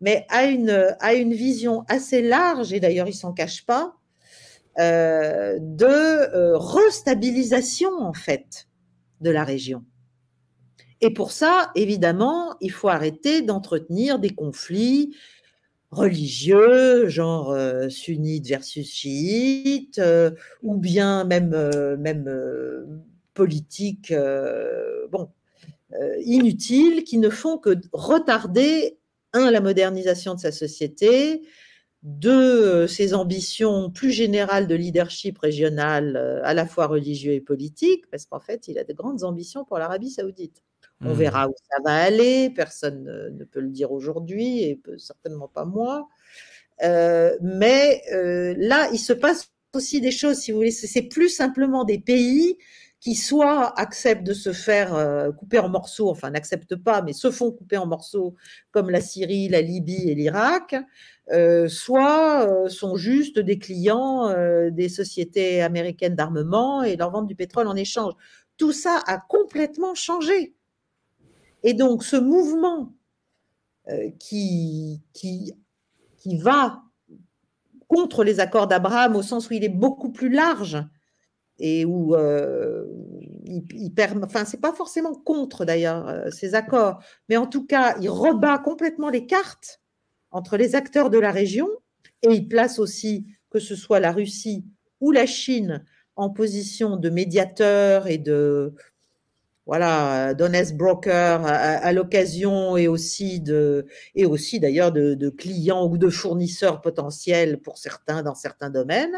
mais 0.00 0.24
a 0.28 0.44
une, 0.44 1.34
vision 1.34 1.84
assez 1.88 2.22
large, 2.22 2.72
et 2.72 2.78
d'ailleurs, 2.78 3.08
il 3.08 3.14
s'en 3.14 3.32
cache 3.32 3.66
pas, 3.66 3.96
euh, 4.78 5.58
de 5.60 5.84
euh, 5.84 6.56
restabilisation, 6.56 7.90
en 7.98 8.12
fait, 8.12 8.68
de 9.20 9.30
la 9.30 9.42
région. 9.42 9.84
Et 11.00 11.12
pour 11.12 11.32
ça, 11.32 11.72
évidemment, 11.74 12.54
il 12.60 12.70
faut 12.70 12.88
arrêter 12.88 13.42
d'entretenir 13.42 14.20
des 14.20 14.30
conflits 14.30 15.16
religieux, 15.90 17.08
genre 17.08 17.50
euh, 17.50 17.88
sunnite 17.88 18.46
versus 18.46 18.88
chiite, 18.88 20.00
ou 20.62 20.76
bien 20.76 21.24
même 21.24 21.52
politique, 23.34 24.12
bon, 25.10 25.30
inutiles, 26.24 27.04
qui 27.04 27.18
ne 27.18 27.30
font 27.30 27.58
que 27.58 27.76
retarder, 27.92 28.98
un, 29.32 29.50
la 29.50 29.60
modernisation 29.60 30.34
de 30.34 30.40
sa 30.40 30.52
société, 30.52 31.42
deux, 32.02 32.86
ses 32.86 33.14
ambitions 33.14 33.90
plus 33.90 34.10
générales 34.10 34.66
de 34.66 34.74
leadership 34.74 35.38
régional, 35.38 36.16
à 36.44 36.54
la 36.54 36.66
fois 36.66 36.86
religieux 36.86 37.32
et 37.32 37.40
politique, 37.40 38.08
parce 38.10 38.26
qu'en 38.26 38.40
fait, 38.40 38.68
il 38.68 38.78
a 38.78 38.84
de 38.84 38.92
grandes 38.92 39.22
ambitions 39.22 39.64
pour 39.64 39.78
l'Arabie 39.78 40.10
saoudite. 40.10 40.62
On 41.02 41.14
mmh. 41.14 41.18
verra 41.18 41.48
où 41.48 41.54
ça 41.70 41.78
va 41.82 41.94
aller, 41.94 42.50
personne 42.50 43.04
ne, 43.04 43.44
peut 43.44 43.60
le 43.60 43.70
dire 43.70 43.90
aujourd'hui 43.90 44.62
et 44.64 44.80
certainement 44.98 45.48
pas 45.48 45.64
moi. 45.64 46.08
Euh, 46.82 47.36
mais 47.40 48.02
euh, 48.12 48.54
là, 48.58 48.88
il 48.92 48.98
se 48.98 49.12
passe 49.12 49.50
aussi 49.74 50.00
des 50.00 50.10
choses, 50.10 50.38
si 50.38 50.50
vous 50.50 50.58
voulez, 50.58 50.70
c'est 50.70 51.02
plus 51.02 51.28
simplement 51.28 51.84
des 51.84 51.98
pays 51.98 52.58
qui 53.00 53.14
soit 53.14 53.78
acceptent 53.80 54.26
de 54.26 54.34
se 54.34 54.52
faire 54.52 54.94
euh, 54.94 55.32
couper 55.32 55.58
en 55.58 55.68
morceaux, 55.68 56.10
enfin 56.10 56.30
n'acceptent 56.30 56.76
pas, 56.76 57.02
mais 57.02 57.12
se 57.12 57.30
font 57.30 57.50
couper 57.50 57.78
en 57.78 57.86
morceaux, 57.86 58.34
comme 58.70 58.90
la 58.90 59.00
Syrie, 59.00 59.48
la 59.48 59.62
Libye 59.62 60.10
et 60.10 60.14
l'Irak, 60.14 60.76
soit 61.68 62.68
sont 62.68 62.96
juste 62.96 63.38
des 63.38 63.58
clients 63.58 64.34
des 64.70 64.88
sociétés 64.88 65.62
américaines 65.62 66.16
d'armement 66.16 66.82
et 66.82 66.96
leur 66.96 67.12
vendent 67.12 67.28
du 67.28 67.36
pétrole 67.36 67.68
en 67.68 67.76
échange. 67.76 68.14
Tout 68.56 68.72
ça 68.72 69.00
a 69.06 69.18
complètement 69.18 69.94
changé. 69.94 70.54
Et 71.62 71.74
donc, 71.74 72.02
ce 72.04 72.16
mouvement 72.16 72.94
euh, 73.88 74.10
qui 74.18 75.02
va 76.42 76.82
contre 77.88 78.22
les 78.22 78.38
accords 78.40 78.68
d'Abraham 78.68 79.16
au 79.16 79.22
sens 79.22 79.50
où 79.50 79.54
il 79.54 79.64
est 79.64 79.68
beaucoup 79.68 80.12
plus 80.12 80.28
large 80.28 80.78
et 81.60 81.84
où 81.84 82.16
euh, 82.16 82.84
il, 83.44 83.92
permet, 83.94 84.24
enfin 84.24 84.44
c'est 84.44 84.60
pas 84.60 84.72
forcément 84.72 85.14
contre 85.14 85.64
d'ailleurs 85.64 86.08
euh, 86.08 86.30
ces 86.30 86.54
accords, 86.54 87.02
mais 87.28 87.36
en 87.36 87.46
tout 87.46 87.66
cas 87.66 87.96
il 88.00 88.08
rebat 88.08 88.58
complètement 88.58 89.10
les 89.10 89.26
cartes 89.26 89.80
entre 90.30 90.56
les 90.56 90.74
acteurs 90.74 91.10
de 91.10 91.18
la 91.18 91.30
région 91.30 91.68
et 92.22 92.32
il 92.32 92.48
place 92.48 92.78
aussi 92.78 93.26
que 93.50 93.58
ce 93.58 93.76
soit 93.76 94.00
la 94.00 94.12
Russie 94.12 94.64
ou 95.00 95.12
la 95.12 95.26
Chine 95.26 95.84
en 96.16 96.30
position 96.30 96.96
de 96.96 97.10
médiateur 97.10 98.06
et 98.06 98.18
de 98.18 98.74
voilà, 99.66 100.34
d'honnêtes 100.34 100.76
brokers 100.76 101.46
à, 101.46 101.92
l'occasion 101.92 102.76
et 102.76 102.88
aussi 102.88 103.38
de, 103.38 103.86
et 104.16 104.26
aussi 104.26 104.58
d'ailleurs 104.58 104.90
de, 104.90 105.28
clients 105.28 105.86
ou 105.86 105.96
de 105.96 106.08
fournisseurs 106.08 106.80
potentiels 106.80 107.60
pour 107.60 107.78
certains 107.78 108.24
dans 108.24 108.34
certains 108.34 108.70
domaines. 108.70 109.16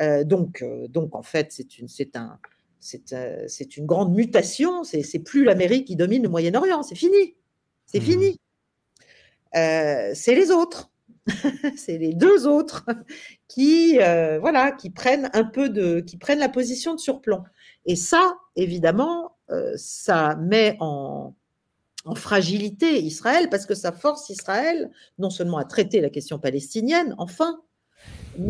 Euh, 0.00 0.24
donc, 0.24 0.62
euh, 0.62 0.88
donc 0.88 1.14
en 1.14 1.22
fait, 1.22 1.52
c'est 1.52 1.78
une, 1.78 1.88
c'est 1.88 2.16
un, 2.16 2.38
c'est, 2.80 3.12
euh, 3.12 3.44
c'est 3.48 3.76
une 3.76 3.86
grande 3.86 4.14
mutation. 4.14 4.84
C'est, 4.84 5.02
c'est 5.02 5.20
plus 5.20 5.44
l'Amérique 5.44 5.86
qui 5.86 5.96
domine 5.96 6.22
le 6.22 6.28
Moyen-Orient. 6.28 6.82
C'est 6.82 6.94
fini. 6.94 7.34
C'est 7.86 8.00
mmh. 8.00 8.02
fini. 8.02 8.40
c'est 9.52 10.34
les 10.34 10.50
autres. 10.50 10.90
c'est 11.76 11.96
les 11.96 12.12
deux 12.12 12.46
autres 12.46 12.84
qui, 13.48 13.96
voilà, 13.96 14.72
qui 14.72 14.90
prennent 14.90 15.30
un 15.32 15.44
peu 15.44 15.70
de, 15.70 16.00
qui 16.00 16.18
prennent 16.18 16.38
la 16.38 16.50
position 16.50 16.94
de 16.94 17.00
surplomb. 17.00 17.44
Et 17.86 17.96
ça, 17.96 18.36
évidemment, 18.56 19.34
euh, 19.50 19.74
ça 19.76 20.36
met 20.36 20.76
en, 20.80 21.34
fragilité 22.16 23.02
Israël 23.02 23.48
parce 23.48 23.64
que 23.64 23.74
ça 23.74 23.90
force 23.90 24.28
Israël 24.28 24.90
non 25.18 25.30
seulement 25.30 25.56
à 25.56 25.64
traiter 25.64 26.02
la 26.02 26.10
question 26.10 26.38
palestinienne, 26.38 27.14
enfin, 27.16 27.62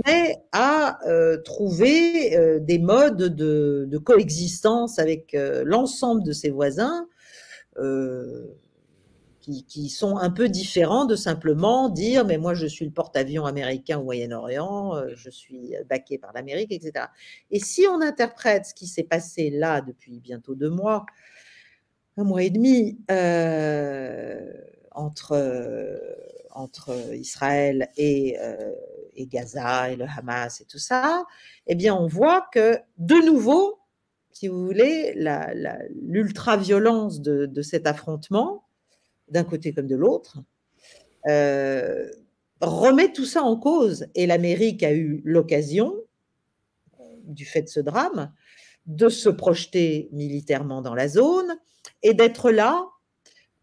mais 0.06 0.42
à 0.52 0.98
euh, 1.06 1.36
trouver 1.42 2.36
euh, 2.36 2.58
des 2.58 2.78
modes 2.78 3.34
de, 3.34 3.98
coexistence 3.98 4.98
avec 4.98 5.36
l'ensemble 5.64 6.22
de 6.22 6.32
ses 6.32 6.50
voisins 6.50 7.06
qui, 9.66 9.88
sont 9.88 10.16
un 10.16 10.30
peu 10.30 10.48
différents 10.48 11.04
de 11.04 11.16
simplement 11.16 11.88
dire 11.88 12.24
mais 12.24 12.38
moi 12.38 12.54
je 12.54 12.66
suis 12.66 12.84
le 12.84 12.90
porte-avions 12.90 13.44
américain 13.44 13.98
au 13.98 14.04
Moyen-Orient, 14.04 14.96
euh, 14.96 15.08
je 15.14 15.30
suis 15.30 15.74
baqué 15.88 16.18
par 16.18 16.32
l'Amérique, 16.32 16.72
etc. 16.72 17.06
Et 17.50 17.60
si 17.60 17.86
on 17.90 18.00
interprète 18.00 18.66
ce 18.66 18.74
qui 18.74 18.86
s'est 18.86 19.04
passé 19.04 19.50
là 19.50 19.80
depuis 19.80 20.20
bientôt 20.20 20.54
deux 20.54 20.70
mois, 20.70 21.04
un 22.16 22.24
mois 22.24 22.42
et 22.42 22.50
demi, 22.50 22.98
euh, 23.10 24.52
entre, 24.92 26.00
entre 26.52 26.94
Israël 27.14 27.88
et, 27.96 28.38
euh, 28.40 28.72
et 29.16 29.26
Gaza 29.26 29.90
et 29.90 29.96
le 29.96 30.04
Hamas 30.04 30.60
et 30.60 30.64
tout 30.64 30.78
ça, 30.78 31.24
eh 31.66 31.74
bien, 31.74 31.94
on 31.94 32.06
voit 32.06 32.46
que 32.52 32.78
de 32.98 33.16
nouveau, 33.24 33.78
si 34.32 34.48
vous 34.48 34.64
voulez, 34.64 35.14
l'ultra-violence 36.02 37.20
de, 37.20 37.62
cet 37.62 37.86
affrontement, 37.86 38.64
d'un 39.28 39.44
côté 39.44 39.72
comme 39.72 39.86
de 39.86 39.96
l'autre, 39.96 40.38
euh, 41.28 42.10
remet 42.60 43.12
tout 43.12 43.24
ça 43.24 43.42
en 43.42 43.56
cause. 43.56 44.06
Et 44.14 44.26
l'Amérique 44.26 44.82
a 44.82 44.92
eu 44.92 45.22
l'occasion, 45.24 45.94
du 47.24 47.44
fait 47.44 47.62
de 47.62 47.68
ce 47.68 47.80
drame, 47.80 48.32
de 48.86 49.08
se 49.08 49.28
projeter 49.28 50.08
militairement 50.12 50.82
dans 50.82 50.94
la 50.94 51.08
zone 51.08 51.56
et 52.02 52.14
d'être 52.14 52.50
là 52.50 52.86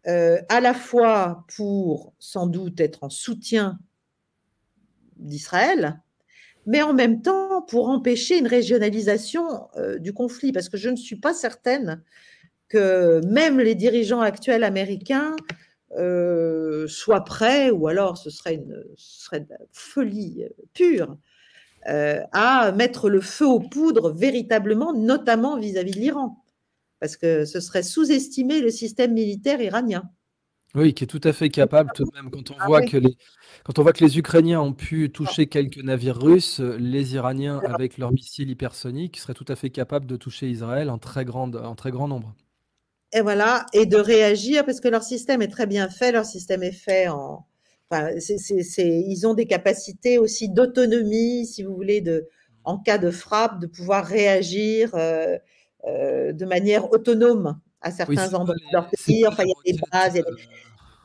euh, 0.08 0.40
à 0.48 0.60
la 0.60 0.74
fois 0.74 1.44
pour 1.54 2.12
sans 2.18 2.46
doute 2.46 2.80
être 2.80 3.04
en 3.04 3.10
soutien 3.10 3.78
d'Israël, 5.16 6.00
mais 6.66 6.82
en 6.82 6.92
même 6.92 7.22
temps 7.22 7.62
pour 7.62 7.88
empêcher 7.88 8.38
une 8.38 8.46
régionalisation 8.46 9.68
euh, 9.76 9.98
du 9.98 10.12
conflit, 10.12 10.52
parce 10.52 10.68
que 10.68 10.76
je 10.76 10.90
ne 10.90 10.96
suis 10.96 11.16
pas 11.16 11.34
certaine 11.34 12.02
que 12.68 13.20
même 13.26 13.60
les 13.60 13.74
dirigeants 13.74 14.20
actuels 14.20 14.64
américains 14.64 15.36
euh, 15.98 16.86
soient 16.88 17.24
prêts, 17.24 17.70
ou 17.70 17.88
alors 17.88 18.16
ce 18.16 18.30
serait 18.30 18.54
une, 18.54 18.82
folie 19.72 20.44
pure, 20.72 21.16
à 21.84 22.70
mettre 22.72 23.10
le 23.10 23.20
feu 23.20 23.46
aux 23.46 23.58
poudres 23.58 24.12
véritablement, 24.14 24.92
notamment 24.92 25.58
vis-à-vis 25.58 25.90
-vis 25.90 25.94
de 25.96 26.00
l'Iran 26.00 26.42
parce 27.02 27.16
que 27.16 27.44
ce 27.44 27.58
serait 27.58 27.82
sous-estimer 27.82 28.60
le 28.60 28.70
système 28.70 29.12
militaire 29.12 29.60
iranien. 29.60 30.08
Oui, 30.74 30.94
qui 30.94 31.04
est 31.04 31.06
tout 31.06 31.20
à 31.24 31.32
fait 31.32 31.50
capable, 31.50 31.90
tout 31.94 32.04
de 32.04 32.10
même, 32.14 32.30
quand 32.30 32.50
on, 32.50 32.54
ah 32.58 32.66
voit 32.66 32.80
que 32.80 32.96
les, 32.96 33.16
quand 33.64 33.78
on 33.78 33.82
voit 33.82 33.92
que 33.92 34.02
les 34.02 34.18
Ukrainiens 34.18 34.60
ont 34.60 34.72
pu 34.72 35.10
toucher 35.10 35.46
quelques 35.46 35.82
navires 35.82 36.18
russes, 36.18 36.60
les 36.60 37.14
Iraniens, 37.14 37.60
avec 37.64 37.98
leurs 37.98 38.10
missiles 38.10 38.48
hypersoniques, 38.50 39.18
seraient 39.18 39.34
tout 39.34 39.44
à 39.48 39.56
fait 39.56 39.68
capables 39.68 40.06
de 40.06 40.16
toucher 40.16 40.48
Israël 40.48 40.88
en 40.88 40.98
très, 40.98 41.26
grande, 41.26 41.56
en 41.56 41.74
très 41.74 41.90
grand 41.90 42.08
nombre. 42.08 42.34
Et 43.12 43.20
voilà, 43.20 43.66
et 43.74 43.84
de 43.84 43.98
réagir, 43.98 44.64
parce 44.64 44.80
que 44.80 44.88
leur 44.88 45.02
système 45.02 45.42
est 45.42 45.48
très 45.48 45.66
bien 45.66 45.90
fait, 45.90 46.12
leur 46.12 46.24
système 46.24 46.62
est 46.62 46.72
fait 46.72 47.08
en... 47.08 47.46
Enfin, 47.90 48.08
ils 48.78 49.26
ont 49.26 49.34
des 49.34 49.46
capacités 49.46 50.16
aussi 50.16 50.48
d'autonomie, 50.48 51.44
si 51.44 51.62
vous 51.62 51.74
voulez, 51.74 52.00
de, 52.00 52.26
en 52.64 52.78
cas 52.78 52.96
de 52.96 53.10
frappe, 53.10 53.60
de 53.60 53.66
pouvoir 53.66 54.06
réagir. 54.06 54.94
Euh, 54.94 55.36
euh, 55.84 56.32
de 56.32 56.44
manière 56.44 56.92
autonome 56.92 57.58
à 57.82 57.90
certains 57.90 58.34
endroits 58.34 58.54
de 58.54 58.72
leur 58.72 58.88
pays. 58.88 59.26
Enfin, 59.26 59.44
il 59.44 59.48
y 59.48 59.70
a 59.70 59.72
des 59.72 59.80
bases. 59.90 60.16
Euh, 60.16 60.36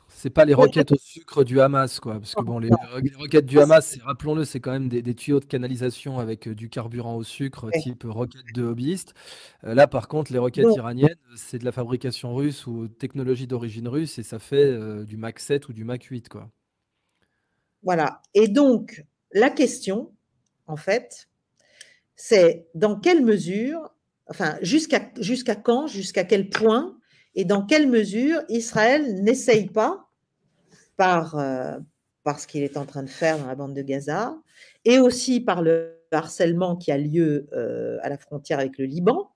c'est 0.10 0.32
pas 0.32 0.46
les 0.46 0.56
roquettes 0.56 0.92
au 0.92 0.98
sucre 0.98 1.44
du 1.44 1.62
Hamas, 1.62 2.00
quoi. 2.00 2.14
Parce 2.14 2.34
que 2.34 2.42
bon, 2.42 2.58
les, 2.58 2.70
roquettes 3.18 3.46
du 3.46 3.60
Hamas, 3.60 4.00
rappelons-le, 4.04 4.46
c'est 4.46 4.60
quand 4.60 4.72
même 4.72 4.90
des, 4.90 5.14
tuyaux 5.14 5.40
de 5.40 5.46
canalisation 5.46 6.18
avec 6.18 6.48
euh, 6.48 6.56
du 6.56 6.70
carburant 6.70 7.16
au 7.16 7.24
sucre, 7.24 7.70
type 7.72 8.04
roquette 8.08 8.54
de 8.56 8.64
hobbyiste. 8.64 9.14
là, 9.62 9.88
par 9.88 10.08
contre, 10.08 10.32
les 10.32 10.40
roquettes 10.40 10.76
iraniennes, 10.76 11.18
c'est 11.36 11.60
de 11.60 11.66
la 11.66 11.72
fabrication 11.72 12.34
russe 12.34 12.66
ou 12.66 12.88
technologie 12.88 13.46
d'origine 13.46 13.88
russe, 13.88 14.18
et 14.18 14.24
ça 14.24 14.40
fait 14.40 15.06
du 15.06 15.18
Mach 15.18 15.38
7 15.38 15.70
ou 15.70 15.74
du 15.74 15.84
Mach 15.84 16.04
8, 16.04 16.30
quoi. 16.30 16.50
Voilà. 17.84 18.22
Et 18.34 18.48
donc, 18.48 19.06
la 19.34 19.50
question, 19.50 20.12
en 20.66 20.78
fait, 20.78 21.30
c'est 22.16 22.68
dans 22.74 23.00
quelle 23.00 23.24
mesure 23.24 23.94
enfin, 24.30 24.58
jusqu'à 24.62 25.00
quand, 25.56 25.88
jusqu'à 25.88 26.24
quel 26.24 26.50
point 26.50 26.98
et 27.36 27.46
dans 27.46 27.64
quelle 27.66 27.88
mesure 27.88 28.42
Israël 28.50 29.24
n'essaye 29.24 29.68
pas, 29.68 30.08
par, 30.98 31.38
euh, 31.38 31.78
par 32.24 32.40
ce 32.40 32.48
qu'il 32.48 32.64
est 32.64 32.76
en 32.76 32.86
train 32.86 33.04
de 33.04 33.10
faire 33.10 33.38
dans 33.38 33.46
la 33.46 33.56
bande 33.56 33.76
de 33.76 33.82
Gaza, 33.82 34.36
et 34.84 35.00
aussi 35.00 35.40
par 35.40 35.62
le 35.62 36.04
harcèlement 36.12 36.76
qui 36.76 36.92
a 36.92 36.98
lieu 36.98 37.48
euh, 37.54 38.00
à 38.02 38.10
la 38.10 38.18
frontière 38.18 38.60
avec 38.60 38.78
le 38.78 38.86
Liban, 38.86 39.30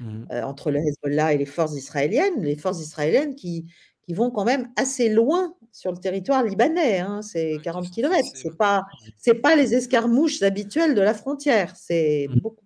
mmh. 0.00 0.24
euh, 0.32 0.42
entre 0.42 0.70
le 0.70 0.80
Hezbollah 0.80 1.34
et 1.34 1.38
les 1.38 1.46
forces 1.46 1.76
israéliennes, 1.76 2.42
les 2.42 2.56
forces 2.56 2.80
israéliennes 2.80 3.36
qui, 3.36 3.66
qui 4.02 4.12
vont 4.12 4.30
quand 4.30 4.44
même 4.44 4.68
assez 4.76 5.08
loin 5.08 5.54
sur 5.70 5.92
le 5.92 5.98
territoire 5.98 6.42
libanais, 6.42 6.98
hein, 6.98 7.22
c'est 7.22 7.58
40 7.62 7.90
km, 7.90 8.26
c'est 8.34 8.56
pas, 8.56 8.84
c'est 9.16 9.34
pas 9.34 9.54
les 9.54 9.74
escarmouches 9.74 10.42
habituelles 10.42 10.94
de 10.94 11.02
la 11.02 11.14
frontière, 11.14 11.74
c'est 11.76 12.26
mmh. 12.28 12.40
beaucoup 12.40 12.65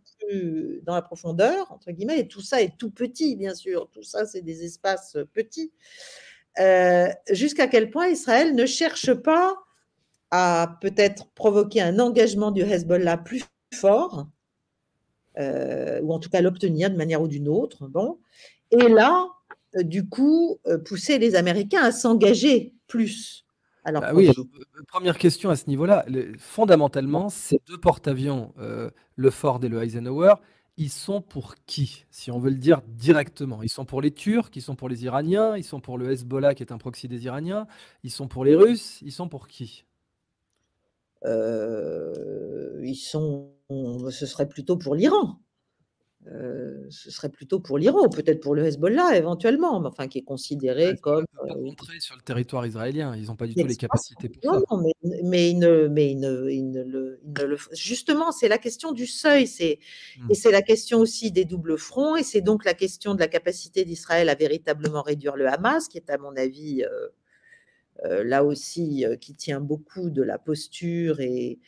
dans 0.82 0.94
la 0.94 1.02
profondeur, 1.02 1.72
entre 1.72 1.90
guillemets, 1.90 2.20
et 2.20 2.28
tout 2.28 2.40
ça 2.40 2.62
est 2.62 2.76
tout 2.76 2.90
petit, 2.90 3.36
bien 3.36 3.54
sûr, 3.54 3.88
tout 3.90 4.02
ça, 4.02 4.26
c'est 4.26 4.42
des 4.42 4.64
espaces 4.64 5.16
petits. 5.32 5.72
Euh, 6.58 7.08
jusqu'à 7.30 7.68
quel 7.68 7.90
point 7.90 8.08
Israël 8.08 8.54
ne 8.54 8.66
cherche 8.66 9.14
pas 9.14 9.54
à 10.30 10.78
peut-être 10.80 11.28
provoquer 11.34 11.80
un 11.80 11.98
engagement 11.98 12.50
du 12.50 12.62
Hezbollah 12.62 13.18
plus 13.18 13.44
fort, 13.74 14.28
euh, 15.38 16.00
ou 16.02 16.12
en 16.12 16.18
tout 16.18 16.28
cas 16.28 16.40
l'obtenir 16.40 16.90
de 16.90 16.96
manière 16.96 17.22
ou 17.22 17.28
d'une 17.28 17.48
autre. 17.48 17.88
Bon. 17.88 18.18
Et 18.70 18.88
là, 18.88 19.28
euh, 19.76 19.82
du 19.82 20.08
coup, 20.08 20.58
pousser 20.84 21.18
les 21.18 21.34
Américains 21.34 21.82
à 21.82 21.92
s'engager 21.92 22.74
plus. 22.86 23.46
Alors, 23.84 24.02
bah 24.02 24.12
oui, 24.14 24.28
euh, 24.28 24.82
première 24.88 25.16
question 25.18 25.50
à 25.50 25.56
ce 25.56 25.66
niveau-là. 25.68 26.04
Fondamentalement, 26.38 27.28
ces 27.30 27.60
deux 27.66 27.78
porte-avions, 27.78 28.52
euh, 28.58 28.90
le 29.16 29.30
Ford 29.30 29.60
et 29.64 29.68
le 29.68 29.82
Eisenhower, 29.82 30.34
ils 30.76 30.90
sont 30.90 31.20
pour 31.22 31.54
qui 31.66 32.04
Si 32.10 32.30
on 32.30 32.38
veut 32.38 32.50
le 32.50 32.56
dire 32.56 32.82
directement? 32.86 33.62
Ils 33.62 33.68
sont 33.70 33.84
pour 33.86 34.02
les 34.02 34.10
Turcs, 34.12 34.50
ils 34.54 34.62
sont 34.62 34.76
pour 34.76 34.88
les 34.88 35.04
Iraniens, 35.04 35.56
ils 35.56 35.64
sont 35.64 35.80
pour 35.80 35.98
le 35.98 36.10
Hezbollah 36.12 36.54
qui 36.54 36.62
est 36.62 36.72
un 36.72 36.78
proxy 36.78 37.08
des 37.08 37.24
Iraniens, 37.24 37.66
ils 38.02 38.10
sont 38.10 38.28
pour 38.28 38.44
les 38.44 38.54
Russes, 38.54 39.00
ils 39.02 39.12
sont 39.12 39.28
pour 39.28 39.48
qui? 39.48 39.84
Euh, 41.24 42.80
Ils 42.82 42.94
sont. 42.96 43.52
Ce 44.10 44.26
serait 44.26 44.48
plutôt 44.48 44.76
pour 44.76 44.94
l'Iran. 44.94 45.38
Euh, 46.26 46.84
ce 46.90 47.10
serait 47.10 47.30
plutôt 47.30 47.60
pour 47.60 47.78
l'Iran, 47.78 48.10
peut-être 48.10 48.40
pour 48.40 48.54
le 48.54 48.66
Hezbollah 48.66 49.16
éventuellement, 49.16 49.80
mais 49.80 49.88
enfin 49.88 50.06
qui 50.06 50.18
est 50.18 50.22
considéré 50.22 50.94
comme. 51.00 51.24
Pas 51.34 51.44
euh, 51.44 51.98
sur 51.98 52.14
le 52.14 52.20
territoire 52.20 52.66
israélien, 52.66 53.16
ils 53.16 53.28
n'ont 53.28 53.36
pas 53.36 53.46
du 53.46 53.54
tout 53.54 53.66
les 53.66 53.74
capacités 53.74 54.28
pour 54.28 54.44
non, 54.44 54.60
ça. 54.60 54.66
Non, 54.70 54.82
mais, 54.82 55.22
mais, 55.24 55.54
ne, 55.54 55.88
mais 55.88 56.14
le, 56.14 57.18
Justement, 57.72 58.32
c'est 58.32 58.48
la 58.48 58.58
question 58.58 58.92
du 58.92 59.06
seuil, 59.06 59.46
c'est 59.46 59.78
mmh. 60.18 60.30
et 60.30 60.34
c'est 60.34 60.50
la 60.50 60.60
question 60.60 60.98
aussi 60.98 61.32
des 61.32 61.46
doubles 61.46 61.78
fronts, 61.78 62.16
et 62.16 62.22
c'est 62.22 62.42
donc 62.42 62.66
la 62.66 62.74
question 62.74 63.14
de 63.14 63.20
la 63.20 63.28
capacité 63.28 63.86
d'Israël 63.86 64.28
à 64.28 64.34
véritablement 64.34 65.00
réduire 65.00 65.36
le 65.36 65.48
Hamas, 65.48 65.88
qui 65.88 65.96
est 65.96 66.10
à 66.10 66.18
mon 66.18 66.36
avis 66.36 66.84
euh, 68.04 68.24
là 68.24 68.44
aussi 68.44 69.06
qui 69.22 69.34
tient 69.34 69.60
beaucoup 69.60 70.10
de 70.10 70.22
la 70.22 70.38
posture 70.38 71.20
et, 71.20 71.58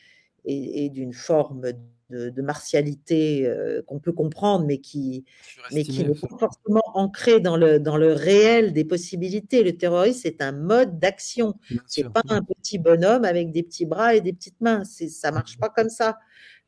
et, 0.45 0.85
et 0.85 0.89
d'une 0.89 1.13
forme 1.13 1.73
de, 2.13 2.41
martialité 2.41 3.47
euh, 3.47 3.81
qu'on 3.87 3.99
peut 3.99 4.11
comprendre, 4.11 4.65
mais 4.65 4.77
qui, 4.77 5.25
mais 5.71 5.83
qui 5.83 6.03
n'est 6.03 6.13
pas 6.13 6.37
forcément 6.37 6.83
ancré 6.93 7.39
dans 7.39 7.57
le, 7.57 7.79
dans 7.79 7.97
le 7.97 8.13
réel 8.13 8.73
des 8.73 8.85
possibilités. 8.85 9.63
Le 9.63 9.77
terrorisme, 9.77 10.21
c'est 10.23 10.41
un 10.41 10.51
mode 10.51 10.99
d'action. 10.99 11.55
C'est 11.87 12.09
pas 12.09 12.21
un 12.29 12.41
petit 12.43 12.77
bonhomme 12.77 13.25
avec 13.25 13.51
des 13.51 13.63
petits 13.63 13.85
bras 13.85 14.15
et 14.15 14.21
des 14.21 14.33
petites 14.33 14.61
mains. 14.61 14.83
Ça 14.83 15.31
marche 15.31 15.57
pas 15.57 15.69
comme 15.69 15.89
ça. 15.89 16.17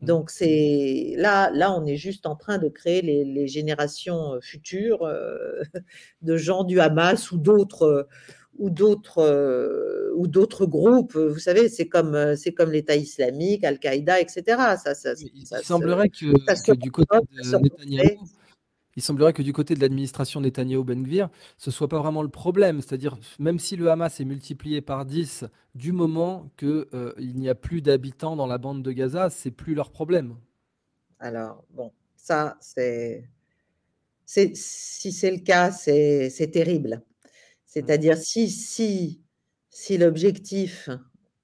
Mmh. 0.01 0.05
Donc 0.05 0.29
c'est 0.29 1.13
là, 1.17 1.51
là, 1.51 1.71
on 1.71 1.85
est 1.85 1.95
juste 1.95 2.25
en 2.25 2.35
train 2.35 2.57
de 2.57 2.67
créer 2.67 3.01
les, 3.01 3.47
générations 3.47 4.33
euh, 4.33 4.41
futures 4.41 5.03
euh, 5.03 5.61
de 6.21 6.37
gens 6.37 6.63
du 6.63 6.79
Hamas 6.79 7.31
ou 7.31 7.37
d'autres 7.37 8.07
ou 8.57 8.69
d'autres 8.69 9.19
euh, 9.19 10.11
ou 10.15 10.27
d'autres 10.27 10.65
groupes. 10.65 11.15
Vous 11.15 11.39
savez, 11.39 11.69
c'est 11.69 11.87
comme 11.87 12.15
euh, 12.15 12.35
c'est 12.35 12.53
comme 12.53 12.71
l'État 12.71 12.95
islamique, 12.95 13.63
Al-Qaïda, 13.63 14.19
etc. 14.19 14.43
Ça, 14.83 14.95
ça, 14.95 15.13
il, 15.19 15.45
semblerait 15.63 16.09
que, 16.09 16.73
du 16.73 16.91
côté 16.91 17.17
de 17.17 17.57
Netanyahou, 17.57 18.25
il 18.95 19.01
semblerait 19.01 19.33
que 19.33 19.41
du 19.41 19.51
côté 19.51 19.75
de 19.75 19.81
l'administration 19.81 20.39
Netanyahou-Ben 20.39 21.03
Gvir, 21.03 21.29
ce 21.57 21.69
soit 21.69 21.89
pas 21.89 21.99
vraiment 21.99 22.23
le 22.23 22.29
problème. 22.29 22.81
C'est-à-dire, 22.81 23.17
même 23.39 23.59
si 23.59 23.75
le 23.75 23.91
Hamas 23.91 24.19
est 24.19 24.25
multiplié 24.25 24.81
par 24.81 25.05
10, 25.05 25.45
du 25.75 25.91
moment 25.91 26.49
qu'il 26.57 26.85
euh, 26.93 27.13
il 27.19 27.37
n'y 27.37 27.49
a 27.49 27.55
plus 27.55 27.81
d'habitants 27.81 28.35
dans 28.35 28.47
la 28.47 28.57
bande 28.57 28.83
de 28.83 28.91
Gaza, 28.91 29.29
c'est 29.29 29.51
plus 29.51 29.75
leur 29.75 29.91
problème. 29.91 30.35
Alors, 31.19 31.65
bon, 31.71 31.91
ça, 32.15 32.57
c'est. 32.61 33.29
Si 34.25 35.11
c'est 35.11 35.31
le 35.31 35.37
cas, 35.39 35.71
c'est 35.71 36.49
terrible. 36.51 37.03
C'est-à-dire 37.75 38.17
si, 38.17 38.49
si, 38.49 39.21
si 39.69 39.97
l'objectif, 39.97 40.89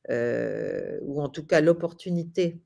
euh, 0.09 0.97
ou 1.01 1.21
en 1.21 1.27
tout 1.27 1.45
cas 1.45 1.59
l'opportunité, 1.59 2.61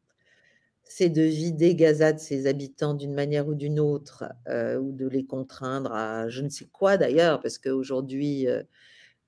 c'est 0.83 1.09
de 1.09 1.23
vider 1.23 1.73
Gaza 1.73 2.13
de 2.13 2.19
ses 2.19 2.45
habitants 2.45 2.93
d'une 2.93 3.15
manière 3.15 3.47
ou 3.47 3.55
d'une 3.55 3.79
autre, 3.79 4.25
euh, 4.47 4.77
ou 4.77 4.91
de 4.91 5.07
les 5.07 5.25
contraindre 5.25 5.93
à 5.93 6.29
je 6.29 6.43
ne 6.43 6.49
sais 6.49 6.67
quoi 6.71 6.97
d'ailleurs, 6.97 7.39
parce 7.39 7.57
qu'aujourd'hui, 7.57 8.47
euh, 8.47 8.61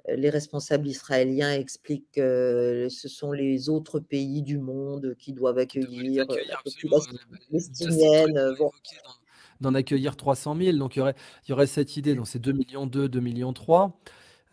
les 0.07 0.29
responsables 0.29 0.87
israéliens 0.87 1.53
expliquent 1.53 2.11
que 2.11 2.87
ce 2.91 3.07
sont 3.09 3.31
les 3.31 3.69
autres 3.69 3.99
pays 3.99 4.43
du 4.43 4.59
monde 4.59 5.15
qui 5.17 5.33
doivent 5.33 5.57
accueillir 5.57 6.27
la 6.27 6.57
population 6.63 7.17
palestinienne 7.49 8.55
d'en 9.61 9.73
accueillir 9.73 10.15
300 10.15 10.55
000. 10.55 10.77
Donc 10.77 10.95
il 10.95 10.99
y 10.99 11.01
aurait, 11.01 11.15
il 11.45 11.49
y 11.49 11.53
aurait 11.53 11.65
cette 11.65 11.97
idée, 11.97 12.13
dans 12.13 12.23
ces 12.23 12.37
2 12.37 12.51
millions 12.51 12.85
2, 12.85 13.09
2 13.09 13.19
millions 13.19 13.51
3. 13.51 13.99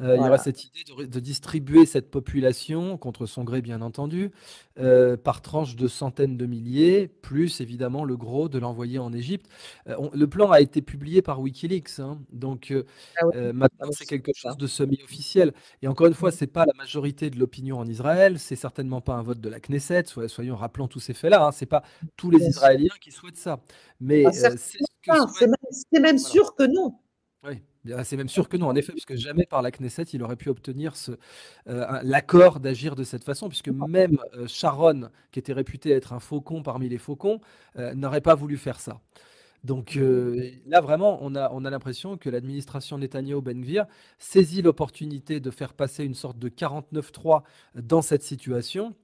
Euh, 0.01 0.17
il 0.17 0.23
y 0.23 0.27
aura 0.27 0.39
cette 0.39 0.65
idée 0.65 1.07
de, 1.07 1.21
distribuer 1.21 1.87
cette 1.87 2.11
population, 2.11 2.99
contre 2.99 3.27
son 3.27 3.45
gré 3.45 3.63
bien 3.63 3.81
entendu, 3.81 4.33
euh, 4.79 5.17
par 5.17 5.41
tranches 5.41 5.77
de 5.77 5.87
centaines 5.87 6.37
de 6.37 6.47
milliers, 6.47 7.09
plus 7.09 7.61
évidemment 7.61 8.05
le 8.05 8.17
gros 8.17 8.49
de 8.49 8.59
l'envoyer 8.59 8.99
en 8.99 9.13
Égypte. 9.13 9.47
Euh, 9.89 9.97
le 10.13 10.27
plan 10.27 10.51
a 10.51 10.61
été 10.61 10.83
publié 10.83 11.23
par 11.23 11.41
Wikileaks, 11.41 12.01
hein, 12.01 12.19
donc 12.33 12.75
ah 13.21 13.53
maintenant 13.53 13.89
c'est 13.93 14.07
quelque 14.07 14.33
chose 14.35 14.57
de 14.57 14.67
semi-officiel. 14.67 15.53
Et 15.83 15.89
encore 15.89 16.09
une 16.09 16.15
fois, 16.15 16.31
mmh. 16.31 16.37
c'est 16.39 16.47
pas 16.49 16.67
la 16.67 16.75
majorité 16.77 17.31
de 17.31 17.39
l'opinion 17.39 17.79
en 17.79 17.87
Israël, 17.87 18.39
c'est 18.39 18.57
certainement 18.57 19.01
pas 19.01 19.15
un 19.15 19.23
vote 19.23 19.41
de 19.41 19.49
la 19.49 19.61
Knesset, 19.61 20.05
soyons 20.27 20.57
rappelons 20.57 20.89
tous 20.89 21.01
ces 21.01 21.15
faits-là, 21.15 21.47
hein, 21.47 21.53
c'est 21.53 21.67
pas 21.67 21.83
tous 22.17 22.31
les 22.31 22.45
Israéliens 22.47 22.95
qui 23.01 23.13
souhaitent 23.13 23.37
ça. 23.37 23.61
Mais 24.01 24.25
ah, 24.27 24.33
c'est 24.33 26.01
même, 26.01 26.19
sûr 26.19 26.55
que 26.55 26.65
non. 26.65 26.99
Oui. 27.45 27.63
C'est 28.05 28.17
même 28.17 28.29
sûr 28.29 28.49
que 28.49 28.57
non, 28.57 28.69
en 28.69 28.77
effet, 28.77 28.93
puisque 28.93 29.15
jamais 29.15 29.45
par 29.45 29.61
la 29.61 29.71
Knesset, 29.71 30.05
il 30.15 30.23
aurait 30.23 30.37
pu 30.37 30.49
obtenir 30.49 30.97
ce, 30.97 31.13
euh, 31.69 32.01
l'accord 32.03 32.61
d'agir 32.61 32.97
de 32.97 33.05
cette 33.05 33.25
façon, 33.25 33.49
puisque 33.49 33.69
même 33.69 34.19
euh, 34.35 34.47
Sharon, 34.47 35.11
qui 35.33 35.39
était 35.39 35.53
réputé 35.53 35.91
être 35.91 36.15
un 36.15 36.21
faucon 36.21 36.63
parmi 36.63 36.89
les 36.89 36.97
faucons, 36.99 37.41
euh, 37.77 37.95
n'aurait 37.95 38.23
pas 38.23 38.35
voulu 38.35 38.57
faire 38.57 38.81
ça. 38.81 39.01
Donc 39.65 39.95
là, 40.67 40.81
vraiment, 40.83 41.19
on 41.23 41.35
a, 41.35 41.51
on 41.53 41.65
a 41.65 41.71
l'impression 41.71 42.19
que 42.19 42.29
l'administration 42.29 42.99
Netanyahu-Ben 42.99 43.65
saisit 44.19 44.61
l'opportunité 44.61 45.41
de 45.41 45.51
faire 45.51 45.73
passer 45.73 46.05
une 46.05 46.15
sorte 46.15 46.39
de 46.39 46.51
49-3 46.51 47.45
dans 47.75 48.03
cette 48.03 48.23
situation 48.23 48.95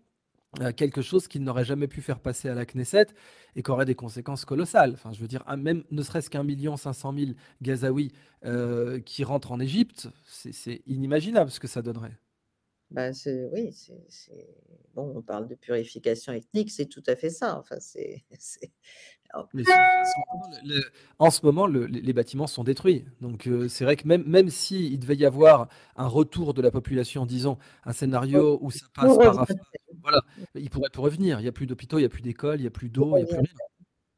quelque 0.77 1.03
chose 1.03 1.29
qu'il 1.29 1.45
n'aurait 1.45 1.65
jamais 1.65 1.87
pu 1.87 2.01
faire 2.03 2.19
passer 2.19 2.49
à 2.49 2.55
la 2.55 2.67
Knesset 2.67 3.07
et 3.55 3.63
qui 3.63 3.71
aurait 3.71 3.85
des 3.85 3.95
conséquences 3.95 4.45
colossales. 4.45 4.93
Enfin, 4.95 5.13
je 5.13 5.21
veux 5.21 5.29
dire, 5.29 5.45
même 5.57 5.85
ne 5.91 6.03
serait-ce 6.03 6.29
qu'un 6.31 6.43
million 6.43 6.77
cinq 6.77 6.93
cent 6.93 7.13
mille 7.13 7.37
Gazaouis 7.63 8.13
euh, 8.45 9.01
qui 9.01 9.25
rentrent 9.25 9.53
en 9.53 9.61
Égypte, 9.61 10.09
c'est 10.25 10.83
inimaginable 10.87 11.51
ce 11.51 11.61
que 11.61 11.69
ça 11.69 11.83
donnerait. 11.83 12.17
Bah, 12.91 13.11
oui, 13.53 13.73
c'est 14.09 14.49
bon, 14.95 15.13
on 15.17 15.23
parle 15.23 15.47
de 15.47 15.55
purification 15.55 16.33
ethnique, 16.33 16.71
c'est 16.71 16.87
tout 16.87 17.03
à 17.07 17.15
fait 17.15 17.31
ça. 17.31 17.59
Enfin, 17.59 17.77
c'est 17.79 18.25
en 21.19 21.31
ce 21.31 21.45
moment, 21.45 21.67
les 21.67 22.13
bâtiments 22.13 22.47
sont 22.47 22.65
détruits. 22.65 23.05
Donc, 23.21 23.47
euh, 23.47 23.69
c'est 23.69 23.85
vrai 23.85 23.97
que 23.97 24.09
même, 24.09 24.25
même 24.27 24.51
s'il 24.51 24.99
devait 24.99 25.17
y 25.17 25.25
avoir 25.25 25.69
un 25.97 26.09
retour 26.09 26.55
de 26.55 26.63
la 26.63 26.71
population, 26.71 27.27
disons, 27.27 27.59
un 27.85 27.93
scénario 27.93 28.59
où 28.61 28.71
ça 28.71 28.87
passe 28.95 29.17
par 29.17 29.47
voilà, 30.03 30.23
il 30.55 30.71
pourrait 30.71 30.89
revenir. 30.97 31.41
Il 31.41 31.43
n'y 31.43 31.49
a 31.49 31.53
plus 31.53 31.67
d'hôpitaux, 31.67 31.99
il 31.99 32.03
n'y 32.03 32.07
a 32.07 32.11
plus 32.11 32.23
d'écoles, 32.23 32.59
il 32.59 32.63
n'y 32.63 32.69
a 32.69 32.71
plus 32.71 32.89
d'eau, 32.89 33.17
il 33.17 33.25
n'y 33.25 33.31
a 33.31 33.35
plus 33.35 33.37
rien. 33.37 33.47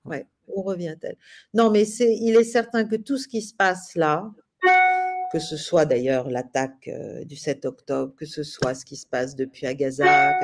Oui, 0.05 0.17
où 0.49 0.63
revient-elle 0.63 1.17
Non, 1.55 1.71
mais 1.71 1.87
il 1.87 2.37
est 2.37 2.45
certain 2.45 2.85
que 2.85 2.97
tout 2.97 3.19
ce 3.19 3.29
qui 3.29 3.43
se 3.43 3.55
passe 3.55 3.95
là, 3.95 4.33
que 5.33 5.39
ce 5.39 5.57
soit 5.57 5.87
d'ailleurs 5.87 6.29
l'attaque 6.29 6.89
euh, 6.89 7.25
du 7.25 7.37
7 7.37 7.65
octobre, 7.65 8.15
que 8.15 8.27
ce 8.27 8.43
soit 8.43 8.75
ce 8.75 8.85
qui 8.85 8.97
se 8.97 9.07
passe 9.07 9.35
depuis 9.35 9.67
à 9.67 9.73
Gaza, 9.73 10.35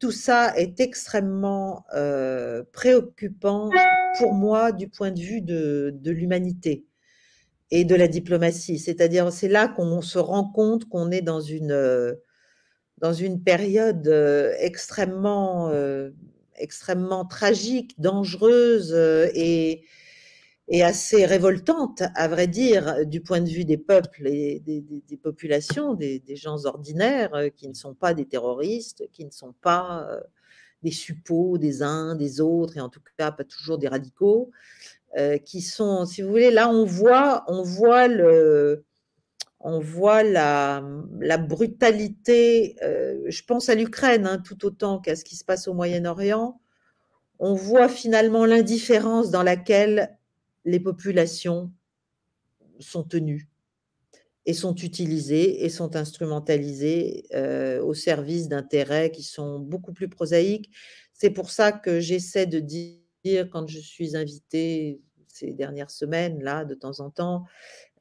tout 0.00 0.10
ça 0.10 0.52
est 0.56 0.80
extrêmement 0.80 1.84
euh, 1.94 2.64
préoccupant 2.72 3.70
pour 4.18 4.34
moi 4.34 4.72
du 4.72 4.88
point 4.88 5.12
de 5.12 5.20
vue 5.20 5.40
de, 5.40 5.92
l'humanité 6.04 6.84
et 7.70 7.84
de 7.84 7.94
la 7.94 8.08
diplomatie. 8.08 8.78
C'est-à-dire, 8.78 9.32
c'est 9.32 9.48
là 9.48 9.68
qu'on 9.68 10.02
se 10.02 10.18
rend 10.18 10.50
compte 10.50 10.88
qu'on 10.88 11.12
est 11.12 11.22
dans 11.22 11.40
une, 11.40 11.72
euh, 11.72 12.14
dans 12.98 13.12
une 13.12 13.42
période 13.42 14.08
extrêmement, 14.58 15.72
extrêmement 16.56 17.24
tragique, 17.24 17.94
dangereuse 18.00 18.92
et, 19.34 19.84
et 20.70 20.82
assez 20.82 21.24
révoltante, 21.24 22.02
à 22.14 22.28
vrai 22.28 22.46
dire, 22.46 23.06
du 23.06 23.22
point 23.22 23.40
de 23.40 23.48
vue 23.48 23.64
des 23.64 23.78
peuples 23.78 24.26
et 24.26 24.60
des, 24.60 25.16
populations, 25.16 25.94
des, 25.94 26.22
gens 26.36 26.66
ordinaires 26.66 27.34
euh, 27.34 27.48
qui 27.48 27.68
ne 27.68 27.74
sont 27.74 27.94
pas 27.94 28.12
des 28.12 28.26
terroristes, 28.26 29.04
qui 29.12 29.24
ne 29.24 29.30
sont 29.30 29.54
pas 29.62 30.06
euh, 30.10 30.20
des 30.82 30.90
suppôts 30.90 31.56
des 31.56 31.82
uns, 31.82 32.14
des 32.16 32.42
autres, 32.42 32.76
et 32.76 32.80
en 32.80 32.90
tout 32.90 33.00
cas 33.16 33.32
pas 33.32 33.44
toujours 33.44 33.78
des 33.78 33.88
radicaux, 33.88 34.50
euh, 35.16 35.38
qui 35.38 35.62
sont, 35.62 36.04
si 36.04 36.20
vous 36.20 36.28
voulez, 36.28 36.50
là 36.50 36.68
on 36.68 36.84
voit, 36.84 37.44
on 37.48 37.62
voit 37.62 38.06
le, 38.06 38.84
on 39.60 39.80
voit 39.80 40.22
la, 40.22 40.82
brutalité, 41.38 42.76
je 43.26 43.42
pense 43.42 43.70
à 43.70 43.74
l'Ukraine 43.74 44.26
hein, 44.26 44.38
tout 44.38 44.66
autant 44.66 45.00
qu'à 45.00 45.16
ce 45.16 45.24
qui 45.24 45.34
se 45.34 45.44
passe 45.44 45.66
au 45.66 45.72
Moyen-Orient, 45.72 46.60
on 47.38 47.54
voit 47.54 47.88
finalement 47.88 48.44
l'indifférence 48.44 49.30
dans 49.30 49.42
laquelle 49.42 50.17
les 50.64 50.80
populations 50.80 51.72
sont 52.80 53.02
tenues 53.02 53.48
et 54.46 54.54
sont 54.54 54.74
utilisées 54.74 55.64
et 55.64 55.68
sont 55.68 55.94
instrumentalisées 55.94 57.26
euh, 57.34 57.82
au 57.82 57.92
service 57.92 58.48
d'intérêts 58.48 59.10
qui 59.10 59.22
sont 59.22 59.58
beaucoup 59.58 59.92
plus 59.92 60.08
prosaïques. 60.08 60.70
C'est 61.12 61.30
pour 61.30 61.50
ça 61.50 61.72
que 61.72 62.00
j'essaie 62.00 62.46
de 62.46 62.60
dire, 62.60 62.96
quand 63.50 63.68
je 63.68 63.78
suis 63.78 64.16
invitée 64.16 65.00
ces 65.26 65.52
dernières 65.52 65.90
semaines, 65.90 66.42
là, 66.42 66.64
de 66.64 66.74
temps 66.74 67.00
en 67.00 67.10
temps, 67.10 67.44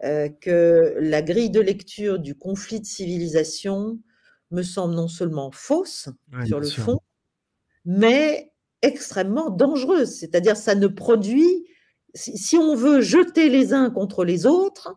euh, 0.03 0.29
que 0.29 0.95
la 0.99 1.21
grille 1.21 1.49
de 1.49 1.59
lecture 1.59 2.19
du 2.19 2.35
conflit 2.35 2.79
de 2.79 2.85
civilisation 2.85 3.99
me 4.51 4.63
semble 4.63 4.95
non 4.95 5.07
seulement 5.07 5.51
fausse 5.51 6.07
sur 6.45 6.59
le 6.59 6.69
fond, 6.69 6.99
mais 7.83 8.53
extrêmement 8.81 9.49
dangereuse. 9.49 10.11
C'est-à-dire, 10.11 10.55
ça 10.55 10.75
ne 10.75 10.87
produit 10.87 11.65
si, 12.13 12.57
on 12.57 12.75
veut 12.75 13.01
jeter 13.01 13.49
les 13.49 13.73
uns 13.73 13.89
contre 13.89 14.23
les 14.23 14.45
autres, 14.45 14.95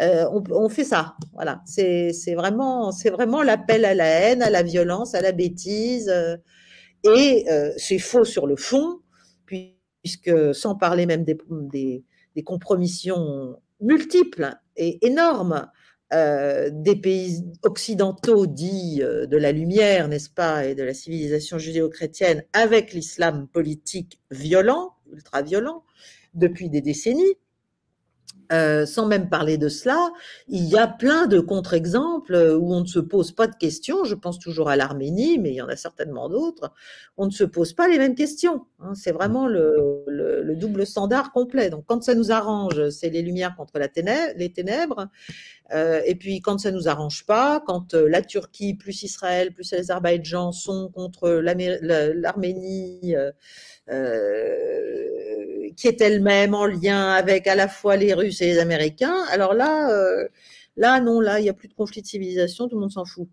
euh, 0.00 0.24
on, 0.50 0.68
fait 0.68 0.84
ça. 0.84 1.16
Voilà, 1.32 1.62
c'est 1.66 2.12
vraiment, 2.34 2.90
vraiment 2.90 3.42
l'appel 3.42 3.84
à 3.84 3.94
la 3.94 4.06
haine, 4.06 4.42
à 4.42 4.50
la 4.50 4.62
violence, 4.62 5.14
à 5.14 5.20
la 5.20 5.32
bêtise. 5.32 6.08
Euh, 6.08 6.36
et 7.04 7.44
euh, 7.50 7.72
c'est 7.76 7.98
faux 7.98 8.24
sur 8.24 8.46
le 8.46 8.56
fond, 8.56 9.00
puisque 9.44 10.54
sans 10.54 10.76
parler 10.76 11.06
même 11.06 11.24
des, 11.24 11.36
des, 12.34 12.42
compromissions 12.44 13.56
multiples 13.80 14.54
et 14.76 15.04
énormes 15.06 15.66
des 16.12 16.96
pays 16.96 17.42
occidentaux 17.62 18.46
dits 18.46 18.98
de 19.00 19.36
la 19.38 19.50
lumière, 19.50 20.08
n'est-ce 20.08 20.28
pas, 20.28 20.66
et 20.66 20.74
de 20.74 20.82
la 20.82 20.92
civilisation 20.92 21.56
judéo-chrétienne 21.56 22.44
avec 22.52 22.92
l'islam 22.92 23.48
politique 23.48 24.20
violent, 24.30 24.92
ultra 25.10 25.40
violent, 25.40 25.84
depuis 26.34 26.68
des 26.68 26.80
décennies. 26.80 27.36
Euh, 28.52 28.84
sans 28.84 29.06
même 29.06 29.30
parler 29.30 29.56
de 29.56 29.68
cela, 29.70 30.10
il 30.46 30.64
y 30.64 30.76
a 30.76 30.86
plein 30.86 31.26
de 31.26 31.40
contre-exemples 31.40 32.34
où 32.60 32.74
on 32.74 32.80
ne 32.80 32.86
se 32.86 32.98
pose 32.98 33.32
pas 33.32 33.46
de 33.46 33.56
questions. 33.56 34.04
Je 34.04 34.14
pense 34.14 34.38
toujours 34.38 34.68
à 34.68 34.76
l'Arménie, 34.76 35.38
mais 35.38 35.52
il 35.52 35.54
y 35.54 35.62
en 35.62 35.68
a 35.68 35.76
certainement 35.76 36.28
d'autres. 36.28 36.70
On 37.16 37.24
ne 37.24 37.30
se 37.30 37.44
pose 37.44 37.72
pas 37.72 37.88
les 37.88 37.96
mêmes 37.96 38.14
questions. 38.14 38.66
Hein. 38.80 38.92
C'est 38.94 39.12
vraiment 39.12 39.46
le, 39.46 40.54
double 40.56 40.86
standard 40.86 41.32
complet. 41.32 41.70
Donc, 41.70 41.84
quand 41.86 42.02
ça 42.02 42.14
nous 42.14 42.30
arrange, 42.30 42.90
c'est 42.90 43.08
les 43.08 43.22
lumières 43.22 43.56
contre 43.56 43.78
la 43.78 43.88
les 44.36 44.52
ténèbres. 44.52 45.08
Euh, 45.72 46.02
et 46.04 46.14
puis, 46.14 46.42
quand 46.42 46.58
ça 46.58 46.70
nous 46.70 46.88
arrange 46.88 47.24
pas, 47.24 47.62
quand 47.66 47.94
euh, 47.94 48.06
la 48.06 48.20
Turquie 48.20 48.74
plus 48.74 49.02
Israël 49.02 49.52
plus 49.54 49.72
l'Azerbaïdjan 49.72 50.52
sont 50.52 50.90
contre 50.90 51.30
l'Arménie, 51.30 53.16
qui 55.76 55.88
est 55.88 56.00
elle-même 56.00 56.54
en 56.54 56.66
lien 56.66 57.12
avec 57.12 57.46
à 57.46 57.54
la 57.54 57.68
fois 57.68 57.96
les 57.96 58.14
Russes 58.14 58.40
et 58.40 58.46
les 58.46 58.58
Américains, 58.58 59.24
alors 59.30 59.54
là, 59.54 59.90
euh, 59.90 60.28
là 60.76 61.00
non, 61.00 61.20
là, 61.20 61.40
il 61.40 61.44
n'y 61.44 61.48
a 61.48 61.54
plus 61.54 61.68
de 61.68 61.74
conflit 61.74 62.02
de 62.02 62.06
civilisation, 62.06 62.68
tout 62.68 62.76
le 62.76 62.80
monde 62.80 62.92
s'en 62.92 63.04
fout. 63.04 63.28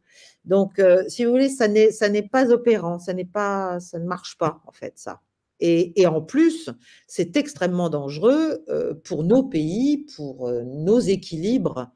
Donc, 0.45 0.79
euh, 0.79 1.03
si 1.07 1.25
vous 1.25 1.31
voulez, 1.31 1.49
ça 1.49 1.67
n'est, 1.67 2.29
pas 2.29 2.51
opérant, 2.51 2.99
ça 2.99 3.13
n'est 3.13 3.25
pas, 3.25 3.79
ça 3.79 3.99
ne 3.99 4.05
marche 4.05 4.37
pas 4.37 4.61
en 4.65 4.71
fait, 4.71 4.93
ça. 4.95 5.21
Et, 5.61 5.99
et 6.01 6.07
en 6.07 6.21
plus, 6.21 6.69
c'est 7.07 7.35
extrêmement 7.35 7.89
dangereux 7.89 8.63
euh, 8.69 8.93
pour 9.03 9.23
nos 9.23 9.43
pays, 9.43 10.05
pour 10.15 10.49
nos 10.63 10.99
équilibres 10.99 11.91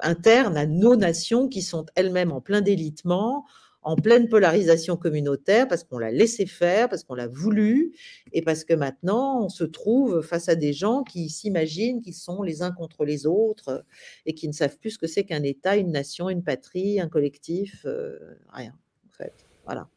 internes 0.00 0.56
à 0.56 0.66
nos 0.66 0.96
nations 0.96 1.46
qui 1.48 1.62
sont 1.62 1.86
elles-mêmes 1.94 2.32
en 2.32 2.40
plein 2.40 2.62
délitement, 2.62 3.44
en 3.82 3.96
pleine 3.96 4.28
polarisation 4.28 4.96
communautaire 4.96 5.66
parce 5.68 5.84
qu'on 5.84 5.98
l'a 5.98 6.10
laissé 6.10 6.46
faire, 6.46 6.88
parce 6.88 7.04
qu'on 7.04 7.14
l'a 7.14 7.26
voulu, 7.26 7.92
et 8.32 8.42
parce 8.42 8.64
que 8.64 8.74
maintenant 8.74 9.44
on 9.44 9.48
se 9.48 9.64
trouve 9.64 10.22
face 10.22 10.48
à 10.48 10.54
des 10.54 10.72
gens 10.72 11.02
qui 11.02 11.28
s'imaginent 11.28 12.00
qu'ils 12.00 12.14
sont 12.14 12.42
les 12.42 12.62
uns 12.62 12.72
contre 12.72 13.04
les 13.04 13.26
autres 13.26 13.84
et 14.26 14.34
qui 14.34 14.48
ne 14.48 14.52
savent 14.52 14.78
plus 14.78 14.92
ce 14.92 14.98
que 14.98 15.06
c'est 15.06 15.24
qu'un 15.24 15.42
État, 15.42 15.76
une 15.76 15.90
nation, 15.90 16.28
une 16.28 16.42
patrie, 16.42 17.00
un 17.00 17.08
collectif, 17.08 17.82
euh, 17.84 18.18
rien 18.52 18.74
en 19.06 19.10
fait. 19.10 19.32
Voilà. 19.64 19.88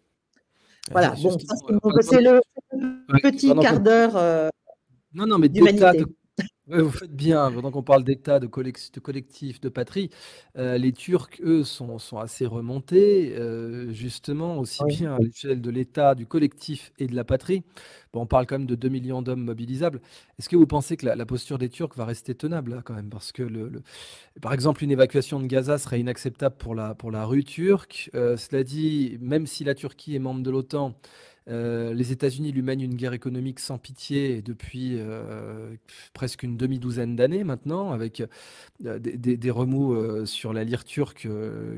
Voilà, 0.92 1.16
bon, 1.20 1.36
c'est 2.02 2.22
le 2.22 2.42
petit 3.24 3.54
quart 3.56 3.80
d'heure. 3.80 4.52
non, 5.14 5.26
non, 5.26 5.40
mais 5.40 5.50
vous 6.68 6.90
faites 6.92 7.16
bien. 7.16 7.52
Pendant 7.52 7.70
qu'on 7.72 7.84
parle 7.84 8.04
d'État, 8.04 8.40
de 8.40 8.48
collec 8.48 8.78
de 8.94 9.00
collectif, 9.00 9.62
de 9.62 9.70
patrie, 9.70 10.10
heu, 10.58 10.78
les 10.78 10.92
Turcs, 10.94 11.30
eux, 11.42 11.64
sont 11.64 12.00
sont 12.00 12.18
assez 12.18 12.48
remontés, 12.48 13.36
heu, 13.38 13.92
justement 13.94 14.58
aussi 14.58 14.84
Oui. 14.84 14.98
bien 14.98 15.16
à 15.16 15.20
l'échelle 15.20 15.62
de 15.62 15.70
l'État, 15.70 16.16
du 16.16 16.26
collectif 16.26 16.92
et 16.98 17.06
de 17.06 17.16
la 17.16 17.24
patrie. 17.24 17.64
Bon, 18.14 18.22
on 18.22 18.26
parle 18.26 18.48
quand 18.48 18.58
même 18.58 18.68
de 18.68 18.74
2 18.76 18.90
millions 18.90 19.22
d'hommes 19.22 19.44
mobilisables. 19.44 20.02
Est-ce 20.40 20.50
que 20.50 20.56
vous 20.56 20.66
pensez 20.66 20.98
que 20.98 21.06
la 21.06 21.16
la 21.16 21.26
posture 21.28 21.60
des 21.60 21.70
Turcs 21.70 21.94
va 21.96 22.06
rester 22.06 22.34
tenable, 22.34 22.72
là, 22.76 22.82
quand 22.84 22.96
même? 22.96 23.10
Parce 23.10 23.32
que 23.32 23.44
le 23.44 23.70
le 23.70 23.82
par 24.42 24.54
exemple, 24.54 24.84
une 24.84 24.92
évacuation 24.92 25.40
de 25.42 25.48
Gaza 25.48 25.78
serait 25.80 26.00
inacceptable 26.02 26.58
pour 26.58 26.76
la 26.76 26.96
pour 26.96 27.12
la 27.12 27.26
rue 27.26 27.44
turque. 27.44 28.10
Heu, 28.16 28.38
cela 28.38 28.64
dit, 28.64 29.18
même 29.22 29.48
si 29.48 29.64
la 29.66 29.76
Turquie 29.76 30.16
est 30.16 30.20
membre 30.20 30.44
de 30.44 30.52
l'OTAN, 30.52 30.96
Heu, 31.48 31.94
les 31.94 32.12
États-Unis 32.12 32.52
lui 32.52 32.64
mènent 32.64 32.82
une 32.82 32.96
guerre 32.96 33.14
économique 33.14 33.60
sans 33.60 33.78
pitié 33.78 34.42
depuis, 34.42 34.96
heu, 35.00 35.78
presque 36.14 36.42
une 36.44 36.58
demi-douzaine 36.58 37.16
d'années 37.16 37.44
maintenant, 37.44 37.92
avec, 37.92 38.22
heu, 38.82 39.00
des 39.00 39.52
remous, 39.52 40.26
sur 40.26 40.54
la 40.54 40.64
lire 40.64 40.84
turque, 40.86 41.28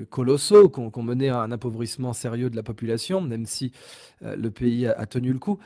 colossaux, 0.09 0.69
qui 0.69 0.79
ont 0.79 1.03
mené 1.03 1.29
à 1.29 1.41
un 1.41 1.51
appauvrissement 1.51 2.13
sérieux 2.13 2.49
de 2.49 2.55
la 2.55 2.63
population, 2.63 3.21
même 3.21 3.45
si, 3.45 3.71
le 4.21 4.49
pays 4.51 4.87
a 4.87 5.05
tenu 5.05 5.33
le 5.33 5.39
coup. 5.39 5.59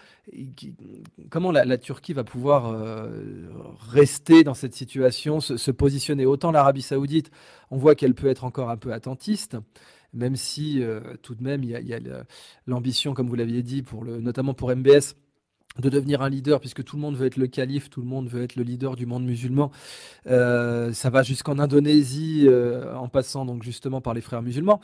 Comment 1.29 1.51
la 1.51 1.77
Turquie 1.77 2.13
va 2.13 2.23
pouvoir, 2.23 2.75
rester 3.89 4.43
dans 4.43 4.53
cette 4.55 4.73
situation, 4.75 5.39
se 5.41 5.71
positionner? 5.71 6.25
Autant 6.25 6.51
l'Arabie 6.51 6.81
Saoudite, 6.81 7.31
on 7.71 7.77
voit 7.77 7.95
qu'elle 7.95 8.15
peut 8.15 8.27
être 8.27 8.43
encore 8.45 8.69
un 8.69 8.77
peu 8.77 8.93
attentiste, 8.93 9.57
même 10.13 10.35
si, 10.35 10.81
heu, 10.81 11.01
tout 11.21 11.35
de 11.35 11.43
même, 11.43 11.63
il 11.63 11.69
y 11.69 11.93
a 11.93 11.99
l'ambition, 12.67 13.13
comme 13.13 13.27
vous 13.27 13.35
l'aviez 13.35 13.63
dit, 13.63 13.83
notamment 14.21 14.53
pour 14.53 14.69
MBS, 14.75 15.15
de 15.79 15.87
devenir 15.89 16.21
un 16.21 16.29
leader, 16.29 16.59
puisque 16.59 16.83
tout 16.83 16.97
le 16.97 17.01
monde 17.01 17.15
veut 17.15 17.27
être 17.27 17.37
le 17.37 17.47
calife, 17.47 17.89
tout 17.89 18.01
le 18.01 18.07
monde 18.07 18.27
veut 18.27 18.43
être 18.43 18.57
le 18.57 18.63
leader 18.63 18.97
du 18.97 19.05
monde 19.05 19.23
musulman. 19.23 19.71
Heu, 20.27 20.91
ça 20.93 21.09
va 21.09 21.23
jusqu'en 21.23 21.59
Indonésie, 21.59 22.45
heu, 22.47 22.93
en 22.95 23.07
passant 23.07 23.45
donc 23.45 23.63
justement 23.63 24.01
par 24.01 24.13
les 24.13 24.21
frères 24.21 24.41
musulmans. 24.41 24.81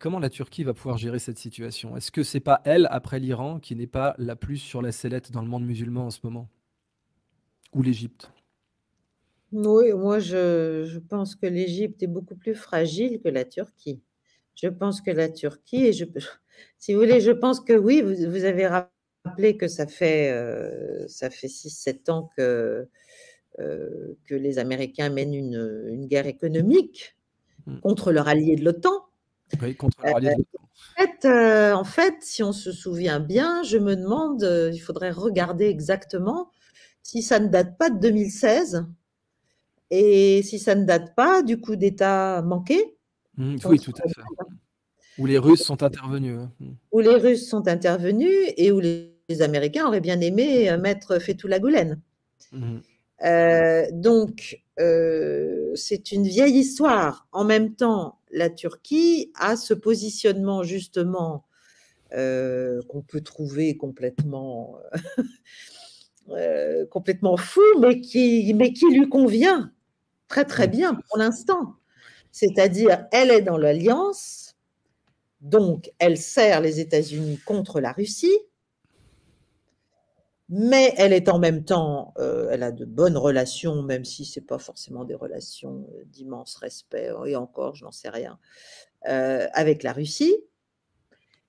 Comment 0.00 0.18
la 0.18 0.28
Turquie 0.28 0.64
va 0.64 0.74
pouvoir 0.74 0.98
gérer 0.98 1.18
cette 1.18 1.38
situation? 1.38 1.96
Est-ce 1.96 2.10
que 2.12 2.22
c'est 2.22 2.40
pas 2.40 2.60
elle, 2.64 2.86
après 2.90 3.20
l'Iran, 3.20 3.58
qui 3.58 3.74
n'est 3.74 3.86
pas 3.86 4.14
la 4.18 4.36
plus 4.36 4.58
sur 4.58 4.82
la 4.82 4.92
sellette 4.92 5.32
dans 5.32 5.40
le 5.40 5.48
monde 5.48 5.64
musulman 5.64 6.06
en 6.06 6.10
ce 6.10 6.20
moment? 6.24 6.50
Ou 7.74 7.82
l'Égypte? 7.82 8.30
Oui, 9.52 9.92
moi 9.92 10.18
je 10.18 10.84
je 10.86 10.98
pense 10.98 11.36
que 11.36 11.46
l'Égypte 11.46 12.02
est 12.02 12.06
beaucoup 12.06 12.36
plus 12.36 12.54
fragile 12.54 13.20
que 13.22 13.28
la 13.28 13.44
Turquie. 13.44 14.02
Je 14.54 14.68
pense 14.68 15.00
que 15.00 15.10
la 15.10 15.28
Turquie 15.28 15.86
et 15.86 15.92
je 15.92 16.04
si 16.78 16.94
vous 16.94 17.00
voulez, 17.00 17.20
je 17.20 17.30
pense 17.32 17.60
que 17.60 17.72
oui, 17.74 18.00
vous 18.02 18.30
vous 18.30 18.44
avez 18.44 18.66
rappelé 18.66 19.56
que 19.56 19.68
ça 19.68 19.86
fait, 19.86 20.32
ça 21.08 21.30
fait 21.30 21.48
six 21.48 21.70
sept 21.70 22.08
ans 22.08 22.30
que, 22.36 22.88
heu, 23.60 24.18
que 24.26 24.34
les 24.36 24.58
Américains 24.58 25.10
mènent 25.10 25.34
une, 25.34 25.86
une 25.90 26.06
guerre 26.06 26.26
économique 26.26 27.16
Mmh. 27.66 27.78
contre 27.82 28.12
leur 28.12 28.28
allié 28.28 28.56
de 28.56 28.64
l'OTAN. 28.64 29.04
Oui, 29.62 29.74
contre 29.76 29.96
leur 30.02 30.16
allié 30.16 30.30
de 30.34 30.36
l'OTAN. 30.38 30.68
en 30.98 31.02
fait, 31.02 31.24
heu, 31.24 31.74
en 31.74 31.84
fait, 31.84 32.14
si 32.20 32.42
on 32.42 32.52
se 32.52 32.72
souvient 32.72 33.20
bien, 33.20 33.62
je 33.62 33.78
me 33.78 33.96
demande, 33.96 34.42
il 34.72 34.78
faudrait 34.78 35.10
regarder 35.10 35.66
exactement 35.66 36.50
si 37.02 37.22
ça 37.22 37.40
ne 37.40 37.48
date 37.48 37.78
pas 37.78 37.90
de 37.90 37.98
2016 38.00 38.84
et 39.94 40.42
si 40.42 40.58
ça 40.58 40.74
ne 40.74 40.84
date 40.86 41.14
pas 41.14 41.42
du 41.42 41.60
coup 41.60 41.76
d'État 41.76 42.40
manqué 42.42 42.96
Mmh, 43.38 43.56
oui, 43.64 43.78
tout 43.78 43.92
à 44.04 44.08
fait. 44.08 44.20
Où 45.18 45.26
les 45.26 45.38
Russes 45.38 45.62
sont 45.62 45.82
intervenus, 45.82 46.38
hein. 46.38 46.52
Mmh. 46.60 46.70
où 46.92 47.00
les 47.00 47.16
Russes 47.16 47.48
sont 47.48 47.66
intervenus 47.68 48.52
et 48.56 48.72
où 48.72 48.80
les 48.80 49.42
Américains 49.42 49.86
auraient 49.86 50.00
bien 50.00 50.20
aimé, 50.20 50.70
heu, 50.70 50.76
mettre 50.78 51.18
Fethullah 51.18 51.58
Gülen. 51.58 52.00
Mmh 52.52 52.58
mh. 52.58 52.80
Heu, 53.24 53.86
donc 53.92 54.62
heu, 54.80 55.72
c'est 55.76 56.12
une 56.12 56.24
vieille 56.24 56.58
histoire. 56.58 57.28
En 57.32 57.44
même 57.44 57.74
temps, 57.74 58.18
la 58.30 58.50
Turquie 58.50 59.30
a 59.38 59.56
ce 59.56 59.74
positionnement 59.74 60.62
justement, 60.62 61.44
qu'on 62.10 63.02
peut 63.06 63.22
trouver 63.22 63.76
complètement, 63.76 64.76
complètement 66.90 67.36
fou, 67.36 67.62
mais 67.80 68.00
qui 68.00 68.52
mais 68.54 68.72
qui 68.72 68.90
lui 68.90 69.08
convient 69.08 69.72
très, 70.32 70.46
très 70.46 70.66
bien 70.68 70.94
pour 70.94 71.18
l'instant. 71.18 71.74
C'est-à-dire, 72.32 73.06
elle 73.12 73.30
est 73.30 73.42
dans 73.42 73.58
l'alliance, 73.58 74.56
donc 75.42 75.90
elle 75.98 76.18
sert 76.18 76.60
les 76.62 76.80
États-Unis 76.80 77.38
contre 77.46 77.80
la 77.80 77.92
Russie 77.92 78.36
mais 80.48 80.92
elle 80.98 81.12
est 81.12 81.28
en 81.28 81.38
même 81.38 81.64
temps, 81.64 82.12
heu, 82.18 82.48
elle 82.50 82.62
a 82.62 82.72
de 82.72 82.84
bonnes 82.84 83.16
relations, 83.16 83.82
même 83.82 84.04
si 84.04 84.24
c'est 84.24 84.40
pas 84.46 84.58
forcément 84.58 85.04
des 85.04 85.14
relations, 85.14 85.86
heu, 85.94 86.04
d'immense 86.06 86.56
respect 86.56 87.10
et 87.26 87.36
encore, 87.36 87.74
je 87.74 87.84
n'en 87.84 87.92
sais 87.92 88.08
rien, 88.10 88.38
heu, 89.08 89.46
avec 89.54 89.82
la 89.82 89.92
Russie. 89.92 90.34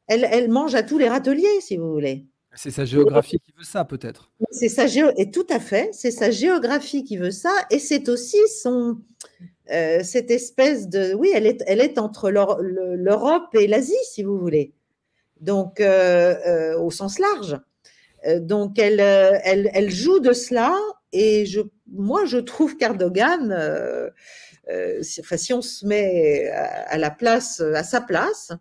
Elle 0.07 0.27
elle 0.29 0.49
mange 0.49 0.75
à 0.75 0.83
tous 0.83 0.97
les 0.97 1.07
râteliers, 1.07 1.61
si 1.61 1.77
vous 1.77 1.91
voulez. 1.91 2.25
C'est 2.55 2.71
sa 2.71 2.85
géographie 2.85 3.39
qui 3.39 3.51
veut 3.57 3.63
ça, 3.63 3.83
peut-être? 3.85 4.31
C'est 4.51 4.69
sa 4.69 4.85
géo 4.87 5.09
et 5.17 5.31
tout 5.31 5.45
à 5.49 5.59
fait, 5.59 5.89
c'est 5.93 6.11
sa 6.11 6.29
géographie 6.29 7.03
qui 7.03 7.17
veut 7.17 7.31
ça 7.31 7.53
et 7.71 7.79
c'est 7.79 8.09
aussi 8.09 8.37
son, 8.61 8.97
heu, 9.71 10.03
cette 10.03 10.29
espèce 10.31 10.87
de 10.87 11.13
oui, 11.15 11.31
elle 11.33 11.47
est 11.47 11.63
elle 11.65 11.81
est 11.81 11.97
entre 11.97 12.29
l'Eur 12.29 12.59
le 12.61 12.95
l'Europe 12.95 13.55
et 13.55 13.67
l'Asie, 13.67 13.93
si 14.11 14.23
vous 14.23 14.37
voulez. 14.37 14.73
Donc 15.41 15.81
heu 15.81 15.85
heu, 15.85 16.77
au 16.79 16.91
sens 16.91 17.19
large. 17.19 17.57
Donc 18.41 18.79
elle, 18.79 18.99
elle 18.99 19.69
elle 19.73 19.89
joue 19.91 20.19
de 20.19 20.33
cela 20.33 20.77
et 21.13 21.45
je 21.45 21.61
moi 21.91 22.25
je 22.25 22.37
trouve 22.37 22.77
qu'Erdogan, 22.77 23.55
si 25.01 25.53
on 25.53 25.61
se 25.61 25.85
met 25.85 26.49
à 26.49 26.97
la 26.97 27.11
place, 27.11 27.61
à 27.61 27.83
sa 27.83 28.01
place, 28.01 28.51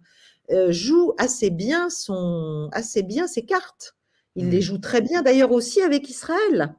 joue 0.71 1.15
assez 1.19 1.51
bien 1.51 1.91
son 1.91 2.69
assez 2.73 3.03
bien 3.03 3.27
ses 3.27 3.45
cartes. 3.45 3.97
Il 4.37 4.51
les 4.51 4.61
Mmh. 4.61 4.63
joue 4.63 4.79
très 4.79 5.01
bien 5.01 5.23
d'ailleurs 5.23 5.53
aussi 5.53 5.83
avec 5.83 6.09
Israël. 6.11 6.75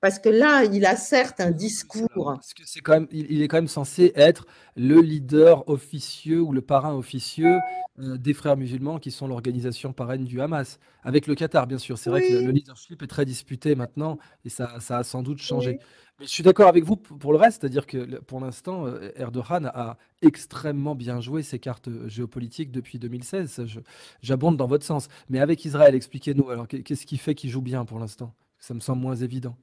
Parce 0.00 0.18
que 0.18 0.28
là, 0.28 0.64
il 0.64 0.84
a 0.86 0.96
certes 0.96 1.40
un 1.40 1.50
discours 1.50 2.08
parce 2.34 2.54
que 2.54 2.62
c'est 2.66 2.80
quand 2.80 2.92
même 2.92 3.08
il 3.10 3.42
est 3.42 3.48
quand 3.48 3.56
même 3.56 3.68
censé 3.68 4.12
être 4.14 4.46
le 4.76 5.00
leader 5.00 5.68
officieux 5.68 6.40
ou 6.40 6.52
le 6.52 6.60
parrain 6.62 6.94
officieux, 6.94 7.64
heu, 7.98 8.18
des 8.18 8.34
Frères 8.34 8.56
musulmans 8.56 8.98
qui 8.98 9.10
sont 9.10 9.26
l'organisation 9.26 9.92
parraine 9.92 10.24
du 10.24 10.40
Hamas. 10.40 10.78
Avec 11.02 11.26
le 11.26 11.34
Qatar, 11.34 11.66
bien 11.66 11.78
sûr. 11.78 11.98
C'est 11.98 12.10
vrai 12.10 12.22
que 12.22 12.34
le 12.34 12.50
leadership 12.52 13.02
est 13.02 13.06
très 13.06 13.24
disputé 13.24 13.74
maintenant 13.74 14.18
et 14.44 14.48
ça 14.50 14.78
ça 14.80 14.98
a 14.98 15.04
sans 15.04 15.22
doute 15.22 15.40
changé. 15.40 15.76
oui. 15.76 15.80
Mais 16.20 16.26
je 16.26 16.30
suis 16.30 16.42
d'accord 16.42 16.68
avec 16.68 16.84
vous 16.84 16.96
pour 16.96 17.32
le 17.32 17.38
reste, 17.38 17.60
c'est-à-dire 17.60 17.86
que 17.86 18.18
pour 18.20 18.40
l'instant, 18.40 18.86
heu, 18.86 19.12
Erdogan 19.16 19.66
a 19.74 19.96
extrêmement 20.22 20.94
bien 20.94 21.20
joué 21.20 21.42
ses 21.42 21.58
cartes, 21.58 21.88
géopolitiques 22.08 22.70
depuis 22.72 22.98
2016. 22.98 23.50
Ça 23.50 23.66
je 23.66 23.80
j'abonde 24.22 24.56
dans 24.56 24.66
votre 24.66 24.84
sens. 24.84 25.08
Mais 25.28 25.40
avec 25.40 25.64
Israël, 25.64 25.94
expliquez-nous 25.94 26.50
alors 26.50 26.68
qu'est 26.68 26.82
qu'est-ce 26.82 27.06
qui 27.06 27.16
fait 27.18 27.34
qu'il 27.34 27.50
joue 27.50 27.62
bien 27.62 27.84
pour 27.84 27.98
l'instant? 27.98 28.34
Ça 28.58 28.74
me 28.74 28.80
semble 28.80 29.00
moins 29.02 29.16
évident. 29.16 29.56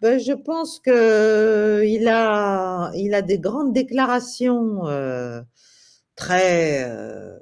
Ben, 0.00 0.18
je 0.18 0.32
pense 0.32 0.80
qu'il 0.80 2.08
a 2.08 2.90
il 2.94 3.14
a 3.14 3.20
des 3.22 3.38
grandes 3.38 3.74
déclarations, 3.74 4.88
heu, 4.88 5.42
très, 6.16 6.86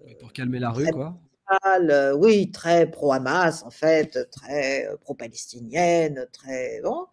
Oui, 0.05 0.17
pour 0.19 0.33
calmer 0.33 0.59
la 0.59 0.71
rue, 0.71 0.87
quoi. 0.91 1.17
brutales, 1.47 2.15
oui, 2.19 2.51
très 2.51 2.91
pro-Hamas 2.91 3.63
en 3.63 3.71
fait, 3.71 4.29
très, 4.33 4.89
pro-palestinienne, 5.03 6.27
très 6.33 6.81
bon. 6.83 7.07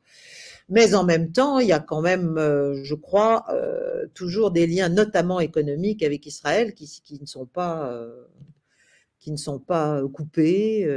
Mais 0.69 0.95
en 0.95 1.03
même 1.03 1.31
temps, 1.31 1.59
il 1.59 1.67
y 1.67 1.73
a 1.73 1.80
quand 1.80 2.01
même, 2.01 2.35
je 2.84 2.95
crois, 2.95 3.45
toujours 4.15 4.49
des 4.51 4.65
liens, 4.65 4.89
notamment 4.89 5.39
économiques 5.39 6.01
avec 6.03 6.26
Israël 6.26 6.73
qui 6.73 7.19
ne 7.22 7.26
sont 7.27 7.45
pas, 7.45 7.95
qui 9.19 9.31
ne 9.31 9.38
sont 9.38 9.59
pas, 9.59 10.01
coupés, 10.11 10.88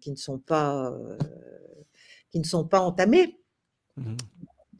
qui 0.00 0.10
ne 0.10 0.16
sont 0.16 0.38
pas, 0.38 0.92
qui 2.30 2.38
ne 2.38 2.44
sont 2.44 2.66
pas 2.66 2.80
entamés, 2.80 3.38
Mmh 3.96 4.10
mh. 4.10 4.16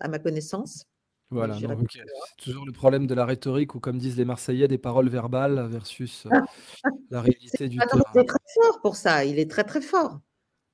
à 0.00 0.08
ma 0.08 0.18
connaissance. 0.18 0.84
Voilà. 1.30 1.58
C'est 1.58 2.44
toujours 2.44 2.66
le 2.66 2.72
problème 2.72 3.06
de 3.06 3.14
la 3.14 3.24
rhétorique 3.26 3.74
ou 3.74 3.80
comme 3.80 3.98
disent 3.98 4.16
les 4.16 4.24
Marseillais, 4.24 4.68
des 4.68 4.78
paroles 4.78 5.08
verbales 5.08 5.66
versus, 5.68 6.26
heu, 6.26 6.30
la 7.10 7.22
réalité 7.22 7.68
du 7.68 7.80
ah 7.80 7.86
non, 7.86 7.98
il 8.14 8.20
est 8.22 8.28
très 8.28 8.38
fort 8.54 8.80
pour 8.82 8.96
ça, 8.96 9.24
il 9.24 9.38
est 9.38 9.50
très, 9.50 9.64
très 9.64 9.80
fort. 9.82 10.20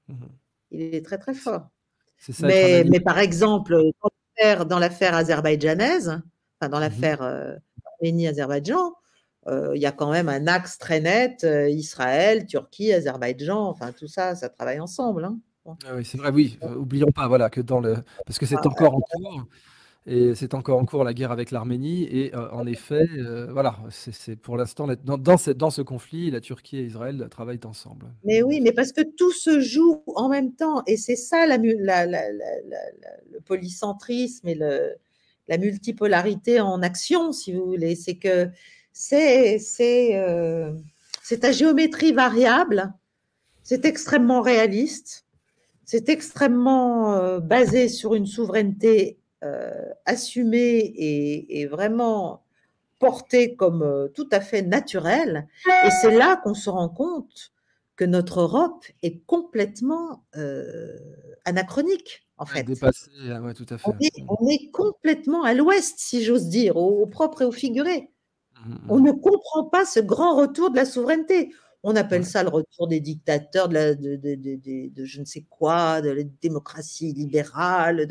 Mmh 0.09 0.15
mh. 0.25 0.41
Il 0.71 0.83
est 0.95 1.05
très, 1.05 1.19
très 1.19 1.35
fort. 1.35 1.69
c'est 2.19 2.33
ça 2.33 2.49
Mais 2.49 3.01
par 3.05 3.19
exemple, 3.19 3.77
dans 4.69 4.79
l'affaire 4.79 5.15
azerbaïdjanaise, 5.17 6.21
enfin 6.61 6.71
dans 6.71 6.81
Mmh 6.87 6.99
mh. 7.01 7.11
l'affaire, 7.11 7.23
heu, 7.23 7.59
Arménie-Azerbaïdjan, 8.03 8.95
heu, 9.49 9.73
il 9.77 9.83
y 9.83 9.87
a 9.87 9.93
quand 9.93 10.11
même 10.12 10.29
un 10.31 10.47
axe 10.49 10.79
très 10.79 11.01
net, 11.01 11.47
Israël, 11.71 12.47
Turquie, 12.47 12.93
Azerbaïdjan, 12.95 13.65
enfin 13.69 13.93
tout 13.93 14.09
ça, 14.09 14.35
ça 14.37 14.49
travaille 14.51 14.81
ensemble, 14.81 15.25
hein. 15.27 15.41
Ah 15.66 15.95
oui, 15.97 16.05
c'est 16.05 16.19
vrai, 16.19 16.31
oui, 16.31 16.59
heu, 16.62 16.77
oublions 16.78 17.11
pas, 17.12 17.28
voilà, 17.28 17.51
que 17.51 17.61
dans 17.61 17.81
le 17.81 17.97
parce 18.27 18.39
que 18.39 18.47
c'est 18.47 18.66
encore 18.66 18.95
en 18.95 19.01
cours, 19.01 19.45
Et 20.07 20.35
c'est 20.35 20.55
encore 20.55 20.78
en 20.81 20.87
cours 20.87 21.05
la 21.05 21.15
guerre 21.15 21.32
avec 21.32 21.51
l'Arménie. 21.51 22.05
Et 22.05 22.35
euh, 22.35 22.51
en 22.53 22.66
effet, 22.66 23.07
euh, 23.19 23.53
voilà, 23.53 23.78
c'est 23.91 24.37
pour 24.37 24.57
l'instant, 24.57 24.89
dans, 25.05 25.19
dans, 25.19 25.39
ce, 25.39 25.53
dans 25.53 25.70
ce 25.70 25.82
conflit, 25.82 26.31
la 26.31 26.41
Turquie 26.41 26.78
et 26.78 26.85
Israël 26.87 27.28
travaillent 27.31 27.61
ensemble. 27.65 28.07
Mais 28.24 28.43
oui, 28.43 28.61
mais 28.62 28.73
parce 28.73 28.93
que 28.93 29.03
tout 29.03 29.32
se 29.32 29.61
joue 29.61 30.03
en 30.16 30.28
même 30.28 30.55
temps. 30.55 30.82
Et 30.87 30.97
c'est 30.97 31.16
ça 31.16 31.47
la, 31.47 31.59
la, 31.59 32.07
la, 32.07 32.31
le 33.32 33.41
polycentrisme 33.41 34.49
et 34.49 34.55
le, 34.55 34.95
la 35.49 35.59
multipolarité 35.59 36.61
en 36.61 36.82
action, 36.82 37.32
si 37.32 37.53
vous 37.53 37.66
voulez. 37.66 37.97
C'est 37.97 38.16
que 38.16 38.49
c'est 38.93 39.59
euh, 40.16 40.73
à 41.43 41.53
géométrie 41.53 42.12
variable, 42.12 42.93
c'est 43.62 43.85
extrêmement 43.85 44.43
réaliste, 44.43 45.27
c'est 45.91 46.09
extrêmement 46.09 47.15
euh, 47.15 47.41
basé 47.41 47.89
sur 47.89 48.15
une 48.15 48.27
souveraineté 48.27 49.19
euh, 49.43 49.73
assumée 50.07 50.95
et, 50.97 51.67
vraiment 51.67 52.45
portée 53.01 53.57
comme 53.57 53.83
euh, 53.83 54.07
tout 54.07 54.29
à 54.31 54.41
fait 54.41 54.62
naturelle. 54.62 55.49
Et 55.67 55.91
c'est 56.01 56.17
là 56.17 56.37
qu'on 56.37 56.55
se 56.55 56.71
rend 56.71 56.89
compte 56.89 57.53
que 57.97 58.05
notre 58.05 58.43
Europe 58.43 58.85
est 59.03 59.19
complètement 59.27 60.25
anachronique, 61.45 62.25
en 62.39 62.47
fait. 62.47 62.62
Dépassé, 62.62 63.11
ouais, 63.43 63.55
tout 63.55 63.67
à 63.69 63.77
fait. 63.77 63.91
On 64.29 64.47
est, 64.49 64.71
complètement 64.71 65.43
à 65.43 65.55
l'ouest, 65.55 65.99
si 65.99 66.23
j'ose 66.23 66.47
dire, 66.47 66.77
au, 66.77 67.05
propre 67.09 67.43
et 67.43 67.45
au 67.45 67.53
figuré. 67.53 68.12
Mmh, 68.65 68.75
mmh. 68.75 68.79
On 68.91 69.01
ne 69.01 69.11
comprend 69.11 69.65
pas 69.65 69.85
ce 69.85 69.99
grand 69.99 70.37
retour 70.37 70.71
de 70.71 70.77
la 70.77 70.85
souveraineté. 70.85 71.51
On 71.82 71.97
appelle 71.97 72.27
ça 72.27 72.43
le 72.43 72.51
retour 72.51 72.89
des 72.89 73.01
dictateurs, 73.01 73.69
de, 73.69 73.94
de, 73.94 75.05
je 75.05 75.20
ne 75.20 75.24
sais 75.24 75.44
quoi, 75.48 76.02
de 76.02 76.11
la 76.11 76.23
démocratie 76.43 77.12
libérale. 77.12 78.07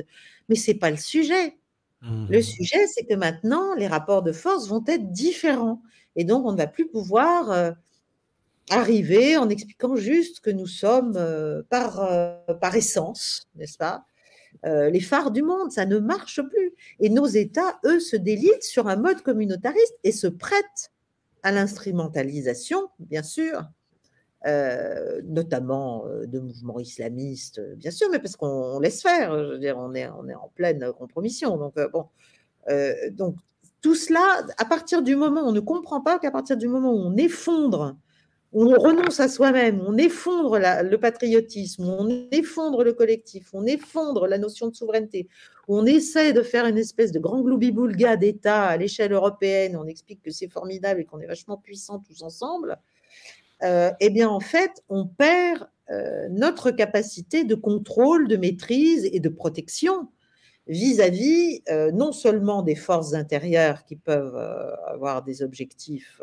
Mais 0.48 0.56
ce 0.56 0.72
n'est 0.72 0.78
pas 0.78 0.90
le 0.90 0.98
sujet. 0.98 1.56
Le 2.02 2.40
mmh. 2.40 2.42
sujet, 2.42 2.88
c'est 2.88 3.06
que 3.06 3.14
maintenant, 3.14 3.76
les 3.76 3.88
rapports 3.88 4.24
de 4.24 4.32
force 4.32 4.68
vont 4.68 4.84
être 4.88 5.12
différents. 5.12 5.82
Et 6.16 6.24
donc, 6.24 6.46
on 6.46 6.54
ne 6.54 6.58
va 6.58 6.68
plus 6.68 6.88
pouvoir 6.88 7.52
euh, 7.52 7.72
arriver 8.70 9.38
en 9.38 9.50
expliquant 9.50 9.96
juste 9.96 10.40
que 10.40 10.50
nous 10.50 10.68
sommes 10.68 11.16
euh, 11.18 11.62
par, 11.70 12.02
euh, 12.02 12.36
par 12.60 12.76
essence, 12.76 13.48
n'est-ce 13.56 13.78
pas 13.78 14.06
les 14.64 15.00
phares 15.00 15.32
du 15.32 15.44
monde, 15.44 15.72
ça 15.72 15.86
ne 15.86 16.00
marche 16.00 16.42
plus. 16.42 16.74
Et 17.00 17.10
nos 17.10 17.28
États, 17.28 17.80
eux, 17.86 18.00
se 18.00 18.18
délitent 18.18 18.64
sur 18.64 18.88
un 18.88 18.98
mode 18.98 19.22
communautariste 19.22 19.96
et 20.04 20.12
se 20.12 20.28
prêtent 20.28 20.92
à 21.44 21.52
l'instrumentalisation, 21.52 22.90
bien 23.00 23.24
sûr, 23.24 23.64
euh, 24.48 25.22
notamment 25.26 26.06
euh, 26.08 26.26
de 26.26 26.40
mouvements 26.40 26.80
islamistes, 26.80 27.60
bien 27.76 27.92
sûr, 27.92 28.08
mais 28.10 28.20
parce 28.20 28.38
qu'on 28.38 28.80
laisse 28.80 29.02
faire. 29.02 29.38
Je 29.38 29.52
veux 29.54 29.60
dire, 29.60 29.78
on 29.78 29.94
est, 29.94 30.08
on 30.10 30.28
est 30.30 30.36
en 30.36 30.50
pleine 30.56 30.94
compromission. 30.94 31.58
Donc, 31.58 31.78
euh, 31.78 31.90
bon, 31.90 32.08
donc 33.12 33.36
tout 33.82 33.96
cela, 33.96 34.46
à 34.58 34.66
partir 34.66 35.02
du 35.02 35.16
moment, 35.16 35.42
on 35.42 35.52
ne 35.52 35.60
comprend 35.60 36.02
pas 36.02 36.20
qu'à 36.20 36.32
partir 36.32 36.58
du 36.58 36.68
moment 36.68 36.92
où 36.94 36.98
on 36.98 37.18
effondre 37.18 37.98
on 38.52 38.68
renonce 38.68 39.20
à 39.20 39.28
soi-même, 39.28 39.82
on 39.86 39.98
effondre 39.98 40.58
le 40.58 40.96
patriotisme, 40.98 41.84
on 41.88 42.28
effondre 42.32 42.84
le 42.84 42.94
collectif, 42.94 43.50
on 43.54 43.66
effondre 43.66 44.28
la 44.28 44.38
notion 44.38 44.68
de 44.70 44.76
souveraineté, 44.76 45.28
on 45.68 45.86
essaie 45.86 46.34
de 46.34 46.42
faire 46.42 46.66
une 46.66 46.78
espèce 46.78 47.12
de 47.12 47.20
grand 47.20 47.42
gloubi-boulga 47.42 48.18
d'État 48.18 48.66
à 48.66 48.78
l'échelle 48.78 49.14
européenne, 49.14 49.78
on 49.78 49.86
explique 49.86 50.24
que 50.24 50.32
c'est 50.32 50.48
formidable 50.48 51.02
et 51.02 51.06
qu'on 51.06 51.20
est 51.20 51.28
vachement 51.28 51.58
puissants 51.58 52.00
tous 52.00 52.24
ensemble, 52.24 52.80
euh, 53.62 53.92
eh 54.00 54.10
bien 54.10 54.30
en 54.30 54.40
fait, 54.40 54.84
on 54.90 55.06
perd 55.06 55.70
euh, 55.92 56.28
notre 56.30 56.72
capacité 56.72 57.44
de 57.44 57.56
contrôle, 57.56 58.28
de 58.28 58.38
maîtrise 58.38 59.08
et 59.12 59.20
de 59.20 59.30
protection 59.30 60.08
vis-à-vis 60.68 61.62
euh, 61.70 61.92
non 61.92 62.12
seulement 62.12 62.62
des 62.62 62.76
forces 62.76 63.14
intérieures 63.14 63.86
qui 63.86 63.96
peuvent 63.96 64.38
avoir 64.88 65.24
des 65.24 65.44
objectifs 65.44 66.22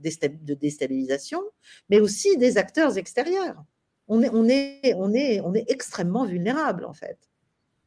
de 0.00 0.54
déstabilisation, 0.54 1.40
mais 1.88 2.00
aussi 2.00 2.36
des 2.36 2.58
acteurs 2.58 2.96
extérieurs. 2.98 3.64
On 4.08 4.22
est, 4.22 4.30
on 4.30 4.48
est, 4.48 4.94
on 4.96 5.12
est, 5.12 5.40
on 5.40 5.54
est 5.54 5.70
extrêmement 5.70 6.24
vulnérable, 6.24 6.84
en 6.84 6.92
fait. 6.92 7.18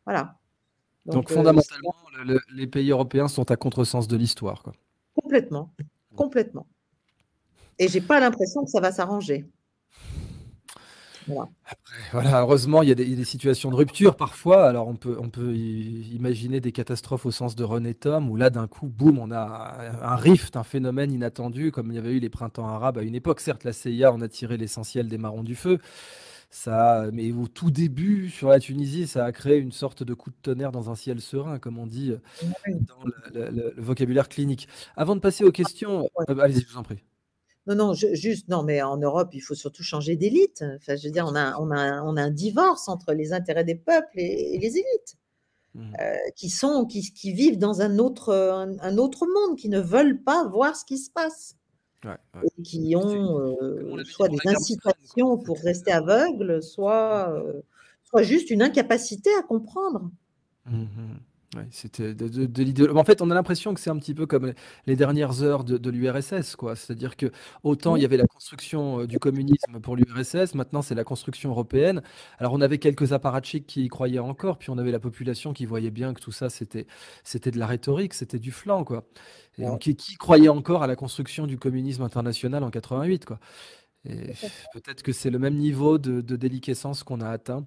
Voilà. 0.05 0.37
Donc, 1.05 1.31
euh, 1.31 1.35
fondamentalement, 1.35 1.95
les 2.53 2.67
pays 2.67 2.91
européens 2.91 3.27
sont 3.27 3.49
à 3.51 3.55
contresens 3.55 4.07
de 4.07 4.17
l'histoire. 4.17 4.63
Complètement, 5.15 5.73
complètement. 6.15 6.67
Et 7.77 7.87
j'ai 7.87 8.01
pas 8.01 8.19
l'impression 8.19 8.63
que 8.65 8.69
ça 8.69 8.81
va 8.81 8.91
s'arranger. 8.91 9.45
Voilà. 12.11 12.41
heureusement, 12.41 12.81
il 12.81 12.89
y, 12.89 12.91
a 12.91 12.95
des, 12.95 13.23
situations 13.23 13.69
de 13.69 13.75
rupture 13.75 14.15
parfois. 14.15 14.67
Alors, 14.67 14.87
on 14.87 14.95
peut, 14.95 15.17
on 15.19 15.29
peut 15.29 15.55
imaginer 15.55 16.59
des 16.59 16.71
catastrophes 16.71 17.25
au 17.25 17.31
sens 17.31 17.55
de 17.55 17.63
René 17.63 17.93
Tom, 17.93 18.29
où 18.29 18.35
là, 18.35 18.49
d'un 18.49 18.67
coup, 18.67 18.87
boum, 18.87 19.19
on 19.19 19.31
a 19.31 19.75
un 20.01 20.15
rift, 20.15 20.55
un 20.55 20.63
phénomène 20.63 21.11
inattendu, 21.13 21.71
comme 21.71 21.91
il 21.91 21.95
y 21.95 21.97
avait 21.97 22.13
eu 22.13 22.19
les 22.19 22.29
printemps 22.29 22.67
arabes 22.67 22.97
à 22.97 23.01
une 23.01 23.15
époque. 23.15 23.39
Certes, 23.39 23.63
la 23.63 23.73
CIA 23.73 24.11
en 24.11 24.21
a 24.21 24.27
tiré 24.27 24.57
l'essentiel 24.57 25.07
des 25.07 25.17
marrons 25.17 25.43
du 25.43 25.55
feu. 25.55 25.79
Ça, 26.51 27.05
mais 27.13 27.31
au 27.31 27.47
tout 27.47 27.69
début, 27.69 28.29
sur 28.29 28.49
la 28.49 28.59
Tunisie, 28.59 29.05
ça 29.05 29.23
a 29.23 29.31
créé 29.31 29.57
une 29.57 29.71
sorte 29.71 30.01
de 30.01 30.15
coup 30.15 30.31
de 30.31 30.35
tonnerre 30.41 30.71
dans 30.71 30.89
un 30.89 30.95
ciel 30.95 31.21
serein, 31.21 31.59
comme 31.59 31.77
on 31.77 31.85
dit 31.85 32.11
dans 32.63 33.03
le, 33.33 33.73
vocabulaire 33.77 34.29
clinique. 34.29 34.67
Avant 34.95 35.15
de 35.15 35.21
passer 35.21 35.43
aux 35.43 35.51
questions, 35.51 36.09
euh, 36.27 36.39
allez-y, 36.39 36.61
je 36.61 36.67
vous 36.67 36.77
en 36.77 36.83
prie. 36.83 37.03
Non, 37.67 37.75
non, 37.75 37.93
juste, 37.93 38.47
non, 38.47 38.63
mais 38.63 38.81
en 38.81 38.97
Europe, 38.97 39.29
il 39.33 39.41
faut 39.41 39.55
surtout 39.55 39.83
changer 39.83 40.15
d'élite. 40.15 40.63
Enfin, 40.77 40.95
je 40.95 41.07
veux 41.07 41.11
dire, 41.11 41.25
on 41.27 41.35
a, 41.35 41.57
on, 41.59 41.71
a, 41.71 42.01
on 42.01 42.17
a 42.17 42.23
un 42.23 42.31
divorce 42.31 42.87
entre 42.87 43.13
les 43.13 43.31
intérêts 43.33 43.63
des 43.63 43.75
peuples 43.75 44.17
et, 44.19 44.57
les 44.57 44.77
élites, 44.77 45.17
mmh. 45.75 45.93
euh, 45.99 46.15
qui, 46.35 46.49
sont, 46.49 46.85
qui, 46.85 47.13
qui, 47.13 47.33
vivent 47.33 47.59
dans 47.59 47.81
un 47.81 47.99
autre, 47.99 48.33
un, 48.81 48.97
autre 48.97 49.27
monde, 49.27 49.57
qui 49.57 49.69
ne 49.69 49.79
veulent 49.79 50.21
pas 50.23 50.47
voir 50.47 50.75
ce 50.75 50.85
qui 50.85 50.97
se 50.97 51.11
passe. 51.11 51.55
Et 52.43 52.61
qui 52.63 52.95
ont 52.95 53.39
euh, 53.61 54.03
soit 54.05 54.29
des 54.29 54.39
incitations 54.45 55.37
pour 55.37 55.59
rester 55.59 55.91
aveugles, 55.91 56.63
soit, 56.63 57.29
euh, 57.33 57.61
soit 58.05 58.23
juste 58.23 58.49
une 58.51 58.61
incapacité 58.61 59.29
à 59.37 59.43
comprendre. 59.43 60.09
Mmh 60.65 60.85
c'était 61.71 62.13
de, 62.13 62.63
l'idée. 62.63 62.87
En 62.89 63.03
fait, 63.03 63.21
on 63.21 63.31
a 63.31 63.33
l'impression 63.33 63.73
que 63.73 63.79
c'est 63.79 63.89
un 63.89 63.97
petit 63.97 64.13
peu 64.13 64.27
comme 64.27 64.53
les 64.85 64.95
dernières 64.95 65.41
heures 65.41 65.63
de, 65.63 65.89
l'URSS, 65.89 66.55
quoi. 66.55 66.75
C'est-à-dire 66.75 67.17
que 67.17 67.31
autant 67.63 67.95
il 67.95 68.03
y 68.03 68.05
avait 68.05 68.17
la 68.17 68.27
construction 68.27 69.01
euh, 69.01 69.07
du 69.07 69.17
communisme 69.17 69.79
pour 69.81 69.95
l'URSS, 69.95 70.53
maintenant 70.53 70.81
c'est 70.81 70.95
la 70.95 71.03
construction 71.03 71.49
européenne. 71.49 72.03
Alors 72.37 72.53
on 72.53 72.61
avait 72.61 72.77
quelques 72.77 73.13
apparatchiks 73.13 73.65
qui 73.65 73.85
y 73.85 73.87
croyaient 73.87 74.19
encore, 74.19 74.59
puis 74.59 74.69
on 74.69 74.77
avait 74.77 74.91
la 74.91 74.99
population 74.99 75.53
qui 75.53 75.65
voyait 75.65 75.91
bien 75.91 76.13
que 76.13 76.21
tout 76.21 76.31
ça 76.31 76.49
c'était 76.49 76.85
c'était 77.23 77.51
de 77.51 77.57
la 77.57 77.65
rhétorique, 77.65 78.13
c'était 78.13 78.39
du 78.39 78.51
flanc, 78.51 78.83
quoi. 78.83 79.03
Et 79.57 79.65
qui, 79.79 79.95
qui 79.95 80.15
croyait 80.15 80.49
encore 80.49 80.83
à 80.83 80.87
la 80.87 80.95
construction 80.95 81.45
du 81.45 81.57
communisme 81.57 82.03
international 82.03 82.63
en 82.63 82.69
88, 82.69 83.25
quoi. 83.25 83.39
Peut-être 84.05 85.03
que 85.03 85.11
c'est 85.11 85.29
le 85.29 85.39
même 85.39 85.55
niveau 85.55 85.97
de, 85.97 86.21
déliquescence 86.21 87.03
qu'on 87.03 87.19
a 87.21 87.29
atteint. 87.29 87.65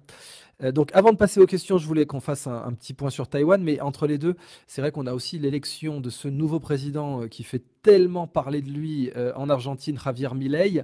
Euh, 0.63 0.71
donc, 0.71 0.89
avant 0.93 1.11
de 1.11 1.17
passer 1.17 1.39
aux 1.39 1.45
questions, 1.45 1.77
je 1.77 1.85
voulais 1.87 2.05
qu'on 2.05 2.19
fasse 2.19 2.47
un, 2.47 2.73
petit 2.73 2.93
point 2.93 3.09
sur 3.09 3.27
Taïwan, 3.27 3.61
mais 3.61 3.79
entre 3.81 4.07
les 4.07 4.17
deux, 4.17 4.35
c'est 4.67 4.81
vrai 4.81 4.91
qu'on 4.91 5.05
a 5.05 5.13
aussi 5.13 5.37
l'élection 5.37 6.01
de 6.01 6.09
ce 6.09 6.27
nouveau 6.27 6.59
président 6.59 7.21
euh, 7.21 7.27
qui 7.27 7.43
fait 7.43 7.61
tellement 7.83 8.27
parler 8.27 8.61
de 8.61 8.69
lui 8.69 9.11
euh, 9.15 9.31
en 9.35 9.49
Argentine, 9.49 9.99
Javier 9.99 10.33
Milei. 10.33 10.83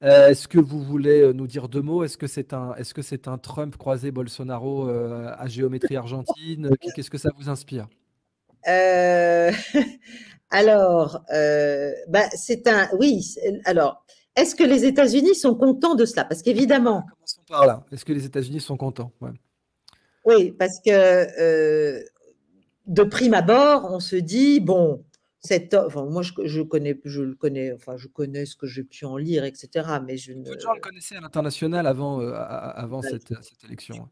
est-ce 0.00 0.48
que 0.48 0.58
vous 0.58 0.82
voulez 0.82 1.32
nous 1.34 1.46
dire 1.46 1.68
deux 1.68 1.82
mots? 1.82 2.02
Est-ce 2.04 2.16
que 2.16 2.26
c'est 2.26 2.52
un, 2.54 2.74
est-ce 2.74 2.94
que 2.94 3.02
c'est 3.02 3.28
un 3.28 3.36
Trump 3.38 3.76
croisé 3.76 4.10
Bolsonaro 4.10 4.88
à 4.88 5.46
géométrie 5.46 5.96
argentine? 5.96 6.70
Qu'est-ce 6.94 7.10
que 7.10 7.18
ça 7.18 7.30
vous 7.36 7.48
inspire? 7.48 7.88
Alors, 10.50 11.20
bah, 12.08 12.28
c'est 12.34 12.66
un, 12.68 12.88
oui. 12.98 13.34
Alors. 13.64 14.04
Est-ce 14.36 14.54
que 14.54 14.64
les 14.64 14.84
États-Unis 14.84 15.34
sont 15.34 15.54
contents 15.54 15.94
de 15.94 16.04
cela? 16.04 16.24
Parce 16.24 16.42
qu'évidemment. 16.42 17.04
Commençons 17.10 17.42
par 17.48 17.66
là. 17.66 17.84
Est-ce 17.90 18.04
que 18.04 18.12
les 18.12 18.26
États-Unis 18.26 18.60
sont 18.60 18.76
contents? 18.76 19.10
Oui, 20.24 20.52
parce 20.52 20.78
que 20.84 20.90
euh, 20.90 22.02
de 22.86 23.02
prime 23.02 23.32
abord, 23.32 23.88
on 23.90 23.98
se 23.98 24.16
dit 24.16 24.60
bon, 24.60 25.04
cette, 25.40 25.74
enfin, 25.74 26.04
moi 26.04 26.22
je, 26.22 26.62
connais, 26.62 27.00
je 27.04 27.22
le 27.22 27.34
connais, 27.34 27.72
enfin 27.72 27.96
je 27.96 28.08
connais 28.08 28.44
ce 28.44 28.56
que 28.56 28.66
j'ai 28.66 28.84
pu 28.84 29.06
en 29.06 29.16
lire, 29.16 29.44
etc. 29.44 29.88
Mais 30.04 30.18
je 30.18 30.32
ne. 30.32 30.42
De 30.42 30.58
gens 30.58 30.74
le 30.74 30.80
connaissaient 30.80 31.16
à 31.16 31.20
l'international 31.20 31.86
avant, 31.86 32.20
euh, 32.20 32.32
avant 32.34 33.00
cette, 33.00 33.32
élection. 33.64 34.08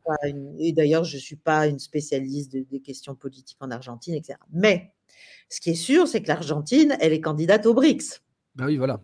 et 0.58 0.72
d'ailleurs, 0.72 1.04
je 1.04 1.16
ne 1.16 1.20
suis 1.20 1.36
pas 1.36 1.66
une 1.66 1.78
spécialiste 1.78 2.52
des 2.52 2.80
questions 2.80 3.14
politiques 3.14 3.58
en 3.60 3.70
Argentine, 3.70 4.14
etc. 4.14 4.38
Mais 4.52 4.94
ce 5.50 5.60
qui 5.60 5.70
est 5.70 5.74
sûr, 5.74 6.08
c'est 6.08 6.22
que 6.22 6.28
l'Argentine, 6.28 6.96
elle 7.00 7.12
est 7.12 7.20
candidate 7.20 7.66
aux 7.66 7.74
BRICS. 7.74 8.22
Ben 8.54 8.66
oui, 8.66 8.78
voilà 8.78 9.02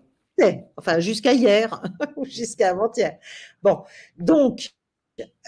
enfin 0.77 1.01
jusqu'à 1.01 1.33
hier, 1.33 1.83
jusqu'à 2.25 2.71
avant-hier. 2.71 3.19
Bon, 3.63 3.83
donc 4.19 4.71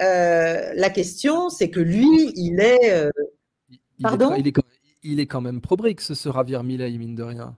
euh, 0.00 0.72
la 0.74 0.90
question, 0.90 1.48
c'est 1.48 1.70
que 1.70 1.80
lui, 1.80 2.32
il 2.36 2.60
est. 2.60 2.92
Euh, 2.92 3.10
pardon 4.00 4.34
il 5.04 5.18
est, 5.18 5.26
quand 5.26 5.40
même 5.40 5.60
pro-BRICS, 5.60 6.14
ce 6.14 6.32
Javier 6.32 6.62
Milei, 6.62 6.96
mine 6.96 7.16
de 7.16 7.24
rien. 7.24 7.56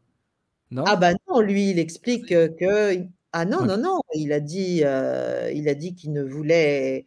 Non? 0.71 0.85
Ah 0.87 0.97
bah 0.97 1.13
non, 1.29 1.41
lui, 1.41 1.71
il 1.71 1.79
explique 1.79 2.29
que. 2.29 3.07
Ah 3.37 3.45
non, 3.45 3.67
non, 3.67 3.77
non, 3.77 4.01
il 4.15 4.33
a 4.33 4.39
dit, 4.39 4.83
euh, 4.85 5.51
il 5.53 5.69
a 5.69 5.75
dit 5.75 5.97
qu'il 5.97 6.13
ne 6.13 6.23
voulait, 6.23 7.05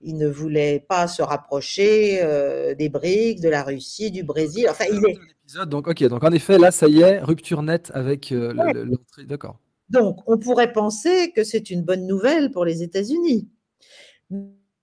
il 0.00 0.18
ne 0.18 0.26
voulait 0.26 0.84
pas 0.88 1.06
se 1.06 1.22
rapprocher 1.22 2.18
euh, 2.20 2.74
des 2.74 2.88
BRICS, 2.88 3.40
de 3.40 3.48
la 3.48 3.62
Russie, 3.62 4.10
du 4.10 4.24
Brésil. 4.24 4.66
Enfin, 4.68 4.86
il 4.90 5.00
est. 5.06 5.66
Donc, 5.66 5.86
ok, 5.86 6.02
donc 6.08 6.24
en 6.24 6.32
effet, 6.32 6.58
là, 6.58 6.72
ça 6.72 6.88
y 6.88 7.00
est, 7.00 7.20
rupture 7.20 7.62
nette 7.62 7.92
avec 7.94 8.32
euh, 8.32 8.52
l'entrée. 8.84 9.24
D'accord. 9.24 9.60
Donc, 9.90 10.18
on 10.26 10.38
pourrait 10.38 10.72
penser 10.72 11.32
que 11.32 11.44
c'est 11.44 11.70
une 11.70 11.82
bonne 11.82 12.06
nouvelle 12.06 12.50
pour 12.50 12.64
les 12.64 12.82
États-Unis. 12.82 13.48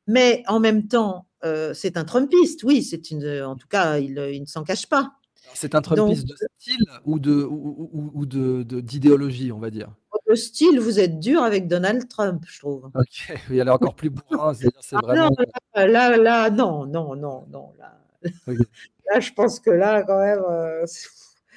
Mais 0.07 0.43
en 0.47 0.59
même 0.59 0.87
temps, 0.87 1.27
c'est 1.73 1.97
un 1.97 2.05
Trumpiste, 2.05 2.63
oui, 2.63 2.83
c'est 2.83 3.11
une, 3.11 3.41
en 3.43 3.55
tout 3.55 3.67
cas, 3.67 3.99
il, 3.99 4.13
ne 4.13 4.45
s'en 4.45 4.63
cache 4.63 4.87
pas. 4.87 5.11
C'est 5.53 5.75
un 5.75 5.81
Trumpiste 5.81 6.27
de 6.27 6.35
style 6.57 6.85
ou 7.05 7.19
de 7.19 7.43
ou, 7.43 8.11
ou 8.13 8.25
d'idéologie, 8.25 9.51
on 9.51 9.59
va 9.59 9.69
dire? 9.69 9.91
Le 10.27 10.35
style, 10.35 10.79
vous 10.79 10.99
êtes 10.99 11.19
dur 11.19 11.43
avec 11.43 11.67
Donald 11.67 12.07
Trump, 12.07 12.43
je 12.47 12.59
trouve. 12.59 12.85
Ok, 12.95 13.37
il 13.51 13.59
est 13.59 13.69
encore 13.69 13.93
plus 13.93 14.09
bourrin, 14.09 14.53
c'est 14.55 14.95
ah 14.95 14.99
vraiment. 15.03 15.29
Non, 15.29 15.85
là, 15.85 16.17
là, 16.17 16.49
non, 16.49 16.87
non, 16.87 17.15
non, 17.15 17.45
non. 17.51 17.73
Là, 17.77 17.95
là 18.23 19.19
je 19.19 19.31
pense 19.33 19.59
que 19.59 19.69
là, 19.69 20.01
quand 20.01 20.19
même. 20.19 20.41
Euh, 20.49 20.85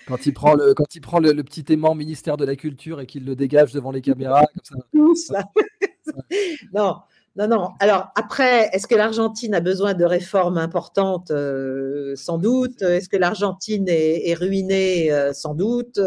quand 0.08 0.26
il 0.26 0.32
prend 0.32 0.54
le, 0.54 0.74
quand 0.74 0.94
il 0.94 1.00
prend 1.00 1.20
le, 1.20 1.42
petit 1.44 1.64
aimant 1.72 1.94
ministère 1.94 2.36
de 2.38 2.44
la 2.44 2.56
Culture 2.56 3.00
et 3.00 3.06
qu'il 3.06 3.24
le 3.26 3.36
dégage 3.36 3.72
devant 3.72 3.90
les 3.90 4.00
caméras, 4.00 4.46
non, 6.72 6.96
non, 7.36 7.46
non. 7.46 7.68
Alors 7.78 8.08
après, 8.16 8.70
est-ce 8.72 8.86
que 8.86 8.94
l'Argentine 8.94 9.54
a 9.54 9.60
besoin 9.60 9.92
de 9.92 10.04
réformes 10.04 10.56
importantes? 10.56 11.30
Euh, 11.30 12.16
Sans 12.16 12.38
doute. 12.38 12.80
Est-ce 12.82 13.08
que 13.10 13.18
l'Argentine 13.18 13.84
est, 13.88 14.34
ruinée? 14.34 15.12
Euh, 15.12 15.34
Sans 15.34 15.54
doute. 15.54 16.00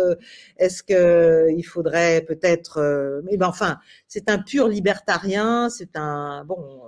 Est-ce 0.58 0.84
qu'il 0.84 1.64
faudrait 1.64 2.22
peut-être... 2.22 2.80
Euh, 2.80 3.22
mais 3.26 3.38
ben, 3.38 3.48
enfin, 3.48 3.78
c'est 4.08 4.30
un 4.30 4.40
pur 4.40 4.68
libertarien. 4.68 5.70
C'est 5.70 5.96
un... 5.96 6.44
Bon, 6.46 6.82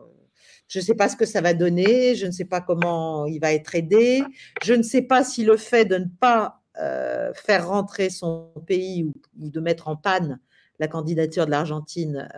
je 0.67 0.79
ne 0.79 0.83
sais 0.83 0.95
pas 0.95 1.07
ce 1.07 1.15
que 1.15 1.25
ça 1.25 1.41
va 1.41 1.53
donner. 1.53 2.15
Je 2.15 2.25
ne 2.25 2.31
sais 2.31 2.45
pas 2.45 2.59
comment 2.59 3.27
il 3.27 3.39
va 3.39 3.53
être 3.53 3.75
aidé. 3.75 4.23
Je 4.63 4.73
ne 4.73 4.81
sais 4.83 5.03
pas 5.03 5.23
si 5.23 5.45
le 5.45 5.55
fait 5.55 5.85
de 5.85 5.97
ne 5.97 6.07
pas 6.19 6.62
faire 6.75 7.67
rentrer 7.67 8.09
son 8.09 8.51
pays 8.65 9.03
ou, 9.03 9.13
de 9.35 9.59
mettre 9.59 9.87
en 9.87 9.95
panne 9.95 10.39
la 10.79 10.87
candidature 10.87 11.45
de 11.45 11.51
l'Argentine 11.51 12.29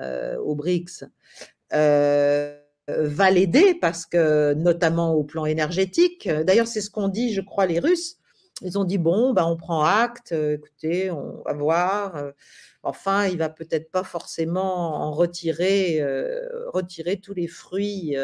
aux 0.44 0.56
BRICS 0.56 1.06
euh, 2.88 3.00
va 3.00 3.32
l'aider 3.32 3.74
parce 3.74 4.06
que, 4.06 4.54
notamment 4.54 5.14
au 5.14 5.24
plan 5.24 5.46
énergétique, 5.48 6.30
d'ailleurs, 6.30 6.68
c'est 6.68 6.82
ce 6.82 6.92
qu'ont 6.92 7.08
dit, 7.08 7.34
je 7.34 7.42
crois, 7.42 7.66
les 7.66 7.80
Russes. 7.80 8.18
Ils 8.62 8.78
ont 8.78 8.84
dit 8.84 9.00
bon, 9.00 9.34
ben, 9.34 9.44
on 9.46 9.58
prend 9.58 9.84
acte, 9.84 10.32
écoutez, 10.32 11.10
on 11.10 11.42
va 11.44 11.54
voir. 11.54 12.16
Euh, 12.16 12.32
enfin, 12.84 13.26
il 13.26 13.40
va 13.40 13.50
peut-être 13.50 13.90
pas 13.90 14.04
forcément 14.04 14.98
en 14.98 15.12
retirer, 15.12 16.00
euh, 16.00 16.70
retirer 16.70 17.18
tous 17.18 17.34
les 17.34 17.48
fruits 17.48 18.16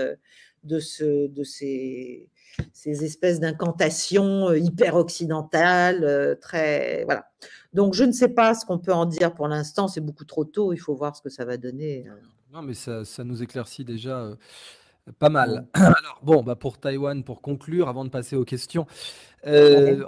de, 0.64 0.80
ce, 0.80 1.28
de 1.28 1.44
ces, 1.44 2.30
ces 2.74 3.04
espèces 3.04 3.40
d'incantations 3.40 4.54
hyper 4.54 4.96
occidentales, 4.96 6.38
très 6.42 7.04
voilà. 7.06 7.26
Donc, 7.74 7.94
je 7.94 8.04
ne 8.04 8.12
sais 8.12 8.28
pas 8.28 8.54
ce 8.54 8.66
qu'on 8.66 8.80
peut 8.80 8.94
en 8.94 9.06
dire 9.06 9.34
pour 9.34 9.48
l'instant. 9.48 9.88
C'est 9.88 10.02
beaucoup 10.02 10.26
trop 10.26 10.44
tôt. 10.44 10.74
Il 10.74 10.78
faut 10.78 10.96
voir 10.96 11.16
ce 11.16 11.22
que 11.22 11.30
ça 11.30 11.46
va 11.46 11.58
donner. 11.58 12.06
Non, 12.52 12.62
mais 12.62 12.74
ça, 12.74 13.04
nous 13.24 13.42
éclaircit 13.42 13.86
déjà 13.86 14.20
euh, 14.20 14.36
pas 15.20 15.30
mal. 15.30 15.68
Alors, 15.74 16.20
bon, 16.22 16.44
bah 16.44 16.56
pour 16.56 16.80
Taïwan, 16.80 17.24
pour 17.24 17.42
conclure, 17.42 17.88
avant 17.88 18.04
de 18.04 18.10
passer 18.10 18.36
aux 18.36 18.44
questions, 18.44 18.86
euh, 19.48 20.04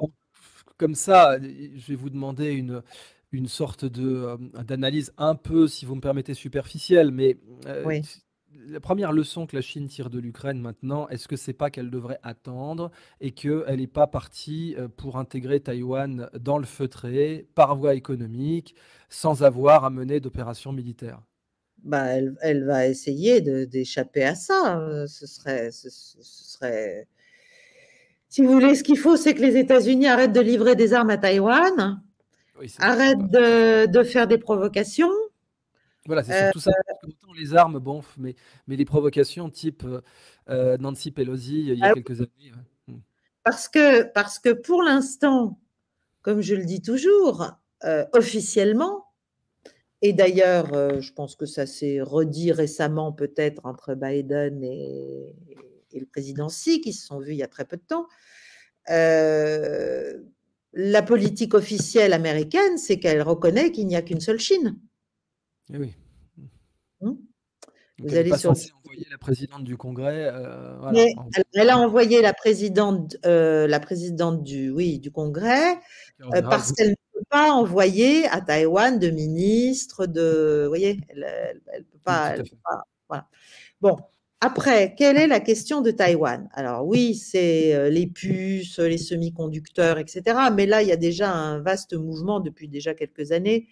comme 0.77 0.95
ça, 0.95 1.37
je 1.39 1.87
vais 1.87 1.95
vous 1.95 2.09
demander 2.09 2.51
une, 2.51 2.83
une 3.31 3.47
sorte 3.47 3.85
de, 3.85 4.25
euh, 4.25 4.63
d'analyse 4.63 5.13
un 5.17 5.35
peu, 5.35 5.69
si 5.69 5.85
vous 5.85 5.95
me 5.95 6.01
permettez, 6.01 6.33
superficielle, 6.33 7.11
mais 7.11 7.37
la 8.67 8.79
première 8.79 9.11
leçon 9.11 9.45
que 9.45 9.55
la 9.55 9.61
Chine 9.61 9.87
tire 9.87 10.09
de 10.09 10.19
l'Ukraine 10.19 10.59
maintenant, 10.59 11.07
est-ce 11.09 11.27
que 11.27 11.35
c'est 11.35 11.53
pas 11.53 11.69
qu'elle 11.69 11.89
devrait 11.89 12.19
attendre 12.23 12.91
et 13.21 13.31
qu'elle 13.31 13.77
n'est 13.77 13.87
pas 13.87 14.07
partie 14.07 14.75
pour 14.97 15.17
intégrer 15.17 15.59
Taïwan 15.59 16.29
dans 16.39 16.57
le 16.57 16.65
feutré 16.65 17.47
par 17.55 17.75
voie 17.75 17.95
économique 17.95 18.75
sans 19.09 19.43
avoir 19.43 19.85
à 19.85 19.89
mener 19.89 20.19
d'opérations 20.19 20.71
militaires 20.71 21.21
bah, 21.83 22.05
elle, 22.41 22.63
va 22.63 22.87
essayer 22.87 23.41
d'échapper 23.41 24.23
à 24.23 24.35
ça. 24.35 24.77
Hein. 24.77 25.05
Ce 25.07 25.27
serait, 25.27 25.69
ce, 25.71 25.89
serait, 25.89 27.07
si 28.29 28.41
vous 28.41 28.51
voulez, 28.51 28.75
ce 28.75 28.83
qu'il 28.83 28.97
faut, 28.97 29.17
c'est 29.17 29.33
que 29.33 29.41
les 29.41 29.57
États-Unis 29.57 30.07
arrêtent 30.07 30.33
de 30.33 30.39
livrer 30.39 30.75
des 30.75 30.93
armes 30.93 31.09
à 31.09 31.17
Taïwan, 31.17 32.01
arrêtent 32.79 33.29
de, 33.29 34.03
faire 34.03 34.27
des 34.27 34.37
provocations. 34.37 35.11
Voilà, 36.05 36.23
c'est 36.23 36.37
surtout 36.37 36.59
ça. 36.59 36.71
Euh, 36.71 37.07
les 37.37 37.55
armes, 37.55 37.79
bon, 37.79 38.03
mais, 38.17 38.35
mais 38.67 38.75
les 38.75 38.85
provocations 38.85 39.49
type 39.49 39.83
euh, 39.85 40.01
euh, 40.49 40.77
Nancy 40.77 41.11
Pelosi 41.11 41.61
il 41.69 41.79
y 41.79 41.83
a 41.83 41.93
quelques 41.93 42.21
années. 42.21 42.51
Hmm. 42.87 42.99
Parce, 43.43 43.69
que, 43.69 44.03
parce 44.03 44.39
que 44.39 44.49
pour 44.49 44.83
l'instant, 44.83 45.59
comme 46.21 46.41
je 46.41 46.55
le 46.55 46.65
dis 46.65 46.81
toujours, 46.81 47.51
officiellement, 48.13 49.03
et 50.05 50.11
d'ailleurs, 50.11 50.73
euh, 50.73 50.99
je 50.99 51.13
pense 51.13 51.37
que 51.37 51.45
ça 51.45 51.65
s'est 51.65 52.01
redit 52.01 52.51
récemment 52.51 53.13
peut-être 53.13 53.65
entre 53.65 53.95
Biden 53.95 54.61
et, 54.61 55.33
le 55.93 56.05
président 56.05 56.47
Xi, 56.47 56.81
qui 56.81 56.91
se 56.91 57.05
sont 57.05 57.19
vus 57.19 57.31
il 57.31 57.37
y 57.37 57.43
a 57.43 57.47
très 57.47 57.63
peu 57.63 57.77
de 57.77 57.83
temps. 57.87 58.07
Euh, 58.89 60.17
la 60.73 61.03
politique 61.03 61.53
officielle 61.53 62.11
américaine, 62.11 62.77
c'est 62.77 62.99
qu'elle 62.99 63.21
reconnaît 63.21 63.71
qu'il 63.71 63.87
n'y 63.87 63.95
a 63.95 64.01
qu'une 64.01 64.19
seule 64.19 64.39
Chine. 64.39 64.77
Eh 65.71 65.77
oui. 65.77 65.95
Hum? 67.01 67.17
Vous 67.99 68.15
allez 68.15 68.35
sur 68.37 68.51
envoyer 68.51 69.05
la 69.11 69.17
présidente 69.17 69.63
du 69.63 69.77
Congrès. 69.77 70.29
Euh, 70.33 71.13
elle, 71.53 71.69
a 71.69 71.77
envoyé 71.77 72.21
la 72.21 72.33
présidente, 72.33 73.15
la 73.23 73.79
présidente 73.79 74.43
du, 74.43 74.71
oui, 74.71 74.99
du 74.99 75.11
Congrès 75.11 75.79
parce 76.43 76.71
qu'elle 76.71 76.95
pas 77.29 77.51
envoyer 77.51 78.27
à 78.27 78.41
Taïwan 78.41 78.99
de 78.99 79.09
ministre, 79.09 80.05
de. 80.05 80.61
Vous 80.63 80.69
voyez, 80.69 80.99
elle 81.09 81.25
ne 81.79 81.83
peut, 81.83 81.99
pas. 82.03 82.35
voilà. 83.07 83.27
Bon, 83.81 83.97
après, 84.39 84.93
quelle 84.95 85.17
est 85.17 85.27
la 85.27 85.39
question 85.39 85.81
de 85.81 85.89
Taïwan? 85.89 86.47
Alors 86.53 86.85
oui, 86.85 87.15
c'est 87.15 87.73
euh, 87.73 87.89
les 87.89 88.07
puces, 88.07 88.77
les 88.77 88.99
semi-conducteurs, 88.99 89.97
etc. 89.97 90.37
Mais 90.53 90.65
là, 90.67 90.83
il 90.83 90.89
y 90.89 90.91
a 90.91 90.97
déjà 90.97 91.31
un 91.31 91.59
vaste 91.59 91.93
mouvement 91.93 92.39
depuis 92.39 92.67
déjà 92.67 92.93
quelques 92.93 93.31
années 93.31 93.67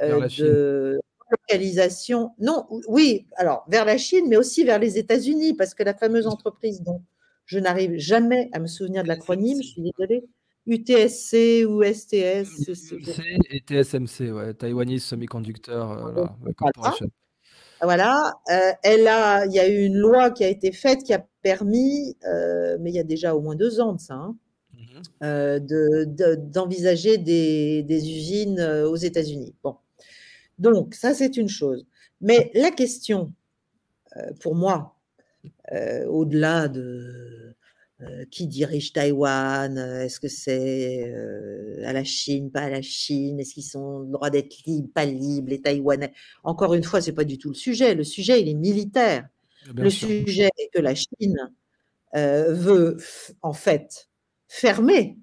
euh, 0.00 0.28
de 0.38 1.00
localisation. 1.30 2.32
Non, 2.38 2.66
oui, 2.88 3.26
alors 3.36 3.64
vers 3.68 3.84
la 3.84 3.98
Chine, 3.98 4.26
mais 4.28 4.36
aussi 4.36 4.64
vers 4.64 4.78
les 4.78 4.98
États-Unis, 4.98 5.54
parce 5.54 5.74
que 5.74 5.82
la 5.82 5.94
fameuse 5.94 6.26
entreprise 6.26 6.82
dont 6.82 7.02
je 7.50 7.58
n'arrive 7.58 7.98
jamais 7.98 8.48
à 8.52 8.60
me 8.60 8.66
souvenir 8.66 9.02
de 9.02 9.08
l'acronyme, 9.08 9.60
je 9.62 9.68
suis 9.68 9.82
désolée, 9.82 10.24
UTSC 10.66 11.64
ou 11.66 11.82
STS 11.82 12.68
UTSC 12.68 12.94
et 13.50 13.60
TSMC, 13.60 14.32
ouais, 14.32 14.54
Taiwanese 14.54 15.02
Semiconductor 15.02 15.92
euh, 15.92 16.52
Corporation. 16.56 17.06
Voilà, 17.82 18.34
euh, 18.50 18.72
elle 18.82 19.08
a, 19.08 19.46
il 19.46 19.52
y 19.52 19.58
a 19.58 19.66
eu 19.66 19.84
une 19.84 19.96
loi 19.96 20.30
qui 20.30 20.44
a 20.44 20.48
été 20.48 20.70
faite 20.70 21.02
qui 21.02 21.14
a 21.14 21.26
permis, 21.42 22.16
euh, 22.26 22.76
mais 22.78 22.90
il 22.90 22.94
y 22.94 23.00
a 23.00 23.04
déjà 23.04 23.34
au 23.34 23.40
moins 23.40 23.56
deux 23.56 23.80
ans 23.80 23.94
de 23.94 24.00
ça, 24.00 24.14
hein, 24.14 24.36
mhm. 25.22 26.50
d'envisager 26.50 27.16
des, 27.16 27.82
des, 27.82 28.10
usines 28.10 28.60
aux 28.60 28.96
États-Unis. 28.96 29.54
Bon, 29.64 29.76
donc 30.60 30.94
ça 30.94 31.14
c'est 31.14 31.36
une 31.36 31.48
chose. 31.48 31.86
Mais 32.20 32.50
la 32.54 32.70
question, 32.70 33.32
pour 34.40 34.54
moi, 34.54 34.96
au-delà 36.06 36.68
de 36.68 37.50
euh, 38.02 38.24
qui 38.30 38.46
dirige 38.46 38.94
Taïwan 38.94 39.76
euh, 39.76 40.04
Est-ce 40.04 40.20
que 40.20 40.28
c'est 40.28 41.12
euh, 41.12 41.82
à 41.84 41.92
la 41.92 42.02
Chine, 42.02 42.50
pas 42.50 42.62
à 42.62 42.70
la 42.70 42.80
Chine 42.80 43.38
Est-ce 43.38 43.52
qu'ils 43.52 43.62
sont 43.62 44.04
droit 44.04 44.30
d'être 44.30 44.56
libres, 44.64 44.88
pas 44.94 45.04
libres, 45.04 45.50
les 45.50 45.60
Taïwanais? 45.60 46.14
Encore 46.42 46.72
une 46.72 46.82
fois, 46.82 47.02
c'est 47.02 47.12
pas 47.12 47.24
du 47.24 47.36
tout 47.36 47.50
le 47.50 47.54
sujet. 47.54 47.94
Le 47.94 48.04
sujet, 48.04 48.40
il 48.40 48.48
est 48.48 48.54
militaire. 48.54 49.28
le 49.74 49.90
sujet 49.90 50.48
est 50.56 50.70
que 50.72 50.80
la 50.80 50.94
Chine 50.94 51.36
veut 52.14 52.96
en 53.42 53.52
fait 53.52 54.08
fermer 54.48 55.18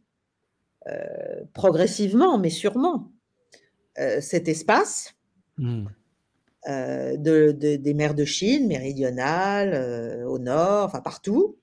progressivement, 1.54 2.38
mais 2.38 2.52
sûrement, 2.52 3.12
cet 4.22 4.48
espace. 4.48 5.17
Mmh. 5.58 5.86
De, 6.68 7.52
des 7.52 7.94
mers 7.94 8.14
de 8.14 8.26
Chine 8.26 8.68
méridionales, 8.68 10.26
au 10.28 10.38
nord, 10.38 10.86
enfin 10.86 11.00
partout, 11.00 11.56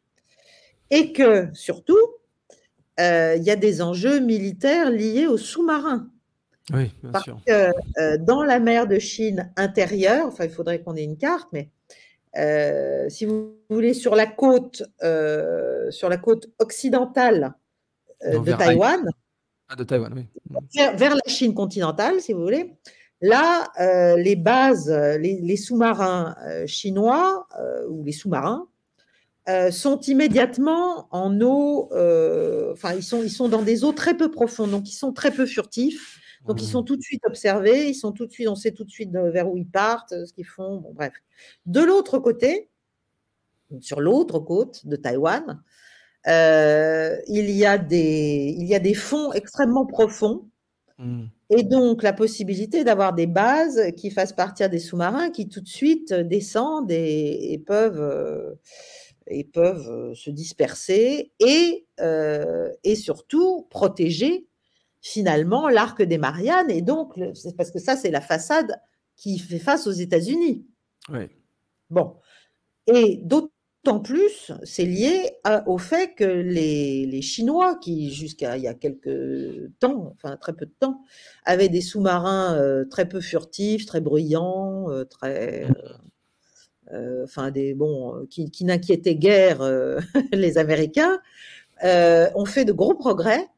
et 0.91 1.13
que 1.13 1.49
surtout, 1.53 1.99
euh, 3.01 3.35
il 3.37 3.43
y 3.43 3.51
a 3.51 3.57
des 3.57 3.83
enjeux 3.83 4.21
militaires 4.21 4.91
liés 4.91 5.27
aux 5.27 5.37
sous-marins. 5.37 6.09
Oui, 6.73 6.93
bien 7.03 7.11
Parce 7.11 7.25
sûr. 7.25 7.39
que 7.47 7.71
euh, 7.99 8.19
dans 8.19 8.43
la 8.43 8.59
mer 8.59 8.87
de 8.87 8.99
Chine 8.99 9.53
intérieure, 9.57 10.27
enfin, 10.29 10.45
il 10.45 10.51
faudrait 10.51 10.81
qu'on 10.81 10.97
ait 10.97 11.05
une 11.05 11.19
carte, 11.19 11.49
mais 11.53 11.71
euh, 12.39 13.09
si 13.09 13.27
vous 13.27 13.57
voulez, 13.69 13.95
sur 13.95 14.15
la 14.15 14.27
côte, 14.27 14.83
sur 15.91 16.09
la 16.09 16.17
côte 16.17 16.49
occidentale 16.59 17.55
de 18.25 18.53
Taïwan, 18.53 19.07
ah, 19.69 19.77
de 19.77 19.85
Taïwan, 19.85 20.13
oui. 20.15 20.27
vers, 20.97 21.15
la 21.15 21.21
Chine 21.27 21.55
continentale, 21.55 22.21
si 22.21 22.33
vous 22.33 22.43
voulez, 22.43 22.75
Là, 23.27 23.73
les 24.17 24.37
bases, 24.37 24.91
les, 24.91 25.57
sous-marins 25.57 26.37
chinois 26.67 27.47
ou 27.89 28.05
les 28.05 28.13
sous-marins 28.13 28.69
sont 29.71 29.99
immédiatement 30.01 31.09
en 31.11 31.41
eau, 31.41 31.89
enfin, 32.73 32.93
ils 32.95 33.03
sont, 33.03 33.23
ils 33.23 33.31
sont 33.31 33.49
dans 33.49 33.63
des 33.63 33.83
eaux 33.83 33.93
très 33.93 34.15
peu 34.15 34.31
profondes, 34.31 34.71
donc 34.73 34.91
ils 34.91 34.95
sont 34.95 35.13
très 35.13 35.31
peu 35.31 35.47
furtifs. 35.47 36.21
Donc, 36.47 36.61
ils 36.61 36.69
sont 36.69 36.83
tout 36.83 36.97
de 36.97 37.03
suite 37.03 37.23
observés, 37.25 37.89
ils 37.89 37.95
sont 37.95 38.13
tout 38.13 38.27
de 38.27 38.31
suite, 38.31 38.49
on 38.49 38.55
sait 38.55 38.73
tout 38.73 38.85
de 38.85 38.91
suite 38.91 39.11
vers 39.11 39.49
où 39.49 39.57
ils 39.57 39.67
partent, 39.67 40.27
ce 40.27 40.33
qu'ils 40.35 40.45
font, 40.45 40.77
bon, 40.77 40.93
bref. 40.93 41.15
De 41.65 41.81
l'autre 41.81 42.19
côté, 42.19 42.69
sur 43.81 44.03
l'autre 44.03 44.41
côte 44.41 44.87
de 44.87 44.97
Taïwan, 44.97 45.63
euh, 46.27 47.17
il, 47.29 47.51
y 47.51 47.67
a 47.67 47.79
des, 47.79 48.55
il 48.59 48.67
y 48.67 48.75
a 48.75 48.79
des 48.79 48.95
fonds 48.95 49.33
extrêmement 49.33 49.87
profonds 49.87 50.49
hmm. 50.99 51.25
Et 51.57 51.63
donc 51.63 52.03
la 52.03 52.13
possibilité 52.13 52.83
d'avoir 52.83 53.13
des 53.13 53.29
bases 53.29 53.93
qui 53.97 54.11
fassent 54.11 54.33
partir 54.33 54.69
des 54.69 54.81
sous-marins 54.81 55.31
qui 55.31 55.49
tout 55.49 55.61
de 55.61 55.69
suite 55.69 56.13
descendent 56.13 56.91
et, 56.91 57.63
peuvent, 57.65 58.01
euh, 58.01 58.55
et 59.29 59.45
peuvent 59.45 59.89
euh, 59.89 60.15
se 60.15 60.31
disperser 60.31 61.33
et, 61.39 61.87
et 62.83 62.95
surtout 62.97 63.69
protéger 63.71 64.49
finalement 65.01 65.69
l'arc 65.69 66.03
des 66.03 66.19
Mariannes 66.19 66.71
et 66.71 66.83
donc 66.83 67.15
parce 67.57 67.71
que 67.71 67.79
ça 67.79 67.95
c'est 67.95 68.11
la 68.11 68.21
façade 68.21 68.75
qui 69.17 69.39
fait 69.39 69.61
face 69.61 69.87
aux 69.87 69.93
États-Unis. 69.93 70.67
Oui. 71.11 71.29
Bon. 71.91 72.17
Et 72.87 73.21
d'autres 73.23 73.54
en 73.89 74.01
plus, 74.01 74.53
c'est 74.63 74.85
lié 74.85 75.37
au 75.67 75.79
fait 75.79 76.15
que 76.15 76.25
les, 76.25 77.23
Chinois, 77.23 77.77
qui 77.77 78.13
jusqu'à 78.13 78.57
il 78.57 78.63
y 78.63 78.69
a 78.69 78.75
quelques 78.75 79.71
temps, 79.79 80.15
enfin 80.15 80.37
très 80.37 80.53
peu 80.53 80.67
de 80.67 80.75
temps, 80.79 81.03
avaient 81.45 81.69
des 81.69 81.81
sous-marins 81.81 82.57
euh, 82.57 82.85
très 82.85 83.09
peu 83.09 83.21
furtifs, 83.21 83.87
très 83.87 84.01
bruyants, 84.01 84.91
euh, 84.91 85.05
très, 85.05 85.67
euh, 86.93 87.25
enfin 87.25 87.51
des 87.51 87.75
bons, 87.75 88.27
qui, 88.31 88.65
n'inquiétaient 88.65 89.17
guère 89.17 89.63
les 90.33 90.59
Américains, 90.59 91.21
ont 91.83 92.47
fait 92.47 92.65
de 92.65 92.73
gros 92.73 92.95
progrès 92.95 93.49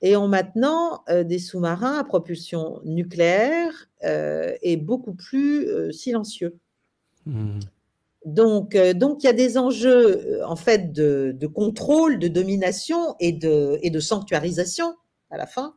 et 0.00 0.16
ont 0.16 0.28
maintenant 0.28 1.04
des 1.24 1.38
sous-marins 1.38 1.98
à 1.98 2.04
propulsion 2.04 2.80
nucléaire 2.84 3.88
et 4.02 4.76
beaucoup 4.76 5.14
plus 5.14 5.92
silencieux. 5.92 6.56
Mmh. 7.26 7.60
Donc, 8.28 8.74
euh, 8.74 8.92
donc, 8.92 9.22
il 9.22 9.26
y 9.26 9.30
a 9.30 9.32
des 9.32 9.56
enjeux 9.56 10.40
euh, 10.40 10.46
en 10.46 10.54
fait 10.54 10.92
de, 10.92 11.46
contrôle, 11.46 12.18
de 12.18 12.28
domination 12.28 13.16
et 13.20 13.32
de, 13.32 13.78
et 13.82 13.88
de 13.88 14.00
sanctuarisation 14.00 14.94
à 15.30 15.38
la 15.38 15.46
fin 15.46 15.74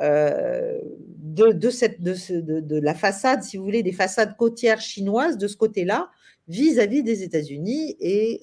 euh, 0.00 0.80
de, 1.18 1.70
cette, 1.70 2.02
de, 2.02 2.80
la 2.80 2.94
façade, 2.94 3.44
si 3.44 3.56
vous 3.56 3.64
voulez, 3.64 3.84
des 3.84 3.92
façades 3.92 4.36
côtières 4.36 4.80
chinoises 4.80 5.38
de 5.38 5.46
ce 5.46 5.56
côté-là 5.56 6.10
vis-à-vis 6.48 7.04
des 7.04 7.22
États-Unis 7.22 7.94
et, 8.00 8.40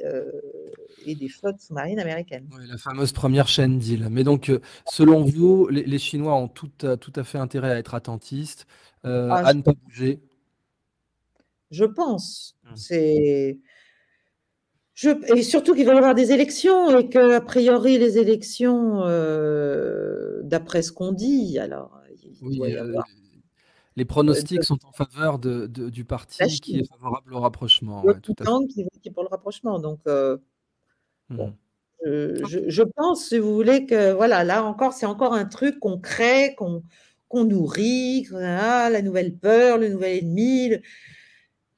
et, 1.05 1.15
des 1.15 1.27
flottes 1.27 1.59
sous-marines 1.59 1.99
américaines. 1.99 2.47
la 2.69 2.77
fameuse 2.77 3.11
première 3.11 3.49
chaîne 3.49 3.77
d'îles. 3.79 4.07
Mais 4.09 4.23
donc, 4.23 4.49
selon 4.87 5.25
vous, 5.25 5.67
les, 5.67 5.99
Chinois 5.99 6.35
ont 6.35 6.47
tout, 6.47 6.69
tout, 6.77 7.13
à 7.13 7.23
fait 7.25 7.37
intérêt 7.37 7.71
à 7.71 7.77
être 7.77 7.95
attentistes, 7.95 8.65
ah, 9.03 9.41
à 9.45 9.53
ne 9.53 9.61
pas 9.61 9.73
bouger? 9.73 10.21
Je 11.71 11.85
pense. 11.85 12.57
Mmh. 12.63 12.75
C'est. 12.75 13.59
Je... 14.93 15.09
Et 15.35 15.43
surtout 15.43 15.75
qu'il 15.75 15.85
va 15.85 15.93
y 15.93 15.97
avoir 15.97 16.15
des 16.15 16.31
élections 16.31 16.97
et 16.97 17.07
qu'a 17.07 17.39
priori, 17.41 17.97
les 17.97 18.17
élections, 18.17 19.03
euh, 19.03 20.41
d'après 20.43 20.81
ce 20.81 20.91
qu'on 20.91 21.11
dit, 21.11 21.57
alors. 21.59 21.99
Euh, 22.43 23.01
les 23.95 24.05
pronostics 24.05 24.63
sont 24.63 24.77
en 24.85 24.93
faveur 24.93 25.39
de, 25.39 25.67
du 25.67 26.05
parti 26.05 26.59
qui 26.59 26.79
est 26.79 26.87
favorable 26.87 27.33
au 27.33 27.39
rapprochement. 27.39 28.03
Il 28.05 28.21
tout 28.21 28.33
qui 28.69 28.83
vote 28.83 29.13
pour 29.13 29.23
le 29.23 29.29
rapprochement. 29.29 29.79
Donc, 29.79 29.99
euh, 30.07 30.37
mmh. 31.29 31.47
je, 32.05 32.83
pense, 32.83 33.25
si 33.25 33.39
vous 33.39 33.53
voulez, 33.53 33.85
que 33.85 34.13
voilà, 34.13 34.43
là 34.43 34.63
encore, 34.63 34.93
c'est 34.93 35.05
encore 35.05 35.33
un 35.33 35.45
truc 35.45 35.79
qu'on 35.79 35.97
crée, 35.97 36.55
qu'on 36.55 36.83
qu'on 37.29 37.45
nourrit, 37.45 38.27
ah, 38.33 38.89
la 38.89 39.01
nouvelle 39.01 39.37
peur, 39.37 39.77
le 39.77 39.89
nouvel 39.89 40.17
ennemi. 40.17 40.71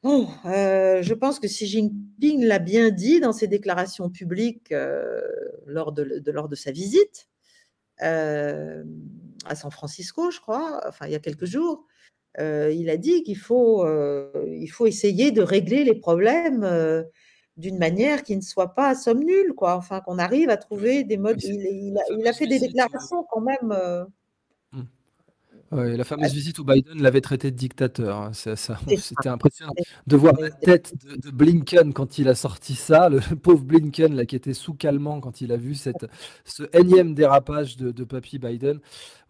Oh, 0.04 0.28
euh, 0.46 1.04
je 1.04 1.14
pense 1.14 1.40
que 1.40 1.46
Xi 1.46 1.68
Jinping 1.68 2.44
l'a 2.44 2.58
bien 2.58 2.90
dit 2.90 3.20
dans 3.20 3.34
ses 3.34 3.48
déclarations 3.48 4.10
publiques 4.10 4.72
euh, 4.72 5.22
lors, 5.68 5.92
de, 5.92 6.24
lors, 6.32 6.50
de, 6.50 6.56
sa 6.56 6.72
visite 6.72 7.28
euh, 8.02 8.84
à 9.46 9.56
San 9.56 9.70
Francisco, 9.70 10.32
je 10.32 10.40
crois, 10.40 10.82
enfin 10.88 11.06
il 11.06 11.12
y 11.12 11.16
a 11.16 11.20
quelques 11.20 11.46
jours. 11.46 11.86
il 12.40 12.90
a 12.90 12.98
dit 12.98 13.22
qu'il 13.24 13.38
faut, 13.38 13.86
il 14.48 14.68
faut 14.68 14.88
essayer 14.88 15.32
de 15.32 15.44
régler 15.44 15.84
les 15.84 15.96
problèmes 15.96 17.06
d'une 17.58 17.78
manière 17.78 18.24
qui 18.24 18.36
ne 18.36 18.42
soit 18.42 18.74
pas 18.74 18.96
somme 18.96 19.24
nulle, 19.24 19.54
quoi. 19.54 19.76
Enfin, 19.76 20.02
qu'on 20.02 20.18
arrive 20.18 20.50
à 20.50 20.58
trouver 20.58 21.04
des 21.04 21.18
modes. 21.18 21.44
Il, 21.44 21.96
il 22.18 22.28
a 22.28 22.34
fait 22.34 22.48
des 22.48 22.60
déclarations 22.60 23.24
quand 23.30 23.42
même 23.42 23.72
la 25.72 26.04
fameuse 26.04 26.34
visite 26.34 26.60
où 26.60 26.66
Biden 26.66 27.02
l'avait 27.02 27.22
traité 27.22 27.52
de 27.52 27.56
dictateur. 27.56 28.18
Hein, 28.18 28.32
c'était 28.34 29.30
impressionnant 29.30 29.74
de 30.08 30.16
voir 30.16 30.34
la 30.40 30.50
tête 30.50 30.94
de, 31.06 31.32
Blinken 31.32 31.94
quand 31.94 32.18
il 32.18 32.28
a 32.28 32.36
sorti 32.36 32.76
ça, 32.76 33.10
le 33.10 33.20
pauvre 33.42 33.64
Blinken 33.64 34.16
là, 34.16 34.26
qui 34.26 34.36
était 34.36 34.54
sous 34.54 34.74
calmant 34.74 35.22
quand 35.22 35.42
il 35.42 35.52
a 35.52 35.58
vu 35.58 35.76
cette, 35.76 36.06
ce 36.46 36.64
énième 36.78 37.14
dérapage 37.14 37.78
de, 37.78 37.92
de 37.92 38.04
Papy 38.04 38.38
Biden. 38.38 38.80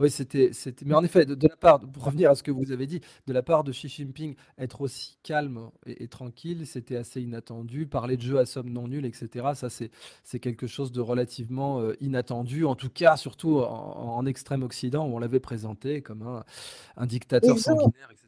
Oui, 0.02 0.10
c'était, 0.10 0.50
Mais 0.84 0.96
en 0.96 1.04
effet, 1.04 1.28
de, 1.28 1.48
la 1.48 1.56
part, 1.56 1.80
pour 1.80 2.06
revenir 2.06 2.32
à 2.32 2.36
ce 2.36 2.42
que 2.42 2.50
vous 2.50 2.72
avez 2.72 2.88
dit, 2.88 3.02
de 3.28 3.34
la 3.34 3.44
part 3.44 3.64
de 3.64 3.72
Xi 3.72 3.88
Jinping, 3.88 4.34
être 4.58 4.82
aussi 4.82 5.20
calme 5.22 5.70
et, 5.86 6.08
tranquille, 6.08 6.66
c'était 6.66 6.96
assez 6.96 7.22
inattendu. 7.22 7.86
Parler 7.86 8.18
de 8.18 8.24
jeu 8.24 8.40
à 8.40 8.48
somme 8.48 8.72
non 8.72 8.88
nulle, 8.88 9.06
etc. 9.06 9.50
Ça, 9.54 9.70
c'est, 9.70 10.40
quelque 10.40 10.66
chose 10.66 10.92
de 10.92 11.02
relativement 11.02 11.82
euh, 11.82 11.94
inattendu. 12.02 12.66
En 12.66 12.74
tout 12.74 12.90
cas, 12.90 13.16
surtout 13.16 13.60
en, 13.60 14.26
extrême 14.26 14.64
Occident 14.64 15.08
où 15.08 15.16
on 15.16 15.20
l'avait 15.20 15.40
présenté 15.40 16.02
comme 16.02 16.24
un, 16.24 16.44
un 16.98 17.06
dictateur 17.06 17.60
sanguinaire, 17.60 18.10
etc. 18.12 18.28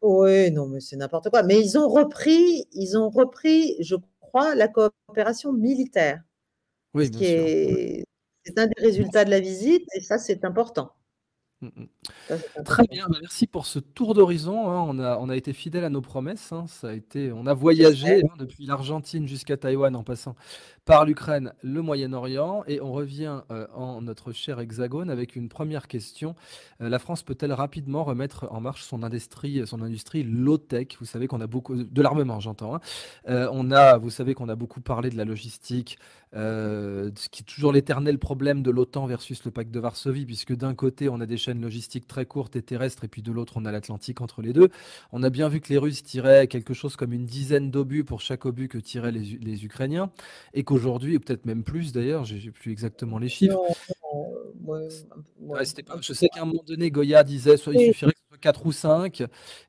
Oui, 0.00 0.52
non, 0.52 0.68
mais 0.68 0.78
c'est 0.78 0.96
n'importe 0.96 1.30
quoi. 1.30 1.42
Mais 1.42 1.60
ils 1.60 1.76
ont 1.76 1.88
repris, 1.88 2.64
ils 2.70 2.96
ont 2.96 3.10
repris, 3.10 3.74
je 3.80 3.96
crois, 4.20 4.54
la 4.54 4.68
coopération 4.68 5.52
militaire. 5.52 6.22
Oui, 6.94 7.10
bien 7.10 7.18
sûr. 7.18 8.04
C'est 8.44 8.58
un 8.58 8.66
des 8.66 8.80
résultats 8.80 9.24
de 9.24 9.30
la 9.30 9.40
visite 9.40 9.84
et 9.94 10.00
ça, 10.00 10.16
c'est 10.16 10.44
important. 10.44 10.92
Mmh, 11.60 11.68
mmh. 11.74 12.62
Très 12.64 12.86
bien, 12.86 13.06
bah, 13.08 13.18
merci 13.20 13.48
pour 13.48 13.66
ce 13.66 13.80
tour 13.80 14.14
d'horizon. 14.14 14.70
Hein. 14.70 14.84
On, 14.86 14.98
a, 15.00 15.18
on 15.18 15.28
a 15.28 15.36
été 15.36 15.52
fidèle 15.52 15.82
à 15.82 15.90
nos 15.90 16.00
promesses. 16.00 16.52
Hein. 16.52 16.66
Ça 16.68 16.90
a 16.90 16.92
été, 16.92 17.32
on 17.32 17.46
a 17.46 17.54
voyagé 17.54 18.22
hein, 18.22 18.34
depuis 18.38 18.64
l'Argentine 18.64 19.26
jusqu'à 19.26 19.56
Taïwan 19.56 19.96
en 19.96 20.04
passant 20.04 20.36
par 20.84 21.04
l'Ukraine, 21.04 21.52
le 21.62 21.82
Moyen-Orient. 21.82 22.62
Et 22.68 22.80
on 22.80 22.92
revient 22.92 23.42
euh, 23.50 23.66
en 23.74 24.00
notre 24.02 24.30
cher 24.32 24.60
hexagone 24.60 25.10
avec 25.10 25.34
une 25.34 25.48
première 25.48 25.88
question. 25.88 26.36
Euh, 26.80 26.88
la 26.88 27.00
France 27.00 27.24
peut-elle 27.24 27.52
rapidement 27.52 28.04
remettre 28.04 28.46
en 28.52 28.60
marche 28.60 28.84
son 28.84 29.02
industrie, 29.02 29.66
son 29.66 29.82
industrie 29.82 30.22
low-tech? 30.22 30.96
Vous 31.00 31.06
savez 31.06 31.26
qu'on 31.26 31.40
a 31.40 31.48
beaucoup 31.48 31.74
de 31.74 32.02
l'armement, 32.02 32.38
j'entends. 32.38 32.78
Euh, 33.28 33.48
on 33.52 33.72
a, 33.72 33.98
vous 33.98 34.10
savez 34.10 34.34
qu'on 34.34 34.48
a 34.48 34.54
beaucoup 34.54 34.80
parlé 34.80 35.10
de 35.10 35.16
la 35.16 35.24
logistique, 35.24 35.98
ce 36.32 37.28
qui 37.30 37.42
est 37.42 37.46
toujours 37.46 37.72
l'éternel 37.72 38.18
problème 38.18 38.62
de 38.62 38.70
l'OTAN 38.70 39.06
versus 39.06 39.44
le 39.44 39.50
pacte 39.50 39.70
de 39.70 39.80
Varsovie, 39.80 40.24
puisque 40.24 40.54
d'un 40.54 40.74
côté 40.74 41.08
on 41.08 41.20
a 41.20 41.26
des 41.26 41.36
chaîne 41.48 41.62
logistique 41.62 42.06
très 42.06 42.26
courte 42.26 42.56
et 42.56 42.62
terrestre, 42.62 43.04
et 43.04 43.08
puis 43.08 43.22
de 43.22 43.32
l'autre, 43.32 43.54
on 43.56 43.64
a 43.64 43.72
l'Atlantique 43.72 44.20
entre 44.20 44.42
les 44.42 44.52
deux. 44.52 44.68
On 45.12 45.22
a 45.22 45.30
bien 45.30 45.48
vu 45.48 45.60
que 45.60 45.70
les 45.70 45.78
Russes 45.78 46.02
tiraient 46.02 46.46
quelque 46.46 46.74
chose 46.74 46.94
comme 46.96 47.14
une 47.14 47.24
dizaine 47.24 47.70
d'obus 47.70 48.04
pour 48.04 48.20
chaque 48.20 48.44
obus 48.44 48.68
que 48.68 48.76
tiraient 48.76 49.12
les, 49.12 49.64
Ukrainiens, 49.64 50.10
et 50.52 50.62
qu'aujourd'hui, 50.62 51.14
et 51.14 51.18
peut-être 51.18 51.46
même 51.46 51.64
plus 51.64 51.92
d'ailleurs, 51.92 52.24
j'ai 52.24 52.50
plus 52.50 52.70
exactement 52.70 53.18
les 53.18 53.28
chiffres. 53.28 53.60
je 56.02 56.12
sais 56.12 56.28
qu'à 56.28 56.42
un 56.42 56.44
moment 56.44 56.64
donné, 56.66 56.90
Goya 56.90 57.24
disait 57.24 57.56
soit 57.56 57.74
il 57.74 57.86
suffirait 57.86 58.12
que 58.12 58.27
4 58.40 58.66
ou 58.66 58.72
5, 58.72 59.24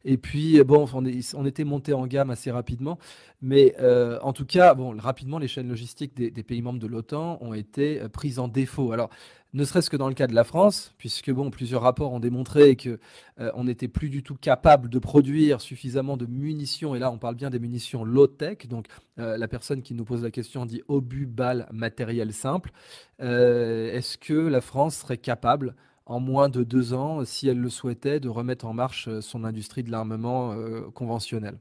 et 0.06 0.18
puis 0.18 0.64
bon, 0.64 0.86
on, 0.94 1.46
était 1.46 1.64
monté 1.64 1.94
en 1.94 2.08
gamme 2.08 2.30
assez 2.30 2.52
rapidement, 2.52 2.98
mais 3.42 3.76
euh, 3.80 4.20
en 4.22 4.34
tout 4.34 4.46
cas, 4.46 4.74
bon, 4.74 4.96
rapidement, 4.98 5.40
les 5.40 5.48
chaînes 5.48 5.70
logistiques 5.70 6.16
des, 6.16 6.44
pays 6.44 6.62
membres 6.62 6.80
de 6.80 6.88
l'OTAN 6.88 7.38
ont 7.42 7.54
été 7.54 8.02
euh, 8.02 8.10
prises 8.10 8.40
en 8.40 8.48
défaut. 8.48 8.92
Alors, 8.92 9.10
ne 9.54 9.64
serait-ce 9.64 9.90
que 9.90 9.98
dans 9.98 10.08
le 10.08 10.14
cas 10.14 10.28
de 10.28 10.36
la 10.36 10.44
France, 10.44 10.94
puisque 10.98 11.32
bon, 11.32 11.50
plusieurs 11.50 11.82
rapports 11.82 12.12
ont 12.12 12.20
démontré 12.20 12.76
que 12.76 13.00
euh, 13.40 13.52
on 13.56 13.64
n'était 13.64 13.88
plus 13.88 14.10
du 14.10 14.22
tout 14.22 14.36
capable 14.36 14.90
de 14.90 15.00
produire 15.00 15.60
suffisamment 15.62 16.18
de 16.18 16.28
munitions, 16.28 16.94
et 16.96 17.00
là 17.00 17.12
on 17.12 17.18
parle 17.18 17.36
bien 17.36 17.50
des 17.50 17.60
munitions 17.60 18.04
low-tech, 18.04 18.68
donc 18.68 18.86
euh, 19.18 19.38
la 19.38 19.48
personne 19.48 19.82
qui 19.82 19.96
nous 19.96 20.06
pose 20.06 20.24
la 20.24 20.32
question 20.32 20.66
dit 20.66 20.84
obus, 20.88 21.26
balles, 21.26 21.68
matériel 21.72 22.32
simple. 22.34 22.72
Est-ce 23.20 24.18
que 24.18 24.34
la 24.34 24.62
France 24.62 24.98
serait 24.98 25.18
capable, 25.18 25.76
en 26.10 26.20
moins 26.20 26.50
de 26.50 26.64
deux 26.64 26.94
ans, 26.94 27.24
si 27.24 27.48
elle 27.48 27.60
le 27.60 27.70
souhaitait, 27.70 28.20
de 28.20 28.28
remettre 28.28 28.66
en 28.66 28.74
marche 28.74 29.08
son 29.22 29.44
industrie 29.46 29.84
de 29.84 29.92
l'armement 29.92 30.56
conventionnel 30.94 31.58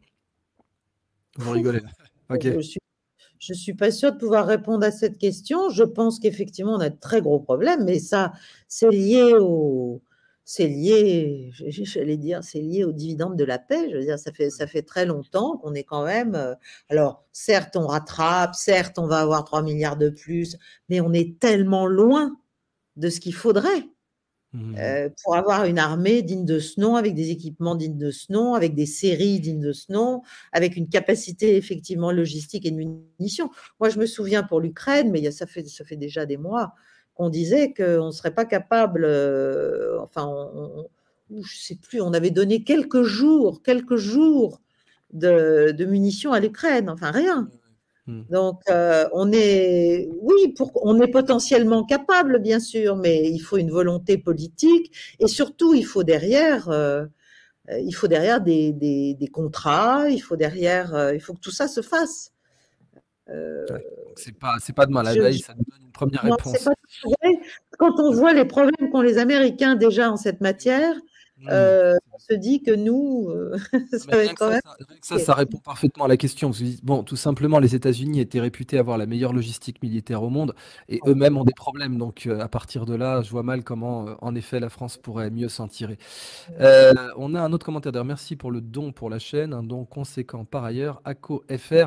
Vous 1.37 1.51
rigolez. 1.53 1.83
Ok. 2.31 2.47
Je 3.39 3.53
ne 3.53 3.59
suis 3.59 3.75
pas 3.75 3.93
sûre 3.93 4.13
de 4.13 4.19
pouvoir 4.19 4.47
répondre 4.47 4.85
à 4.85 4.91
cette 4.91 5.19
question. 5.19 5.71
Je 5.71 5.85
pense 5.85 6.19
qu'effectivement, 6.19 6.75
on 6.75 6.81
a 6.81 6.91
de 6.91 6.99
très 6.99 7.21
gros 7.21 7.39
problèmes, 7.39 7.85
mais 7.85 8.01
ça, 8.01 8.33
c'est 8.67 8.91
lié 8.91 9.35
au, 9.39 10.03
c'est 10.45 10.67
lié, 10.67 11.51
j'allais 11.53 12.17
dire, 12.17 12.43
c'est 12.43 12.61
lié 12.61 12.85
aux 12.85 12.93
dividendes 12.93 13.37
de 13.37 13.45
la 13.45 13.59
paix. 13.59 13.91
Je 13.91 13.97
veux 13.97 14.05
dire, 14.05 14.19
ça 14.19 14.33
fait, 14.33 14.51
ça 14.51 14.67
fait 14.67 14.83
très 14.83 15.07
longtemps 15.07 15.59
qu'on 15.59 15.75
est 15.75 15.85
quand 15.85 16.05
même. 16.05 16.35
Euh, 16.35 16.55
alors, 16.89 17.25
certes, 17.33 17.77
on 17.77 17.87
rattrape, 17.87 18.55
certes, 18.55 18.99
on 18.99 19.07
va 19.07 19.21
avoir 19.21 19.45
3 19.45 19.63
milliards 19.63 19.99
de 19.99 20.09
plus, 20.09 20.57
mais 20.89 21.03
on 21.03 21.13
est 21.13 21.39
tellement 21.39 21.87
loin 21.87 22.37
de 22.97 23.11
ce 23.11 23.21
qu'il 23.21 23.35
faudrait 23.35 23.85
mmh. 24.53 24.75
euh, 24.79 25.09
pour 25.23 25.37
avoir 25.37 25.65
une 25.65 25.79
armée 25.79 26.23
digne 26.23 26.45
de 26.45 26.59
ce 26.59 26.81
nom, 26.81 26.97
avec 26.97 27.15
des 27.15 27.31
équipements 27.31 27.75
dignes 27.75 27.99
de 27.99 28.11
ce 28.11 28.33
nom, 28.33 28.55
avec 28.55 28.75
des 28.75 28.87
séries 28.87 29.41
dignes 29.41 29.61
de 29.61 29.73
ce 29.73 29.93
nom, 29.93 30.23
avec 30.53 30.77
une 30.77 30.89
capacité 30.89 31.57
effectivement 31.57 32.13
logistique 32.13 32.67
et 32.67 32.71
de 32.71 32.77
munitions. 32.77 33.51
Moi, 33.81 33.89
je 33.89 33.99
me 33.99 34.07
souviens 34.07 34.43
pour 34.43 34.61
l'Ukraine, 34.61 35.11
mais 35.11 35.31
ça 35.31 35.47
fait, 35.47 35.65
déjà 35.97 36.27
des 36.27 36.37
mois 36.37 36.73
on 37.21 37.31
disait 37.31 37.75
qu'on 37.75 38.07
ne 38.07 38.11
serait 38.13 38.35
pas 38.35 38.45
capable, 38.45 39.05
euh, 39.05 40.01
enfin, 40.01 40.25
on, 40.25 40.87
je 41.43 41.57
sais 41.57 41.75
plus, 41.75 42.01
on 42.01 42.13
avait 42.13 42.31
donné 42.31 42.65
quelques 42.65 43.03
jours, 43.03 43.63
quelques 43.63 43.97
jours 43.97 44.61
de, 45.13 45.85
munitions 45.85 46.33
à 46.33 46.41
l'Ukraine, 46.41 46.89
enfin 46.89 47.11
rien. 47.11 47.49
Hmm. 48.09 48.23
Donc, 48.31 48.63
euh, 48.71 49.07
on 49.13 49.31
est, 49.33 50.09
oui, 50.23 50.55
pour, 50.57 50.73
on 50.83 50.99
est 51.03 51.09
potentiellement 51.09 51.85
capable, 51.85 52.39
bien 52.39 52.59
sûr, 52.59 52.97
mais 52.97 53.29
il 53.29 53.39
faut 53.39 53.59
une 53.59 53.71
volonté 53.71 54.17
politique 54.17 54.91
et 55.21 55.27
surtout, 55.27 55.75
il 55.75 55.85
faut 55.85 56.05
derrière, 56.05 56.71
euh, 56.71 57.05
il 57.69 57.93
faut 57.93 58.09
derrière 58.09 58.41
des, 58.41 58.73
des, 58.73 59.29
contrats, 59.31 60.09
il 60.09 60.21
faut 60.21 60.37
derrière, 60.37 61.13
il 61.13 61.21
faut 61.21 61.35
que 61.35 61.41
tout 61.41 61.51
ça 61.51 61.69
se 61.69 61.83
fasse. 61.83 62.33
c'est 64.17 64.39
pas, 64.39 64.55
c'est 64.59 64.75
pas 64.75 64.87
de 64.87 64.93
mal 64.93 65.07
à 65.07 65.13
veille, 65.13 65.41
ça 65.41 65.53
nous 65.53 65.65
donne 65.71 65.85
une 65.85 65.93
première 65.93 66.23
réponse. 66.23 66.67
Quand 67.79 68.01
on 68.01 68.11
voit 68.13 68.33
les 68.33 68.47
problèmes 68.47 68.91
qu'ont 68.91 69.03
les 69.03 69.19
Américains 69.19 69.77
déjà 69.77 70.11
en 70.11 70.17
cette 70.17 70.41
matière, 70.41 70.95
Mmh. 71.41 71.49
Euh, 71.51 71.97
on 72.13 72.19
se 72.19 72.35
dit 72.35 72.63
que 72.63 72.73
nous, 72.73 73.29
euh, 73.29 73.57
ça, 73.93 74.17
va 74.17 74.35
quand 74.35 74.51
même... 74.51 74.61
ça, 75.03 75.19
ça, 75.21 75.35
répond 75.35 75.59
parfaitement 75.59 76.07
à 76.07 76.09
la 76.09 76.17
question. 76.17 76.51
Bon, 76.83 77.05
tout 77.05 77.15
simplement, 77.15 77.61
les 77.61 77.77
États-Unis 77.77 78.19
étaient 78.19 78.41
réputés 78.41 78.77
avoir 78.77 78.99
la 78.99 79.07
meilleure 79.07 79.33
logistique 79.33 79.81
militaire 79.81 80.25
au 80.25 80.31
monde 80.31 80.55
et 80.89 80.99
eux-mêmes 81.07 81.37
ont 81.37 81.45
des 81.45 81.55
problèmes. 81.55 81.97
Donc, 81.97 82.27
euh, 82.27 82.41
à 82.41 82.49
partir 82.49 82.87
de 82.87 82.95
là, 82.97 83.23
je 83.23 83.31
vois 83.31 83.45
mal 83.45 83.63
comment, 83.63 84.17
en 84.21 84.35
effet, 84.35 84.59
la 84.59 84.69
France 84.69 84.97
pourrait 84.97 85.31
mieux 85.31 85.49
s'en 85.49 85.69
tirer. 85.69 85.97
on 86.59 87.35
a 87.35 87.41
un 87.41 87.53
autre 87.53 87.65
commentaire 87.65 87.93
d'ailleurs. 87.93 88.05
Merci 88.05 88.35
pour 88.35 88.51
le 88.51 88.61
don 88.61 88.91
pour 88.91 89.09
la 89.09 89.21
chaîne, 89.21 89.53
un 89.53 89.63
don 89.63 89.85
conséquent 89.85 90.45
par 90.45 90.65
ailleurs. 90.65 91.01
ACO 91.05 91.45
FR. 91.49 91.87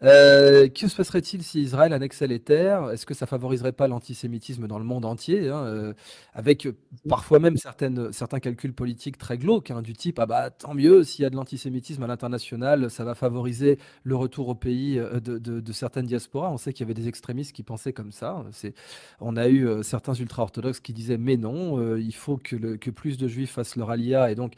que 0.00 0.88
se 0.88 0.96
passerait-il 0.96 1.44
si 1.44 1.62
Israël 1.62 1.92
annexait 1.92 2.26
les 2.26 2.40
terres? 2.40 2.90
Est-ce 2.90 3.06
que 3.06 3.14
ça 3.14 3.26
favoriserait 3.26 3.72
pas 3.72 3.86
l'antisémitisme 3.86 4.66
dans 4.66 4.80
le 4.80 4.84
monde 4.84 5.04
entier 5.04 5.48
hein, 5.48 5.94
Avec 6.34 6.66
parfois 7.08 7.38
même 7.38 7.56
certaines, 7.56 8.12
certains 8.12 8.40
calculs 8.40 8.74
politique 8.80 9.18
très 9.18 9.36
glauque, 9.36 9.70
hein, 9.70 9.82
du 9.82 9.92
type 9.92 10.18
ah 10.18 10.24
bah 10.24 10.48
tant 10.48 10.72
mieux 10.72 11.04
s'il 11.04 11.22
y 11.22 11.26
a 11.26 11.30
de 11.30 11.36
l'antisémitisme 11.36 12.02
à 12.02 12.06
l'international, 12.06 12.90
ça 12.90 13.04
va 13.04 13.14
favoriser 13.14 13.78
le 14.04 14.16
retour 14.16 14.48
au 14.48 14.54
pays 14.54 14.98
euh, 14.98 15.20
de, 15.20 15.72
certaines 15.72 16.06
diasporas. 16.06 16.50
On 16.50 16.56
sait 16.56 16.72
qu'il 16.72 16.86
y 16.86 16.86
avait 16.86 16.94
des 16.94 17.06
extrémistes 17.06 17.54
qui 17.54 17.62
pensaient 17.62 17.92
comme 17.92 18.10
ça. 18.10 18.42
C'est, 18.52 18.72
on 19.20 19.36
a 19.36 19.48
eu 19.48 19.68
euh, 19.68 19.82
certains 19.82 20.14
ultra-orthodoxes 20.14 20.80
qui 20.80 20.94
disaient 20.94 21.18
mais 21.18 21.36
non, 21.36 21.78
euh, 21.78 22.00
il 22.00 22.14
faut 22.14 22.38
que, 22.38 22.56
le, 22.56 22.78
que 22.78 22.90
plus 22.90 23.18
de 23.18 23.28
juifs 23.28 23.52
fassent 23.52 23.76
leur 23.76 23.90
alia 23.90 24.30
et 24.30 24.34
donc 24.34 24.54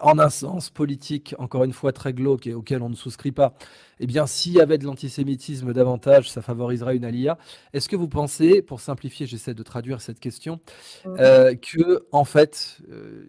en 0.00 0.18
un 0.20 0.30
sens 0.30 0.70
politique, 0.70 1.34
encore 1.38 1.64
une 1.64 1.72
fois 1.72 1.92
très 1.92 2.12
glauque 2.12 2.46
et 2.46 2.54
auquel 2.54 2.82
on 2.82 2.88
ne 2.88 2.94
souscrit 2.94 3.32
pas. 3.32 3.54
Eh 3.98 4.06
bien, 4.06 4.26
s'il 4.26 4.52
y 4.52 4.60
avait 4.60 4.76
de 4.78 4.84
l'antisémitisme 4.84 5.72
davantage, 5.72 6.30
ça 6.30 6.42
favoriserait 6.42 6.96
une 6.96 7.04
alia. 7.04 7.38
Est-ce 7.72 7.88
que 7.88 7.96
vous 7.96 8.08
pensez, 8.08 8.60
pour 8.60 8.80
simplifier, 8.80 9.26
j'essaie 9.26 9.54
de 9.54 9.62
traduire 9.62 10.00
cette 10.02 10.20
question, 10.20 10.60
que 11.04 12.06
en 12.12 12.24
fait, 12.24 12.78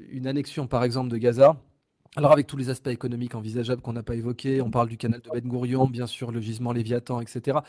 une 0.10 0.28
annexion, 0.28 0.68
par 0.68 0.84
exemple, 0.84 1.10
de 1.10 1.18
Gaza, 1.18 1.56
alors 2.16 2.32
avec 2.32 2.48
tous 2.48 2.58
les 2.58 2.70
aspects 2.70 2.88
économiques 2.88 3.36
envisageables 3.36 3.82
qu'on 3.82 3.94
n'a 3.94 4.04
pas 4.04 4.16
évoqués, 4.16 4.62
on 4.62 4.72
parle 4.72 4.90
du 4.90 4.98
canal 4.98 5.22
de 5.22 5.30
Ben 5.30 5.48
Gurion, 5.48 5.88
bien 5.88 6.08
sûr, 6.08 6.32
le 6.32 6.42
gisement 6.42 6.74
Léviathan, 6.74 7.22
etc. 7.22 7.60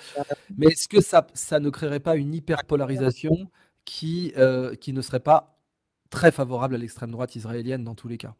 Mais 0.57 0.67
est-ce 0.69 0.89
que 0.89 1.01
ça, 1.01 1.27
ça 1.35 1.61
ne 1.61 1.71
créerait 1.71 2.01
pas 2.01 2.17
une 2.17 2.35
hyperpolarisation 2.35 3.51
qui, 3.85 4.33
euh, 4.39 4.75
qui 4.75 4.93
ne 4.93 5.03
serait 5.03 5.21
pas 5.21 5.59
très 6.11 6.33
favorable 6.33 6.75
à 6.77 6.79
l'extrême 6.79 7.11
droite 7.13 7.37
israélienne 7.37 7.85
dans 7.85 7.95
tous 7.95 8.09
les 8.09 8.19
cas? 8.19 8.35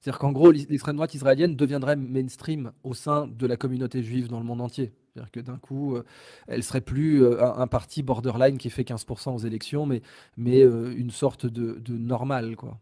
C'est-à-dire 0.00 0.18
qu'en 0.18 0.32
gros, 0.32 0.50
l'extrême 0.50 0.96
droite 0.96 1.14
israélienne 1.14 1.56
deviendrait 1.56 1.96
mainstream 1.96 2.72
au 2.84 2.94
sein 2.94 3.26
de 3.26 3.46
la 3.46 3.56
communauté 3.56 4.02
juive 4.02 4.28
dans 4.28 4.38
le 4.38 4.46
monde 4.46 4.62
entier. 4.62 4.92
C'est-à-dire 5.12 5.30
que 5.30 5.40
d'un 5.40 5.58
coup, 5.58 5.96
euh, 5.96 6.04
elle 6.48 6.62
serait 6.62 6.80
plus 6.80 7.22
euh, 7.22 7.42
un, 7.42 7.66
parti 7.66 8.02
borderline 8.02 8.56
qui 8.56 8.70
fait 8.70 8.82
15% 8.82 9.34
aux 9.34 9.38
élections, 9.38 9.84
mais, 9.84 10.00
mais 10.38 10.62
euh, 10.62 10.94
une 10.96 11.10
sorte 11.10 11.44
de, 11.44 11.78
de 11.80 11.92
normal, 11.92 12.56
quoi. 12.56 12.80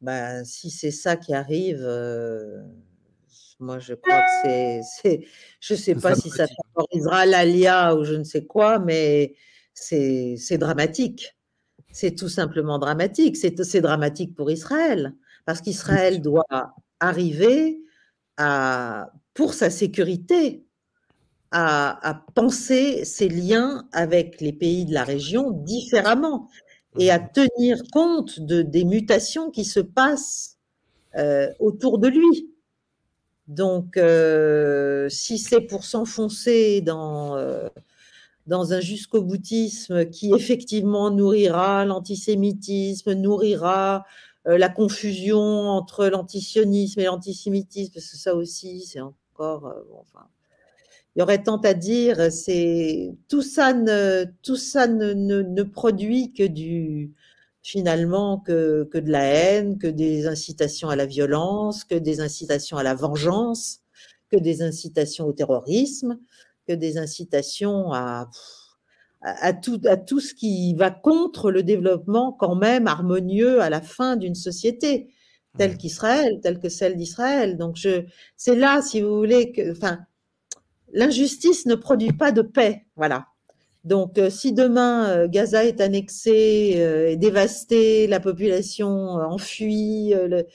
Ben, 0.00 0.44
si 0.44 0.68
c'est 0.70 0.90
ça 0.90 1.16
qui 1.16 1.32
arrive, 1.32 1.86
moi 3.60 3.78
je 3.78 3.94
crois 3.94 4.20
que 4.42 4.80
c'est, 4.82 5.28
je 5.60 5.74
sais 5.76 5.94
pas 5.94 6.16
si 6.16 6.28
ça 6.28 6.46
favorisera 6.74 7.24
l'ALIA 7.24 7.94
ou 7.94 8.02
je 8.02 8.14
ne 8.14 8.24
sais 8.24 8.44
quoi, 8.44 8.80
mais 8.80 9.36
c'est 9.74 10.58
dramatique. 10.58 11.36
C'est 11.92 12.16
tout 12.16 12.28
simplement 12.28 12.80
dramatique. 12.80 13.36
C'est 13.36 13.80
dramatique 13.80 14.34
pour 14.34 14.50
Israël, 14.50 15.14
parce 15.44 15.60
qu'Israël 15.60 16.20
doit 16.20 16.74
arriver 17.00 17.80
à 18.36 19.10
pour 19.34 19.54
sa 19.54 19.70
sécurité, 19.70 20.64
à, 21.50 22.24
penser 22.34 23.04
ses 23.04 23.28
liens 23.28 23.86
avec 23.92 24.40
les 24.40 24.52
pays 24.52 24.86
de 24.86 24.94
la 24.94 25.04
région 25.04 25.50
différemment 25.50 26.48
et 26.98 27.10
à 27.10 27.18
tenir 27.18 27.82
compte 27.92 28.40
de, 28.40 28.62
des 28.62 28.84
mutations 28.84 29.50
qui 29.50 29.64
se 29.64 29.80
passent 29.80 30.56
euh, 31.16 31.50
autour 31.58 31.98
de 31.98 32.08
lui. 32.08 32.50
Donc, 33.48 33.96
euh, 33.98 35.08
si 35.10 35.36
c'est 35.36 35.60
pour 35.60 35.84
s'enfoncer 35.84 36.80
dans, 36.80 37.36
euh, 37.36 37.68
dans 38.46 38.72
un 38.72 38.80
jusqu'au 38.80 39.22
boutisme 39.22 40.06
qui 40.06 40.32
effectivement 40.32 41.10
nourrira 41.10 41.84
l'antisémitisme, 41.84 43.12
nourrira 43.12 44.06
la 44.44 44.68
confusion 44.68 45.40
entre 45.40 46.06
l'antisionisme 46.06 47.00
et 47.00 47.04
l'antisémitisme, 47.04 47.92
parce 47.94 48.10
que 48.10 48.16
ça 48.16 48.34
aussi, 48.34 48.84
c'est 48.86 49.00
euh, 49.42 49.82
enfin, 49.98 50.26
il 51.14 51.20
y 51.20 51.22
aurait 51.22 51.42
tant 51.42 51.58
à 51.58 51.74
dire. 51.74 52.32
C'est 52.32 53.14
tout 53.28 53.42
ça 53.42 53.72
ne 53.72 54.24
tout 54.42 54.56
ça 54.56 54.86
ne, 54.86 55.12
ne, 55.12 55.62
produit 55.62 56.32
que 56.32 56.44
du 56.44 57.12
finalement 57.62 58.38
que, 58.40 58.84
que 58.90 58.98
de 58.98 59.10
la 59.10 59.24
haine, 59.24 59.78
que 59.78 59.86
des 59.86 60.26
incitations 60.26 60.88
à 60.88 60.96
la 60.96 61.06
violence, 61.06 61.84
que 61.84 61.94
des 61.94 62.20
incitations 62.20 62.76
à 62.76 62.82
la 62.82 62.94
vengeance, 62.94 63.80
que 64.30 64.36
des 64.36 64.62
incitations 64.62 65.26
au 65.26 65.32
terrorisme, 65.32 66.18
que 66.66 66.72
des 66.72 66.98
incitations 66.98 67.92
à, 67.92 68.28
à, 69.22 69.52
tout, 69.52 69.80
à 69.84 69.96
tout 69.96 70.20
ce 70.20 70.34
qui 70.34 70.74
va 70.74 70.90
contre 70.90 71.50
le 71.50 71.62
développement 71.62 72.32
quand 72.32 72.56
même 72.56 72.86
harmonieux 72.86 73.60
à 73.60 73.70
la 73.70 73.80
fin 73.80 74.16
d'une 74.16 74.34
société 74.34 75.08
telle 75.58 75.76
qu'Israël, 75.76 76.40
telle 76.42 76.58
que 76.58 76.68
celle 76.68 76.96
d'Israël. 76.96 77.56
Donc, 77.56 77.76
je, 77.76 78.04
c'est 78.36 78.56
là, 78.56 78.82
si 78.82 79.00
vous 79.00 79.16
voulez, 79.16 79.52
que, 79.52 79.72
enfin, 79.72 80.00
l'injustice 80.92 81.66
ne 81.66 81.74
produit 81.74 82.12
pas 82.12 82.32
de 82.32 82.42
paix. 82.42 82.86
Voilà. 82.96 83.26
Donc, 83.84 84.18
euh, 84.18 84.30
si 84.30 84.52
demain 84.52 85.08
euh, 85.10 85.28
Gaza 85.28 85.64
est 85.64 85.80
annexé, 85.80 86.74
euh, 86.76 87.10
est 87.10 87.16
dévasté, 87.16 88.06
la 88.06 88.20
population 88.20 88.88
enfuie, 88.88 90.14
le, 90.14 90.46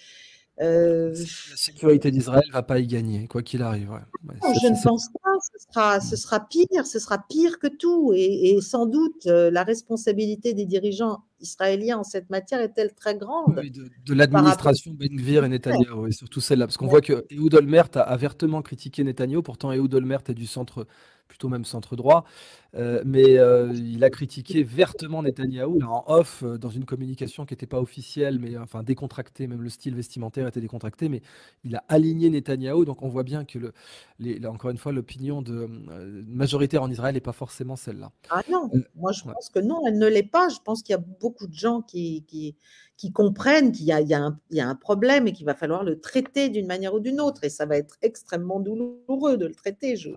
la 0.59 1.15
sécurité 1.55 2.11
d'Israël 2.11 2.43
va 2.51 2.63
pas 2.63 2.79
y 2.79 2.87
gagner, 2.87 3.27
quoi 3.27 3.43
qu'il 3.43 3.61
arrive. 3.61 3.91
je 4.23 4.67
ne 4.67 4.83
pense 4.83 5.09
pas. 5.09 5.29
Ce 5.41 5.65
sera, 5.67 5.99
ce 5.99 6.15
sera 6.15 6.39
pire. 6.39 6.85
Ce 6.85 6.99
sera 6.99 7.19
pire 7.19 7.59
que 7.59 7.67
tout. 7.67 8.11
Et, 8.15 8.49
et 8.49 8.61
sans 8.61 8.85
doute, 8.85 9.25
la 9.25 9.63
responsabilité 9.63 10.53
des 10.53 10.65
dirigeants 10.65 11.23
israélien 11.39 11.99
en 11.99 12.03
cette 12.03 12.29
matière 12.29 12.59
est-elle 12.61 12.93
très 12.93 13.15
grande 13.15 13.61
De, 14.05 14.13
l'administration 14.13 14.91
Ben 14.93 15.15
Gvir 15.15 15.43
et 15.43 15.49
Netanyahu, 15.49 16.07
et 16.07 16.11
surtout 16.11 16.41
celle-là. 16.41 16.67
Parce 16.67 16.77
qu'on 16.77 16.87
voit 16.87 17.01
que 17.01 17.25
Ehud 17.29 17.53
Olmert 17.53 17.89
a, 17.95 18.01
a, 18.01 18.17
vertement 18.17 18.61
critiqué 18.61 19.03
Netanyahu, 19.03 19.43
pourtant 19.43 19.71
Ehud 19.71 19.93
Olmert 19.93 20.21
est 20.27 20.33
du 20.33 20.47
centre 20.47 20.87
plutôt 21.27 21.49
même 21.49 21.65
centre 21.65 21.95
droit. 21.95 22.25
Euh, 22.75 23.01
mais 23.05 23.37
euh, 23.37 23.71
il 23.73 24.03
a 24.03 24.09
critiqué 24.09 24.63
vertement 24.63 25.23
Netanyahou 25.23 25.79
en 25.83 26.03
off, 26.07 26.43
euh, 26.43 26.57
dans 26.57 26.69
une 26.69 26.85
communication 26.85 27.45
qui 27.45 27.53
n'était 27.53 27.65
pas 27.65 27.79
officielle, 27.79 28.39
mais 28.39 28.57
enfin 28.57 28.83
décontractée, 28.83 29.47
même 29.47 29.61
le 29.61 29.69
style 29.69 29.95
vestimentaire 29.95 30.47
était 30.47 30.61
décontracté, 30.61 31.09
mais 31.09 31.21
il 31.63 31.75
a 31.75 31.83
aligné 31.87 32.29
Netanyahou. 32.29 32.85
Donc 32.85 33.03
on 33.03 33.07
voit 33.07 33.23
bien 33.23 33.45
que, 33.45 33.57
le, 33.57 33.73
les, 34.19 34.45
encore 34.45 34.69
une 34.69 34.77
fois, 34.77 34.91
l'opinion 34.91 35.41
de 35.41 35.67
majoritaire 36.27 36.83
en 36.83 36.91
Israël 36.91 37.13
n'est 37.15 37.21
pas 37.21 37.31
forcément 37.31 37.75
celle-là. 37.75 38.11
Ah 38.29 38.41
non, 38.51 38.69
moi 38.95 39.11
je 39.11 39.23
pense 39.23 39.49
que 39.49 39.59
non, 39.59 39.81
elle 39.87 39.97
ne 39.97 40.07
l'est 40.07 40.23
pas. 40.23 40.49
Je 40.49 40.59
pense 40.63 40.83
qu'il 40.83 40.93
y 40.93 40.97
a 40.97 41.01
beaucoup 41.01 41.26
de 41.47 41.53
gens 41.53 41.81
qui, 41.81 42.23
qui, 42.27 42.55
qui 42.97 43.11
comprennent 43.11 43.71
qu'il 43.71 43.85
y, 43.85 43.89
y, 43.89 44.55
y 44.55 44.59
a, 44.59 44.67
un 44.67 44.75
problème 44.75 45.27
et 45.27 45.33
qu'il 45.33 45.45
va 45.45 45.55
falloir 45.55 45.83
le 45.83 45.99
traiter 45.99 46.49
d'une 46.49 46.67
manière 46.67 46.93
ou 46.93 46.99
d'une 46.99 47.21
autre. 47.21 47.43
Et 47.43 47.49
ça 47.49 47.65
va 47.65 47.77
être 47.77 47.97
extrêmement 48.01 48.59
douloureux 48.59 49.37
de 49.37 49.45
le 49.45 49.55
traiter. 49.55 49.95
Je, 49.95 50.09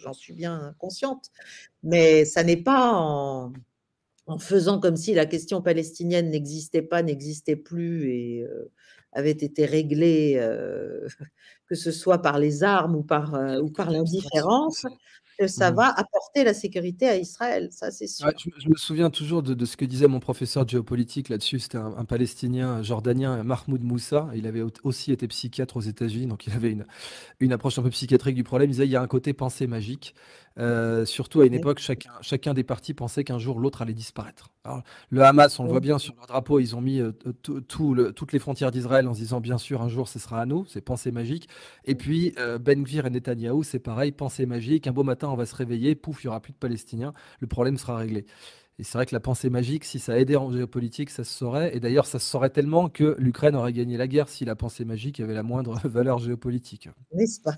j'en 0.00 0.12
suis 0.12 0.32
bien 0.32 0.74
consciente, 0.78 1.30
mais 1.82 2.24
ça 2.24 2.42
n'est 2.42 2.56
pas 2.56 2.92
en, 2.92 3.52
en 4.26 4.38
faisant 4.38 4.80
comme 4.80 4.96
si 4.96 5.14
la 5.14 5.26
question 5.26 5.62
palestinienne 5.62 6.30
n'existait 6.30 6.82
pas, 6.82 7.02
n'existait 7.02 7.56
plus 7.56 8.10
et 8.10 8.46
avait 9.12 9.30
été 9.30 9.66
réglée, 9.66 10.40
que 11.66 11.74
ce 11.74 11.90
soit 11.90 12.22
par 12.22 12.38
les 12.38 12.64
armes 12.64 12.96
ou 12.96 13.02
par, 13.02 13.34
ou 13.62 13.70
par 13.70 13.90
l'indifférence 13.90 14.86
que 15.42 15.48
ça 15.48 15.70
mmh. 15.70 15.74
va 15.74 15.88
apporter 15.88 16.44
la 16.44 16.54
sécurité 16.54 17.08
à 17.08 17.16
Israël, 17.16 17.68
ça 17.72 17.90
c'est 17.90 18.06
sûr. 18.06 18.30
je, 18.38 18.68
me 18.68 18.76
souviens 18.76 19.10
toujours 19.10 19.42
de, 19.42 19.64
ce 19.64 19.76
que 19.76 19.84
disait 19.84 20.06
mon 20.06 20.20
professeur 20.20 20.64
de 20.64 20.70
géopolitique 20.70 21.28
là-dessus, 21.28 21.58
c'était 21.58 21.78
un, 21.78 22.04
Palestinien 22.04 22.82
jordanien, 22.82 23.42
Mahmoud 23.42 23.82
Moussa, 23.82 24.28
il 24.34 24.46
avait 24.46 24.62
aussi 24.84 25.12
été 25.12 25.26
psychiatre 25.28 25.76
aux 25.76 25.80
États-Unis, 25.80 26.26
donc 26.26 26.46
il 26.46 26.52
avait 26.52 26.70
une, 26.70 26.86
une 27.40 27.52
approche 27.52 27.78
un 27.78 27.82
peu 27.82 27.90
psychiatrique 27.90 28.36
du 28.36 28.44
problème, 28.44 28.70
il 28.70 28.72
disait 28.72 28.86
il 28.86 28.90
y 28.90 28.96
a 28.96 29.02
un 29.02 29.06
côté 29.08 29.32
pensée 29.32 29.66
magique, 29.66 30.14
euh, 30.58 31.04
surtout 31.04 31.40
à 31.40 31.46
une 31.46 31.54
époque, 31.54 31.78
chacun, 31.78 32.10
chacun 32.20 32.54
des 32.54 32.64
partis 32.64 32.94
pensait 32.94 33.24
qu'un 33.24 33.38
jour 33.38 33.58
l'autre 33.58 33.82
allait 33.82 33.94
disparaître. 33.94 34.50
le 35.10 35.22
Hamas, 35.22 35.58
on 35.58 35.64
le 35.64 35.70
voit 35.70 35.80
bien 35.80 35.98
sur 35.98 36.14
leur 36.16 36.26
drapeau, 36.26 36.60
ils 36.60 36.76
ont 36.76 36.80
mis 36.80 37.00
euh, 37.00 37.12
toutes 37.42 38.32
les 38.32 38.38
frontières 38.38 38.70
d'Israël 38.70 39.08
en 39.08 39.14
se 39.14 39.20
disant 39.20 39.40
bien 39.40 39.58
sûr 39.58 39.82
un 39.82 39.88
jour 39.88 40.08
ce 40.08 40.18
sera 40.18 40.40
à 40.40 40.46
nous, 40.46 40.66
c'est 40.66 40.80
pensée 40.80 41.10
magique. 41.10 41.48
Et 41.84 41.94
puis 41.94 42.34
euh, 42.38 42.58
Ben 42.58 42.82
Gvir 42.82 43.06
et 43.06 43.10
Netanyahou, 43.10 43.62
c'est 43.62 43.78
pareil, 43.78 44.12
pensée 44.12 44.46
magique. 44.46 44.86
Un 44.86 44.92
beau 44.92 45.04
matin, 45.04 45.28
on 45.28 45.36
va 45.36 45.46
se 45.46 45.54
réveiller, 45.54 45.94
pouf, 45.94 46.22
il 46.22 46.26
n'y 46.26 46.28
aura 46.28 46.40
plus 46.40 46.52
de 46.52 46.58
Palestiniens, 46.58 47.12
le 47.40 47.46
problème 47.46 47.76
sera 47.76 47.96
réglé. 47.96 48.26
Et 48.78 48.84
c'est 48.84 48.98
vrai 48.98 49.06
que 49.06 49.14
la 49.14 49.20
pensée 49.20 49.50
magique, 49.50 49.84
si 49.84 49.98
ça 49.98 50.18
aidait 50.18 50.36
en 50.36 50.50
géopolitique, 50.50 51.10
ça 51.10 51.24
se 51.24 51.32
saurait. 51.32 51.76
Et 51.76 51.80
d'ailleurs, 51.80 52.06
ça 52.06 52.18
se 52.18 52.28
saurait 52.28 52.50
tellement 52.50 52.88
que 52.88 53.14
l'Ukraine 53.18 53.54
aurait 53.54 53.72
gagné 53.72 53.96
la 53.96 54.08
guerre 54.08 54.28
si 54.28 54.44
la 54.44 54.56
pensée 54.56 54.84
magique 54.84 55.20
avait 55.20 55.34
la 55.34 55.42
moindre 55.42 55.78
valeur 55.88 56.18
géopolitique. 56.18 56.88
N'est-ce 57.12 57.40
pas? 57.40 57.56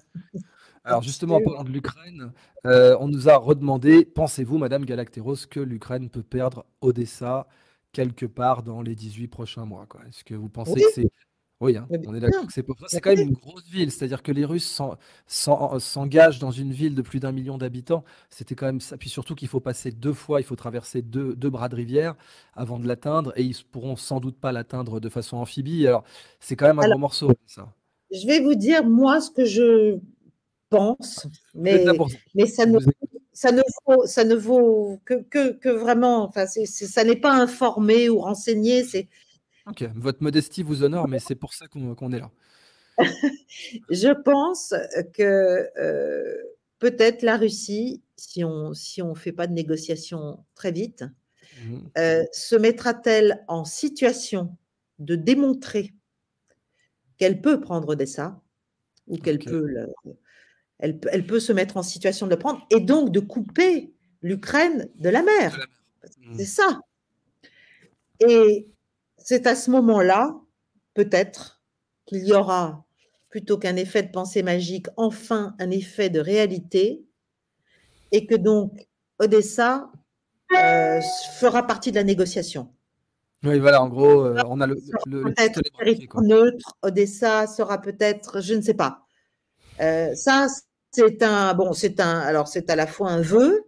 Alors 0.85 1.03
justement, 1.03 1.37
en 1.37 1.41
parlant 1.41 1.65
de 1.65 1.71
l'Ukraine, 1.71 2.33
euh, 2.67 2.97
on 3.01 3.09
nous 3.09 3.29
a 3.29 3.37
redemandé, 3.37 4.05
pensez-vous, 4.05 4.59
Madame 4.59 4.85
Galacteros, 4.85 5.47
que 5.51 5.61
l'Ukraine 5.61 6.11
peut 6.11 6.23
perdre 6.23 6.67
Odessa 6.83 7.47
quelque 7.93 8.27
part 8.27 8.63
dans 8.63 8.83
les 8.83 8.95
18 8.95 9.29
prochains 9.29 9.65
mois 9.65 9.87
Est-ce 10.07 10.25
que 10.25 10.35
vous 10.35 10.49
pensez 10.49 10.75
que 10.75 10.91
c'est... 10.95 11.11
Oui, 11.61 11.77
hein, 11.77 11.87
on 12.07 12.15
est 12.15 12.21
d'accord 12.21 12.47
que 12.47 12.53
c'est 12.53 12.67
C'est 12.89 13.01
quand 13.01 13.15
même 13.15 13.29
une 13.29 13.35
grosse 13.35 13.67
ville, 13.69 13.91
c'est-à-dire 13.91 14.23
que 14.23 14.33
les 14.33 14.45
Russes 14.45 14.83
s'engagent 15.27 16.39
dans 16.41 16.51
une 16.51 16.73
ville 16.73 16.95
de 16.95 17.01
plus 17.01 17.21
d'un 17.21 17.33
million 17.33 17.57
d'habitants. 17.57 18.05
C'était 18.29 18.55
quand 18.55 18.67
même 18.67 18.81
ça. 18.81 18.99
Puis 18.99 19.09
surtout 19.09 19.35
qu'il 19.35 19.49
faut 19.49 19.61
passer 19.61 19.93
deux 19.93 20.13
fois, 20.13 20.41
il 20.41 20.45
faut 20.45 20.57
traverser 20.57 21.01
deux, 21.01 21.35
deux 21.35 21.49
bras 21.49 21.71
de 21.71 21.77
rivière 21.77 22.17
avant 22.55 22.79
de 22.79 22.87
l'atteindre, 22.87 23.33
et 23.37 23.43
ils 23.43 23.57
pourront 23.71 23.97
sans 23.97 24.21
doute 24.21 24.37
pas 24.37 24.53
l'atteindre 24.53 25.01
de 25.01 25.09
façon 25.09 25.39
amphibie. 25.39 25.87
Alors 25.87 26.05
c'est 26.41 26.57
quand 26.57 26.67
même 26.67 26.81
un 26.81 26.89
gros 26.89 26.99
morceau, 26.99 27.31
ça. 27.47 27.73
Je 28.11 28.27
vais 28.27 28.41
vous 28.41 28.55
dire, 28.55 28.85
moi, 28.85 29.21
ce 29.21 29.31
que 29.31 29.45
je 29.45 29.99
pense, 30.77 31.27
mais, 31.55 31.85
mais 32.35 32.47
ça, 32.47 32.67
ne, 32.67 32.79
ça, 33.33 33.53
ne 33.53 33.63
vaut, 33.87 34.07
ça 34.07 34.25
ne 34.25 34.35
vaut 34.35 35.01
que, 35.05 35.15
que, 35.15 35.53
que 35.53 35.69
vraiment, 35.69 36.25
enfin, 36.25 36.47
ça 36.47 37.05
n'est 37.05 37.21
pas 37.21 37.33
informé 37.33 38.09
ou 38.09 38.19
renseigné. 38.19 38.85
C'est... 38.85 39.09
Ok, 39.67 39.85
votre 39.95 40.23
modestie 40.23 40.63
vous 40.63 40.83
honore, 40.83 41.09
mais 41.09 41.19
c'est 41.19 41.35
pour 41.35 41.55
ça 41.55 41.67
qu'on, 41.69 42.13
est 42.13 42.19
là. 42.19 42.31
Je 43.91 44.13
pense 44.23 44.75
que 45.15 45.69
euh, 45.79 46.35
peut-être 46.79 47.23
la 47.23 47.37
Russie, 47.37 48.03
si 48.17 48.45
on 48.45 48.71
ne 48.71 48.75
si 48.75 49.03
on 49.03 49.15
fait 49.15 49.33
pas 49.33 49.47
de 49.47 49.53
négociations 49.53 50.45
très 50.55 50.73
vite, 50.73 51.05
mmh. 51.63 51.79
euh, 51.99 52.25
se 52.33 52.57
mettra-t-elle 52.57 53.45
en 53.49 53.65
situation 53.65 54.57
de 54.99 55.17
démontrer 55.17 55.95
qu'elle 57.19 57.41
peut 57.41 57.61
prendre 57.61 57.95
des 57.95 58.07
ça 58.07 58.41
ou 59.07 59.19
qu'elle 59.19 59.39
peut 59.39 59.67
le, 59.67 59.89
elle, 60.79 61.27
peut 61.27 61.41
se 61.41 61.53
mettre 61.53 61.77
en 61.77 61.83
situation 61.83 62.27
de 62.27 62.33
le 62.33 62.39
prendre 62.39 62.67
et 62.71 62.81
donc 62.81 63.11
de 63.11 63.21
couper 63.21 63.93
l'Ukraine 64.23 64.89
de 64.97 65.09
la 65.09 65.23
mer. 65.23 65.67
C'est 66.37 66.45
ça. 66.45 66.81
Et 68.21 68.69
c'est 69.19 69.47
à 69.47 69.55
ce 69.55 69.71
moment-là, 69.71 70.37
peut-être, 70.95 71.63
qu'il 72.07 72.27
y 72.27 72.33
aura, 72.35 72.85
plutôt 73.31 73.59
qu'un 73.59 73.77
effet 73.77 74.03
de 74.03 74.11
pensée 74.11 74.43
magique, 74.43 74.87
enfin 74.97 75.55
un 75.59 75.71
effet 75.71 76.11
de 76.11 76.21
réalité, 76.21 77.05
et 78.13 78.27
que 78.27 78.35
donc 78.35 78.87
Odessa 79.19 79.91
euh, 80.57 81.01
fera 81.39 81.67
partie 81.67 81.91
de 81.91 81.97
la 81.97 82.05
négociation. 82.05 82.71
Oui, 83.43 83.59
voilà, 83.59 83.83
en 83.83 83.89
gros, 83.89 84.25
euh, 84.25 84.41
on 84.47 84.61
a 84.61 84.67
le, 84.67 84.77
peut-être 84.77 85.61
neutre, 86.23 86.77
Odessa 86.83 87.47
sera 87.47 87.81
peut-être, 87.81 88.41
je 88.41 88.55
ne 88.55 88.63
sais 88.63 88.75
pas, 88.75 89.04
euh, 89.81 90.15
ça, 90.15 90.47
c'est 90.91 91.23
un 91.23 91.55
bon, 91.55 91.73
c'est 91.73 92.01
un 92.01 92.19
alors 92.21 92.49
c'est 92.49 92.71
à 92.71 92.77
la 92.77 92.87
fois 92.87 93.11
un 93.11 93.21
vœu, 93.21 93.65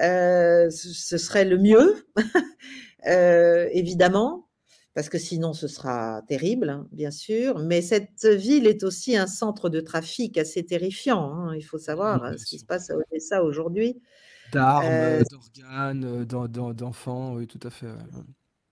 euh, 0.00 0.70
ce 0.70 1.18
serait 1.18 1.44
le 1.44 1.58
mieux, 1.58 2.06
euh, 3.06 3.68
évidemment, 3.72 4.48
parce 4.94 5.08
que 5.08 5.18
sinon 5.18 5.52
ce 5.52 5.68
sera 5.68 6.22
terrible, 6.28 6.70
hein, 6.70 6.88
bien 6.92 7.10
sûr. 7.10 7.58
Mais 7.58 7.82
cette 7.82 8.24
ville 8.24 8.66
est 8.66 8.84
aussi 8.84 9.16
un 9.16 9.26
centre 9.26 9.68
de 9.68 9.80
trafic 9.80 10.38
assez 10.38 10.64
terrifiant. 10.64 11.32
Hein, 11.32 11.56
il 11.56 11.62
faut 11.62 11.78
savoir 11.78 12.24
hein, 12.24 12.34
ce 12.38 12.44
qui 12.44 12.58
se 12.58 12.64
passe 12.64 12.90
à 12.90 12.96
Odessa 12.96 13.42
aujourd'hui. 13.42 14.00
D'armes, 14.52 15.24
d'organes, 16.24 16.72
d'enfants, 16.72 17.34
oui, 17.34 17.48
tout 17.48 17.60
à 17.66 17.70
fait. 17.70 17.88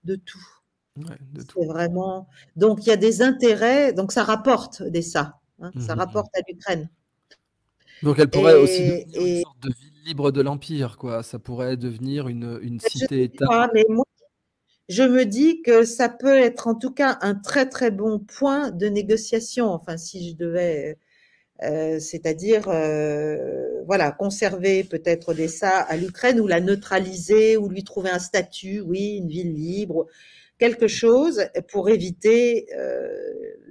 De 0.03 0.15
tout. 0.15 0.39
C'est 0.95 1.65
vraiment. 1.65 2.29
Donc 2.55 2.85
il 2.85 2.89
y 2.89 2.91
a 2.93 2.97
des 2.97 3.21
intérêts. 3.21 3.91
Donc 3.91 4.13
ça 4.13 4.23
rapporte 4.23 4.81
Odessa. 4.81 5.41
Hein, 5.59 5.71
ça 5.79 5.95
mmh 5.95 5.99
rapporte 5.99 6.35
à 6.35 6.41
l'Ukraine. 6.47 6.89
Donc 8.03 8.19
elle 8.19 8.29
pourrait 8.29 8.55
aussi 8.55 9.05
devenir 9.05 9.21
une 9.21 9.41
sorte 9.41 9.59
de 9.63 9.69
ville 9.69 9.95
libre 10.05 10.31
de 10.31 10.41
l'Empire, 10.41 10.97
quoi. 10.97 11.23
Ça 11.23 11.39
pourrait 11.39 11.77
devenir 11.77 12.27
une, 12.27 12.59
une 12.61 12.79
cité-État. 12.79 13.69
mais 13.73 13.85
moi, 13.89 14.05
je 14.87 15.03
me 15.03 15.25
dis 15.25 15.61
que 15.63 15.83
ça 15.83 16.09
peut 16.09 16.37
être 16.37 16.67
en 16.67 16.75
tout 16.75 16.91
cas 16.91 17.17
un 17.21 17.35
très 17.35 17.67
très 17.67 17.89
bon 17.89 18.19
point 18.19 18.71
de 18.71 18.87
négociation. 18.87 19.69
Enfin, 19.69 19.97
si 19.97 20.29
je 20.29 20.35
devais, 20.35 20.99
euh, 21.63 21.99
c'est-à-dire, 21.99 22.69
euh, 22.69 23.81
voilà, 23.87 24.11
conserver 24.11 24.83
peut-être 24.83 25.29
Odessa 25.29 25.79
à 25.79 25.97
l'Ukraine 25.97 26.39
ou 26.39 26.47
la 26.47 26.61
neutraliser 26.61 27.57
ou 27.57 27.67
lui 27.67 27.83
trouver 27.83 28.11
un 28.11 28.19
statut, 28.19 28.81
oui, 28.81 29.17
une 29.17 29.27
ville 29.27 29.53
libre, 29.53 30.05
quelque 30.57 30.87
chose 30.87 31.43
pour 31.69 31.89
éviter 31.89 32.67
euh, 32.75 33.07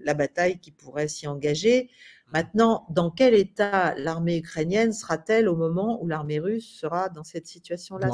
la 0.04 0.14
bataille 0.14 0.58
qui 0.58 0.70
pourrait 0.70 1.08
s'y 1.08 1.26
engager. 1.26 1.90
Maintenant, 2.32 2.86
dans 2.90 3.10
quel 3.10 3.34
état 3.34 3.94
l'armée 3.96 4.38
ukrainienne 4.38 4.92
sera-t-elle 4.92 5.48
au 5.48 5.56
moment 5.56 6.02
où 6.02 6.08
l'armée 6.08 6.40
russe 6.40 6.66
sera 6.66 7.08
dans 7.08 7.22
cette 7.22 7.46
situation-là? 7.46 8.10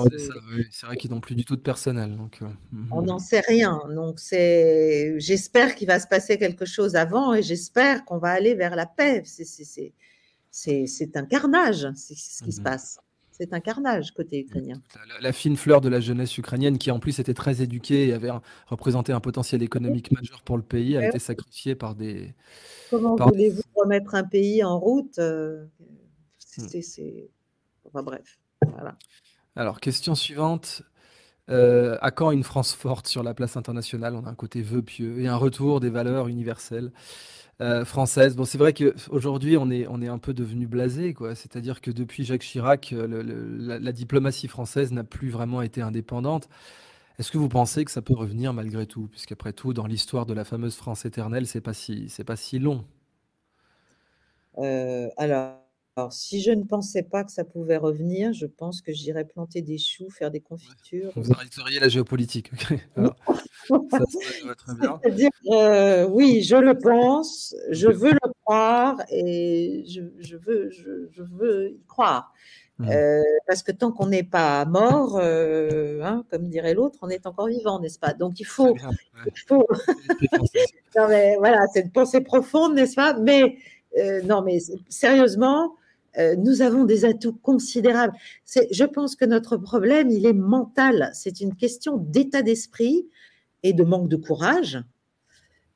C'est 0.70 0.86
vrai 0.86 0.96
qu'ils 0.96 1.10
n'ont 1.10 1.20
plus 1.20 1.34
du 1.34 1.44
tout 1.44 1.56
de 1.56 1.62
personnel. 1.62 2.16
Donc, 2.16 2.38
euh, 2.42 2.46
mhm. 2.72 2.88
On 2.90 3.02
n'en 3.02 3.18
sait 3.18 3.40
rien. 3.40 3.80
Donc, 3.94 4.20
c'est. 4.20 5.18
J'espère 5.18 5.74
qu'il 5.74 5.86
va 5.88 5.98
se 6.00 6.06
passer 6.06 6.38
quelque 6.38 6.66
chose 6.66 6.96
avant 6.96 7.34
et 7.34 7.42
j'espère 7.42 8.04
qu'on 8.04 8.18
va 8.18 8.30
aller 8.30 8.54
vers 8.54 8.76
la 8.76 8.86
paix. 8.86 9.22
C'est 9.24 11.16
un 11.16 11.24
carnage, 11.24 11.88
c'est 11.94 12.16
ce 12.16 12.42
qui 12.42 12.52
se 12.52 12.58
mhm. 12.58 12.64
passe 12.64 12.98
c'est 13.40 13.54
un 13.54 13.60
carnage 13.60 14.12
côté 14.12 14.40
ukrainien. 14.40 14.80
La, 15.20 15.32
fine 15.32 15.56
fleur 15.56 15.80
de 15.80 15.88
la 15.88 16.00
jeunesse 16.00 16.36
ukrainienne, 16.36 16.76
qui 16.76 16.90
en 16.90 16.98
plus 16.98 17.18
était 17.18 17.34
très 17.34 17.62
éduquée 17.62 18.08
et 18.08 18.12
avait 18.12 18.30
représenté 18.66 19.12
un 19.12 19.20
potentiel 19.20 19.62
économique 19.62 20.12
majeur 20.12 20.42
pour 20.42 20.58
le 20.58 20.62
pays, 20.62 20.96
a 20.96 21.08
été 21.08 21.18
sacrifiée 21.18 21.74
par 21.74 21.94
des. 21.94 22.34
Comment 22.90 23.16
voulez-vous 23.16 23.62
remettre 23.74 24.14
un 24.14 24.24
pays 24.24 24.62
en 24.62 24.78
route 24.78 25.18
euh, 25.18 25.64
hmm. 26.58 26.80
C'est. 26.82 27.30
Enfin 27.86 28.02
bref. 28.02 28.38
Voilà. 28.66 28.96
Alors, 29.56 29.80
question 29.80 30.14
suivante. 30.14 30.82
Euh, 31.48 31.98
à 32.00 32.12
quand 32.12 32.30
une 32.30 32.44
France 32.44 32.74
forte 32.74 33.08
sur 33.08 33.24
la 33.24 33.34
place 33.34 33.56
internationale? 33.56 34.14
On 34.14 34.24
a 34.24 34.30
un 34.30 34.34
côté 34.34 34.62
vœu 34.62 34.82
pieux 34.82 35.20
et 35.20 35.26
un 35.26 35.36
retour 35.36 35.80
des 35.80 35.90
valeurs 35.90 36.28
universelles. 36.28 36.92
Euh, 37.60 37.84
française. 37.84 38.36
Bon, 38.36 38.46
c'est 38.46 38.56
vrai 38.56 38.72
qu'aujourd'hui, 38.72 39.58
on 39.58 39.70
est, 39.70 39.86
on 39.86 40.00
est 40.00 40.08
un 40.08 40.16
peu 40.16 40.32
devenu 40.32 40.66
blasé, 40.66 41.12
quoi. 41.12 41.34
C'est-à-dire 41.34 41.82
que 41.82 41.90
depuis 41.90 42.24
Jacques 42.24 42.40
Chirac, 42.40 42.94
euh, 42.94 43.78
la, 43.80 43.92
diplomatie 43.92 44.48
française 44.48 44.92
n'a 44.92 45.04
plus 45.04 45.28
vraiment 45.28 45.60
été 45.60 45.82
indépendante. 45.82 46.48
Est-ce 47.18 47.30
que 47.30 47.36
vous 47.36 47.50
pensez 47.50 47.84
que 47.84 47.90
ça 47.90 48.00
peut 48.00 48.14
revenir 48.14 48.54
malgré 48.54 48.86
tout? 48.86 49.08
Puisqu'après 49.08 49.52
tout, 49.52 49.74
dans 49.74 49.86
l'histoire 49.86 50.24
de 50.24 50.32
la 50.32 50.44
fameuse 50.44 50.74
France 50.74 51.04
éternelle, 51.04 51.46
c'est 51.46 51.60
pas 51.60 51.74
si, 51.74 52.10
pas 52.26 52.36
si 52.36 52.58
long. 52.58 52.86
Euh, 54.56 55.08
alors, 55.18 55.58
alors, 55.96 56.12
si 56.12 56.40
je 56.40 56.52
ne 56.52 56.62
pensais 56.62 57.02
pas 57.02 57.24
que 57.24 57.32
ça 57.32 57.44
pouvait 57.44 57.76
revenir, 57.76 58.32
je 58.32 58.46
pense 58.46 58.80
que 58.80 58.92
j'irais 58.92 59.24
planter 59.24 59.60
des 59.60 59.76
choux, 59.76 60.08
faire 60.08 60.30
des 60.30 60.40
confitures. 60.40 61.10
Vous 61.16 61.32
arrêteriez 61.32 61.80
la 61.80 61.88
géopolitique. 61.88 62.50
C'est-à-dire, 65.02 65.30
euh, 65.50 66.06
oui, 66.08 66.42
je 66.42 66.56
le 66.56 66.78
pense, 66.78 67.54
je 67.70 67.88
veux 67.88 68.12
le 68.12 68.32
croire 68.44 68.96
et 69.10 69.84
je, 69.88 70.36
veux, 70.36 70.70
je, 70.70 71.22
veux 71.22 71.70
y 71.70 71.80
croire. 71.86 72.32
Mmh. 72.78 72.88
Euh, 72.88 73.20
parce 73.46 73.62
que 73.62 73.72
tant 73.72 73.92
qu'on 73.92 74.06
n'est 74.06 74.22
pas 74.22 74.64
mort, 74.64 75.18
euh, 75.18 76.00
hein, 76.02 76.24
comme 76.30 76.48
dirait 76.48 76.72
l'autre, 76.72 76.98
on 77.02 77.10
est 77.10 77.26
encore 77.26 77.48
vivant, 77.48 77.80
n'est-ce 77.80 77.98
pas? 77.98 78.14
Donc 78.14 78.40
il 78.40 78.46
faut, 78.46 78.74
il 79.26 79.38
faut... 79.46 79.66
non, 80.96 81.08
mais 81.08 81.36
voilà, 81.36 81.66
c'est 81.74 81.80
une 81.80 81.92
pensée 81.92 82.22
profonde, 82.22 82.74
n'est-ce 82.74 82.94
pas? 82.94 83.14
Mais 83.14 83.58
non, 84.24 84.40
mais 84.42 84.60
sérieusement, 84.88 85.74
euh, 86.18 86.36
nous 86.36 86.62
avons 86.62 86.84
des 86.84 87.04
atouts 87.04 87.38
considérables. 87.42 88.12
Je 88.46 88.84
pense 88.84 89.16
que 89.16 89.24
notre 89.24 89.56
problème, 89.56 90.10
il 90.10 90.26
est 90.26 90.32
mental. 90.32 91.10
C'est 91.14 91.40
une 91.40 91.54
question 91.54 91.96
d'état 91.96 92.42
d'esprit 92.42 93.08
et 93.62 93.72
de 93.72 93.84
manque 93.84 94.08
de 94.08 94.16
courage 94.16 94.82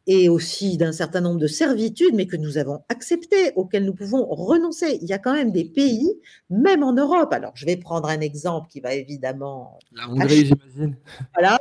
et 0.06 0.28
aussi 0.28 0.77
d'un 0.77 0.93
certain 0.93 1.20
nombre 1.20 1.39
de 1.39 1.47
servitudes, 1.47 2.15
mais 2.15 2.27
que 2.27 2.36
nous 2.36 2.59
avons 2.59 2.81
acceptées, 2.89 3.52
auxquelles 3.56 3.85
nous 3.85 3.94
pouvons 3.94 4.27
renoncer. 4.27 4.98
Il 5.01 5.09
y 5.09 5.12
a 5.12 5.19
quand 5.19 5.32
même 5.32 5.51
des 5.51 5.65
pays, 5.65 6.12
même 6.51 6.82
en 6.82 6.93
Europe. 6.93 7.32
Alors, 7.32 7.52
je 7.55 7.65
vais 7.65 7.77
prendre 7.77 8.09
un 8.09 8.20
exemple 8.20 8.69
qui 8.69 8.81
va 8.81 8.93
évidemment. 8.93 9.78
La 9.93 10.09
Hongrie, 10.09 10.47
j'imagine. 10.47 10.97
Voilà. 11.35 11.59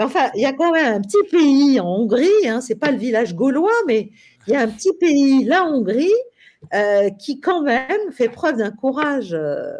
enfin, 0.00 0.30
il 0.34 0.42
y 0.42 0.46
a 0.46 0.52
quand 0.52 0.72
même 0.72 0.96
un 0.96 1.00
petit 1.00 1.30
pays 1.30 1.78
en 1.78 1.86
Hongrie, 1.86 2.48
hein, 2.48 2.60
c'est 2.60 2.74
pas 2.74 2.90
le 2.90 2.98
village 2.98 3.34
gaulois, 3.34 3.70
mais 3.86 4.10
il 4.46 4.54
y 4.54 4.56
a 4.56 4.60
un 4.60 4.68
petit 4.68 4.92
pays, 4.98 5.44
la 5.44 5.64
Hongrie, 5.64 6.12
euh, 6.74 7.10
qui 7.10 7.40
quand 7.40 7.62
même 7.62 8.10
fait 8.12 8.28
preuve 8.28 8.56
d'un 8.56 8.72
courage 8.72 9.32
euh, 9.32 9.72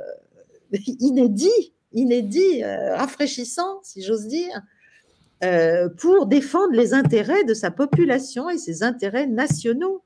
inédit, 1.01 1.75
inédit, 1.93 2.63
euh, 2.63 2.97
rafraîchissant, 2.97 3.81
si 3.83 4.03
j'ose 4.03 4.27
dire, 4.27 4.63
pour 5.99 6.27
défendre 6.27 6.73
les 6.73 6.95
intérêts 6.95 7.45
de 7.45 7.55
sa 7.55 7.71
population 7.71 8.49
et 8.51 8.59
ses 8.59 8.83
intérêts 8.83 9.27
nationaux, 9.27 10.03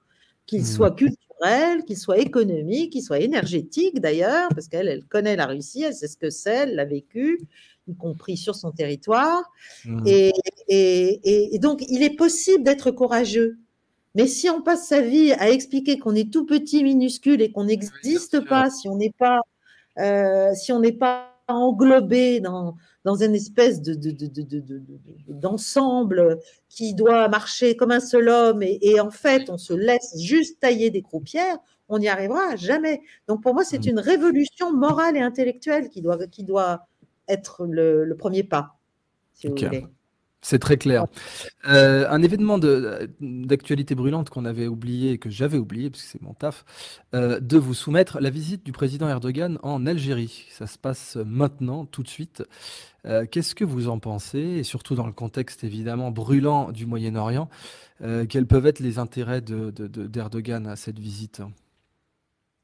qu'ils 0.47 0.63
mmh. 0.63 0.65
soient 0.65 0.91
culturels, 0.91 1.85
qu'ils 1.87 1.97
soient 1.97 2.19
économiques, 2.19 2.93
qu'ils 2.93 3.03
soient 3.03 3.21
énergétiques 3.21 4.01
d'ailleurs, 4.01 4.49
parce 4.51 4.69
qu'elle 4.69 4.89
elle 4.89 5.05
connaît 5.05 5.37
la 5.37 5.47
Russie, 5.47 5.85
elle 5.85 5.95
sait 5.95 6.09
ce 6.09 6.19
que 6.19 6.29
c'est, 6.31 6.65
elle 6.65 6.75
l'a 6.75 6.85
vécu, 6.85 7.41
y 7.89 7.95
compris 7.95 8.37
sur 8.37 8.55
son 8.55 8.73
territoire. 8.73 9.43
Mmh. 9.85 10.03
et, 10.69 11.59
donc, 11.61 11.83
il 11.89 12.03
est 12.03 12.17
possible 12.17 12.65
d'être 12.65 12.91
courageux. 12.91 13.59
Mais 14.15 14.27
si 14.27 14.51
on 14.51 14.63
passe 14.63 14.89
sa 14.89 15.01
vie 15.01 15.33
à 15.33 15.51
expliquer 15.51 15.99
qu'on 15.99 16.15
est 16.15 16.31
tout 16.31 16.45
petit, 16.45 16.83
minuscule 16.85 17.41
et 17.41 17.51
qu'on 17.51 17.65
n'existe 17.65 18.47
pas, 18.47 18.71
si 18.71 18.89
on 18.89 18.97
n'est 18.97 19.15
pas, 19.17 19.41
euh, 19.99 20.55
si 20.55 20.73
on 20.73 20.81
n'est 20.81 20.93
pas 20.93 21.33
englobé 21.49 22.41
dans, 22.41 22.77
dans 23.05 23.17
une 23.17 23.35
espèce 23.35 23.83
de, 23.83 23.95
d'ensemble 25.29 26.39
qui 26.69 26.95
doit 26.95 27.29
marcher 27.29 27.77
comme 27.77 27.91
un 27.91 28.01
seul 28.01 28.29
homme 28.29 28.63
et, 28.63 29.01
en 29.01 29.11
fait 29.11 29.51
on 29.51 29.59
se 29.59 29.73
laisse 29.73 30.21
juste 30.21 30.61
tailler 30.61 30.91
des 30.91 31.03
croupières, 31.03 31.59
on 31.89 31.99
n'y 31.99 32.09
arrivera 32.09 32.57
jamais. 32.57 33.03
Donc 33.29 33.43
pour 33.43 33.55
moi 33.55 33.65
c'est 33.65 33.87
mmh. 33.87 33.91
une 33.91 33.99
révolution 33.99 34.73
morale 34.73 35.17
et 35.17 35.21
intellectuelle 35.21 35.89
qui 35.89 36.01
doit, 36.01 36.27
qui 36.27 36.45
doit 36.45 36.87
être 37.29 37.67
le, 37.67 38.15
premier 38.19 38.45
pas, 38.45 38.77
si 39.35 39.49
vous 39.49 39.57
voulez. 39.57 39.87
C'est 40.45 40.59
très 40.59 40.77
clair. 40.77 41.07
Euh, 41.69 42.05
un 42.11 42.21
événement 42.21 42.59
d'actualité 42.59 43.95
brûlante 43.95 44.29
qu'on 44.29 44.45
avait 44.45 44.67
oublié, 44.67 45.19
que 45.19 45.31
j'avais 45.31 45.57
oublié, 45.57 45.89
parce 45.89 46.03
que 46.03 46.09
c'est 46.09 46.23
mon 46.23 46.35
taf, 46.35 46.65
euh, 47.15 47.39
de 47.39 47.59
vous 47.59 47.75
soumettre 47.75 48.19
la 48.21 48.29
visite 48.29 48.67
du 48.67 48.73
président 48.73 49.09
Erdogan 49.09 49.61
en 49.63 49.87
Algérie. 49.87 50.47
Ça 50.51 50.67
se 50.67 50.79
passe 50.79 51.17
maintenant, 51.25 51.87
tout 51.87 52.03
de 52.03 52.09
suite. 52.09 52.43
Euh, 53.07 53.25
qu'est-ce 53.25 53.55
que 53.55 53.65
vous 53.65 53.89
en 53.89 54.01
pensez 54.01 54.41
Et 54.41 54.65
surtout 54.65 54.97
dans 54.97 55.07
le 55.07 55.13
contexte 55.13 55.63
évidemment 55.63 56.11
brûlant 56.11 56.73
du 56.73 56.87
Moyen-Orient, 56.87 57.49
quels 58.29 58.49
peuvent 58.49 58.67
être 58.67 58.81
les 58.81 58.99
intérêts 58.99 59.41
d'Erdogan 59.41 60.67
à 60.67 60.75
cette 60.75 60.99
visite? 60.99 61.41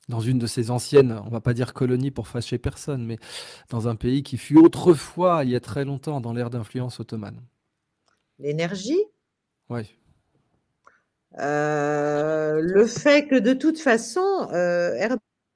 Dans 0.08 0.18
une 0.18 0.40
de 0.40 0.48
ces 0.48 0.72
anciennes, 0.72 1.20
on 1.26 1.28
va 1.28 1.40
pas 1.40 1.54
dire 1.54 1.74
colonies 1.74 2.10
pour 2.10 2.26
fâcher 2.26 2.58
personne, 2.58 3.06
mais 3.06 3.18
dans 3.70 3.86
un 3.86 3.94
pays 3.94 4.24
qui 4.24 4.36
fut 4.36 4.58
autrefois, 4.58 5.44
il 5.44 5.50
y 5.50 5.56
a 5.56 5.60
très 5.60 5.84
longtemps, 5.84 6.20
dans 6.20 6.32
l'ère 6.32 6.50
d'influence 6.50 6.98
ottomane 6.98 7.40
l'énergie. 8.38 9.02
Oui. 9.70 9.98
Euh, 11.38 12.60
le 12.60 12.86
fait 12.86 13.26
que 13.28 13.36
de 13.36 13.52
toute 13.52 13.78
façon, 13.78 14.48
euh, 14.52 14.94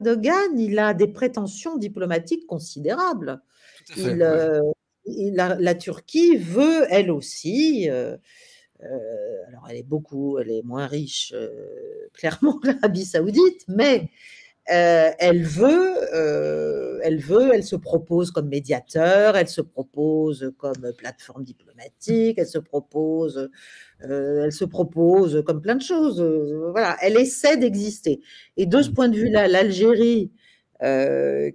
Erdogan, 0.01 0.59
il 0.59 0.79
a 0.79 0.95
des 0.95 1.09
prétentions 1.09 1.77
diplomatiques 1.77 2.47
considérables. 2.47 3.41
Euh, 3.99 4.61
la, 5.07 5.75
Turquie 5.75 6.37
veut, 6.37 6.87
elle 6.91 7.11
aussi, 7.11 7.89
alors 7.89 9.67
elle 9.69 9.77
est 9.77 9.83
beaucoup, 9.83 10.39
elle 10.39 10.51
est 10.51 10.63
moins 10.63 10.87
riche, 10.87 11.35
clairement, 12.13 12.61
l'Arabie 12.65 13.05
saoudite, 13.05 13.65
mais 13.67 14.09
euh, 14.71 15.11
elle 15.19 15.43
veut, 15.43 16.15
euh, 16.15 17.01
elle 17.03 17.19
veut, 17.19 17.51
elle 17.53 17.65
se 17.65 17.75
propose 17.75 18.31
comme 18.31 18.49
médiateur, 18.49 19.37
elle 19.37 19.49
se 19.49 19.61
propose 19.61 20.53
comme 20.57 20.93
plateforme 20.97 21.43
diplomatique, 21.43 22.39
elle 22.39 22.47
se 22.47 22.61
propose, 22.61 23.51
euh, 24.05 24.45
elle 24.45 24.53
se 24.53 24.65
propose 24.65 25.43
comme 25.45 25.61
plein 25.61 25.75
de 25.75 25.83
choses. 25.83 26.23
voilà, 26.71 26.97
elle 27.03 27.17
essaie 27.17 27.57
d'exister. 27.57 28.21
Et 28.57 28.67
de 28.67 28.81
ce 28.83 28.91
point 28.91 29.09
de 29.09 29.17
vue-là, 29.17 29.49
l'Algérie, 29.49 30.31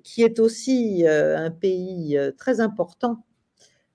qui 0.03 0.23
est 0.23 0.39
aussi 0.39 1.05
un 1.07 1.51
pays 1.51 2.17
très 2.37 2.59
important, 2.59 3.23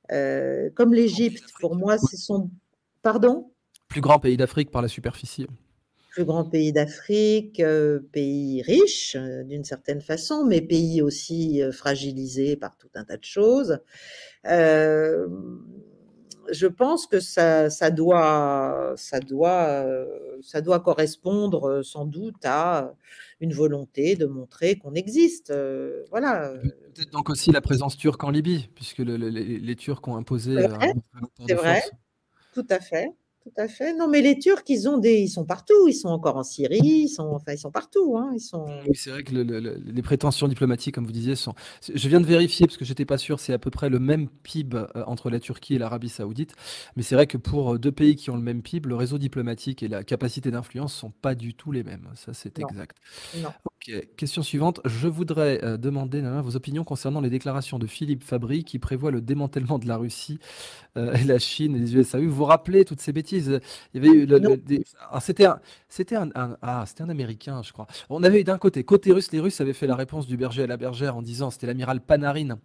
comme 0.08 0.94
l'Égypte, 0.94 1.44
pour 1.60 1.76
moi, 1.76 1.98
c'est 1.98 2.16
son, 2.16 2.50
pardon? 3.02 3.50
Plus 3.88 4.00
grand 4.00 4.18
pays 4.18 4.36
d'Afrique 4.38 4.70
par 4.70 4.82
la 4.82 4.88
superficie 4.88 5.46
plus 6.12 6.24
grand 6.26 6.44
pays 6.44 6.72
d'Afrique, 6.72 7.58
euh, 7.60 8.00
pays 8.12 8.62
riche 8.62 9.16
euh, 9.16 9.42
d'une 9.44 9.64
certaine 9.64 10.02
façon, 10.02 10.44
mais 10.44 10.60
pays 10.60 11.00
aussi 11.00 11.62
euh, 11.62 11.72
fragilisé 11.72 12.54
par 12.54 12.76
tout 12.76 12.90
un 12.94 13.04
tas 13.04 13.16
de 13.16 13.24
choses. 13.24 13.78
je 14.44 15.26
pense 16.66 17.06
que 17.06 17.18
ça, 17.18 17.70
ça, 17.70 17.90
doit, 17.90 18.92
ça, 18.96 19.20
doit, 19.20 19.86
ça 20.42 20.60
doit 20.60 20.80
correspondre 20.80 21.82
sans 21.82 22.04
doute 22.04 22.44
à 22.44 22.94
une 23.40 23.54
volonté 23.54 24.16
de 24.16 24.26
montrer 24.26 24.76
qu'on 24.76 24.92
existe. 24.92 25.50
voilà. 26.10 26.52
Peut-être 26.94 27.12
donc 27.12 27.30
aussi 27.30 27.52
la 27.52 27.62
présence 27.62 27.96
turque 27.96 28.22
en 28.22 28.30
Libye, 28.30 28.68
puisque 28.74 28.98
les, 28.98 29.76
Turcs 29.76 30.06
ont 30.08 30.16
imposé. 30.16 30.56
C'est 31.46 31.54
vrai, 31.54 31.82
tout 32.52 32.66
à 32.68 32.80
fait. 32.80 33.08
Tout 33.42 33.50
à 33.56 33.66
fait. 33.66 33.92
Non, 33.92 34.06
mais 34.08 34.20
les 34.20 34.38
Turcs, 34.38 34.62
ils 34.68 34.88
ont 34.88 34.98
des, 34.98 35.18
ils 35.18 35.28
sont 35.28 35.44
partout. 35.44 35.88
Ils 35.88 35.94
sont 35.94 36.08
encore 36.08 36.36
en 36.36 36.44
Syrie. 36.44 36.78
Ils 36.80 37.08
sont, 37.08 37.30
enfin, 37.32 37.52
ils 37.52 37.58
sont 37.58 37.72
partout. 37.72 38.16
Hein. 38.16 38.30
Ils 38.34 38.40
sont. 38.40 38.66
Oui, 38.86 38.94
c'est 38.94 39.10
vrai 39.10 39.24
que 39.24 39.32
les 39.34 40.02
prétentions 40.02 40.46
diplomatiques, 40.46 40.94
comme 40.94 41.06
vous 41.06 41.12
disiez, 41.12 41.34
sont. 41.34 41.54
Je 41.92 42.08
viens 42.08 42.20
de 42.20 42.26
vérifier 42.26 42.66
parce 42.66 42.76
que 42.76 42.84
j'étais 42.84 43.04
pas 43.04 43.18
sûr. 43.18 43.40
C'est 43.40 43.52
à 43.52 43.58
peu 43.58 43.70
près 43.70 43.88
le 43.88 43.98
même 43.98 44.28
PIB 44.28 44.76
euh, 44.76 44.86
entre 45.06 45.28
la 45.28 45.40
Turquie 45.40 45.74
et 45.74 45.78
l'Arabie 45.78 46.08
Saoudite. 46.08 46.52
Mais 46.94 47.02
c'est 47.02 47.16
vrai 47.16 47.26
que 47.26 47.36
pour 47.36 47.74
euh, 47.74 47.78
deux 47.78 47.92
pays 47.92 48.14
qui 48.14 48.30
ont 48.30 48.36
le 48.36 48.42
même 48.42 48.62
PIB, 48.62 48.88
le 48.88 48.94
réseau 48.94 49.18
diplomatique 49.18 49.82
et 49.82 49.88
la 49.88 50.04
capacité 50.04 50.52
d'influence 50.52 50.94
sont 50.94 51.10
pas 51.10 51.34
du 51.34 51.54
tout 51.54 51.72
les 51.72 51.82
mêmes. 51.82 52.08
Ça, 52.14 52.34
c'est 52.34 52.60
exact. 52.60 52.96
Non. 53.38 53.50
Ok. 53.88 54.06
Question 54.16 54.42
suivante. 54.42 54.80
Je 54.84 55.08
voudrais 55.08 55.62
euh, 55.64 55.76
demander 55.76 56.20
vos 56.42 56.54
opinions 56.54 56.84
concernant 56.84 57.20
les 57.20 57.30
déclarations 57.30 57.80
de 57.80 57.86
Philippe 57.86 58.22
Fabry 58.22 58.62
qui 58.62 58.78
prévoit 58.78 59.10
le 59.10 59.20
démantèlement 59.20 59.78
de 59.78 59.88
la 59.88 59.96
Russie 59.96 60.38
et 60.96 61.24
la 61.24 61.38
Chine 61.38 61.74
et 61.74 61.78
les 61.78 61.96
USA. 61.96 62.18
Vous 62.20 62.30
vous 62.30 62.44
rappelez 62.44 62.84
toutes 62.84 63.00
ces 63.00 63.12
bêtises 63.12 63.60
il 63.94 64.04
y 64.04 64.08
avait 64.08 64.18
eu 64.18 64.28
ah, 65.10 65.20
c'était 65.20 65.46
un, 65.46 65.58
c'était 65.88 66.16
un, 66.16 66.30
ah, 66.34 66.84
c'était 66.86 67.02
un 67.02 67.08
américain, 67.08 67.62
je 67.62 67.72
crois. 67.72 67.86
On 68.10 68.22
avait 68.22 68.42
eu 68.42 68.44
d'un 68.44 68.58
côté, 68.58 68.84
côté 68.84 69.10
russe, 69.12 69.32
les 69.32 69.40
Russes 69.40 69.60
avaient 69.60 69.72
fait 69.72 69.86
la 69.86 69.96
réponse 69.96 70.26
du 70.26 70.36
berger 70.36 70.62
à 70.62 70.66
la 70.66 70.76
bergère 70.76 71.16
en 71.16 71.22
disant, 71.22 71.50
c'était 71.50 71.66
l'amiral 71.66 72.00
Panarin 72.00 72.58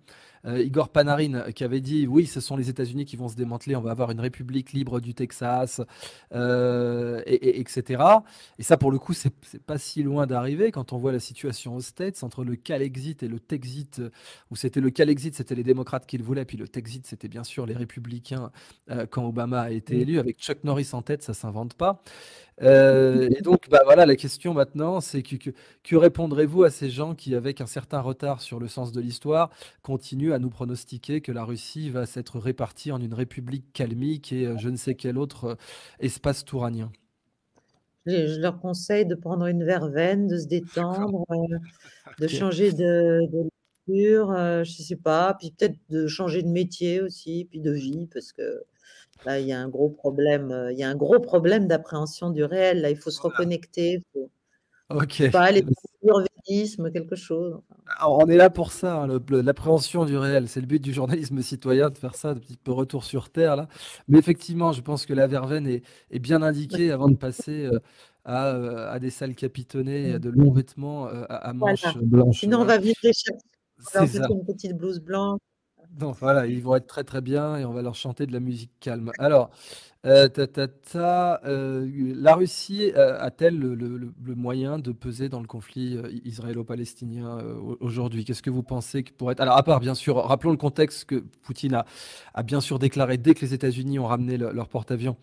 euh, 0.46 0.62
Igor 0.62 0.90
Panarin 0.90 1.52
qui 1.52 1.64
avait 1.64 1.82
dit 1.82 2.08
oui, 2.08 2.26
ce 2.26 2.40
sont 2.40 2.56
les 2.56 2.70
États-Unis 2.70 3.06
qui 3.06 3.16
vont 3.16 3.28
se 3.28 3.36
démanteler, 3.36 3.76
on 3.76 3.82
va 3.82 3.92
avoir 3.92 4.12
une 4.12 4.20
république 4.20 4.74
libre 4.74 5.00
du 5.00 5.14
Texas, 5.14 5.82
euh, 6.34 7.22
et, 7.26 7.60
etc. 7.60 8.04
Et 8.60 8.64
ça, 8.64 8.78
pour 8.78 8.92
le 8.92 9.00
coup, 9.00 9.14
c'est 9.14 9.34
pas 9.66 9.78
si 9.78 10.04
loin 10.04 10.28
d'arriver 10.28 10.72
quand 10.72 10.94
on 10.94 10.98
voit 10.98 11.12
la 11.12 11.20
situation 11.20 11.76
aux 11.76 11.82
States 11.82 12.24
entre 12.24 12.44
le 12.44 12.56
Calexit 12.56 13.24
et 13.24 13.28
le 13.28 13.40
Texit, 13.40 14.02
où 14.52 14.56
c'était 14.56 14.82
le 14.82 14.90
Calexit, 14.90 15.36
c'était 15.36 15.56
les 15.56 15.64
démocrates 15.64 16.06
qui 16.06 16.18
le 16.18 16.24
voulaient, 16.24 16.46
puis 16.46 16.58
le 16.58 16.68
Texit, 16.68 17.06
c'était 17.06 17.28
bien 17.28 17.44
sûr 17.44 17.66
les 17.66 17.76
républicains 17.76 18.52
euh, 18.90 19.06
quand 19.10 19.26
Obama 19.26 19.62
a 19.62 19.72
été 19.72 20.00
élu, 20.02 20.20
avec 20.20 20.40
Chuck 20.40 20.64
Norris 20.64 20.90
en 20.94 21.02
tête, 21.02 21.24
ça 21.24 21.34
s'invente 21.34 21.74
pas. 21.74 22.02
Euh, 22.64 23.30
et 23.38 23.42
donc, 23.42 23.70
bah 23.70 23.82
voilà, 23.86 24.06
la 24.06 24.16
question 24.16 24.54
maintenant, 24.54 25.00
c'est 25.00 25.22
que, 25.22 25.52
que, 25.84 25.96
répondrez-vous 25.96 26.64
à 26.64 26.70
ces 26.70 26.90
gens 26.90 27.14
qui, 27.14 27.36
avec 27.36 27.62
un 27.62 27.68
certain 27.68 28.02
retard 28.02 28.42
sur 28.42 28.60
le 28.60 28.68
sens 28.68 28.92
de 28.92 29.00
l'histoire, 29.00 29.52
continuent 29.84 30.34
à 30.34 30.40
nous 30.40 30.50
pronostiquer 30.50 31.22
que 31.22 31.32
la 31.32 31.44
Russie 31.44 31.90
va 31.90 32.06
s'être 32.06 32.40
répartie 32.40 32.92
en 32.92 33.00
une 33.00 33.14
république 33.14 33.72
calmique 33.74 34.34
et 34.34 34.48
euh, 34.48 34.58
je 34.58 34.70
ne 34.70 34.76
sais 34.76 34.96
quel 34.96 35.18
autre 35.18 35.46
euh, 35.46 35.56
espace 36.00 36.46
touranien 36.46 36.92
je 38.10 38.40
leur 38.40 38.62
conseille 38.62 39.06
de 39.06 39.16
prendre 39.16 39.48
une 39.48 39.66
verveine, 39.66 40.28
de 40.28 40.38
se 40.38 40.48
détendre, 40.48 41.26
de 42.18 42.28
changer 42.30 42.72
de, 42.72 43.20
de 43.30 43.50
lecture, 43.86 44.30
je 44.30 44.60
ne 44.60 44.86
sais 44.86 44.96
pas, 44.96 45.36
puis 45.38 45.52
peut-être 45.52 45.76
de 45.90 46.08
changer 46.08 46.42
de 46.42 46.48
métier 46.48 47.02
aussi, 47.02 47.46
puis 47.50 47.60
de 47.60 47.72
vie, 47.72 48.08
parce 48.14 48.32
que 48.32 48.64
Là, 49.26 49.40
il 49.40 49.48
y 49.48 49.54
a 49.54 49.60
un 49.60 49.70
gros 49.70 49.90
problème, 49.90 50.52
euh, 50.52 50.72
il 50.72 50.78
y 50.78 50.84
a 50.84 50.90
un 50.90 50.96
gros 50.96 51.20
problème 51.20 51.68
d'appréhension 51.68 52.30
du 52.30 52.44
réel. 52.44 52.82
Là, 52.82 52.90
il 52.90 52.98
faut 52.98 53.12
se 53.12 53.22
reconnecter. 53.22 53.94
Il 53.94 54.04
faut, 54.14 54.30
ok. 54.90 55.32
pas 55.32 55.42
aller 55.42 55.62
dans 55.62 56.92
quelque 56.92 57.16
chose. 57.16 57.60
on 58.06 58.28
est 58.28 58.38
là 58.38 58.50
pour 58.50 58.72
ça, 58.72 59.04
hein, 59.04 59.20
l'appréhension 59.30 60.06
du 60.06 60.18
réel. 60.18 60.48
C'est 60.48 60.62
le 60.62 60.68
but 60.68 60.82
du 60.82 60.94
journalisme 60.94 61.42
citoyen 61.42 61.90
de 61.90 61.98
faire 61.98 62.16
ça, 62.16 62.34
de 62.34 62.40
petit 62.40 62.58
peu 62.58 62.72
retour 62.72 63.04
sur 63.04 63.30
terre 63.30 63.56
là. 63.56 63.68
Mais 64.08 64.20
effectivement, 64.20 64.72
je 64.72 64.82
pense 64.82 65.06
que 65.06 65.14
la 65.14 65.28
verveine 65.28 65.68
est, 65.68 66.20
bien 66.20 66.42
indiquée 66.42 66.92
avant 66.92 67.10
de 67.10 67.16
passer 67.16 67.66
euh, 67.66 67.80
euh, 68.28 68.90
à, 68.90 69.00
des 69.00 69.10
salles 69.10 69.36
capitonnées, 69.36 70.14
à 70.14 70.20
de 70.20 70.30
longs 70.30 70.52
vêtements 70.52 71.08
à, 71.08 71.54
manches 71.54 71.98
blanches. 71.98 72.40
Sinon, 72.40 72.62
on 72.62 72.66
va 72.66 72.78
vivre 72.78 72.98
les 73.04 73.12
C'est 73.14 74.18
une 74.30 74.46
petite 74.46 74.78
blouse 74.78 75.00
blanche. 75.00 75.40
Donc 75.92 76.18
voilà, 76.20 76.46
ils 76.46 76.62
vont 76.62 76.76
être 76.76 76.88
très 76.88 77.04
très 77.04 77.22
bien 77.22 77.58
et 77.58 77.66
on 77.66 77.74
va 77.74 77.82
leur 77.82 77.96
chanter 77.96 78.26
de 78.26 78.34
la 78.34 78.40
musique 78.40 78.72
calme. 78.80 79.12
Alors, 79.18 79.50
euh, 80.08 80.30
euh, 80.96 82.14
la 82.16 82.36
Russie 82.36 82.94
euh, 82.96 83.18
a-t-elle 83.20 83.60
le, 83.60 84.36
moyen 84.36 84.80
de 84.80 84.92
peser 84.92 85.28
dans 85.28 85.42
le 85.42 85.48
conflit 85.48 86.00
israélo-palestinien 86.24 87.40
aujourd'hui? 87.80 88.24
Qu'est-ce 88.24 88.42
que 88.42 88.50
vous 88.50 88.64
pensez 88.64 89.04
que 89.04 89.12
pourrait 89.12 89.34
être 89.34 89.42
Alors, 89.42 89.58
à 89.58 89.64
part, 89.64 89.80
bien 89.80 89.96
sûr, 89.96 90.18
rappelons 90.18 90.52
le 90.52 90.58
contexte 90.58 91.06
que 91.06 91.24
Poutine 91.44 91.84
a, 92.34 92.44
bien 92.44 92.62
sûr 92.62 92.80
déclaré 92.80 93.18
dès 93.18 93.34
que 93.34 93.42
les 93.42 93.54
États-Unis 93.54 94.00
ont 94.00 94.06
ramené 94.06 94.38
leur 94.38 94.70
porte-avions 94.70 95.18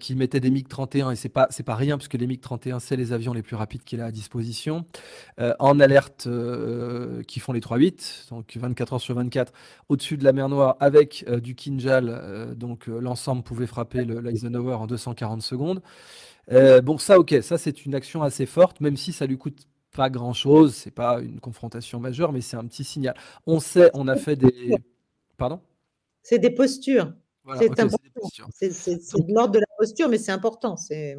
qu'ils 0.00 0.16
mettaient 0.16 0.40
des 0.40 0.50
MiG-31, 0.50 1.12
et 1.12 1.16
c'est 1.16 1.28
pas, 1.28 1.48
pas 1.64 1.74
rien, 1.74 1.96
parce 1.96 2.08
que 2.08 2.16
les 2.16 2.26
MiG-31, 2.26 2.78
c'est 2.80 2.96
les 2.96 3.12
avions 3.12 3.32
les 3.32 3.42
plus 3.42 3.56
rapides 3.56 3.82
qu'il 3.82 4.00
a 4.00 4.06
à 4.06 4.10
disposition, 4.10 4.84
en 5.38 5.80
alerte 5.80 6.28
qui 7.26 7.40
font 7.40 7.52
les 7.52 7.60
3-8, 7.60 8.28
donc 8.30 8.56
24 8.56 8.92
heures 8.94 9.00
sur 9.00 9.14
24, 9.14 9.52
au-dessus 9.88 10.16
de 10.16 10.24
la 10.24 10.32
mer 10.32 10.48
Noire, 10.48 10.76
avec 10.80 11.24
du 11.42 11.54
Kinjal, 11.54 12.54
donc 12.56 12.86
l'ensemble 12.86 13.42
pouvait 13.42 13.66
frapper 13.66 14.04
le 14.04 14.27
l'Eisenhower 14.28 14.74
en 14.74 14.86
240 14.86 15.42
secondes. 15.42 15.82
Euh, 16.50 16.80
bon, 16.80 16.98
ça, 16.98 17.18
ok, 17.18 17.36
ça 17.42 17.58
c'est 17.58 17.84
une 17.84 17.94
action 17.94 18.22
assez 18.22 18.46
forte, 18.46 18.80
même 18.80 18.96
si 18.96 19.12
ça 19.12 19.26
lui 19.26 19.36
coûte 19.36 19.66
pas 19.94 20.10
grand 20.10 20.32
chose, 20.32 20.74
c'est 20.74 20.90
pas 20.90 21.20
une 21.20 21.40
confrontation 21.40 21.98
majeure, 22.00 22.32
mais 22.32 22.40
c'est 22.40 22.56
un 22.56 22.64
petit 22.64 22.84
signal. 22.84 23.14
On 23.46 23.60
sait, 23.60 23.90
on 23.94 24.08
a 24.08 24.16
fait 24.16 24.36
des. 24.36 24.76
Pardon? 25.36 25.60
C'est 26.22 26.38
des 26.38 26.50
postures. 26.50 27.12
c'est 27.58 27.80
important. 27.80 27.96
C'est 28.50 28.68
de 28.68 29.34
l'ordre 29.34 29.54
de 29.54 29.58
la 29.60 29.66
posture, 29.78 30.08
mais 30.08 30.18
c'est 30.18 30.32
important. 30.32 30.76
C'est 30.76 31.16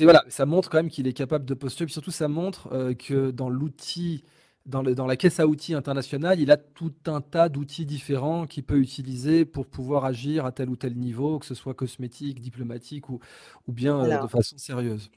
voilà, 0.00 0.24
ça 0.28 0.46
montre 0.46 0.70
quand 0.70 0.78
même 0.78 0.90
qu'il 0.90 1.06
est 1.06 1.12
capable 1.12 1.44
de 1.44 1.54
posturer. 1.54 1.86
Puis 1.86 1.92
surtout, 1.92 2.10
ça 2.10 2.28
montre 2.28 2.72
euh, 2.72 2.94
que 2.94 3.30
dans 3.30 3.48
l'outil 3.48 4.24
dans, 4.66 4.82
dans, 4.82 5.06
la 5.06 5.16
caisse 5.16 5.40
à 5.40 5.46
outils 5.46 5.74
internationale, 5.74 6.40
il 6.40 6.50
a 6.50 6.56
tout 6.56 6.94
un 7.06 7.20
tas 7.20 7.48
d'outils 7.48 7.86
différents 7.86 8.46
qu'il 8.46 8.64
peut 8.64 8.78
utiliser 8.78 9.44
pour 9.44 9.66
pouvoir 9.66 10.04
agir 10.04 10.46
à 10.46 10.52
tel 10.52 10.68
ou 10.68 10.76
tel 10.76 10.96
niveau, 10.96 11.38
que 11.38 11.46
ce 11.46 11.54
soit 11.54 11.74
cosmétique, 11.74 12.40
diplomatique 12.40 13.08
ou, 13.08 13.20
ou 13.66 13.72
bien 13.72 14.04
euh, 14.04 14.22
de 14.22 14.26
façon 14.28 14.56
sérieuse. 14.58 15.10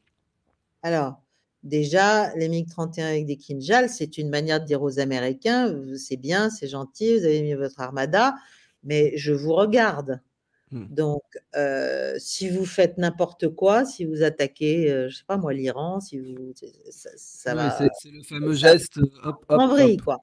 Alors, 0.81 1.21
déjà, 1.63 2.35
les 2.35 2.49
MiG-31 2.49 3.03
avec 3.03 3.25
des 3.25 3.37
Kinjal, 3.37 3.89
c'est 3.89 4.17
une 4.17 4.29
manière 4.29 4.59
de 4.59 4.65
dire 4.65 4.81
aux 4.81 4.99
Américains, 4.99 5.75
c'est 5.97 6.17
bien, 6.17 6.49
c'est 6.49 6.67
gentil, 6.67 7.17
vous 7.17 7.25
avez 7.25 7.41
mis 7.41 7.53
votre 7.53 7.79
armada, 7.79 8.35
mais 8.83 9.13
je 9.15 9.33
vous 9.33 9.53
regarde. 9.53 10.21
Mmh. 10.71 10.85
Donc, 10.89 11.23
euh, 11.55 12.15
si 12.17 12.49
vous 12.49 12.65
faites 12.65 12.97
n'importe 12.97 13.49
quoi, 13.49 13.85
si 13.85 14.03
vous 14.05 14.23
attaquez, 14.23 14.91
euh, 14.91 15.09
je 15.09 15.17
sais 15.17 15.23
pas 15.27 15.37
moi, 15.37 15.53
l'Iran, 15.53 15.99
si 15.99 16.19
vous, 16.19 16.53
ça, 16.89 17.53
va. 17.53 17.77
C'est 17.99 18.09
le 18.09 18.23
fameux 18.23 18.53
geste. 18.53 18.97
Hop, 19.23 19.45
en 19.49 19.67
vrille, 19.67 19.97
quoi. 19.97 20.17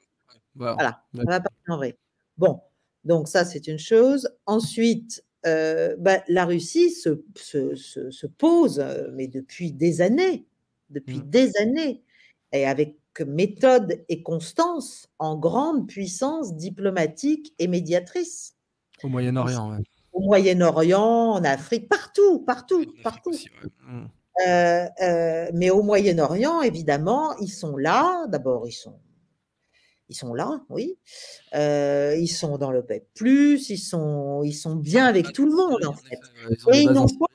Voilà, 0.54 1.02
ça 1.14 1.22
va 1.24 1.40
pas 1.40 1.50
en 1.68 1.76
vrille. 1.76 1.94
Bon, 2.36 2.60
donc 3.04 3.28
ça 3.28 3.44
c'est 3.44 3.68
une 3.68 3.78
chose. 3.78 4.28
Ensuite, 4.46 5.24
euh, 5.46 5.96
bah, 5.98 6.22
la 6.28 6.44
Russie 6.44 6.90
se, 6.90 7.22
se, 7.36 7.74
se, 7.74 8.26
pose, 8.26 8.84
mais 9.12 9.28
depuis 9.28 9.72
des 9.72 10.00
années, 10.02 10.44
depuis 10.90 11.18
mmh. 11.18 11.30
des 11.30 11.56
années, 11.58 12.02
et 12.52 12.66
avec 12.66 12.98
méthode 13.26 14.04
et 14.08 14.22
constance 14.22 15.08
en 15.18 15.36
grande 15.36 15.86
puissance 15.86 16.56
diplomatique 16.56 17.54
et 17.58 17.68
médiatrice. 17.68 18.56
Au 19.02 19.08
Moyen-Orient, 19.08 19.76
oui 19.76 19.84
au 20.12 20.20
Moyen-Orient, 20.20 21.32
en 21.32 21.44
Afrique, 21.44 21.88
partout, 21.88 22.40
partout, 22.40 22.84
partout. 23.02 23.34
Mmh. 23.86 24.04
Euh, 24.46 24.86
euh, 25.02 25.50
mais 25.54 25.70
au 25.70 25.82
Moyen-Orient, 25.82 26.62
évidemment, 26.62 27.36
ils 27.38 27.50
sont 27.50 27.76
là. 27.76 28.26
D'abord, 28.28 28.66
ils 28.66 28.72
sont, 28.72 28.98
ils 30.08 30.14
sont 30.14 30.34
là, 30.34 30.62
oui. 30.68 30.98
Euh, 31.54 32.16
ils 32.18 32.28
sont 32.28 32.58
dans 32.58 32.70
le 32.70 32.84
PEP+, 32.84 33.06
ils 33.20 33.78
sont, 33.78 34.42
ils 34.42 34.54
sont 34.54 34.76
bien 34.76 35.06
avec 35.06 35.32
tout 35.32 35.46
le 35.46 35.54
monde, 35.54 35.84
en 35.84 35.94
fait. 35.94 36.18
Et 36.72 36.82
ils 36.82 36.90
n'ont 36.90 37.06
pas 37.06 37.26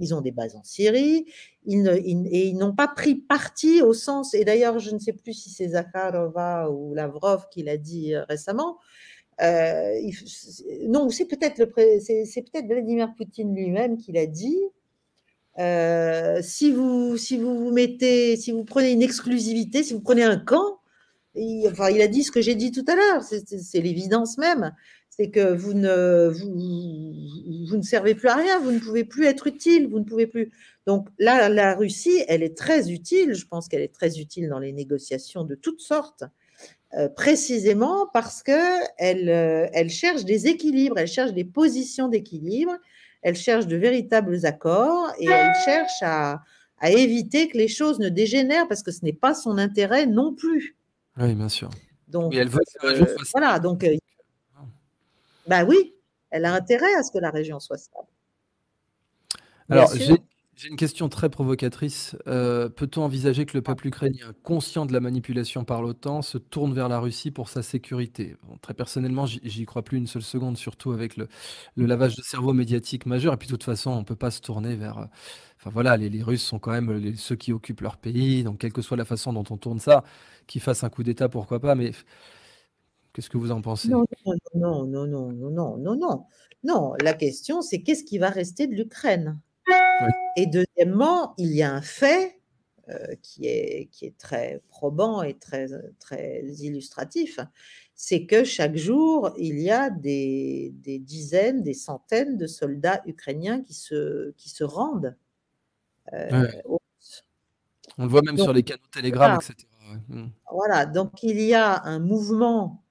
ils 0.00 0.12
ont 0.12 0.20
des 0.20 0.32
bases 0.32 0.56
en 0.56 0.64
Syrie, 0.64 1.26
ils 1.66 1.82
ne, 1.82 1.94
et 1.94 2.48
ils 2.48 2.56
n'ont 2.56 2.74
pas 2.74 2.88
pris 2.88 3.14
parti 3.14 3.80
au 3.80 3.94
sens, 3.94 4.34
et 4.34 4.44
d'ailleurs, 4.44 4.80
je 4.80 4.90
ne 4.90 4.98
sais 4.98 5.12
plus 5.12 5.32
si 5.32 5.50
c'est 5.50 5.68
Zakharova 5.68 6.68
ou 6.68 6.94
Lavrov 6.94 7.46
qui 7.52 7.62
l'a 7.62 7.76
dit 7.76 8.16
récemment, 8.16 8.78
euh, 9.40 10.00
non, 10.88 11.10
c'est 11.10 11.26
peut-être 11.26 11.64
Vladimir 12.66 13.14
Poutine 13.16 13.54
lui-même 13.54 13.98
qui 13.98 14.12
l'a 14.12 14.26
dit. 14.26 14.60
Euh, 15.58 16.40
si 16.42 16.72
vous 16.72 17.16
si 17.16 17.38
vous 17.38 17.56
vous 17.56 17.70
mettez 17.70 18.36
si 18.36 18.50
vous 18.50 18.64
prenez 18.64 18.90
une 18.90 19.02
exclusivité, 19.02 19.84
si 19.84 19.94
vous 19.94 20.00
prenez 20.00 20.24
un 20.24 20.36
camp, 20.36 20.80
il, 21.36 21.68
enfin 21.70 21.90
il 21.90 22.02
a 22.02 22.08
dit 22.08 22.24
ce 22.24 22.32
que 22.32 22.40
j'ai 22.40 22.56
dit 22.56 22.72
tout 22.72 22.84
à 22.88 22.96
l'heure, 22.96 23.22
c'est 23.22 23.80
l'évidence 23.80 24.36
même, 24.36 24.72
c'est 25.16 25.30
que 25.30 25.54
vous 25.54 25.74
ne 25.74 26.28
vous, 26.28 27.76
ne 27.76 27.82
servez 27.82 28.16
plus 28.16 28.28
à 28.28 28.34
rien, 28.34 28.58
vous 28.60 28.72
ne 28.72 28.80
pouvez 28.80 29.04
plus 29.04 29.26
être 29.26 29.46
utile, 29.46 29.86
vous 29.88 30.00
ne 30.00 30.04
pouvez 30.04 30.26
plus. 30.26 30.50
Donc 30.86 31.08
là, 31.18 31.48
la 31.48 31.74
Russie, 31.74 32.24
elle 32.26 32.42
est 32.42 32.56
très 32.56 32.90
utile. 32.90 33.34
Je 33.34 33.46
pense 33.46 33.68
qu'elle 33.68 33.82
est 33.82 33.94
très 33.94 34.18
utile 34.18 34.48
dans 34.48 34.58
les 34.58 34.72
négociations 34.72 35.44
de 35.44 35.54
toutes 35.54 35.80
sortes. 35.80 36.24
Euh, 36.96 37.08
précisément 37.08 38.06
parce 38.12 38.44
qu'elle 38.44 39.28
euh, 39.28 39.66
elle 39.72 39.90
cherche 39.90 40.24
des 40.24 40.46
équilibres, 40.46 40.96
elle 40.96 41.08
cherche 41.08 41.32
des 41.32 41.42
positions 41.44 42.06
d'équilibre, 42.06 42.72
elle 43.22 43.34
cherche 43.34 43.66
de 43.66 43.74
véritables 43.74 44.46
accords 44.46 45.12
et 45.18 45.26
elle 45.26 45.54
cherche 45.64 46.02
à, 46.02 46.40
à, 46.78 46.90
éviter 46.90 47.48
que 47.48 47.58
les 47.58 47.66
choses 47.66 47.98
ne 47.98 48.08
dégénèrent 48.08 48.68
parce 48.68 48.84
que 48.84 48.92
ce 48.92 49.04
n'est 49.04 49.12
pas 49.12 49.34
son 49.34 49.58
intérêt 49.58 50.06
non 50.06 50.34
plus. 50.34 50.76
Oui, 51.16 51.34
bien 51.34 51.48
sûr. 51.48 51.68
Donc, 52.06 52.32
elle 52.32 52.48
veut 52.48 52.60
que 52.60 52.86
la 52.86 52.92
région 52.92 53.06
soit 53.06 53.24
stable. 53.24 53.30
Voilà, 53.32 53.58
donc, 53.58 53.82
euh, 53.82 53.96
bah 55.48 55.64
oui, 55.64 55.94
elle 56.30 56.44
a 56.44 56.54
intérêt 56.54 56.94
à 56.94 57.02
ce 57.02 57.10
que 57.10 57.18
la 57.18 57.30
région 57.30 57.58
soit 57.58 57.78
stable. 57.78 58.06
Alors, 59.68 59.92
j'ai 59.96 60.14
j'ai 60.56 60.68
une 60.68 60.76
question 60.76 61.08
très 61.08 61.30
provocatrice. 61.30 62.16
Euh, 62.28 62.68
peut-on 62.68 63.02
envisager 63.02 63.44
que 63.44 63.56
le 63.56 63.62
peuple 63.62 63.88
ukrainien, 63.88 64.32
conscient 64.44 64.86
de 64.86 64.92
la 64.92 65.00
manipulation 65.00 65.64
par 65.64 65.82
l'OTAN, 65.82 66.22
se 66.22 66.38
tourne 66.38 66.72
vers 66.72 66.88
la 66.88 67.00
Russie 67.00 67.32
pour 67.32 67.48
sa 67.48 67.62
sécurité? 67.62 68.36
Très 68.62 68.74
personnellement, 68.74 69.26
j'y 69.26 69.66
crois 69.66 69.82
plus 69.82 69.98
une 69.98 70.06
seule 70.06 70.22
seconde, 70.22 70.56
surtout 70.56 70.92
avec 70.92 71.16
le, 71.16 71.28
lavage 71.76 72.14
de 72.14 72.22
cerveau 72.22 72.52
médiatique 72.52 73.06
majeur. 73.06 73.34
Et 73.34 73.36
puis, 73.36 73.48
de 73.48 73.52
toute 73.52 73.64
façon, 73.64 73.90
on 73.90 74.00
ne 74.00 74.04
peut 74.04 74.16
pas 74.16 74.30
se 74.30 74.40
tourner 74.40 74.76
vers. 74.76 74.98
Euh, 74.98 75.06
enfin 75.58 75.70
voilà, 75.70 75.96
les, 75.96 76.22
Russes 76.22 76.44
sont 76.44 76.60
quand 76.60 76.72
même 76.72 77.16
ceux 77.16 77.36
qui 77.36 77.52
occupent 77.52 77.80
leur 77.80 77.96
pays. 77.96 78.44
Donc, 78.44 78.58
quelle 78.58 78.72
que 78.72 78.82
soit 78.82 78.96
la 78.96 79.04
façon 79.04 79.32
dont 79.32 79.44
on 79.50 79.56
tourne 79.56 79.80
ça, 79.80 80.04
qu'ils 80.46 80.60
fassent 80.60 80.84
un 80.84 80.90
coup 80.90 81.02
d'État, 81.02 81.28
pourquoi 81.28 81.58
pas? 81.58 81.74
Mais 81.74 81.92
qu'est-ce 83.12 83.30
que 83.30 83.38
vous 83.38 83.50
en 83.50 83.60
pensez? 83.60 83.88
Non, 83.88 84.04
non, 84.54 84.86
non, 84.86 85.06
non, 85.06 85.32
non, 85.32 85.50
non, 85.50 85.76
non, 85.78 85.96
non. 85.96 86.26
Non, 86.62 86.94
la 87.02 87.14
question, 87.14 87.60
c'est 87.60 87.82
qu'est-ce 87.82 88.04
qui 88.04 88.18
va 88.18 88.30
rester 88.30 88.68
de 88.68 88.74
l'Ukraine? 88.74 89.40
Et 90.36 90.46
deuxièmement, 90.46 91.34
il 91.38 91.52
y 91.54 91.62
a 91.62 91.72
un 91.72 91.82
fait 91.82 92.40
euh, 92.90 93.14
qui, 93.22 93.46
est, 93.46 93.88
qui 93.92 94.04
est 94.04 94.18
très 94.18 94.62
probant 94.68 95.22
et 95.22 95.38
très, 95.38 95.68
très 96.00 96.42
illustratif, 96.58 97.40
c'est 97.94 98.26
que 98.26 98.44
chaque 98.44 98.76
jour, 98.76 99.32
il 99.38 99.58
y 99.58 99.70
a 99.70 99.88
des, 99.88 100.74
des, 100.74 100.98
dizaines, 100.98 101.62
des 101.62 101.72
centaines 101.72 102.36
de 102.36 102.46
soldats 102.46 103.00
ukrainiens 103.06 103.62
qui 103.62 103.72
se, 103.72 104.32
qui 104.32 104.50
se 104.50 104.64
rendent. 104.64 105.16
Euh, 106.12 106.46
On 107.96 108.04
le 108.04 108.10
voit 108.10 108.20
même 108.20 108.36
sur 108.36 108.52
les 108.52 108.62
canaux 108.62 108.82
Telegram, 108.92 109.38
etc. 109.40 109.66
Mmh. 110.08 110.26
Voilà, 110.52 110.84
donc 110.84 111.22
il 111.22 111.40
y 111.40 111.54
a 111.54 111.82
un 111.84 112.00
mouvement 112.00 112.84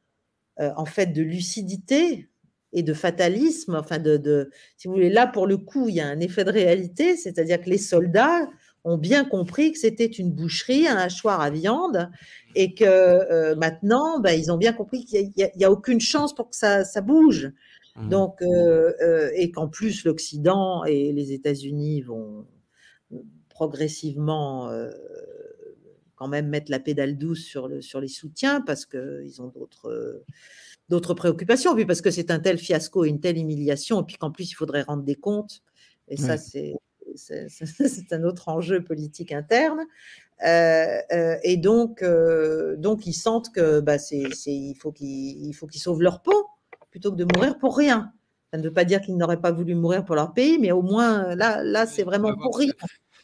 euh, 0.59 0.71
en 0.75 0.85
fait 0.85 1.07
de 1.07 1.21
lucidité 1.21 2.30
et 2.73 2.83
de 2.83 2.93
fatalisme, 2.93 3.75
enfin 3.75 3.99
de, 3.99 4.49
si 4.77 4.87
vous 4.87 4.95
voulez, 4.95 5.09
là 5.09 5.27
pour 5.27 5.47
le 5.47 5.57
coup, 5.57 5.87
il 5.89 5.95
y 5.95 6.01
a 6.01 6.07
un 6.07 6.19
effet 6.19 6.43
de 6.43 6.51
réalité, 6.51 7.15
c'est-à-dire 7.15 7.61
que 7.61 7.69
les 7.69 7.77
soldats 7.77 8.49
ont 8.83 8.97
bien 8.97 9.23
compris 9.23 9.71
que 9.71 9.79
c'était 9.79 10.05
une 10.05 10.31
boucherie, 10.31 10.87
un 10.87 10.97
hachoir 10.97 11.39
à 11.39 11.49
viande, 11.49 12.09
et 12.55 12.73
que 12.73 12.83
euh, 12.83 13.55
maintenant, 13.55 14.19
ben, 14.19 14.31
ils 14.31 14.51
ont 14.51 14.57
bien 14.57 14.73
compris 14.73 15.05
qu'il 15.05 15.31
n'y 15.55 15.63
a, 15.63 15.71
aucune 15.71 16.01
chance 16.01 16.35
pour 16.35 16.49
que 16.49 16.55
ça, 16.55 16.83
bouge. 17.01 17.51
Mmh. 17.95 18.09
Donc, 18.09 18.41
euh, 18.41 18.91
euh, 19.01 19.29
et 19.35 19.51
qu'en 19.51 19.69
plus, 19.69 20.03
l'Occident 20.03 20.83
et 20.83 21.13
les 21.13 21.31
États-Unis 21.31 22.01
vont 22.01 22.45
progressivement 23.49 24.71
quand 26.15 26.27
même 26.27 26.47
mettre 26.47 26.71
la 26.71 26.79
pédale 26.79 27.17
douce 27.17 27.43
sur, 27.43 27.67
le, 27.67 27.81
sur 27.81 28.01
les 28.01 28.07
soutiens 28.07 28.61
parce 28.61 28.87
qu'ils 28.87 29.41
ont 29.41 29.47
d'autres 29.47 30.23
d'autres 30.89 31.14
préoccupations, 31.14 31.76
parce 31.85 32.01
que 32.01 32.11
c'est 32.11 32.31
un 32.31 32.39
tel 32.39 32.57
fiasco, 32.57 33.05
une 33.05 33.19
telle 33.19 33.38
humiliation, 33.38 34.01
et 34.01 34.05
puis 34.05 34.18
qu'en 34.18 34.31
plus, 34.31 34.51
il 34.51 34.55
faudrait 34.55 34.84
rendre 34.84 35.03
des 35.03 35.15
comptes. 35.15 35.61
Et 36.07 36.18
ça, 36.18 36.38
c'est 36.38 36.76
c'est 37.15 38.14
un 38.14 38.23
autre 38.23 38.49
enjeu 38.49 38.84
politique 38.84 39.31
interne. 39.31 39.85
et 40.43 41.57
donc, 41.57 42.03
donc, 42.77 43.07
ils 43.07 43.14
sentent 43.14 43.51
que 43.51 43.80
bah, 43.80 43.97
c'est, 43.97 44.23
il 44.47 44.76
faut 44.76 44.91
qu'ils 44.91 45.53
sauvent 45.76 46.01
leur 46.01 46.22
peau 46.22 46.47
plutôt 46.91 47.11
que 47.11 47.18
de 47.18 47.26
mourir 47.26 47.57
pour 47.57 47.76
rien. 47.77 48.11
Ça 48.51 48.60
ne 48.60 48.64
veut 48.64 48.73
pas 48.73 48.85
dire 48.85 49.01
qu'ils 49.01 49.18
n'auraient 49.18 49.41
pas 49.41 49.51
voulu 49.51 49.73
mourir 49.73 50.05
pour 50.05 50.15
leur 50.15 50.31
pays, 50.34 50.60
mais 50.60 50.72
au 50.72 50.84
moins 50.84 51.34
là, 51.35 51.64
là 51.64 51.88
c'est 51.88 52.03
vraiment 52.03 52.35
pour 52.35 52.57
rien. 52.57 52.72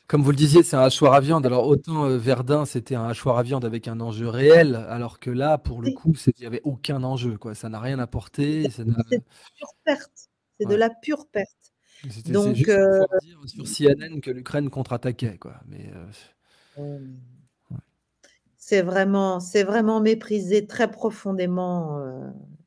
Comme 0.09 0.23
vous 0.23 0.31
le 0.31 0.37
disiez, 0.37 0.63
c'est 0.63 0.75
un 0.75 0.81
hachoir 0.81 1.13
à 1.13 1.19
viande. 1.19 1.45
Alors 1.45 1.67
autant 1.67 2.05
euh, 2.05 2.17
Verdun, 2.17 2.65
c'était 2.65 2.95
un 2.95 3.05
hachoir 3.05 3.37
à 3.37 3.43
viande 3.43 3.63
avec 3.63 3.87
un 3.87 3.99
enjeu 3.99 4.27
réel, 4.27 4.75
alors 4.89 5.19
que 5.19 5.29
là, 5.29 5.59
pour 5.59 5.83
le 5.83 5.91
coup, 5.91 6.15
il 6.25 6.33
n'y 6.39 6.47
avait 6.47 6.61
aucun 6.63 7.03
enjeu. 7.03 7.37
Quoi. 7.37 7.53
Ça 7.53 7.69
n'a 7.69 7.79
rien 7.79 7.99
apporté. 7.99 8.67
C'est 8.71 8.85
de 8.85 8.91
pure 8.91 9.75
perte. 9.85 10.29
C'est 10.59 10.67
de 10.67 10.73
la 10.73 10.89
pure 10.89 11.27
perte. 11.27 11.73
Donc, 12.25 12.55
juste 12.55 12.69
euh... 12.69 13.05
dire 13.21 13.39
sur 13.45 13.65
CNN 13.67 14.19
que 14.19 14.31
l'Ukraine 14.31 14.71
contre-attaquait. 14.71 15.37
Quoi. 15.37 15.61
Mais, 15.67 15.91
euh... 16.79 16.97
C'est 18.57 18.81
vraiment, 18.81 19.39
c'est 19.39 19.63
vraiment 19.63 20.01
mépriser 20.01 20.65
très 20.65 20.89
profondément 20.89 22.03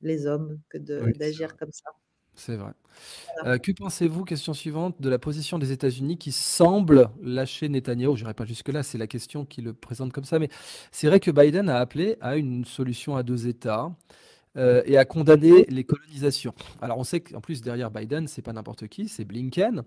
les 0.01 0.29
hommes 0.29 0.61
que 0.69 0.79
d'agir 0.79 1.57
comme 1.57 1.73
ça. 1.73 1.91
C'est 2.35 2.57
vrai. 2.57 2.73
Euh, 3.47 3.59
que 3.59 3.73
pensez-vous, 3.73 4.25
question 4.25 4.55
suivante, 4.55 5.01
de 5.01 5.09
la 5.09 5.19
position 5.19 5.59
des 5.59 5.73
États-Unis 5.73 6.19
qui 6.19 6.33
semble 6.33 7.11
lâcher 7.23 7.69
Netanyahou 7.69 8.17
Je 8.17 8.23
n'irai 8.25 8.35
pas 8.35 8.45
jusque-là, 8.47 8.83
c'est 8.83 8.99
la 8.99 9.07
question 9.07 9.45
qui 9.45 9.63
le 9.63 9.75
présente 9.75 10.13
comme 10.13 10.25
ça, 10.25 10.39
mais 10.39 10.49
c'est 10.93 11.09
vrai 11.09 11.21
que 11.21 11.31
Biden 11.31 11.69
a 11.69 11.79
appelé 11.79 12.17
à 12.21 12.37
une 12.37 12.65
solution 12.65 13.17
à 13.17 13.23
deux 13.23 13.49
États. 13.49 13.91
Euh, 14.59 14.83
et 14.85 14.99
à 14.99 15.07
condamner 15.07 15.65
les 15.71 15.83
colonisations. 15.83 16.53
Alors 16.83 16.99
on 16.99 17.05
sait 17.05 17.21
qu'en 17.21 17.41
plus 17.41 17.63
derrière 17.63 17.91
Biden, 17.91 18.29
c'est 18.29 18.43
pas 18.43 18.53
n'importe 18.53 18.87
qui, 18.87 19.09
c'est 19.09 19.25
Blinken, 19.25 19.83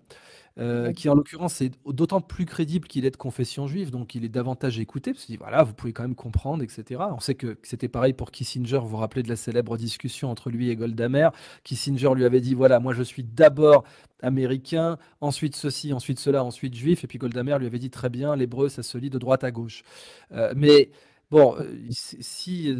euh, 0.58 0.92
qui 0.92 1.08
en 1.08 1.14
l'occurrence 1.14 1.62
est 1.62 1.72
d'autant 1.86 2.20
plus 2.20 2.46
crédible 2.46 2.88
qu'il 2.88 3.06
est 3.06 3.12
de 3.12 3.16
confession 3.18 3.68
juive, 3.68 3.92
donc 3.92 4.16
il 4.16 4.26
est 4.26 4.30
davantage 4.30 4.80
écouté, 4.80 5.12
parce 5.12 5.26
qu'il 5.26 5.34
dit 5.34 5.38
voilà, 5.38 5.62
vous 5.62 5.76
pouvez 5.76 5.94
quand 5.94 6.02
même 6.02 6.16
comprendre, 6.16 6.64
etc. 6.64 7.00
On 7.16 7.20
sait 7.20 7.36
que 7.36 7.60
c'était 7.62 7.90
pareil 7.90 8.14
pour 8.14 8.32
Kissinger, 8.32 8.80
vous 8.80 8.88
vous 8.88 8.98
rappelez 8.98 9.22
de 9.22 9.30
la 9.30 9.36
célèbre 9.36 9.78
discussion 9.78 10.32
entre 10.32 10.50
lui 10.50 10.72
et 10.72 10.76
Goldamer. 10.76 11.30
Kissinger 11.64 12.16
lui 12.16 12.26
avait 12.26 12.42
dit 12.42 12.56
voilà, 12.56 12.80
moi 12.80 12.96
je 12.96 13.04
suis 13.04 13.24
d'abord 13.24 13.84
américain, 14.24 14.98
ensuite 15.22 15.56
ceci, 15.56 15.94
ensuite 15.94 16.18
cela, 16.18 16.44
ensuite 16.44 16.74
juif, 16.74 17.04
et 17.04 17.08
puis 17.08 17.20
Goldamer 17.20 17.60
lui 17.60 17.68
avait 17.68 17.78
dit 17.78 17.92
très 17.92 18.10
bien, 18.10 18.36
l'hébreu 18.36 18.70
ça 18.70 18.82
se 18.82 18.98
lit 18.98 19.12
de 19.12 19.20
droite 19.20 19.44
à 19.44 19.52
gauche. 19.52 19.84
Euh, 20.32 20.54
mais 20.56 20.90
bon, 21.30 21.56
si, 21.92 22.76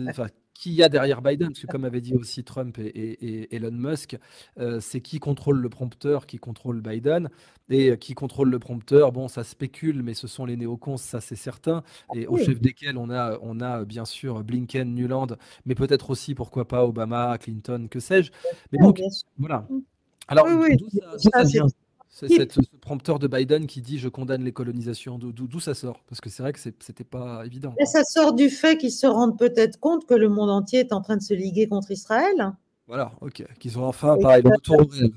qui 0.56 0.72
y 0.74 0.82
a 0.82 0.90
derrière 0.90 1.22
Biden, 1.22 1.50
parce 1.50 1.60
que 1.60 1.68
comme 1.68 1.86
avait 1.86 2.02
dit 2.02 2.16
aussi 2.16 2.44
Trump 2.44 2.80
et, 2.80 3.54
Elon 3.56 3.72
Musk, 3.72 4.18
euh, 4.58 4.80
c'est 4.80 5.02
qui 5.02 5.20
contrôle 5.20 5.60
le 5.60 5.70
prompteur, 5.70 6.26
qui 6.26 6.40
contrôle 6.40 6.82
Biden, 6.82 7.30
et 7.70 7.92
euh, 7.92 7.96
qui 7.98 8.16
contrôle 8.16 8.50
le 8.50 8.58
prompteur, 8.58 9.12
bon, 9.12 9.28
ça 9.28 9.44
spécule, 9.44 10.02
mais 10.02 10.14
ce 10.14 10.28
sont 10.28 10.46
les 10.46 10.56
néocons, 10.56 10.98
ça 10.98 11.20
c'est 11.20 11.36
certain, 11.36 11.84
et 12.16 12.26
au 12.26 12.38
chef 12.38 12.60
desquels 12.62 12.98
on 12.98 13.10
a, 13.10 13.38
on 13.42 13.60
a 13.60 13.84
bien 13.84 14.06
sûr 14.06 14.44
Blinken, 14.44 14.96
Nuland, 14.96 15.28
mais 15.66 15.76
peut-être 15.76 16.10
aussi, 16.10 16.34
pourquoi 16.34 16.68
pas, 16.68 16.86
Obama, 16.86 17.38
Clinton, 17.38 17.88
que 17.92 18.00
sais-je. 18.00 18.32
Mais 18.72 18.80
donc, 18.80 19.02
voilà. 19.38 19.68
Mmh. 19.70 19.82
Alors, 20.28 20.48
d'où 20.48 20.90
ça, 21.20 21.44
vient? 21.44 21.68
C'est 22.16 22.50
ce 22.50 22.62
prompteur 22.80 23.20
de 23.20 23.28
Biden 23.28 23.68
qui 23.68 23.82
dit 23.82 24.00
je 24.00 24.08
condamne 24.08 24.42
les 24.44 24.54
colonisations. 24.54 25.20
D'où 25.20 25.60
ça 25.60 25.74
sort? 25.74 26.02
Parce 26.08 26.22
que 26.22 26.30
c'est 26.30 26.42
vrai 26.44 26.54
que 26.54 26.60
c'était 26.60 27.04
pas 27.04 27.46
évident. 27.46 27.76
Et 27.78 27.86
ça 27.86 28.06
sort 28.06 28.34
du 28.34 28.50
fait 28.50 28.78
qu'ils 28.78 28.94
se 28.94 29.06
rendent 29.06 29.38
peut-être 29.38 29.78
compte 29.82 30.06
que 30.06 30.14
le 30.14 30.30
monde 30.30 30.50
entier 30.50 30.80
est 30.80 30.94
en 30.94 31.02
train 31.02 31.18
de 31.18 31.22
se 31.22 31.34
liguer 31.34 31.68
contre 31.68 31.92
Israël. 31.92 32.54
Voilà, 32.88 33.12
ok. 33.20 33.44
Qu'ils 33.60 33.78
ont 33.78 33.84
enfin, 33.84 34.18
pareil, 34.18 34.44
le 34.44 34.52
retour 34.52 34.80
au 34.80 34.86
réel. 34.86 35.12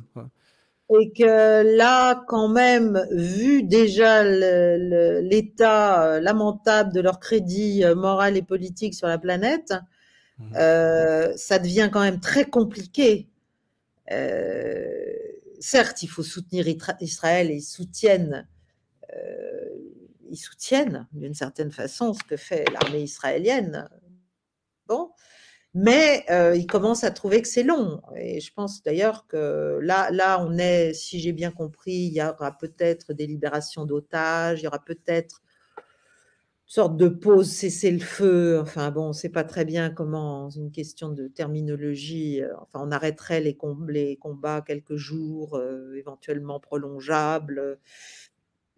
Et 1.01 1.13
que 1.13 1.77
là, 1.77 2.25
quand 2.27 2.49
même, 2.49 3.07
vu 3.13 3.63
déjà 3.63 4.25
l'état 4.25 6.03
euh, 6.03 6.21
lamentable 6.21 6.93
de 6.95 7.01
leur 7.01 7.21
crédit 7.21 7.85
euh, 7.85 7.95
moral 7.95 8.37
et 8.37 8.43
politique 8.43 8.95
sur 8.95 9.07
la 9.07 9.19
planète, 9.19 9.73
mmh. 10.39 10.57
euh, 10.57 11.33
ça 11.37 11.61
devient 11.61 11.91
quand 11.93 12.01
même 12.01 12.19
très 12.21 12.47
compliqué. 12.47 13.29
Euh, 14.11 15.13
certes, 15.61 16.03
il 16.03 16.09
faut 16.09 16.23
soutenir 16.23 16.67
Israël 17.01 17.51
et 17.51 17.57
ils 17.57 17.63
soutiennent, 17.63 18.49
euh, 19.15 19.69
ils 20.31 20.37
soutiennent 20.37 21.07
d'une 21.13 21.35
certaine 21.35 21.73
façon 21.73 22.15
ce 22.15 22.23
que 22.25 22.37
fait 22.37 22.65
l'armée 22.71 23.03
israélienne. 23.03 23.89
Bon, 24.87 25.11
mais 25.75 26.25
euh, 26.31 26.57
ils 26.57 26.67
commencent 26.67 27.05
à 27.05 27.11
trouver 27.11 27.43
que 27.43 27.49
c'est 27.49 27.63
long. 27.63 28.01
Et 28.17 28.41
je 28.41 28.53
pense 28.53 28.83
d'ailleurs 28.83 29.27
que 29.27 29.79
là, 29.83 30.11
là, 30.11 30.45
on 30.45 30.57
est, 30.59 30.95
si 30.95 31.21
j'ai 31.21 31.33
bien 31.33 31.51
compris, 31.51 31.93
il 31.93 32.15
y 32.15 32.23
aura 32.23 32.57
peut-être 32.57 33.13
des 33.13 33.27
libérations 33.27 33.85
d'otages, 33.85 34.61
il 34.61 34.65
y 34.65 34.67
aura 34.67 34.85
peut-être 34.85 35.43
sorte 36.69 36.97
de 36.99 37.09
pause, 37.09 37.51
cesser 37.51 37.91
le 37.91 37.99
feu. 37.99 38.61
Enfin 38.61 38.91
bon, 38.91 39.07
on 39.07 39.09
ne 39.09 39.13
sait 39.13 39.31
pas 39.31 39.45
très 39.45 39.65
bien 39.65 39.91
comment, 39.91 40.51
une 40.51 40.71
question 40.71 41.09
de 41.09 41.27
terminologie. 41.27 42.43
Euh, 42.43 42.53
enfin, 42.61 42.81
on 42.87 42.93
arrêterait 42.93 43.41
les, 43.41 43.57
combats 43.57 44.61
quelques 44.61 44.97
jours, 44.97 45.57
euh, 45.57 45.95
éventuellement 45.97 46.61
prolongeables. 46.61 47.79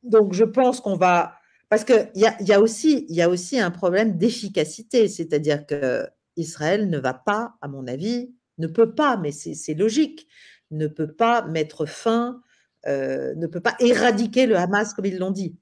Donc, 0.05 0.33
je 0.33 0.45
pense 0.45 0.81
qu'on 0.81 0.97
va. 0.97 1.35
Parce 1.69 1.85
qu'il 1.85 2.11
y 2.15 2.27
a, 2.27 2.41
y, 2.43 2.53
a 2.53 2.61
aussi, 2.61 3.07
y 3.09 3.23
a 3.23 3.29
aussi 3.29 3.61
un 3.61 3.71
problème 3.71 4.17
d'efficacité, 4.17 5.09
c'est-à-dire 5.09 5.67
que 5.67 6.05
Israël 6.37 6.89
ne 6.91 6.99
va 6.99 7.15
pas, 7.15 7.55
à 7.61 7.69
mon 7.69 7.87
avis, 7.87 8.35
ne 8.59 8.67
peut 8.67 8.95
pas, 8.95 9.17
mais 9.17 9.33
c'est 9.33 9.75
logique, 9.75 10.27
ne 10.71 10.87
peut 10.87 11.13
pas 11.13 11.43
mettre 11.43 11.87
fin, 11.87 12.43
euh, 12.87 13.35
ne 13.37 13.47
peut 13.47 13.61
pas 13.61 13.77
éradiquer 13.81 14.47
le 14.47 14.57
Hamas 14.57 14.95
comme 14.95 15.07
ils 15.07 15.19
l'ont 15.19 15.31
dit. 15.31 15.57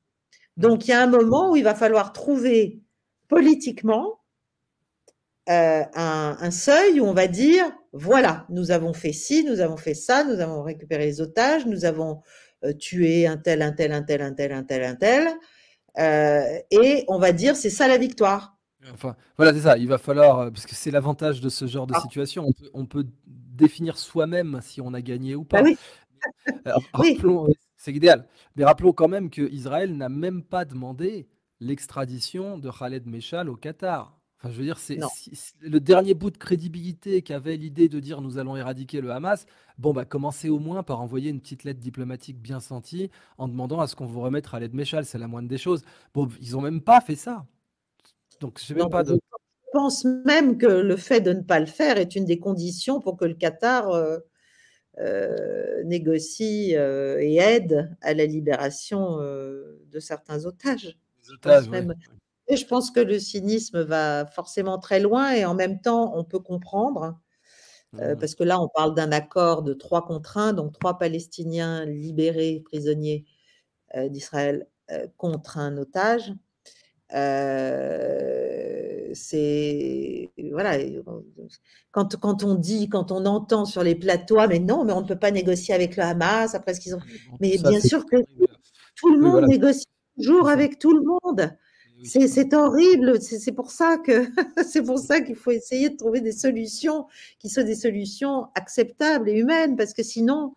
Donc, 0.59 0.87
il 0.87 0.91
y 0.91 0.95
a 0.95 1.01
un 1.01 1.07
moment 1.07 1.53
où 1.53 1.57
il 1.57 1.65
va 1.65 1.75
falloir 1.75 2.13
trouver 2.13 2.83
politiquement 3.29 4.19
euh, 5.49 5.85
un, 5.95 6.51
seuil 6.51 7.01
où 7.01 7.05
on 7.07 7.15
va 7.15 7.27
dire, 7.27 7.65
voilà, 7.93 8.45
nous 8.51 8.71
avons 8.71 8.93
fait 8.93 9.13
ci, 9.13 9.45
nous 9.45 9.61
avons 9.61 9.79
fait 9.79 9.95
ça, 9.95 10.25
nous 10.25 10.41
avons 10.41 10.63
récupéré 10.63 11.07
les 11.07 11.21
otages, 11.23 11.65
nous 11.65 11.87
avons 11.87 12.21
euh, 12.65 12.75
tué 12.75 13.27
un 13.27 13.39
tel, 13.39 13.63
un 13.63 13.73
tel, 13.73 13.93
un 13.93 14.03
tel, 14.03 14.21
un 14.21 14.35
tel, 14.35 14.53
un 14.53 14.63
tel, 14.65 14.83
un 14.83 14.95
tel, 14.95 15.29
euh, 15.99 16.59
et 16.71 17.05
on 17.09 17.19
va 17.19 17.33
dire, 17.33 17.57
c'est 17.57 17.71
ça 17.71 17.89
la 17.89 17.97
victoire. 17.97 18.59
Enfin, 18.93 19.17
voilà, 19.37 19.55
c'est 19.55 19.61
ça. 19.61 19.79
Il 19.79 19.89
va 19.89 19.99
falloir, 19.99 20.53
parce 20.53 20.67
que 20.67 20.75
c'est 20.75 20.91
l'avantage 20.91 21.41
de 21.41 21.49
ce 21.49 21.67
genre 21.67 21.87
de 21.87 21.95
ah. 21.97 22.01
situation, 22.01 22.45
on 22.75 22.85
peut, 22.85 23.07
définir 23.25 23.99
soi-même 23.99 24.61
si 24.63 24.81
on 24.81 24.93
a 24.95 25.01
gagné 25.01 25.35
ou 25.35 25.45
pas. 25.45 25.63
Bah 25.63 26.77
oui. 26.99 27.19
oui. 27.25 27.55
C'est 27.79 27.93
idéal. 27.93 28.27
Mais 28.57 28.65
rappelons 28.65 28.93
quand 28.93 29.09
même 29.09 29.31
qu'Israël 29.31 29.97
n'a 29.97 30.09
même 30.09 30.43
pas 30.43 30.65
demandé 30.65 31.29
l'extradition 31.61 32.59
de 32.59 32.71
Khaled 32.71 33.07
Meshal 33.07 33.49
au 33.49 33.57
Qatar. 33.57 34.19
Enfin, 34.41 34.53
je 34.53 34.59
veux 34.59 34.65
dire, 34.65 34.79
c'est 34.79 35.01
le 35.61 35.81
dernier 35.81 36.15
bout 36.15 36.31
de 36.31 36.39
crédibilité 36.39 37.23
qu'avait 37.23 37.57
l'idée 37.57 37.89
de 37.89 37.99
dire 37.99 38.21
nous 38.21 38.39
allons 38.39 38.57
éradiquer 38.57 39.01
le 39.01 39.11
Hamas. 39.11 39.47
Bon, 39.79 39.93
bah, 39.93 40.05
commencez 40.05 40.49
au 40.49 40.59
moins 40.59 40.83
par 40.83 41.01
envoyer 41.01 41.31
une 41.31 41.41
petite 41.41 41.65
lettre 41.65 41.81
diplomatique 41.81 42.41
bien 42.41 42.61
sentie 42.61 43.11
en 43.37 43.49
demandant 43.49 43.81
à 43.81 43.87
ce 43.87 43.97
qu'on 43.97 44.07
vous 44.07 44.21
remette 44.21 44.49
Khaled 44.49 44.75
Meshal. 44.75 45.05
C'est 45.05 45.19
la 45.19 45.27
moindre 45.27 45.49
des 45.49 45.59
choses. 45.59 45.83
Bon, 46.15 46.29
ils 46.41 46.53
n'ont 46.53 46.61
même 46.61 46.81
pas 46.81 47.01
fait 47.01 47.17
ça. 47.17 47.47
Donc, 48.41 48.61
je 48.65 48.75
même 48.75 48.91
pas 48.91 49.03
de... 49.03 49.19
pense 49.73 50.05
même 50.05 50.57
que 50.57 50.67
le 50.67 50.97
fait 50.97 51.21
de 51.21 51.33
ne 51.33 51.43
pas 51.43 51.59
le 51.59 51.67
faire 51.67 51.97
est 51.97 52.15
une 52.15 52.25
des 52.25 52.39
conditions 52.39 53.01
pour 53.01 53.17
que 53.17 53.25
le 53.25 53.35
Qatar 53.35 53.89
euh, 53.91 54.19
euh, 55.01 55.85
négocie 55.85 56.77
euh, 56.77 57.21
et 57.21 57.37
aide 57.37 57.97
à 58.01 58.15
la 58.15 58.27
libération 58.27 59.21
euh, 59.21 59.81
de 59.93 60.01
certains 60.01 60.45
otages. 60.45 60.99
Et 62.49 62.57
je 62.57 62.67
pense 62.67 62.91
que 62.91 62.99
le 62.99 63.21
cynisme 63.21 63.83
va 63.83 64.27
forcément 64.27 64.79
très 64.79 64.99
loin 64.99 65.31
et 65.33 65.45
en 65.45 65.55
même 65.55 65.81
temps, 65.81 66.17
on 66.17 66.25
peut 66.25 66.41
comprendre, 66.41 67.17
mmh. 67.93 68.17
parce 68.19 68.35
que 68.35 68.43
là, 68.43 68.61
on 68.61 68.69
parle 68.69 68.95
d'un 68.95 69.13
accord 69.13 69.63
de 69.63 69.73
trois 69.73 70.05
contre 70.05 70.37
un, 70.37 70.53
donc 70.53 70.73
trois 70.73 70.99
Palestiniens 70.99 71.85
libérés, 71.85 72.63
prisonniers 72.65 73.25
d'Israël, 73.95 74.67
contre 75.17 75.59
un 75.59 75.77
otage 75.77 76.33
c'est 79.15 80.31
voilà 80.53 80.79
quand, 81.91 82.17
quand 82.17 82.45
on 82.45 82.55
dit 82.55 82.89
quand 82.89 83.13
on 83.13 83.27
entend 83.27 83.65
sur 83.65 83.83
les 83.83 83.95
plateaux 83.95 84.39
ah, 84.39 84.47
mais 84.47 84.59
non 84.59 84.85
mais 84.85 84.93
on 84.93 85.03
ne 85.03 85.07
peut 85.07 85.19
pas 85.19 85.31
négocier 85.31 85.75
avec 85.75 85.97
le 85.97 86.03
Hamas 86.03 86.55
après 86.55 86.75
ce 86.75 86.81
qu'ils 86.81 86.95
ont 86.95 87.01
mais 87.41 87.59
bien 87.59 87.81
sûr 87.81 88.07
que 88.07 88.17
tout 88.97 89.13
le 89.15 89.21
monde 89.21 89.47
négocie 89.47 89.87
toujours 90.17 90.49
avec 90.49 90.79
tout 90.79 90.93
le 90.93 91.03
monde 91.03 91.51
c'est 92.05 92.55
horrible 92.55 93.21
c'est 93.21 93.53
pour 93.53 93.71
ça 93.71 93.97
que 93.99 94.27
c'est 94.67 94.83
pour 94.83 94.99
ça 94.99 95.21
qu'il 95.21 95.37
faut 95.37 95.51
essayer 95.51 95.91
de 95.91 95.97
trouver 95.97 96.21
des 96.21 96.33
solutions 96.33 97.07
qui 97.39 97.49
soient 97.49 97.65
des 97.65 97.75
solutions 97.75 98.47
acceptables 98.55 99.29
et 99.29 99.39
humaines 99.39 99.77
parce 99.77 99.95
que 99.95 100.03
sinon 100.03 100.55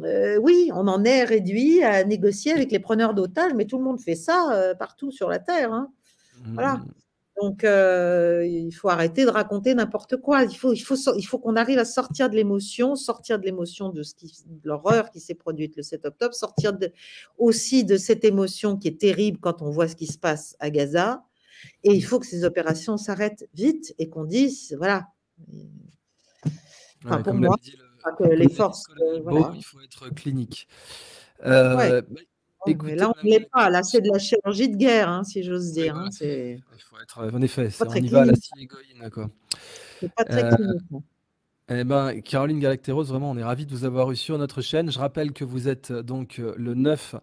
euh, 0.00 0.38
oui, 0.38 0.70
on 0.72 0.88
en 0.88 1.04
est 1.04 1.24
réduit 1.24 1.82
à 1.82 2.04
négocier 2.04 2.52
avec 2.52 2.72
les 2.72 2.78
preneurs 2.78 3.14
d'otages, 3.14 3.52
mais 3.54 3.66
tout 3.66 3.78
le 3.78 3.84
monde 3.84 4.00
fait 4.00 4.14
ça 4.14 4.52
euh, 4.52 4.74
partout 4.74 5.10
sur 5.10 5.28
la 5.28 5.38
Terre. 5.38 5.72
Hein. 5.72 5.92
Voilà. 6.54 6.80
Donc, 7.40 7.64
euh, 7.64 8.46
il 8.46 8.72
faut 8.72 8.88
arrêter 8.88 9.24
de 9.24 9.30
raconter 9.30 9.74
n'importe 9.74 10.16
quoi. 10.18 10.42
Il 10.44 10.54
faut, 10.54 10.72
il 10.72 10.80
faut, 10.80 10.96
il 11.16 11.22
faut 11.22 11.38
qu'on 11.38 11.56
arrive 11.56 11.78
à 11.78 11.84
sortir 11.84 12.28
de 12.28 12.36
l'émotion, 12.36 12.94
sortir 12.94 13.38
de 13.38 13.44
l'émotion 13.44 13.88
de, 13.88 14.02
ce 14.02 14.14
qui, 14.14 14.32
de 14.46 14.68
l'horreur 14.68 15.10
qui 15.10 15.20
s'est 15.20 15.34
produite 15.34 15.76
le 15.76 15.82
7 15.82 16.04
octobre, 16.04 16.34
sortir 16.34 16.72
de, 16.74 16.92
aussi 17.38 17.84
de 17.84 17.96
cette 17.96 18.24
émotion 18.24 18.76
qui 18.76 18.88
est 18.88 19.00
terrible 19.00 19.38
quand 19.40 19.62
on 19.62 19.70
voit 19.70 19.88
ce 19.88 19.96
qui 19.96 20.06
se 20.06 20.18
passe 20.18 20.56
à 20.60 20.70
Gaza. 20.70 21.24
Et 21.84 21.94
il 21.94 22.02
faut 22.02 22.18
que 22.18 22.26
ces 22.26 22.44
opérations 22.44 22.96
s'arrêtent 22.96 23.48
vite 23.54 23.94
et 23.98 24.08
qu'on 24.08 24.24
dise, 24.24 24.74
voilà. 24.76 25.08
Enfin, 27.04 27.22
pour 27.22 27.34
moi, 27.34 27.56
le, 27.64 28.16
que 28.16 28.34
les 28.34 28.48
forces. 28.48 28.84
Euh, 29.00 29.20
voilà. 29.22 29.52
Il 29.54 29.64
faut 29.64 29.80
être 29.80 30.10
clinique. 30.14 30.68
Euh, 31.44 31.76
ouais. 31.76 32.02
Bah, 32.02 32.20
mais 32.66 32.94
là, 32.94 33.10
on 33.10 33.26
ne 33.26 33.30
l'est 33.30 33.48
pas. 33.50 33.70
Là, 33.70 33.82
c'est 33.82 34.00
de 34.00 34.10
la 34.10 34.18
chirurgie 34.18 34.68
de 34.68 34.76
guerre, 34.76 35.08
hein, 35.08 35.24
si 35.24 35.42
j'ose 35.42 35.72
dire. 35.72 35.96
Hein, 35.96 36.08
il 36.20 36.62
faut 36.78 36.96
être, 37.00 37.34
en 37.34 37.42
effet, 37.42 37.68
on 37.80 37.94
y 37.94 38.08
va 38.08 38.22
à 38.22 38.24
la 38.26 39.10
quoi. 39.10 39.30
C'est 40.00 40.12
pas 40.12 40.24
très 40.24 40.44
euh, 40.44 40.56
clinique. 40.56 40.82
Eh 41.68 41.84
ben, 41.84 42.20
Caroline 42.22 42.60
Galacteros, 42.60 43.04
vraiment, 43.04 43.30
on 43.30 43.36
est 43.38 43.42
ravis 43.42 43.66
de 43.66 43.70
vous 43.70 43.84
avoir 43.84 44.10
eu 44.10 44.16
sur 44.16 44.36
notre 44.36 44.60
chaîne. 44.60 44.90
Je 44.90 44.98
rappelle 44.98 45.32
que 45.32 45.44
vous 45.44 45.68
êtes 45.68 45.92
donc 45.92 46.38
le 46.38 46.74
9 46.74 47.14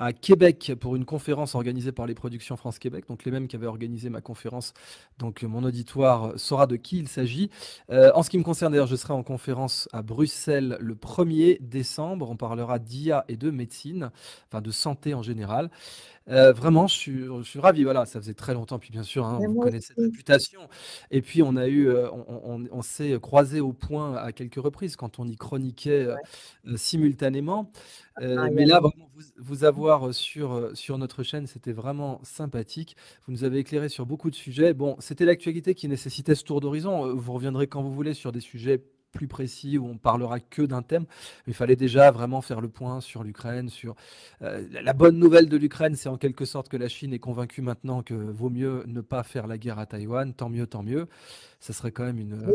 à 0.00 0.14
Québec 0.14 0.72
pour 0.80 0.96
une 0.96 1.04
conférence 1.04 1.54
organisée 1.54 1.92
par 1.92 2.06
les 2.06 2.14
productions 2.14 2.56
France-Québec, 2.56 3.04
donc 3.06 3.26
les 3.26 3.30
mêmes 3.30 3.46
qui 3.46 3.56
avaient 3.56 3.66
organisé 3.66 4.08
ma 4.08 4.22
conférence. 4.22 4.72
Donc 5.18 5.42
mon 5.42 5.62
auditoire 5.62 6.32
saura 6.36 6.66
de 6.66 6.76
qui 6.76 6.98
il 6.98 7.06
s'agit. 7.06 7.50
Euh, 7.90 8.10
en 8.14 8.22
ce 8.22 8.30
qui 8.30 8.38
me 8.38 8.42
concerne, 8.42 8.72
d'ailleurs, 8.72 8.86
je 8.86 8.96
serai 8.96 9.12
en 9.12 9.22
conférence 9.22 9.90
à 9.92 10.00
Bruxelles 10.00 10.78
le 10.80 10.94
1er 10.94 11.58
décembre. 11.60 12.30
On 12.30 12.36
parlera 12.36 12.78
d'IA 12.78 13.26
et 13.28 13.36
de 13.36 13.50
médecine, 13.50 14.10
enfin 14.48 14.62
de 14.62 14.70
santé 14.70 15.12
en 15.12 15.22
général. 15.22 15.70
Euh, 16.28 16.52
vraiment, 16.52 16.86
je 16.86 16.94
suis, 16.94 17.24
je 17.24 17.42
suis, 17.42 17.60
ravi. 17.60 17.84
Voilà, 17.84 18.06
ça 18.06 18.20
faisait 18.20 18.34
très 18.34 18.54
longtemps. 18.54 18.78
Puis 18.78 18.90
bien 18.92 19.02
sûr, 19.02 19.26
hein, 19.26 19.38
vous 19.46 19.60
connaissez 19.60 19.88
cette 19.88 19.98
réputation. 19.98 20.60
Et 21.10 21.20
puis 21.20 21.42
on 21.42 21.56
a 21.56 21.66
eu, 21.66 21.88
euh, 21.88 22.08
on, 22.10 22.64
on, 22.70 22.82
s'est 22.82 23.18
croisé 23.20 23.60
au 23.60 23.72
point 23.72 24.16
à 24.16 24.32
quelques 24.32 24.62
reprises 24.62 24.96
quand 24.96 25.18
on 25.18 25.26
y 25.26 25.36
chroniquait 25.36 26.08
simultanément. 26.76 27.70
Ah, 28.20 28.50
mais 28.50 28.66
là, 28.66 28.80
vraiment, 28.80 29.10
vous, 29.14 29.22
vous 29.38 29.64
avoir 29.64 30.14
sur, 30.14 30.70
sur 30.74 30.98
notre 30.98 31.22
chaîne, 31.22 31.46
c'était 31.46 31.72
vraiment 31.72 32.20
sympathique. 32.22 32.96
Vous 33.26 33.32
nous 33.32 33.44
avez 33.44 33.58
éclairé 33.58 33.88
sur 33.88 34.06
beaucoup 34.06 34.30
de 34.30 34.34
sujets. 34.34 34.74
Bon, 34.74 34.96
c'était 34.98 35.24
l'actualité 35.24 35.74
qui 35.74 35.88
nécessitait 35.88 36.34
ce 36.34 36.44
tour 36.44 36.60
d'horizon. 36.60 37.14
Vous 37.14 37.32
reviendrez 37.32 37.66
quand 37.66 37.82
vous 37.82 37.92
voulez 37.92 38.14
sur 38.14 38.32
des 38.32 38.40
sujets 38.40 38.84
plus 39.12 39.28
précis 39.28 39.78
où 39.78 39.86
on 39.86 39.96
parlera 39.96 40.40
que 40.40 40.62
d'un 40.62 40.82
thème. 40.82 41.06
il 41.46 41.54
fallait 41.54 41.76
déjà 41.76 42.10
vraiment 42.10 42.40
faire 42.40 42.60
le 42.60 42.68
point 42.68 43.00
sur 43.00 43.22
l'Ukraine. 43.22 43.68
Sur 43.68 43.94
euh, 44.42 44.66
la 44.70 44.92
bonne 44.92 45.18
nouvelle 45.18 45.48
de 45.48 45.56
l'Ukraine, 45.56 45.96
c'est 45.96 46.08
en 46.08 46.16
quelque 46.16 46.44
sorte 46.44 46.68
que 46.68 46.76
la 46.76 46.88
Chine 46.88 47.12
est 47.12 47.18
convaincue 47.18 47.62
maintenant 47.62 48.02
que 48.02 48.14
vaut 48.14 48.50
mieux 48.50 48.84
ne 48.86 49.00
pas 49.00 49.22
faire 49.22 49.46
la 49.46 49.58
guerre 49.58 49.78
à 49.78 49.86
Taïwan. 49.86 50.32
Tant 50.32 50.48
mieux, 50.48 50.66
tant 50.66 50.82
mieux. 50.82 51.08
Ça 51.58 51.72
serait 51.72 51.92
quand 51.92 52.04
même 52.04 52.18
une. 52.18 52.54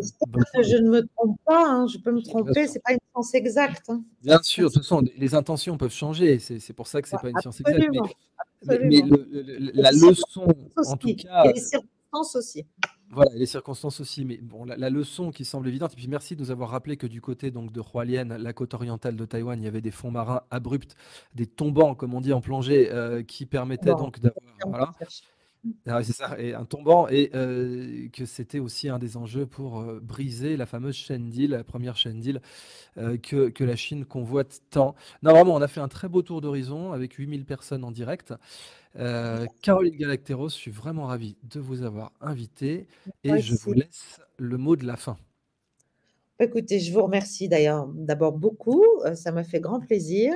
je 0.56 0.78
ne 0.78 0.90
me 0.90 1.08
trompe 1.16 1.38
pas. 1.46 1.68
Hein, 1.68 1.88
je 1.88 1.98
peux 1.98 2.12
me 2.12 2.22
tromper. 2.22 2.68
C'est 2.68 2.82
pas 2.84 2.94
une 2.94 3.00
science 3.12 3.34
exacte. 3.36 3.90
Hein. 3.90 4.04
Bien 4.24 4.42
sûr. 4.42 4.70
De 4.70 4.74
toute 4.74 4.84
façon, 4.84 5.04
les 5.18 5.36
intentions 5.36 5.78
peuvent 5.78 5.94
changer. 5.94 6.40
C'est 6.40 6.74
pour 6.74 6.88
ça 6.88 7.02
que 7.02 7.08
c'est 7.08 7.22
pas 7.22 7.30
une 7.30 7.40
science 7.40 7.60
exacte. 7.62 7.90
Mais, 8.68 8.80
mais, 8.80 9.04
la 9.74 9.92
leçon, 9.92 10.48
en 10.76 10.98
tout 10.98 11.16
cas. 11.16 11.44
Et 11.46 11.54
les 11.54 11.60
circonstances 11.60 12.36
aussi. 12.36 12.66
Voilà, 13.12 13.32
les 13.36 13.46
circonstances 13.46 14.00
aussi, 14.00 14.26
mais 14.26 14.38
bon, 14.38 14.66
la, 14.66 14.90
leçon 14.90 15.32
qui 15.32 15.46
semble 15.46 15.68
évidente, 15.68 15.94
et 15.94 15.96
puis 15.96 16.08
merci 16.08 16.36
de 16.36 16.42
nous 16.42 16.52
avoir 16.52 16.70
rappelé 16.70 16.98
que 16.98 17.08
du 17.08 17.22
côté 17.22 17.52
donc 17.52 17.72
de 17.72 17.82
Hualien, 17.82 18.38
la 18.38 18.54
côte 18.54 18.74
orientale 18.74 19.16
de 19.16 19.26
Taïwan, 19.26 19.62
il 19.62 19.64
y 19.64 19.68
avait 19.68 19.82
des 19.82 19.92
fonds 19.92 20.12
marins 20.12 20.42
abrupts, 20.50 20.96
des 21.34 21.46
tombants, 21.46 21.96
comme 21.96 22.14
on 22.14 22.22
dit 22.22 22.34
en 22.34 22.42
plongée, 22.42 22.92
euh, 22.92 23.24
qui 23.24 23.46
permettaient 23.46 23.92
donc 23.92 24.20
d'avoir. 24.20 24.44
Voilà. 24.66 24.92
Ah 25.88 26.04
c'est 26.04 26.14
ça, 26.14 26.40
et 26.40 26.54
un 26.54 26.66
tombant, 26.66 27.08
et 27.08 27.32
euh, 27.34 28.08
que 28.14 28.26
c'était 28.26 28.60
aussi 28.60 28.90
un 28.90 29.00
des 29.00 29.18
enjeux 29.18 29.46
pour 29.46 29.80
euh, 29.80 30.00
briser 30.02 30.58
la 30.58 30.66
fameuse 30.66 30.96
chaîne 30.96 31.30
d'île, 31.30 31.52
la 31.52 31.64
première 31.64 31.98
chaîne 31.98 32.20
d'île 32.20 32.42
que, 32.96 33.50
que, 33.50 33.64
la 33.64 33.76
Chine 33.76 34.06
convoite 34.06 34.62
tant. 34.70 34.96
Non, 35.22 35.32
vraiment, 35.32 35.56
on 35.56 35.62
a 35.62 35.68
fait 35.68 35.82
un 35.82 35.90
très 35.90 36.08
beau 36.08 36.22
tour 36.22 36.40
d'horizon 36.40 36.94
avec 36.94 37.14
8000 37.14 37.44
personnes 37.44 37.84
en 37.84 37.92
direct. 37.92 38.34
Euh, 38.98 39.46
Caroline 39.62 39.96
Galacteros, 39.96 40.50
je 40.50 40.56
suis 40.56 40.72
vraiment 40.72 41.08
ravi 41.08 41.36
de 41.44 41.60
vous 41.60 41.84
avoir 41.84 42.14
invité 42.22 42.88
et 43.24 43.40
je 43.40 43.56
vous 43.56 43.74
laisse 43.74 44.20
le 44.38 44.58
mot 44.58 44.76
de 44.76 44.86
la 44.86 44.96
fin. 44.96 45.18
Écoutez, 46.40 46.80
je 46.80 46.94
vous 46.94 47.04
remercie 47.04 47.48
d'ailleurs 47.48 47.88
d'abord 47.88 48.34
beaucoup, 48.34 48.84
euh, 49.06 49.16
ça 49.16 49.32
m'a 49.32 49.44
fait 49.44 49.60
grand 49.60 49.80
plaisir. 49.80 50.34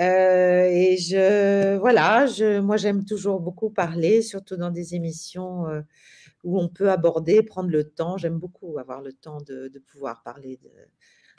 Euh, 0.00 0.64
et 0.70 0.96
je, 0.96 1.76
voilà, 1.76 2.26
je, 2.26 2.60
moi 2.60 2.76
j'aime 2.76 3.04
toujours 3.04 3.40
beaucoup 3.40 3.70
parler, 3.70 4.22
surtout 4.22 4.56
dans 4.56 4.70
des 4.70 4.94
émissions 4.94 5.66
où 6.44 6.58
on 6.60 6.68
peut 6.68 6.90
aborder, 6.90 7.42
prendre 7.42 7.70
le 7.70 7.84
temps. 7.84 8.16
J'aime 8.16 8.38
beaucoup 8.38 8.78
avoir 8.78 9.02
le 9.02 9.12
temps 9.12 9.40
de, 9.42 9.70
pouvoir 9.90 10.22
parler 10.22 10.58
de, 10.62 10.70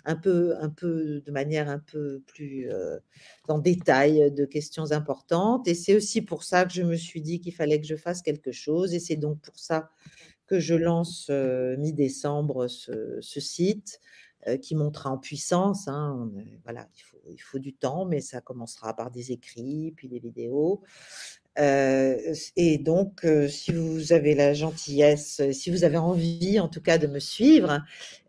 un 0.05 0.15
peu, 0.15 0.55
un 0.59 0.69
peu 0.69 1.21
de 1.25 1.31
manière 1.31 1.69
un 1.69 1.79
peu 1.79 2.21
plus 2.27 2.69
euh, 2.71 2.97
en 3.47 3.59
détail 3.59 4.31
de 4.31 4.45
questions 4.45 4.91
importantes. 4.91 5.67
Et 5.67 5.73
c'est 5.73 5.95
aussi 5.95 6.21
pour 6.21 6.43
ça 6.43 6.65
que 6.65 6.73
je 6.73 6.83
me 6.83 6.95
suis 6.95 7.21
dit 7.21 7.39
qu'il 7.39 7.53
fallait 7.53 7.79
que 7.79 7.88
je 7.88 7.95
fasse 7.95 8.21
quelque 8.21 8.51
chose. 8.51 8.93
Et 8.93 8.99
c'est 8.99 9.15
donc 9.15 9.39
pour 9.41 9.57
ça 9.59 9.89
que 10.47 10.59
je 10.59 10.75
lance 10.75 11.27
euh, 11.29 11.77
mi-décembre 11.77 12.67
ce, 12.67 13.19
site 13.21 13.99
euh, 13.99 14.31
qui 14.61 14.76
montera 14.76 15.09
en 15.11 15.18
puissance. 15.18 15.88
Hein. 15.88 16.31
voilà, 16.63 16.88
il 16.95 17.01
faut, 17.01 17.22
il 17.30 17.41
faut, 17.41 17.59
du 17.59 17.73
temps, 17.73 18.05
mais 18.05 18.22
ça 18.22 18.41
commencera 18.41 18.95
par 18.95 19.11
des 19.11 19.31
écrits, 19.31 19.93
puis 19.95 20.07
des 20.07 20.19
vidéos. 20.19 20.81
Euh, 21.59 22.34
et 22.55 22.77
donc, 22.77 23.26
euh, 23.26 23.47
si 23.47 23.73
vous 23.73 24.13
avez 24.13 24.35
la 24.35 24.53
gentillesse, 24.53 25.41
si 25.51 25.69
vous 25.69 25.84
avez 25.84 25.97
envie 25.97 26.59
en 26.59 26.69
tout 26.69 26.81
cas 26.81 26.97
de 26.97 27.07
me 27.07 27.19
suivre, 27.19 27.81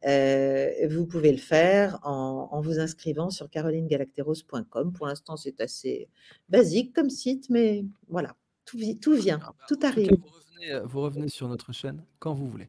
euh, 0.04 0.70
vous 0.90 1.06
pouvez 1.06 1.30
le 1.30 1.38
faire 1.38 2.00
en, 2.02 2.60
vous 2.60 2.80
inscrivant 2.80 3.30
sur 3.30 3.48
carolinegalacteros.com. 3.48 4.92
Pour 4.92 5.06
l'instant, 5.06 5.36
c'est 5.36 5.60
assez 5.60 6.08
basique 6.48 6.92
comme 6.92 7.10
site, 7.10 7.48
mais 7.48 7.84
voilà, 8.08 8.36
tout, 8.64 8.78
tout 9.00 9.14
vient, 9.14 9.40
ah 9.42 9.54
bah, 9.56 9.64
tout 9.68 9.78
arrive. 9.82 10.10
vous, 10.10 10.26
revenez, 10.26 10.86
vous, 10.86 11.00
revenez, 11.00 11.28
sur 11.28 11.48
notre 11.48 11.72
chaîne 11.72 12.04
quand 12.18 12.34
vous 12.34 12.48
voulez. 12.48 12.68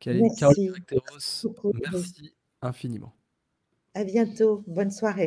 Caroline 0.00 0.28
Galacteros, 0.38 1.72
merci 1.92 2.32
infiniment. 2.62 3.14
À 3.92 4.02
bientôt. 4.02 4.64
Bonne 4.66 4.90
soirée. 4.90 5.26